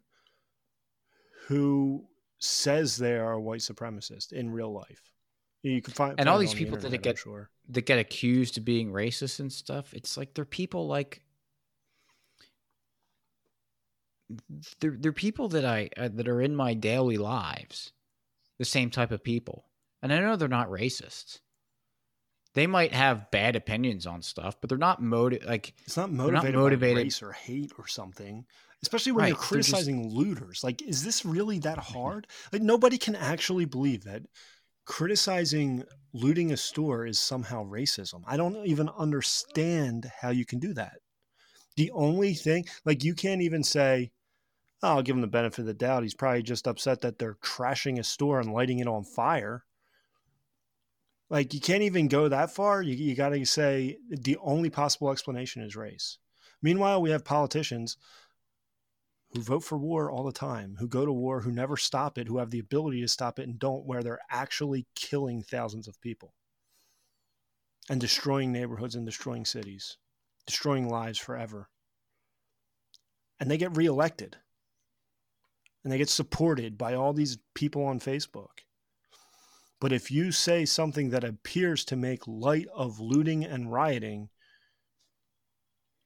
who 1.47 2.05
says 2.39 2.97
they 2.97 3.14
are 3.14 3.32
a 3.32 3.40
white 3.40 3.60
supremacist 3.60 4.32
in 4.32 4.51
real 4.51 4.73
life. 4.73 5.10
You 5.62 5.82
can 5.82 5.94
find 5.94 6.10
and 6.12 6.18
find 6.18 6.28
all 6.28 6.39
these 6.39 6.51
on 6.51 6.56
the 6.56 6.64
people 6.64 6.78
that 6.78 7.02
get 7.02 7.18
sure. 7.18 7.51
that 7.70 7.86
get 7.86 7.98
accused 7.98 8.59
of 8.59 8.64
being 8.64 8.93
racist 8.93 9.40
and 9.40 9.52
stuff. 9.52 9.93
It's 9.94 10.16
like 10.16 10.35
they're 10.35 10.44
people 10.44 10.86
like 10.86 11.23
they're 14.81 14.97
they're 14.98 15.12
people 15.12 15.48
that 15.48 15.65
I 15.65 15.90
uh, 15.97 16.09
that 16.15 16.28
are 16.28 16.40
in 16.40 16.57
my 16.57 16.74
daily 16.74 17.16
lives, 17.16 17.93
the 18.59 18.65
same 18.65 18.90
type 18.90 19.11
of 19.12 19.23
people, 19.24 19.66
and 20.03 20.12
I 20.12 20.19
know 20.20 20.36
they're 20.36 20.48
not 20.48 20.69
racists. 20.70 21.40
They 22.55 22.66
might 22.66 22.93
have 22.94 23.31
bad 23.31 23.55
opinions 23.55 24.07
on 24.07 24.23
stuff, 24.23 24.57
but 24.61 24.69
they're 24.70 24.78
not 24.78 25.03
motive 25.03 25.44
like 25.44 25.74
It's 25.85 25.97
not 25.97 26.11
not 26.11 26.24
motivated, 26.32 26.55
motivated- 26.55 26.97
by 26.97 27.03
race 27.03 27.23
or 27.23 27.32
hate 27.32 27.73
or 27.78 27.86
something. 27.86 28.47
Especially 28.82 29.12
when 29.12 29.23
Right, 29.23 29.28
you're 29.28 29.36
they're 29.36 29.59
just- 29.61 29.70
criticizing 29.70 30.09
looters. 30.11 30.62
Like, 30.62 30.82
is 30.82 31.03
this 31.03 31.24
really 31.24 31.59
that 31.61 31.78
hard? 31.78 32.27
Like, 32.53 32.62
nobody 32.62 32.98
can 32.98 33.15
actually 33.16 33.65
believe 33.65 34.05
that 34.05 34.23
criticizing 34.85 35.82
looting 36.12 36.53
a 36.53 36.57
store 36.57 37.07
is 37.07 37.19
somehow 37.19 37.65
racism. 37.65 38.23
I 38.27 38.36
don't 38.36 38.57
even 38.66 38.89
understand 38.90 40.11
how 40.20 40.31
you 40.31 40.44
can 40.44 40.59
do 40.59 40.73
that. 40.74 40.98
The 41.77 41.90
only 41.93 42.32
thing, 42.35 42.66
like, 42.85 43.03
you 43.03 43.15
can't 43.15 43.43
even 43.43 43.65
say, 43.65 44.12
I'll 44.87 45.03
give 45.03 45.17
him 45.17 45.23
the 45.23 45.27
benefit 45.27 45.61
of 45.61 45.67
the 45.67 45.75
doubt. 45.75 46.03
He's 46.03 46.15
probably 46.15 46.43
just 46.43 46.67
upset 46.67 47.01
that 47.01 47.19
they're 47.19 47.39
trashing 47.43 47.99
a 47.99 48.05
store 48.05 48.41
and 48.41 48.53
lighting 48.53 48.79
it 48.79 48.89
on 48.89 49.05
fire. 49.05 49.65
Like, 51.29 51.53
you 51.55 51.61
can't 51.61 51.83
even 51.83 52.09
go 52.09 52.29
that 52.29 52.51
far. 52.51 52.83
You, 52.83 52.95
you 52.95 53.15
got 53.15 53.31
to 53.31 53.45
say 53.45 53.99
the 54.09 54.37
only 54.41 54.71
possible 54.71 55.11
explanation 55.11 55.63
is 55.63 55.77
race. 55.77 56.19
Meanwhile, 56.63 57.03
we 57.03 57.11
have 57.11 57.25
politicians 57.25 57.97
who 59.33 59.43
vote 59.43 59.65
for 59.65 59.77
war 59.77 60.11
all 60.11 60.25
the 60.25 60.33
time, 60.33 60.77
who 60.79 60.89
go 60.89 61.05
to 61.05 61.13
war, 61.13 61.41
who 61.41 61.51
never 61.51 61.77
stop 61.77 62.17
it, 62.17 62.29
who 62.29 62.39
have 62.39 62.51
the 62.51 62.61
ability 62.61 63.01
to 63.01 63.09
stop 63.09 63.39
it 63.39 63.49
and 63.49 63.59
don't, 63.59 63.85
where 63.85 64.03
they're 64.03 64.21
actually 64.31 64.87
killing 64.95 65.43
thousands 65.43 65.89
of 65.89 66.01
people 66.01 66.33
and 67.89 68.01
destroying 68.01 68.53
neighborhoods 68.53 68.95
and 68.95 69.05
destroying 69.05 69.45
cities, 69.45 69.99
destroying 70.47 70.89
lives 70.89 71.19
forever. 71.19 71.69
And 73.39 73.51
they 73.51 73.59
get 73.59 73.77
reelected 73.77 74.39
and 75.87 75.93
they 75.93 75.99
get 75.99 76.09
supported 76.09 76.77
by 76.77 76.95
all 76.95 77.13
these 77.13 77.39
people 77.55 77.85
on 77.85 78.01
Facebook. 78.01 78.65
But 79.81 79.93
if 79.93 80.11
you 80.11 80.33
say 80.33 80.65
something 80.65 81.11
that 81.11 81.23
appears 81.23 81.85
to 81.85 81.95
make 81.95 82.27
light 82.27 82.67
of 82.75 82.99
looting 82.99 83.45
and 83.45 83.73
rioting, 83.73 84.29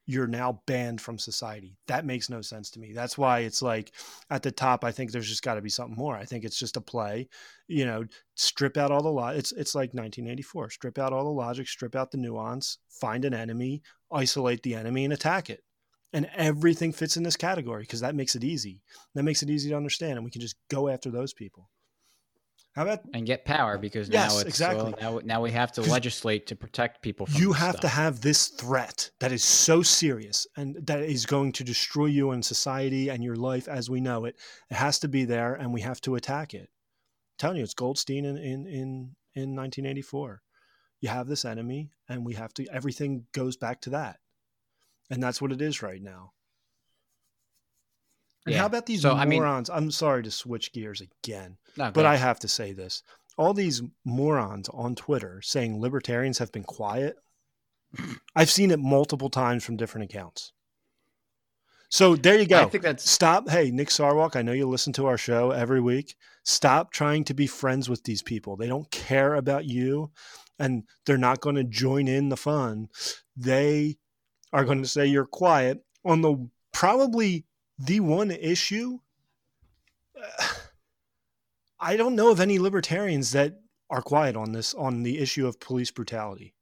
you're 0.04 0.26
now 0.26 0.60
banned 0.66 1.00
from 1.00 1.18
society. 1.18 1.78
That 1.86 2.04
makes 2.04 2.28
no 2.28 2.42
sense 2.42 2.68
to 2.72 2.78
me. 2.78 2.92
That's 2.92 3.16
why 3.16 3.38
it's 3.38 3.62
like 3.62 3.94
at 4.28 4.42
the 4.42 4.52
top. 4.52 4.84
I 4.84 4.92
think 4.92 5.12
there's 5.12 5.30
just 5.30 5.42
got 5.42 5.54
to 5.54 5.62
be 5.62 5.70
something 5.70 5.96
more. 5.96 6.14
I 6.14 6.26
think 6.26 6.44
it's 6.44 6.58
just 6.58 6.76
a 6.76 6.82
play. 6.82 7.30
You 7.66 7.86
know, 7.86 8.04
strip 8.34 8.76
out 8.76 8.90
all 8.90 9.02
the 9.02 9.08
lo- 9.08 9.28
It's 9.28 9.52
it's 9.52 9.74
like 9.74 9.94
1984. 9.94 10.68
Strip 10.68 10.98
out 10.98 11.14
all 11.14 11.24
the 11.24 11.30
logic. 11.30 11.66
Strip 11.66 11.96
out 11.96 12.10
the 12.10 12.18
nuance. 12.18 12.76
Find 12.90 13.24
an 13.24 13.32
enemy. 13.32 13.80
Isolate 14.12 14.62
the 14.62 14.74
enemy 14.74 15.04
and 15.04 15.14
attack 15.14 15.48
it. 15.48 15.62
And 16.12 16.28
everything 16.34 16.92
fits 16.92 17.16
in 17.16 17.22
this 17.22 17.36
category 17.36 17.82
because 17.82 18.00
that 18.00 18.14
makes 18.14 18.34
it 18.34 18.42
easy. 18.42 18.82
That 19.14 19.22
makes 19.22 19.42
it 19.42 19.50
easy 19.50 19.70
to 19.70 19.76
understand, 19.76 20.14
and 20.14 20.24
we 20.24 20.30
can 20.30 20.40
just 20.40 20.56
go 20.68 20.88
after 20.88 21.10
those 21.10 21.32
people. 21.32 21.70
How 22.72 22.82
about 22.82 23.00
and 23.14 23.26
get 23.26 23.44
power 23.44 23.78
because 23.78 24.08
Yes, 24.08 24.30
now 24.30 24.38
it's 24.38 24.44
uh, 24.44 24.48
exactly. 24.48 24.94
well, 25.00 25.20
now 25.20 25.20
now 25.24 25.42
we 25.42 25.50
have 25.50 25.72
to 25.72 25.82
legislate 25.82 26.46
to 26.48 26.56
protect 26.56 27.02
people 27.02 27.26
from 27.26 27.40
you 27.40 27.52
have 27.52 27.80
to 27.80 27.88
have 27.88 28.20
this 28.20 28.46
threat 28.46 29.10
that 29.18 29.32
is 29.32 29.42
so 29.42 29.82
serious 29.82 30.46
and 30.56 30.76
that 30.86 31.02
is 31.02 31.26
going 31.26 31.50
to 31.52 31.64
destroy 31.64 32.06
you 32.06 32.30
and 32.30 32.44
society 32.44 33.08
and 33.08 33.24
your 33.24 33.34
life 33.34 33.66
as 33.66 33.90
we 33.90 34.00
know 34.00 34.24
it. 34.24 34.36
It 34.70 34.74
has 34.76 35.00
to 35.00 35.08
be 35.08 35.24
there, 35.24 35.54
and 35.54 35.72
we 35.72 35.80
have 35.80 36.00
to 36.02 36.14
attack 36.14 36.54
it. 36.54 36.70
I'm 36.70 37.38
telling 37.38 37.56
you, 37.56 37.64
it's 37.64 37.74
Goldstein 37.74 38.24
in 38.24 38.36
in 38.36 38.66
in, 38.66 39.16
in 39.34 39.56
1984. 39.56 40.40
You 41.00 41.08
have 41.08 41.26
this 41.26 41.44
enemy, 41.44 41.90
and 42.08 42.24
we 42.24 42.34
have 42.34 42.54
to. 42.54 42.66
Everything 42.72 43.26
goes 43.32 43.56
back 43.56 43.80
to 43.82 43.90
that, 43.90 44.20
and 45.10 45.22
that's 45.22 45.42
what 45.42 45.52
it 45.52 45.60
is 45.60 45.82
right 45.82 46.00
now. 46.02 46.32
And 48.46 48.54
Yeah. 48.54 48.60
how 48.60 48.66
about 48.66 48.86
these 48.86 49.02
So, 49.02 49.14
I 49.14 49.24
mean- 49.26 49.40
morons? 49.40 49.68
I'm 49.68 49.90
sorry 49.90 50.22
to 50.22 50.30
switch 50.30 50.72
gears 50.72 51.00
again. 51.00 51.58
But 51.76 52.06
I 52.06 52.16
have 52.16 52.38
to 52.40 52.48
say 52.48 52.72
this. 52.72 53.02
All 53.36 53.52
these 53.54 53.82
morons 54.04 54.68
on 54.70 54.94
Twitter 54.94 55.40
saying 55.42 55.80
libertarians 55.80 56.38
have 56.38 56.52
been 56.52 56.64
quiet. 56.64 57.16
I've 58.36 58.50
seen 58.50 58.70
it 58.70 58.78
multiple 58.78 59.30
times 59.30 59.64
from 59.64 59.76
different 59.76 60.10
accounts. 60.10 60.52
So 61.88 62.14
there 62.14 62.38
you 62.38 62.46
go. 62.46 62.60
I 62.62 62.66
think 62.68 62.84
that's 62.84 63.08
Stop. 63.10 63.48
Hey, 63.48 63.70
Nick 63.72 63.88
Sarwark, 63.88 64.36
I 64.36 64.42
know 64.42 64.52
you 64.52 64.68
listen 64.68 64.92
to 64.94 65.06
our 65.06 65.18
show 65.18 65.50
every 65.50 65.80
week. 65.80 66.14
Stop 66.44 66.92
trying 66.92 67.24
to 67.24 67.34
be 67.34 67.46
friends 67.48 67.88
with 67.88 68.04
these 68.04 68.22
people. 68.22 68.56
They 68.56 68.68
don't 68.68 68.90
care 68.90 69.34
about 69.34 69.64
you 69.64 70.12
and 70.58 70.84
they're 71.04 71.18
not 71.18 71.40
going 71.40 71.56
to 71.56 71.64
join 71.64 72.06
in 72.06 72.28
the 72.28 72.36
fun. 72.36 72.88
They 73.36 73.98
are 74.52 74.64
going 74.64 74.82
to 74.82 74.88
say 74.88 75.06
you're 75.06 75.26
quiet 75.26 75.84
on 76.04 76.22
the 76.22 76.48
probably 76.72 77.44
the 77.78 78.00
one 78.00 78.30
issue. 78.30 78.98
I 81.80 81.96
don't 81.96 82.16
know 82.16 82.30
of 82.30 82.40
any 82.40 82.58
libertarians 82.58 83.32
that 83.32 83.58
are 83.88 84.02
quiet 84.02 84.36
on 84.36 84.52
this, 84.52 84.74
on 84.74 85.02
the 85.02 85.18
issue 85.18 85.46
of 85.46 85.60
police 85.60 85.90
brutality. 85.90 86.54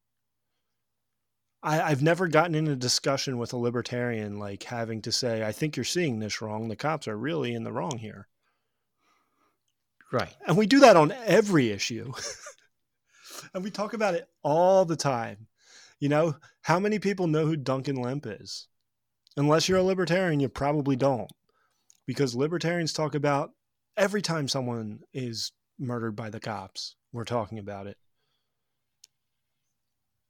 I, 1.62 1.80
I've 1.80 2.02
never 2.02 2.28
gotten 2.28 2.54
in 2.54 2.68
a 2.68 2.76
discussion 2.76 3.36
with 3.38 3.52
a 3.52 3.56
libertarian 3.56 4.38
like 4.38 4.62
having 4.62 5.02
to 5.02 5.12
say, 5.12 5.44
I 5.44 5.52
think 5.52 5.76
you're 5.76 5.84
seeing 5.84 6.18
this 6.18 6.40
wrong. 6.40 6.68
The 6.68 6.76
cops 6.76 7.08
are 7.08 7.16
really 7.16 7.54
in 7.54 7.64
the 7.64 7.72
wrong 7.72 7.98
here. 7.98 8.28
right. 10.12 10.34
And 10.46 10.56
we 10.56 10.66
do 10.66 10.80
that 10.80 10.96
on 10.96 11.12
every 11.26 11.70
issue. 11.70 12.12
and 13.54 13.64
we 13.64 13.70
talk 13.70 13.92
about 13.92 14.14
it 14.14 14.28
all 14.42 14.84
the 14.84 14.96
time. 14.96 15.48
You 15.98 16.08
know, 16.08 16.36
how 16.68 16.78
many 16.78 16.98
people 16.98 17.26
know 17.28 17.46
who 17.46 17.56
Duncan 17.56 17.96
Lemp 17.96 18.26
is? 18.26 18.68
Unless 19.38 19.70
you're 19.70 19.78
a 19.78 19.82
libertarian, 19.82 20.38
you 20.38 20.50
probably 20.50 20.96
don't. 20.96 21.30
Because 22.06 22.34
libertarians 22.34 22.92
talk 22.92 23.14
about 23.14 23.52
every 23.96 24.20
time 24.20 24.48
someone 24.48 25.00
is 25.14 25.50
murdered 25.78 26.14
by 26.14 26.28
the 26.28 26.40
cops, 26.40 26.94
we're 27.10 27.24
talking 27.24 27.58
about 27.58 27.86
it. 27.86 27.96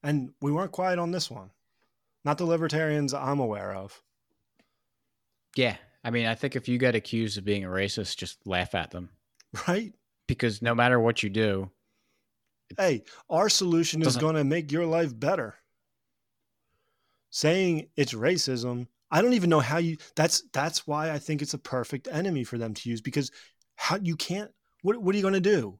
And 0.05 0.31
we 0.41 0.53
weren't 0.53 0.71
quiet 0.71 1.01
on 1.01 1.11
this 1.11 1.29
one. 1.29 1.51
Not 2.25 2.39
the 2.39 2.45
libertarians 2.45 3.13
I'm 3.13 3.41
aware 3.41 3.75
of. 3.75 4.01
Yeah. 5.57 5.75
I 6.05 6.11
mean, 6.11 6.27
I 6.27 6.37
think 6.37 6.55
if 6.55 6.69
you 6.69 6.79
get 6.79 6.95
accused 6.95 7.37
of 7.37 7.45
being 7.45 7.65
a 7.65 7.69
racist, 7.69 8.17
just 8.17 8.47
laugh 8.47 8.77
at 8.77 8.93
them 8.93 9.09
Right? 9.67 9.93
because 10.29 10.63
no 10.63 10.77
matter 10.77 11.01
what 11.01 11.21
you 11.25 11.31
do, 11.31 11.73
hey, 12.77 13.03
our 13.29 13.49
solution 13.49 14.03
is 14.03 14.17
going 14.17 14.37
to 14.37 14.45
make 14.45 14.71
your 14.71 14.87
life 14.87 15.19
better. 15.19 15.57
Saying 17.31 17.89
it's 17.97 18.15
racism, 18.15 18.87
I 19.11 19.23
don't 19.23 19.35
even 19.35 19.51
know 19.51 19.61
how 19.61 19.79
you. 19.79 19.97
That's 20.17 20.43
that's 20.53 20.87
why 20.87 21.11
I 21.11 21.19
think 21.19 21.43
it's 21.43 21.55
a 21.55 21.59
perfect 21.59 22.09
enemy 22.11 22.45
for 22.45 22.59
them 22.59 22.75
to 22.75 22.89
use 22.89 23.01
because 23.01 23.31
how 23.77 23.97
you 24.03 24.17
can't. 24.17 24.51
What 24.83 24.99
what 24.99 25.15
are 25.15 25.19
you 25.19 25.23
going 25.23 25.35
to 25.35 25.41
do? 25.41 25.79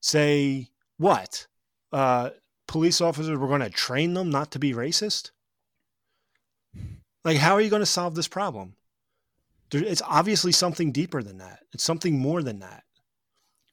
Say 0.00 0.70
what? 0.98 1.46
Uh, 1.92 2.30
police 2.66 3.00
officers, 3.00 3.38
we're 3.38 3.48
going 3.48 3.60
to 3.60 3.70
train 3.70 4.14
them 4.14 4.30
not 4.30 4.50
to 4.52 4.58
be 4.58 4.72
racist. 4.72 5.30
Like, 7.24 7.36
how 7.36 7.54
are 7.54 7.60
you 7.60 7.70
going 7.70 7.80
to 7.80 7.86
solve 7.86 8.14
this 8.14 8.28
problem? 8.28 8.74
There, 9.70 9.84
it's 9.84 10.02
obviously 10.02 10.52
something 10.52 10.90
deeper 10.90 11.22
than 11.22 11.38
that. 11.38 11.60
It's 11.72 11.84
something 11.84 12.18
more 12.18 12.42
than 12.42 12.60
that. 12.60 12.84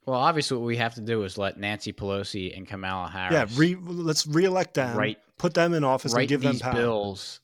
Well, 0.09 0.19
obviously, 0.19 0.57
what 0.57 0.65
we 0.65 0.77
have 0.77 0.95
to 0.95 1.01
do 1.01 1.23
is 1.23 1.37
let 1.37 1.57
Nancy 1.59 1.93
Pelosi 1.93 2.55
and 2.57 2.67
Kamala 2.67 3.07
Harris 3.09 3.33
Yeah, 3.33 3.59
re, 3.59 3.75
let's 3.81 4.25
reelect 4.27 4.73
them. 4.73 4.97
write 4.97 5.17
put 5.37 5.53
them 5.53 5.73
in 5.73 5.83
office 5.83 6.13
and 6.13 6.27
give 6.27 6.41
them 6.41 6.59
power. 6.59 6.73
bills 6.73 7.39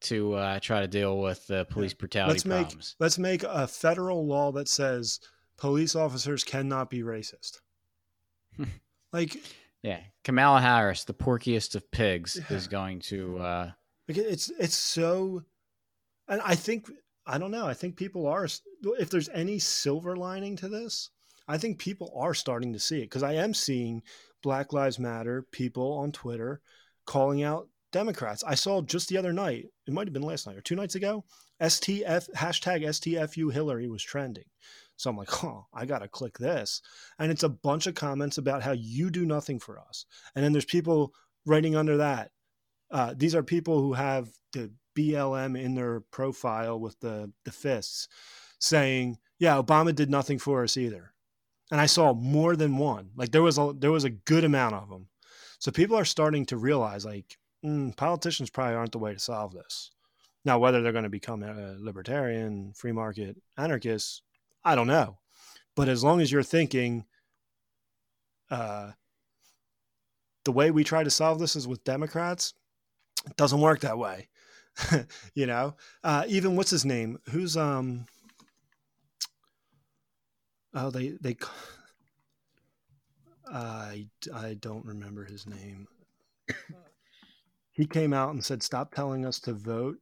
to 0.00 0.34
uh, 0.34 0.60
try 0.60 0.80
to 0.80 0.88
deal 0.88 1.18
with 1.20 1.46
the 1.48 1.64
police 1.70 1.92
brutality 1.94 2.32
Let's 2.34 2.44
make 2.44 2.62
problems. 2.66 2.96
let's 3.00 3.18
make 3.18 3.42
a 3.44 3.66
federal 3.68 4.26
law 4.26 4.52
that 4.52 4.68
says 4.68 5.20
police 5.56 5.94
officers 5.96 6.44
cannot 6.44 6.88
be 6.90 7.00
racist. 7.02 7.60
like, 9.12 9.36
Yeah, 9.82 10.00
Kamala 10.24 10.60
Harris, 10.60 11.04
the 11.04 11.14
porkiest 11.14 11.74
of 11.74 11.90
pigs, 11.90 12.38
Yeah. 12.50 12.56
is 12.56 12.68
going 12.68 13.00
to. 13.00 13.38
Uh, 13.38 13.70
it's 14.08 14.50
it's 14.58 14.76
so 14.76 15.42
and 16.28 16.40
I 16.44 16.54
think 16.54 16.90
I 17.26 17.36
don't 17.38 17.50
know. 17.50 17.66
I 17.66 17.74
think 17.74 17.96
people 17.96 18.26
are. 18.26 18.46
If 18.98 19.10
there's 19.10 19.28
any 19.28 19.58
silver 19.58 20.16
lining 20.16 20.56
to 20.56 20.68
this, 20.68 21.10
I 21.48 21.58
think 21.58 21.78
people 21.78 22.12
are 22.14 22.34
starting 22.34 22.72
to 22.74 22.78
see 22.78 22.98
it 22.98 23.04
because 23.04 23.22
I 23.22 23.34
am 23.34 23.54
seeing 23.54 24.02
Black 24.42 24.72
Lives 24.72 24.98
Matter 24.98 25.46
people 25.50 25.92
on 25.94 26.12
Twitter 26.12 26.60
calling 27.06 27.42
out 27.42 27.68
Democrats. 27.90 28.44
I 28.46 28.54
saw 28.54 28.82
just 28.82 29.08
the 29.08 29.16
other 29.16 29.32
night. 29.32 29.66
It 29.86 29.94
might 29.94 30.06
have 30.06 30.12
been 30.12 30.22
last 30.22 30.46
night 30.46 30.56
or 30.56 30.60
two 30.60 30.76
nights 30.76 30.94
ago. 30.94 31.24
STF 31.60 32.28
hashtag 32.36 32.84
STFU 32.84 33.52
Hillary 33.52 33.88
was 33.88 34.02
trending. 34.02 34.44
So 34.96 35.10
I'm 35.10 35.16
like, 35.16 35.44
oh, 35.44 35.66
I 35.72 35.86
got 35.86 36.00
to 36.00 36.08
click 36.08 36.38
this. 36.38 36.82
And 37.18 37.30
it's 37.30 37.44
a 37.44 37.48
bunch 37.48 37.86
of 37.86 37.94
comments 37.94 38.38
about 38.38 38.62
how 38.62 38.72
you 38.72 39.10
do 39.10 39.24
nothing 39.24 39.58
for 39.58 39.78
us. 39.78 40.04
And 40.34 40.44
then 40.44 40.52
there's 40.52 40.64
people 40.64 41.14
writing 41.46 41.76
under 41.76 41.96
that. 41.96 42.30
Uh, 42.90 43.14
these 43.16 43.34
are 43.34 43.42
people 43.42 43.80
who 43.80 43.92
have 43.94 44.28
the 44.52 44.72
BLM 44.96 45.60
in 45.60 45.74
their 45.74 46.00
profile 46.10 46.78
with 46.78 46.98
the, 47.00 47.32
the 47.44 47.52
fists 47.52 48.08
saying, 48.60 49.18
yeah, 49.38 49.54
Obama 49.54 49.94
did 49.94 50.10
nothing 50.10 50.38
for 50.38 50.64
us 50.64 50.76
either. 50.76 51.12
And 51.70 51.80
I 51.80 51.86
saw 51.86 52.14
more 52.14 52.56
than 52.56 52.78
one. 52.78 53.10
Like 53.16 53.30
there 53.30 53.42
was 53.42 53.58
a 53.58 53.74
there 53.76 53.92
was 53.92 54.04
a 54.04 54.10
good 54.10 54.44
amount 54.44 54.74
of 54.74 54.88
them. 54.88 55.08
So 55.58 55.70
people 55.70 55.96
are 55.96 56.04
starting 56.04 56.46
to 56.46 56.56
realize 56.56 57.04
like 57.04 57.36
mm, 57.64 57.94
politicians 57.96 58.50
probably 58.50 58.74
aren't 58.74 58.92
the 58.92 58.98
way 58.98 59.12
to 59.12 59.18
solve 59.18 59.52
this. 59.52 59.90
Now, 60.44 60.58
whether 60.58 60.80
they're 60.80 60.92
going 60.92 61.04
to 61.04 61.10
become 61.10 61.42
a 61.42 61.76
libertarian, 61.78 62.72
free 62.74 62.92
market 62.92 63.36
anarchists, 63.56 64.22
I 64.64 64.74
don't 64.74 64.86
know. 64.86 65.18
But 65.74 65.88
as 65.88 66.02
long 66.02 66.20
as 66.20 66.32
you're 66.32 66.42
thinking, 66.42 67.04
uh, 68.50 68.92
the 70.44 70.52
way 70.52 70.70
we 70.70 70.84
try 70.84 71.04
to 71.04 71.10
solve 71.10 71.38
this 71.38 71.56
is 71.56 71.68
with 71.68 71.84
Democrats, 71.84 72.54
it 73.26 73.36
doesn't 73.36 73.60
work 73.60 73.80
that 73.80 73.98
way. 73.98 74.28
you 75.34 75.46
know, 75.46 75.74
uh, 76.04 76.24
even 76.28 76.56
what's 76.56 76.70
his 76.70 76.84
name? 76.84 77.18
Who's 77.30 77.56
um? 77.56 78.06
Oh, 80.74 80.90
they 80.90 81.10
they. 81.20 81.36
I 83.50 84.06
I 84.34 84.54
don't 84.54 84.84
remember 84.84 85.24
his 85.24 85.46
name. 85.46 85.88
he 87.72 87.86
came 87.86 88.12
out 88.12 88.30
and 88.30 88.44
said, 88.44 88.62
"Stop 88.62 88.94
telling 88.94 89.24
us 89.24 89.38
to 89.40 89.54
vote. 89.54 89.98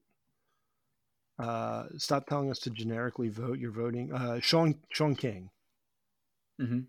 Uh, 1.39 1.85
stop 1.99 2.27
telling 2.27 2.51
us 2.51 2.59
to 2.61 2.71
generically 2.71 3.29
vote. 3.29 3.59
You're 3.59 3.71
voting." 3.71 4.13
Uh, 4.13 4.41
Shaun 4.41 4.77
Shaun 4.91 5.15
King. 5.15 5.51
Mm-hmm. 6.61 6.81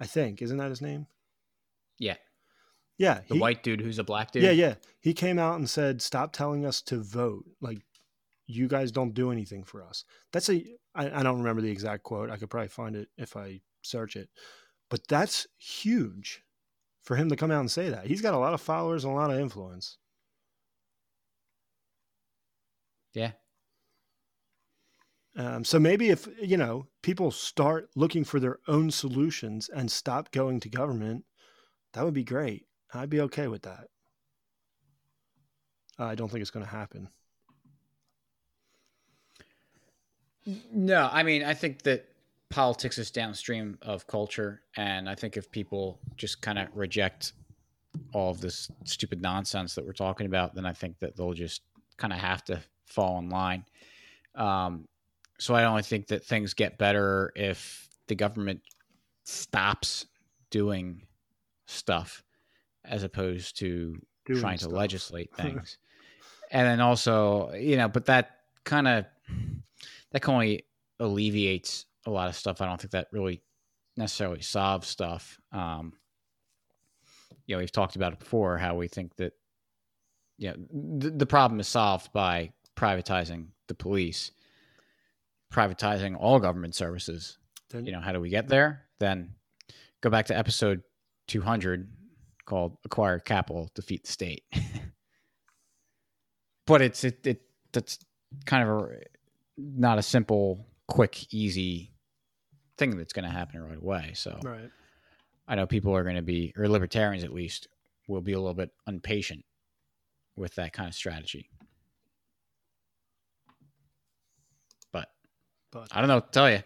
I 0.00 0.06
think 0.06 0.40
isn't 0.40 0.56
that 0.56 0.70
his 0.70 0.80
name? 0.80 1.06
Yeah. 1.98 2.16
Yeah, 2.96 3.20
the 3.28 3.34
he, 3.34 3.40
white 3.40 3.62
dude 3.62 3.80
who's 3.80 3.98
a 3.98 4.04
black 4.04 4.30
dude. 4.30 4.42
Yeah, 4.42 4.50
yeah. 4.50 4.74
He 5.00 5.14
came 5.14 5.38
out 5.38 5.58
and 5.58 5.68
said, 5.68 6.02
"Stop 6.02 6.32
telling 6.32 6.66
us 6.66 6.82
to 6.82 7.02
vote. 7.02 7.46
Like, 7.60 7.78
you 8.50 8.68
guys 8.68 8.92
don't 8.92 9.14
do 9.14 9.30
anything 9.32 9.64
for 9.64 9.82
us." 9.82 10.04
That's 10.32 10.48
a. 10.50 10.64
I, 10.94 11.20
I 11.20 11.22
don't 11.22 11.38
remember 11.38 11.62
the 11.62 11.70
exact 11.70 12.02
quote. 12.02 12.30
I 12.30 12.36
could 12.36 12.50
probably 12.50 12.68
find 12.68 12.96
it 12.96 13.08
if 13.16 13.36
I 13.36 13.60
search 13.82 14.16
it, 14.16 14.28
but 14.88 15.06
that's 15.08 15.46
huge 15.58 16.42
for 17.02 17.16
him 17.16 17.28
to 17.28 17.36
come 17.36 17.50
out 17.50 17.60
and 17.60 17.70
say 17.70 17.90
that. 17.90 18.06
He's 18.06 18.20
got 18.20 18.34
a 18.34 18.38
lot 18.38 18.54
of 18.54 18.60
followers 18.60 19.04
and 19.04 19.12
a 19.12 19.16
lot 19.16 19.30
of 19.30 19.38
influence. 19.38 19.98
Yeah. 23.14 23.32
Um, 25.36 25.64
so 25.64 25.78
maybe 25.78 26.10
if 26.10 26.28
you 26.40 26.56
know 26.56 26.86
people 27.02 27.30
start 27.30 27.88
looking 27.94 28.24
for 28.24 28.40
their 28.40 28.58
own 28.68 28.90
solutions 28.90 29.68
and 29.68 29.90
stop 29.90 30.32
going 30.32 30.60
to 30.60 30.68
government, 30.68 31.24
that 31.92 32.04
would 32.04 32.14
be 32.14 32.24
great. 32.24 32.66
I'd 32.92 33.10
be 33.10 33.20
okay 33.22 33.48
with 33.48 33.62
that. 33.62 33.86
I 35.98 36.14
don't 36.14 36.28
think 36.28 36.42
it's 36.42 36.50
going 36.50 36.64
to 36.64 36.70
happen. 36.70 37.08
No, 40.46 41.08
I 41.12 41.22
mean, 41.22 41.42
I 41.44 41.54
think 41.54 41.82
that 41.82 42.06
politics 42.48 42.98
is 42.98 43.10
downstream 43.10 43.78
of 43.82 44.06
culture. 44.06 44.62
And 44.76 45.08
I 45.08 45.14
think 45.14 45.36
if 45.36 45.50
people 45.50 46.00
just 46.16 46.42
kind 46.42 46.58
of 46.58 46.68
reject 46.74 47.32
all 48.12 48.30
of 48.30 48.40
this 48.40 48.70
stupid 48.84 49.22
nonsense 49.22 49.74
that 49.74 49.84
we're 49.86 49.92
talking 49.92 50.26
about, 50.26 50.54
then 50.54 50.66
I 50.66 50.72
think 50.72 50.98
that 51.00 51.16
they'll 51.16 51.32
just 51.32 51.62
kind 51.96 52.12
of 52.12 52.18
have 52.18 52.44
to 52.46 52.60
fall 52.86 53.18
in 53.18 53.28
line. 53.28 53.64
Um, 54.34 54.88
so 55.38 55.54
I 55.54 55.64
only 55.64 55.82
think 55.82 56.08
that 56.08 56.24
things 56.24 56.54
get 56.54 56.78
better 56.78 57.32
if 57.34 57.88
the 58.08 58.14
government 58.14 58.60
stops 59.24 60.06
doing 60.50 61.02
stuff 61.66 62.24
as 62.84 63.02
opposed 63.04 63.58
to 63.58 63.96
Doing 64.26 64.40
trying 64.40 64.58
stuff. 64.58 64.70
to 64.70 64.76
legislate 64.76 65.32
things. 65.36 65.78
and 66.50 66.66
then 66.66 66.80
also, 66.80 67.52
you 67.52 67.76
know, 67.76 67.88
but 67.88 68.06
that 68.06 68.38
kind 68.64 68.88
of 68.88 69.06
that 70.12 70.20
can 70.20 70.34
only 70.34 70.66
alleviates 70.98 71.86
a 72.06 72.10
lot 72.10 72.28
of 72.28 72.36
stuff. 72.36 72.60
I 72.60 72.66
don't 72.66 72.80
think 72.80 72.92
that 72.92 73.08
really 73.12 73.42
necessarily 73.96 74.42
solves 74.42 74.88
stuff. 74.88 75.38
Um, 75.52 75.92
you 77.46 77.54
know, 77.54 77.60
we've 77.60 77.72
talked 77.72 77.96
about 77.96 78.12
it 78.12 78.18
before 78.18 78.58
how 78.58 78.76
we 78.76 78.88
think 78.88 79.16
that 79.16 79.32
you 80.38 80.50
know 80.50 80.56
the, 80.98 81.10
the 81.10 81.26
problem 81.26 81.60
is 81.60 81.68
solved 81.68 82.12
by 82.12 82.52
privatizing 82.76 83.48
the 83.68 83.74
police, 83.74 84.30
privatizing 85.52 86.16
all 86.18 86.38
government 86.38 86.74
services. 86.74 87.38
Then, 87.70 87.86
you 87.86 87.92
know, 87.92 88.00
how 88.00 88.12
do 88.12 88.20
we 88.20 88.30
get 88.30 88.48
there? 88.48 88.86
Then 88.98 89.34
go 90.00 90.10
back 90.10 90.26
to 90.26 90.36
episode 90.36 90.82
200 91.28 91.88
called 92.46 92.76
acquire 92.84 93.18
capital 93.20 93.70
defeat 93.74 94.02
the 94.04 94.10
state 94.10 94.42
but 96.66 96.82
it's 96.82 97.04
it, 97.04 97.24
it 97.26 97.42
that's 97.72 97.98
kind 98.44 98.68
of 98.68 98.90
a 98.90 98.98
not 99.60 99.98
a 99.98 100.02
simple 100.02 100.66
quick 100.88 101.32
easy 101.32 101.92
thing 102.76 102.96
that's 102.96 103.12
going 103.12 103.24
to 103.24 103.30
happen 103.30 103.60
right 103.62 103.78
away 103.78 104.12
so 104.14 104.38
right 104.42 104.70
i 105.46 105.54
know 105.54 105.66
people 105.66 105.94
are 105.94 106.02
going 106.02 106.16
to 106.16 106.22
be 106.22 106.52
or 106.56 106.68
libertarians 106.68 107.24
at 107.24 107.32
least 107.32 107.68
will 108.08 108.20
be 108.20 108.32
a 108.32 108.38
little 108.38 108.54
bit 108.54 108.70
impatient 108.86 109.44
with 110.36 110.54
that 110.54 110.72
kind 110.72 110.88
of 110.88 110.94
strategy 110.94 111.50
but 114.92 115.08
but 115.70 115.88
i 115.92 116.00
don't 116.00 116.08
know 116.08 116.20
tell 116.20 116.50
you 116.50 116.62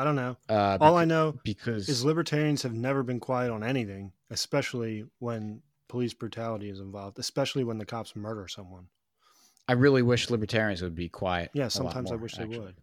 I 0.00 0.04
don't 0.04 0.14
know. 0.14 0.36
Uh, 0.48 0.78
All 0.80 0.96
I 0.96 1.04
know 1.04 1.34
because 1.42 1.88
is 1.88 2.04
libertarians 2.04 2.62
have 2.62 2.72
never 2.72 3.02
been 3.02 3.18
quiet 3.18 3.50
on 3.50 3.64
anything, 3.64 4.12
especially 4.30 5.04
when 5.18 5.60
police 5.88 6.14
brutality 6.14 6.70
is 6.70 6.78
involved, 6.78 7.18
especially 7.18 7.64
when 7.64 7.78
the 7.78 7.84
cops 7.84 8.14
murder 8.14 8.46
someone. 8.46 8.86
I 9.68 9.72
really 9.72 10.02
wish 10.02 10.30
libertarians 10.30 10.80
would 10.82 10.94
be 10.94 11.08
quiet. 11.08 11.50
Yeah, 11.52 11.68
sometimes 11.68 12.10
more, 12.10 12.18
I 12.18 12.22
wish 12.22 12.38
actually. 12.38 12.56
they 12.56 12.58
would, 12.58 12.74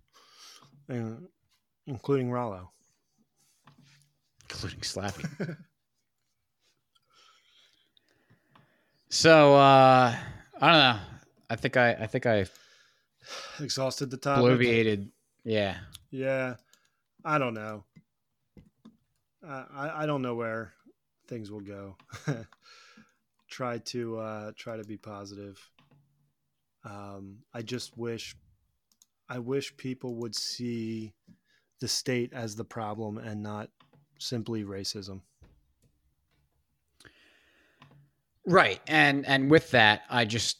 and, 0.87 1.27
including 1.87 2.31
Rollo, 2.31 2.71
including 4.49 4.79
Slappy. 4.81 5.57
so 9.09 9.55
uh, 9.55 10.15
I 10.61 10.71
don't 10.71 10.79
know. 10.79 10.99
I 11.49 11.55
think 11.55 11.75
I 11.75 11.93
I 11.93 12.07
think 12.07 12.25
I 12.27 12.45
exhausted 13.59 14.11
the 14.11 14.17
topic. 14.17 14.43
Bloviated. 14.43 15.09
Yeah. 15.43 15.77
Yeah. 16.11 16.55
I 17.23 17.39
don't 17.39 17.55
know. 17.55 17.83
I 19.43 20.03
I 20.03 20.05
don't 20.05 20.21
know 20.21 20.35
where 20.35 20.73
things 21.27 21.49
will 21.49 21.61
go. 21.61 21.97
try 23.49 23.77
to 23.79 24.17
uh, 24.17 24.51
try 24.55 24.77
to 24.77 24.83
be 24.83 24.97
positive. 24.97 25.59
Um, 26.85 27.39
I 27.53 27.61
just 27.61 27.97
wish 27.97 28.35
I 29.27 29.39
wish 29.39 29.75
people 29.75 30.15
would 30.17 30.35
see 30.35 31.13
the 31.81 31.87
state 31.87 32.31
as 32.33 32.55
the 32.55 32.63
problem 32.63 33.17
and 33.17 33.41
not 33.41 33.69
simply 34.19 34.63
racism. 34.63 35.21
Right. 38.45 38.79
And 38.87 39.25
and 39.25 39.49
with 39.49 39.71
that, 39.71 40.03
I 40.09 40.25
just 40.25 40.57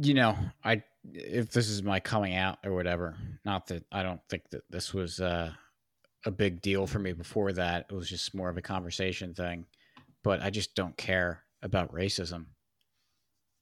you 0.00 0.14
know, 0.14 0.36
I 0.64 0.82
if 1.12 1.50
this 1.50 1.68
is 1.68 1.82
my 1.82 2.00
coming 2.00 2.34
out 2.34 2.58
or 2.64 2.72
whatever. 2.72 3.16
Not 3.44 3.66
that 3.68 3.84
I 3.90 4.02
don't 4.02 4.20
think 4.28 4.48
that 4.50 4.62
this 4.70 4.94
was 4.94 5.20
uh, 5.20 5.50
a 6.24 6.30
big 6.30 6.62
deal 6.62 6.86
for 6.86 6.98
me 6.98 7.12
before 7.12 7.52
that. 7.52 7.86
It 7.90 7.94
was 7.94 8.08
just 8.08 8.34
more 8.34 8.48
of 8.48 8.56
a 8.56 8.62
conversation 8.62 9.34
thing. 9.34 9.66
But 10.22 10.42
I 10.42 10.50
just 10.50 10.74
don't 10.74 10.96
care 10.96 11.42
about 11.62 11.92
racism. 11.92 12.46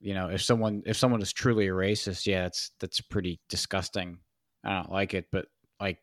You 0.00 0.14
know, 0.14 0.28
if 0.28 0.42
someone 0.42 0.82
if 0.86 0.96
someone 0.96 1.22
is 1.22 1.32
truly 1.32 1.68
a 1.68 1.72
racist, 1.72 2.26
yeah, 2.26 2.42
that's 2.42 2.70
that's 2.80 3.00
pretty 3.00 3.40
disgusting. 3.48 4.18
I 4.64 4.74
don't 4.74 4.92
like 4.92 5.14
it, 5.14 5.26
but 5.32 5.46
like, 5.80 5.98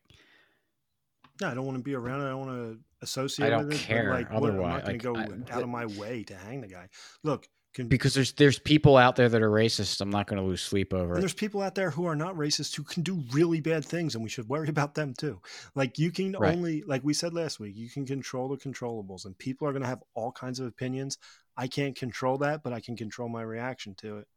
yeah, 1.40 1.50
I 1.50 1.54
don't 1.54 1.66
want 1.66 1.78
to 1.78 1.84
be 1.84 1.94
around 1.94 2.22
it. 2.22 2.24
I 2.24 2.28
don't 2.30 2.46
want 2.46 2.50
to 2.50 2.78
associate. 3.02 3.46
I 3.46 3.50
don't 3.50 3.68
with 3.68 3.78
care. 3.78 4.10
It, 4.10 4.14
like, 4.14 4.28
otherwise, 4.30 4.64
I'm 4.64 4.70
not 4.70 4.84
going 4.84 4.98
to 4.98 5.04
go 5.04 5.52
I, 5.52 5.56
out 5.56 5.62
of 5.62 5.68
my 5.68 5.86
way 5.86 6.24
to 6.24 6.34
hang 6.34 6.60
the 6.60 6.68
guy. 6.68 6.88
Look, 7.22 7.48
can, 7.74 7.88
because 7.88 8.14
there's 8.14 8.32
there's 8.32 8.58
people 8.58 8.96
out 8.96 9.16
there 9.16 9.28
that 9.28 9.42
are 9.42 9.50
racist. 9.50 10.00
I'm 10.00 10.10
not 10.10 10.28
going 10.28 10.40
to 10.40 10.46
lose 10.46 10.62
sleep 10.62 10.94
over. 10.94 11.14
And 11.14 11.22
there's 11.22 11.34
people 11.34 11.60
out 11.60 11.74
there 11.74 11.90
who 11.90 12.06
are 12.06 12.14
not 12.14 12.36
racist 12.36 12.76
who 12.76 12.84
can 12.84 13.02
do 13.02 13.22
really 13.32 13.60
bad 13.60 13.84
things, 13.84 14.14
and 14.14 14.22
we 14.22 14.30
should 14.30 14.48
worry 14.48 14.68
about 14.74 14.94
them 14.94 15.12
too. 15.12 15.40
Like 15.74 15.98
you 15.98 16.12
can 16.12 16.32
right. 16.32 16.54
only, 16.54 16.82
like 16.82 17.02
we 17.02 17.14
said 17.14 17.34
last 17.34 17.58
week, 17.58 17.76
you 17.76 17.90
can 17.90 18.06
control 18.06 18.48
the 18.48 18.56
controllables, 18.56 19.24
and 19.24 19.36
people 19.36 19.66
are 19.66 19.72
going 19.72 19.82
to 19.82 19.88
have 19.88 20.02
all 20.14 20.30
kinds 20.30 20.60
of 20.60 20.66
opinions. 20.66 21.18
I 21.56 21.66
can't 21.66 21.96
control 21.96 22.38
that, 22.38 22.62
but 22.62 22.72
I 22.72 22.80
can 22.80 22.96
control 22.96 23.28
my 23.28 23.42
reaction 23.42 23.94
to 23.96 24.18
it. 24.18 24.28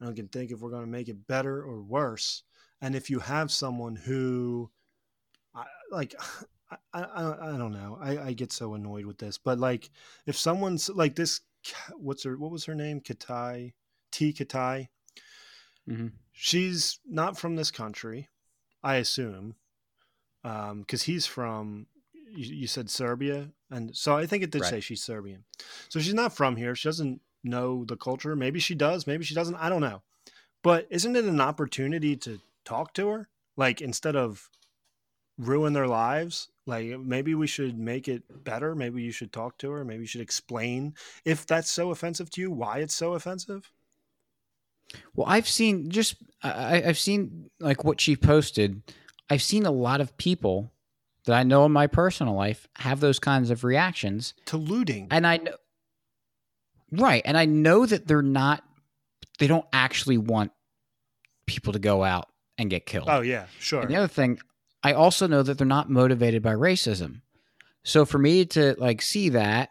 and 0.00 0.08
we 0.08 0.14
can 0.14 0.28
think 0.28 0.50
if 0.50 0.60
we're 0.60 0.70
going 0.70 0.84
to 0.84 0.90
make 0.90 1.08
it 1.08 1.26
better 1.26 1.62
or 1.62 1.82
worse. 1.82 2.42
And 2.80 2.94
if 2.94 3.10
you 3.10 3.20
have 3.20 3.50
someone 3.50 3.96
who, 3.96 4.70
I, 5.54 5.64
like, 5.90 6.14
I, 6.92 7.02
I, 7.02 7.54
I 7.54 7.58
don't 7.58 7.72
know. 7.72 7.98
I, 8.00 8.18
I 8.18 8.32
get 8.32 8.50
so 8.50 8.74
annoyed 8.74 9.04
with 9.04 9.18
this, 9.18 9.38
but 9.38 9.58
like, 9.58 9.90
if 10.26 10.36
someone's 10.36 10.88
like 10.88 11.14
this, 11.14 11.40
what's 11.96 12.24
her, 12.24 12.36
what 12.36 12.50
was 12.50 12.64
her 12.64 12.74
name? 12.74 13.00
Katai, 13.00 13.72
Tea. 14.12 14.32
Katai. 14.32 14.88
Mm-hmm. 15.88 16.08
She's 16.32 16.98
not 17.06 17.38
from 17.38 17.56
this 17.56 17.70
country, 17.70 18.28
I 18.82 18.96
assume, 18.96 19.54
because 20.42 20.70
um, 20.70 21.04
he's 21.04 21.26
from. 21.26 21.86
You, 22.36 22.52
you, 22.52 22.66
said 22.66 22.90
Serbia, 22.90 23.50
and 23.70 23.94
so 23.96 24.16
I 24.16 24.26
think 24.26 24.42
it 24.42 24.50
did 24.50 24.62
right. 24.62 24.70
say 24.70 24.80
she's 24.80 25.02
Serbian. 25.04 25.44
So 25.88 26.00
she's 26.00 26.14
not 26.14 26.34
from 26.34 26.56
here. 26.56 26.74
She 26.74 26.88
doesn't 26.88 27.20
know 27.44 27.84
the 27.84 27.96
culture. 27.96 28.34
Maybe 28.34 28.58
she 28.58 28.74
does. 28.74 29.06
Maybe 29.06 29.24
she 29.24 29.36
doesn't. 29.36 29.54
I 29.54 29.68
don't 29.68 29.82
know. 29.82 30.02
But 30.62 30.88
isn't 30.90 31.14
it 31.14 31.26
an 31.26 31.40
opportunity 31.40 32.16
to 32.16 32.40
talk 32.64 32.92
to 32.94 33.08
her? 33.08 33.28
Like 33.56 33.80
instead 33.80 34.16
of 34.16 34.48
ruin 35.38 35.72
their 35.72 35.86
lives, 35.86 36.48
like 36.66 36.86
maybe 36.98 37.34
we 37.34 37.46
should 37.46 37.78
make 37.78 38.08
it 38.08 38.22
better. 38.44 38.74
Maybe 38.74 39.02
you 39.02 39.12
should 39.12 39.32
talk 39.32 39.58
to 39.58 39.70
her. 39.70 39.84
Maybe 39.84 40.02
you 40.02 40.06
should 40.06 40.20
explain 40.20 40.94
if 41.24 41.46
that's 41.46 41.70
so 41.70 41.90
offensive 41.90 42.30
to 42.30 42.40
you, 42.40 42.50
why 42.50 42.78
it's 42.78 42.94
so 42.94 43.14
offensive. 43.14 43.70
Well, 45.14 45.26
I've 45.28 45.48
seen 45.48 45.90
just 45.90 46.16
I, 46.42 46.82
I've 46.86 46.98
seen 46.98 47.50
like 47.60 47.84
what 47.84 48.00
she 48.00 48.16
posted. 48.16 48.82
I've 49.28 49.42
seen 49.42 49.66
a 49.66 49.70
lot 49.70 50.00
of 50.00 50.16
people 50.16 50.72
that 51.24 51.34
I 51.34 51.42
know 51.42 51.64
in 51.64 51.72
my 51.72 51.86
personal 51.86 52.34
life 52.34 52.68
have 52.76 53.00
those 53.00 53.18
kinds 53.18 53.50
of 53.50 53.64
reactions 53.64 54.34
to 54.46 54.56
looting, 54.56 55.08
and 55.10 55.26
I 55.26 55.38
know 55.38 55.54
right, 56.92 57.22
and 57.24 57.36
I 57.36 57.44
know 57.44 57.86
that 57.86 58.06
they're 58.06 58.22
not. 58.22 58.62
They 59.38 59.46
don't 59.46 59.66
actually 59.72 60.18
want 60.18 60.52
people 61.46 61.72
to 61.72 61.78
go 61.78 62.04
out 62.04 62.28
and 62.56 62.70
get 62.70 62.86
killed. 62.86 63.08
Oh 63.08 63.20
yeah, 63.20 63.46
sure. 63.58 63.82
And 63.82 63.90
the 63.90 63.96
other 63.96 64.08
thing, 64.08 64.38
I 64.84 64.92
also 64.92 65.26
know 65.26 65.42
that 65.42 65.56
they're 65.56 65.66
not 65.66 65.88
motivated 65.88 66.42
by 66.42 66.52
racism. 66.52 67.22
So 67.84 68.04
for 68.04 68.18
me 68.18 68.44
to 68.46 68.74
like 68.78 69.00
see 69.00 69.30
that 69.30 69.70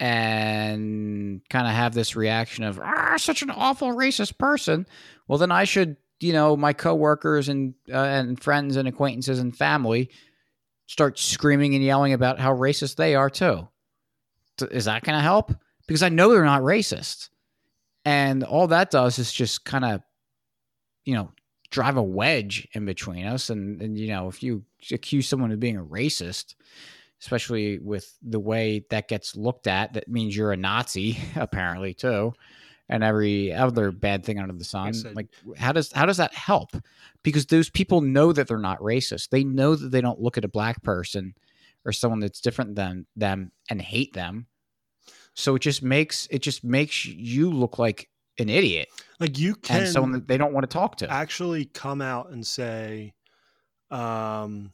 and 0.00 1.42
kind 1.50 1.66
of 1.66 1.74
have 1.74 1.92
this 1.92 2.16
reaction 2.16 2.64
of 2.64 2.80
ah, 2.80 3.16
such 3.18 3.42
an 3.42 3.50
awful 3.50 3.88
racist 3.88 4.38
person, 4.38 4.86
well, 5.28 5.38
then 5.38 5.52
I 5.52 5.64
should, 5.64 5.98
you 6.20 6.32
know, 6.32 6.56
my 6.56 6.72
coworkers 6.72 7.50
and 7.50 7.74
uh, 7.92 7.96
and 7.98 8.42
friends 8.42 8.76
and 8.76 8.88
acquaintances 8.88 9.38
and 9.38 9.54
family 9.54 10.10
start 10.86 11.18
screaming 11.18 11.74
and 11.74 11.84
yelling 11.84 12.14
about 12.14 12.40
how 12.40 12.54
racist 12.54 12.96
they 12.96 13.14
are 13.14 13.30
too. 13.30 13.68
Is 14.70 14.86
that 14.86 15.04
going 15.04 15.16
to 15.16 15.22
help? 15.22 15.54
Because 15.86 16.02
I 16.02 16.08
know 16.08 16.30
they're 16.30 16.44
not 16.44 16.62
racist, 16.62 17.28
and 18.04 18.42
all 18.42 18.68
that 18.68 18.90
does 18.90 19.18
is 19.18 19.32
just 19.32 19.64
kind 19.64 19.84
of, 19.84 20.02
you 21.04 21.14
know, 21.14 21.32
drive 21.72 21.96
a 21.96 22.02
wedge 22.02 22.68
in 22.72 22.84
between 22.84 23.26
us. 23.26 23.50
And 23.50 23.82
and 23.82 23.98
you 23.98 24.08
know, 24.08 24.28
if 24.28 24.42
you 24.42 24.64
accuse 24.92 25.28
someone 25.28 25.50
of 25.50 25.58
being 25.58 25.76
a 25.76 25.84
racist, 25.84 26.54
especially 27.22 27.78
with 27.78 28.18
the 28.20 28.40
way 28.40 28.84
that 28.90 29.08
gets 29.08 29.36
looked 29.36 29.68
at. 29.68 29.92
That 29.92 30.08
means 30.08 30.36
you're 30.36 30.52
a 30.52 30.56
Nazi, 30.56 31.18
apparently 31.36 31.94
too, 31.94 32.32
and 32.88 33.04
every 33.04 33.52
other 33.52 33.92
bad 33.92 34.24
thing 34.24 34.40
under 34.40 34.54
the 34.54 34.64
sun. 34.64 34.92
Said, 34.92 35.14
like, 35.14 35.28
how 35.56 35.72
does 35.72 35.92
how 35.92 36.04
does 36.04 36.16
that 36.16 36.34
help? 36.34 36.70
Because 37.22 37.46
those 37.46 37.70
people 37.70 38.00
know 38.00 38.32
that 38.32 38.48
they're 38.48 38.58
not 38.58 38.80
racist. 38.80 39.30
They 39.30 39.44
know 39.44 39.76
that 39.76 39.90
they 39.90 40.00
don't 40.00 40.20
look 40.20 40.36
at 40.36 40.44
a 40.44 40.48
black 40.48 40.82
person 40.82 41.34
or 41.84 41.92
someone 41.92 42.20
that's 42.20 42.40
different 42.40 42.74
than 42.74 43.06
them 43.16 43.52
and 43.70 43.80
hate 43.80 44.12
them. 44.12 44.46
So 45.34 45.54
it 45.54 45.60
just 45.60 45.82
makes 45.82 46.26
it 46.30 46.42
just 46.42 46.64
makes 46.64 47.06
you 47.06 47.50
look 47.50 47.78
like 47.78 48.08
an 48.38 48.48
idiot. 48.48 48.88
Like 49.20 49.38
you 49.38 49.54
can 49.54 49.82
and 49.82 49.88
someone 49.88 50.12
that 50.12 50.28
they 50.28 50.38
don't 50.38 50.52
want 50.52 50.68
to 50.68 50.72
talk 50.72 50.96
to. 50.96 51.10
Actually 51.10 51.66
come 51.66 52.00
out 52.00 52.30
and 52.30 52.46
say, 52.46 53.14
um, 53.90 54.72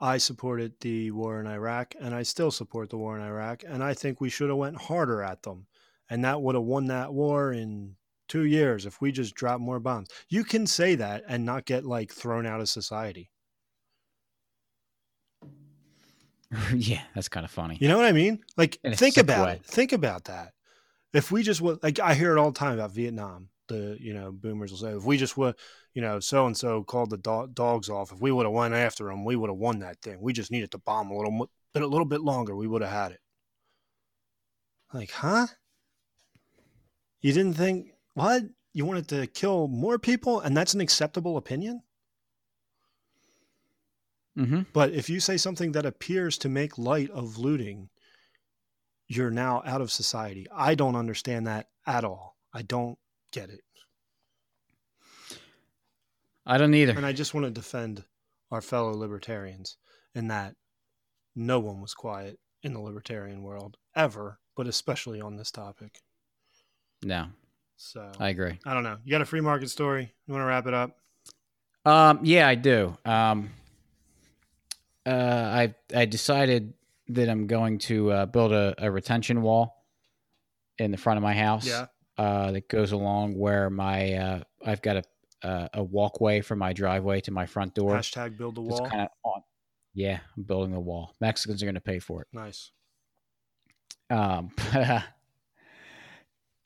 I 0.00 0.18
supported 0.18 0.74
the 0.80 1.10
war 1.12 1.40
in 1.40 1.46
Iraq 1.46 1.94
and 2.00 2.14
I 2.14 2.22
still 2.22 2.50
support 2.50 2.90
the 2.90 2.98
war 2.98 3.16
in 3.16 3.24
Iraq 3.24 3.62
and 3.66 3.82
I 3.82 3.94
think 3.94 4.20
we 4.20 4.28
should 4.28 4.48
have 4.48 4.58
went 4.58 4.76
harder 4.76 5.22
at 5.22 5.42
them 5.42 5.66
and 6.10 6.24
that 6.24 6.42
would 6.42 6.54
have 6.54 6.64
won 6.64 6.86
that 6.86 7.12
war 7.12 7.52
in 7.52 7.96
2 8.28 8.44
years 8.44 8.86
if 8.86 9.00
we 9.00 9.12
just 9.12 9.34
dropped 9.34 9.60
more 9.60 9.80
bombs. 9.80 10.08
You 10.28 10.44
can 10.44 10.66
say 10.66 10.94
that 10.96 11.24
and 11.28 11.44
not 11.44 11.64
get 11.64 11.84
like 11.84 12.12
thrown 12.12 12.46
out 12.46 12.60
of 12.60 12.68
society. 12.68 13.30
yeah, 16.74 17.02
that's 17.14 17.28
kind 17.28 17.44
of 17.44 17.50
funny. 17.50 17.78
You 17.80 17.88
know 17.88 17.96
what 17.96 18.06
I 18.06 18.12
mean? 18.12 18.40
Like 18.56 18.78
think 18.84 19.16
about 19.16 19.48
it. 19.50 19.64
Think 19.64 19.92
about 19.92 20.24
that. 20.24 20.53
If 21.14 21.30
we 21.32 21.42
just 21.42 21.62
would, 21.62 21.82
like 21.82 21.98
I 22.00 22.14
hear 22.14 22.36
it 22.36 22.38
all 22.38 22.50
the 22.50 22.58
time 22.58 22.74
about 22.74 22.90
Vietnam 22.90 23.48
the 23.68 23.96
you 24.00 24.12
know 24.12 24.30
boomers 24.30 24.70
will 24.70 24.78
say 24.78 24.90
if 24.90 25.04
we 25.04 25.16
just 25.16 25.36
would 25.36 25.54
you 25.94 26.02
know 26.02 26.20
so 26.20 26.46
and 26.46 26.56
so 26.56 26.82
called 26.82 27.10
the 27.10 27.16
do- 27.16 27.48
dogs 27.52 27.88
off 27.88 28.12
if 28.12 28.20
we 28.20 28.30
would 28.30 28.46
have 28.46 28.52
went 28.52 28.74
after 28.74 29.04
them 29.04 29.24
we 29.24 29.36
would 29.36 29.50
have 29.50 29.58
won 29.58 29.78
that 29.80 30.00
thing. 30.02 30.20
We 30.20 30.32
just 30.32 30.50
needed 30.50 30.70
to 30.72 30.78
bomb 30.78 31.10
a 31.10 31.16
little 31.16 31.48
bit 31.72 31.82
a 31.82 31.86
little 31.86 32.06
bit 32.06 32.20
longer 32.20 32.54
we 32.54 32.66
would 32.66 32.82
have 32.82 32.90
had 32.90 33.12
it. 33.12 33.20
Like 34.92 35.10
huh? 35.10 35.46
You 37.20 37.32
didn't 37.32 37.54
think 37.54 37.92
what? 38.14 38.42
You 38.72 38.84
wanted 38.84 39.08
to 39.08 39.26
kill 39.26 39.68
more 39.68 39.98
people? 39.98 40.40
And 40.40 40.56
that's 40.56 40.74
an 40.74 40.80
acceptable 40.80 41.36
opinion? 41.36 41.82
Mm-hmm. 44.36 44.62
but 44.72 44.90
if 44.90 45.08
you 45.08 45.20
say 45.20 45.36
something 45.36 45.70
that 45.72 45.86
appears 45.86 46.36
to 46.38 46.48
make 46.48 46.76
light 46.76 47.08
of 47.10 47.38
looting 47.38 47.88
you're 49.08 49.30
now 49.30 49.62
out 49.66 49.80
of 49.80 49.90
society 49.92 50.46
i 50.54 50.74
don't 50.74 50.96
understand 50.96 51.46
that 51.46 51.68
at 51.86 52.04
all 52.04 52.36
i 52.52 52.62
don't 52.62 52.98
get 53.34 53.50
it. 53.50 53.60
I 56.46 56.56
don't 56.56 56.74
either. 56.74 56.92
And 56.92 57.04
I 57.04 57.12
just 57.12 57.34
want 57.34 57.44
to 57.46 57.50
defend 57.50 58.04
our 58.50 58.60
fellow 58.60 58.92
libertarians 58.92 59.76
in 60.14 60.28
that 60.28 60.54
no 61.34 61.58
one 61.58 61.80
was 61.80 61.94
quiet 61.94 62.38
in 62.62 62.72
the 62.72 62.80
libertarian 62.80 63.42
world 63.42 63.76
ever, 63.96 64.38
but 64.56 64.68
especially 64.68 65.20
on 65.20 65.36
this 65.36 65.50
topic. 65.50 66.00
No. 67.02 67.26
So 67.76 68.12
I 68.20 68.28
agree. 68.28 68.58
I 68.64 68.72
don't 68.72 68.84
know. 68.84 68.98
You 69.04 69.10
got 69.10 69.20
a 69.20 69.26
free 69.26 69.40
market 69.40 69.68
story? 69.68 70.14
You 70.26 70.34
want 70.34 70.42
to 70.42 70.46
wrap 70.46 70.66
it 70.66 70.74
up? 70.74 70.96
Um, 71.84 72.20
yeah, 72.22 72.46
I 72.46 72.54
do. 72.54 72.96
Um, 73.04 73.50
uh, 75.04 75.10
I 75.10 75.74
I 75.94 76.04
decided 76.04 76.72
that 77.08 77.28
I'm 77.28 77.46
going 77.46 77.78
to 77.78 78.10
uh, 78.10 78.26
build 78.26 78.52
a, 78.52 78.74
a 78.78 78.90
retention 78.90 79.42
wall 79.42 79.84
in 80.78 80.90
the 80.90 80.96
front 80.96 81.16
of 81.16 81.22
my 81.22 81.34
house. 81.34 81.66
Yeah 81.66 81.86
uh, 82.16 82.52
that 82.52 82.68
goes 82.68 82.92
along 82.92 83.36
where 83.36 83.70
my 83.70 84.14
uh, 84.14 84.40
I've 84.64 84.82
got 84.82 84.96
a 84.96 85.04
uh, 85.46 85.68
a 85.74 85.82
walkway 85.82 86.40
from 86.40 86.58
my 86.58 86.72
driveway 86.72 87.20
to 87.22 87.30
my 87.30 87.46
front 87.46 87.74
door. 87.74 87.96
Hashtag 87.96 88.38
build 88.38 88.54
the 88.54 88.62
wall. 88.62 88.88
Kind 88.88 89.02
of 89.02 89.08
on. 89.24 89.42
Yeah, 89.92 90.20
I'm 90.36 90.44
building 90.44 90.72
the 90.72 90.80
wall. 90.80 91.14
Mexicans 91.20 91.62
are 91.62 91.66
going 91.66 91.74
to 91.74 91.80
pay 91.80 91.98
for 91.98 92.22
it. 92.22 92.28
Nice. 92.32 92.70
Um, 94.10 94.52
uh, 94.74 95.00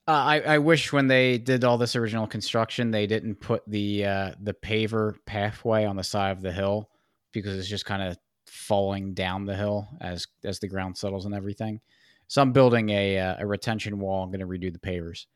I 0.07 0.41
I 0.41 0.59
wish 0.59 0.93
when 0.93 1.09
they 1.09 1.39
did 1.39 1.65
all 1.65 1.79
this 1.79 1.97
original 1.97 2.27
construction 2.27 2.91
they 2.91 3.07
didn't 3.07 3.37
put 3.37 3.63
the 3.67 4.05
uh, 4.05 4.33
the 4.41 4.55
paver 4.55 5.15
pathway 5.27 5.85
on 5.85 5.97
the 5.97 6.05
side 6.05 6.33
of 6.33 6.43
the 6.43 6.53
hill 6.53 6.91
because 7.33 7.59
it's 7.59 7.69
just 7.69 7.85
kind 7.85 8.03
of 8.03 8.19
falling 8.49 9.15
down 9.15 9.45
the 9.45 9.57
hill 9.57 9.89
as 10.01 10.27
as 10.45 10.59
the 10.59 10.69
ground 10.69 10.97
settles 10.97 11.27
and 11.27 11.35
everything. 11.35 11.81
So 12.27 12.43
I'm 12.43 12.53
building 12.53 12.91
a 12.91 13.19
uh, 13.19 13.37
a 13.39 13.47
retention 13.47 13.99
wall. 13.99 14.23
I'm 14.23 14.31
going 14.31 14.41
to 14.41 14.47
redo 14.47 14.73
the 14.73 14.79
pavers 14.79 15.27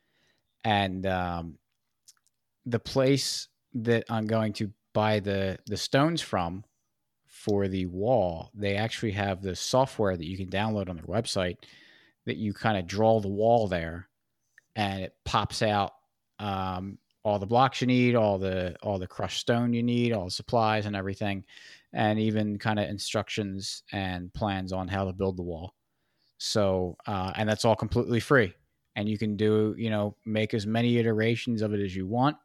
and 0.63 1.05
um, 1.05 1.57
the 2.65 2.79
place 2.79 3.47
that 3.73 4.05
I'm 4.09 4.27
going 4.27 4.53
to 4.53 4.71
buy 4.93 5.19
the 5.19 5.57
the 5.65 5.77
stones 5.77 6.21
from 6.21 6.63
for 7.27 7.67
the 7.67 7.85
wall, 7.87 8.51
they 8.53 8.75
actually 8.75 9.11
have 9.11 9.41
the 9.41 9.55
software 9.55 10.15
that 10.15 10.27
you 10.27 10.37
can 10.37 10.49
download 10.49 10.89
on 10.89 10.95
their 10.95 11.05
website 11.05 11.57
that 12.25 12.37
you 12.37 12.53
kind 12.53 12.77
of 12.77 12.87
draw 12.87 13.19
the 13.19 13.27
wall 13.27 13.67
there, 13.67 14.07
and 14.75 15.03
it 15.03 15.13
pops 15.25 15.61
out 15.61 15.93
um, 16.39 16.97
all 17.23 17.39
the 17.39 17.45
blocks 17.45 17.81
you 17.81 17.87
need, 17.87 18.15
all 18.15 18.37
the 18.37 18.75
all 18.81 18.99
the 18.99 19.07
crushed 19.07 19.39
stone 19.39 19.73
you 19.73 19.83
need, 19.83 20.13
all 20.13 20.25
the 20.25 20.31
supplies 20.31 20.85
and 20.85 20.95
everything, 20.95 21.43
and 21.93 22.19
even 22.19 22.57
kind 22.57 22.79
of 22.79 22.89
instructions 22.89 23.83
and 23.91 24.33
plans 24.33 24.73
on 24.73 24.87
how 24.87 25.05
to 25.05 25.13
build 25.13 25.37
the 25.37 25.43
wall. 25.43 25.75
So, 26.39 26.97
uh, 27.05 27.31
and 27.35 27.47
that's 27.47 27.65
all 27.65 27.75
completely 27.75 28.19
free. 28.19 28.53
And 28.95 29.07
you 29.07 29.17
can 29.17 29.35
do 29.37 29.75
you 29.77 29.89
know 29.89 30.15
make 30.25 30.53
as 30.53 30.67
many 30.67 30.97
iterations 30.97 31.61
of 31.61 31.73
it 31.73 31.79
as 31.79 31.95
you 31.95 32.07
want. 32.07 32.37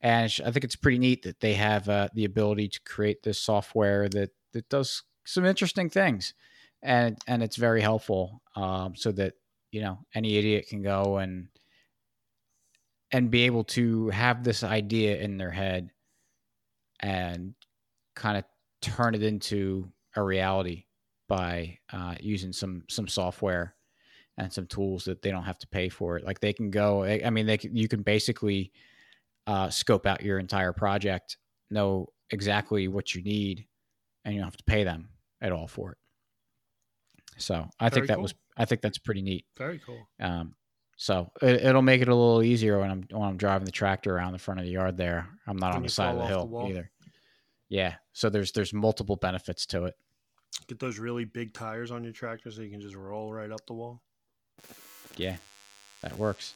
And 0.00 0.32
i 0.46 0.50
think 0.52 0.64
it's 0.64 0.76
pretty 0.76 0.98
neat 0.98 1.22
that 1.22 1.40
they 1.40 1.54
have 1.54 1.88
uh, 1.88 2.08
the 2.14 2.24
ability 2.24 2.68
to 2.68 2.80
create 2.82 3.22
this 3.22 3.40
software 3.40 4.08
that 4.10 4.30
that 4.52 4.68
does 4.68 5.02
some 5.24 5.44
interesting 5.44 5.90
things. 5.90 6.34
And 6.82 7.18
and 7.26 7.42
it's 7.42 7.56
very 7.56 7.80
helpful 7.80 8.42
um, 8.54 8.94
so 8.94 9.10
that 9.12 9.34
you 9.72 9.80
know 9.80 9.98
any 10.14 10.36
idiot 10.36 10.66
can 10.68 10.82
go 10.82 11.18
and 11.18 11.48
and 13.10 13.30
be 13.30 13.44
able 13.44 13.64
to 13.64 14.10
have 14.10 14.44
this 14.44 14.62
idea 14.62 15.16
in 15.16 15.38
their 15.38 15.50
head 15.50 15.90
and 17.00 17.54
kind 18.18 18.36
of 18.36 18.44
turn 18.82 19.14
it 19.14 19.22
into 19.22 19.90
a 20.16 20.22
reality 20.22 20.84
by 21.28 21.78
uh, 21.92 22.14
using 22.20 22.52
some 22.52 22.82
some 22.88 23.08
software 23.08 23.74
and 24.36 24.52
some 24.52 24.66
tools 24.66 25.04
that 25.04 25.22
they 25.22 25.30
don't 25.30 25.44
have 25.44 25.58
to 25.58 25.66
pay 25.68 25.88
for 25.88 26.16
it. 26.16 26.24
Like 26.24 26.40
they 26.40 26.52
can 26.52 26.70
go. 26.70 27.04
I 27.04 27.30
mean, 27.30 27.46
they 27.46 27.58
can, 27.58 27.74
you 27.74 27.88
can 27.88 28.02
basically 28.02 28.72
uh, 29.46 29.68
scope 29.70 30.06
out 30.06 30.22
your 30.22 30.38
entire 30.38 30.72
project, 30.72 31.38
know 31.70 32.08
exactly 32.30 32.88
what 32.88 33.14
you 33.14 33.22
need, 33.22 33.66
and 34.24 34.34
you 34.34 34.40
don't 34.40 34.46
have 34.46 34.56
to 34.56 34.64
pay 34.64 34.84
them 34.84 35.08
at 35.40 35.52
all 35.52 35.66
for 35.66 35.92
it. 35.92 35.98
So 37.38 37.68
I 37.80 37.88
Very 37.88 37.94
think 37.94 38.08
that 38.08 38.14
cool. 38.14 38.22
was 38.22 38.34
I 38.56 38.64
think 38.64 38.80
that's 38.80 38.98
pretty 38.98 39.22
neat. 39.22 39.44
Very 39.56 39.80
cool. 39.84 40.08
Um, 40.20 40.54
so 40.96 41.30
it, 41.42 41.64
it'll 41.64 41.82
make 41.82 42.02
it 42.02 42.08
a 42.08 42.14
little 42.14 42.42
easier 42.42 42.80
when 42.80 42.90
I'm 42.90 43.04
when 43.10 43.28
I'm 43.28 43.36
driving 43.36 43.64
the 43.64 43.72
tractor 43.72 44.16
around 44.16 44.32
the 44.32 44.38
front 44.38 44.60
of 44.60 44.66
the 44.66 44.72
yard. 44.72 44.96
There, 44.96 45.28
I'm 45.46 45.56
not 45.56 45.74
on 45.74 45.82
the 45.82 45.88
side 45.88 46.10
of 46.10 46.16
the 46.16 46.22
off 46.22 46.28
the 46.28 46.56
hill 46.56 46.66
either. 46.68 46.90
Yeah, 47.68 47.94
so 48.12 48.30
there's 48.30 48.52
there's 48.52 48.72
multiple 48.72 49.16
benefits 49.16 49.66
to 49.66 49.84
it. 49.84 49.94
Get 50.66 50.78
those 50.78 50.98
really 50.98 51.24
big 51.24 51.52
tires 51.52 51.90
on 51.90 52.02
your 52.02 52.12
tractor 52.12 52.50
so 52.50 52.62
you 52.62 52.70
can 52.70 52.80
just 52.80 52.94
roll 52.94 53.32
right 53.32 53.50
up 53.50 53.64
the 53.66 53.74
wall. 53.74 54.02
Yeah, 55.16 55.36
that 56.02 56.18
works. 56.18 56.54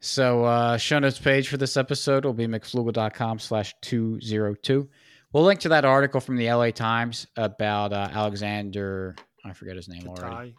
So 0.00 0.44
uh, 0.44 0.78
show 0.78 0.98
notes 0.98 1.18
page 1.18 1.48
for 1.48 1.56
this 1.56 1.76
episode 1.76 2.24
will 2.24 2.32
be 2.32 2.48
McFloogle.com 2.48 3.38
slash 3.38 3.72
202. 3.82 4.88
We'll 5.32 5.44
link 5.44 5.60
to 5.60 5.70
that 5.70 5.84
article 5.84 6.20
from 6.20 6.36
the 6.36 6.52
LA 6.52 6.70
Times 6.70 7.26
about 7.36 7.92
uh, 7.92 8.08
Aleksandar, 8.08 9.16
I 9.44 9.52
forget 9.52 9.76
his 9.76 9.88
name 9.88 10.08
already. 10.08 10.54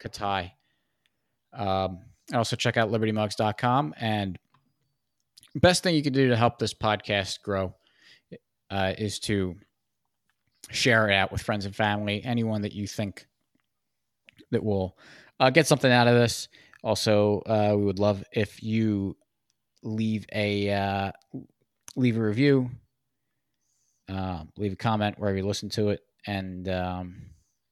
Katai. 0.00 0.50
Katai. 1.52 1.60
Um, 1.60 1.98
and 2.28 2.38
also 2.38 2.56
check 2.56 2.76
out 2.76 2.90
libertymugs.com. 2.90 3.94
And 3.98 4.38
best 5.56 5.82
thing 5.82 5.94
you 5.94 6.02
can 6.02 6.12
do 6.12 6.28
to 6.28 6.36
help 6.36 6.58
this 6.58 6.72
podcast 6.72 7.42
grow 7.42 7.74
uh, 8.70 8.94
is 8.96 9.18
to 9.20 9.56
share 10.70 11.08
it 11.08 11.14
out 11.14 11.32
with 11.32 11.42
friends 11.42 11.66
and 11.66 11.74
family, 11.74 12.22
anyone 12.24 12.62
that 12.62 12.72
you 12.72 12.86
think 12.86 13.26
that 14.50 14.62
will 14.62 14.96
uh, 15.40 15.50
get 15.50 15.66
something 15.66 15.90
out 15.90 16.08
of 16.08 16.14
this. 16.14 16.48
Also, 16.82 17.42
uh, 17.46 17.74
we 17.76 17.84
would 17.84 17.98
love 17.98 18.22
if 18.32 18.62
you 18.62 19.16
leave 19.82 20.26
a 20.32 20.70
uh, 20.70 21.12
leave 21.96 22.16
a 22.16 22.22
review, 22.22 22.70
uh, 24.08 24.44
leave 24.56 24.72
a 24.72 24.76
comment 24.76 25.18
wherever 25.18 25.36
you 25.36 25.46
listen 25.46 25.68
to 25.70 25.90
it, 25.90 26.00
and 26.26 26.68
um, 26.68 27.22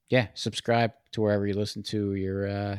yeah, 0.09 0.28
subscribe 0.35 0.93
to 1.12 1.20
wherever 1.20 1.47
you 1.47 1.55
listen 1.55 1.82
to 1.82 2.14
your 2.14 2.48
uh, 2.48 2.77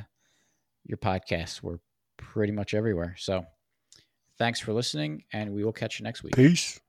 your 0.85 0.98
podcasts. 0.98 1.61
We're 1.61 1.80
pretty 2.18 2.53
much 2.53 2.73
everywhere. 2.73 3.15
So, 3.18 3.45
thanks 4.38 4.60
for 4.60 4.73
listening, 4.73 5.23
and 5.34 5.53
we 5.53 5.64
will 5.64 5.73
catch 5.73 5.99
you 5.99 6.03
next 6.03 6.23
week. 6.23 6.35
Peace. 6.35 6.80